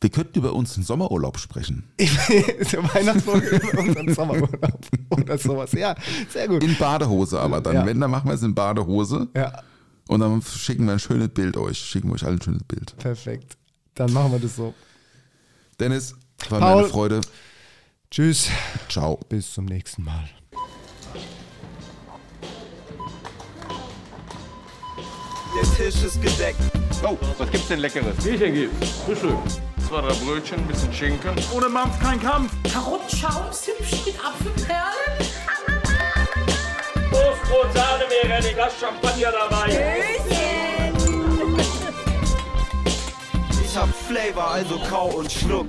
Wir 0.00 0.10
könnten 0.10 0.38
über 0.38 0.52
unseren 0.52 0.84
Sommerurlaub 0.84 1.38
sprechen. 1.38 1.84
Will 1.98 2.78
eine 2.78 2.94
Weihnachtsfolge 2.94 3.56
über 3.56 3.78
unseren 3.80 4.14
Sommerurlaub 4.14 4.80
oder 5.10 5.38
sowas. 5.38 5.72
Ja, 5.72 5.94
sehr 6.28 6.46
gut. 6.46 6.62
In 6.62 6.76
Badehose 6.76 7.40
aber 7.40 7.60
dann. 7.60 7.74
Ja. 7.74 7.86
Wenn, 7.86 8.00
dann 8.00 8.10
machen 8.10 8.28
wir 8.28 8.34
es 8.34 8.42
in 8.42 8.54
Badehose. 8.54 9.28
Ja, 9.34 9.62
Und 10.08 10.20
dann 10.20 10.42
schicken 10.42 10.86
wir 10.86 10.92
ein 10.92 10.98
schönes 10.98 11.28
Bild 11.30 11.56
euch. 11.56 11.78
Schicken 11.78 12.08
wir 12.08 12.14
euch 12.14 12.24
allen 12.24 12.38
ein 12.38 12.42
schönes 12.42 12.64
Bild. 12.64 12.96
perfekt. 12.98 13.56
Dann 13.94 14.12
machen 14.12 14.32
wir 14.32 14.38
das 14.40 14.56
so. 14.56 14.74
Dennis, 15.80 16.14
war 16.48 16.60
mir 16.60 16.66
Paul. 16.66 16.78
eine 16.82 16.88
Freude. 16.88 17.20
Tschüss, 18.10 18.48
Ciao. 18.88 19.18
bis 19.28 19.52
zum 19.54 19.64
nächsten 19.64 20.04
Mal. 20.04 20.28
Der 25.56 25.76
Tisch 25.76 26.02
ist 26.02 26.20
gedeckt. 26.20 26.58
Oh, 27.04 27.16
was 27.38 27.50
gibt's 27.50 27.68
denn 27.68 27.78
Leckeres? 27.80 28.16
Bierchen 28.22 28.54
gibt's. 28.54 28.90
Frühstück. 29.06 29.36
Zwei, 29.88 30.00
drei 30.00 30.14
Brötchen, 30.14 30.58
ein 30.58 30.66
bisschen 30.66 30.92
Schinken. 30.92 31.34
Ohne 31.54 31.68
Mampf 31.68 31.98
kein 32.00 32.20
Kampf. 32.20 32.52
Karottenschaums 32.72 33.66
hübsch 33.68 34.06
mit 34.06 34.16
Apfelperlen. 34.24 35.33
Toastbrot, 37.54 37.72
Sahne 37.72 38.54
Glas 38.54 38.72
Champagner 38.80 39.32
dabei. 39.32 40.04
Ich 43.64 43.76
hab 43.76 43.88
Flavor, 43.88 44.50
also 44.50 44.78
kau 44.90 45.06
und 45.08 45.30
schluck. 45.30 45.68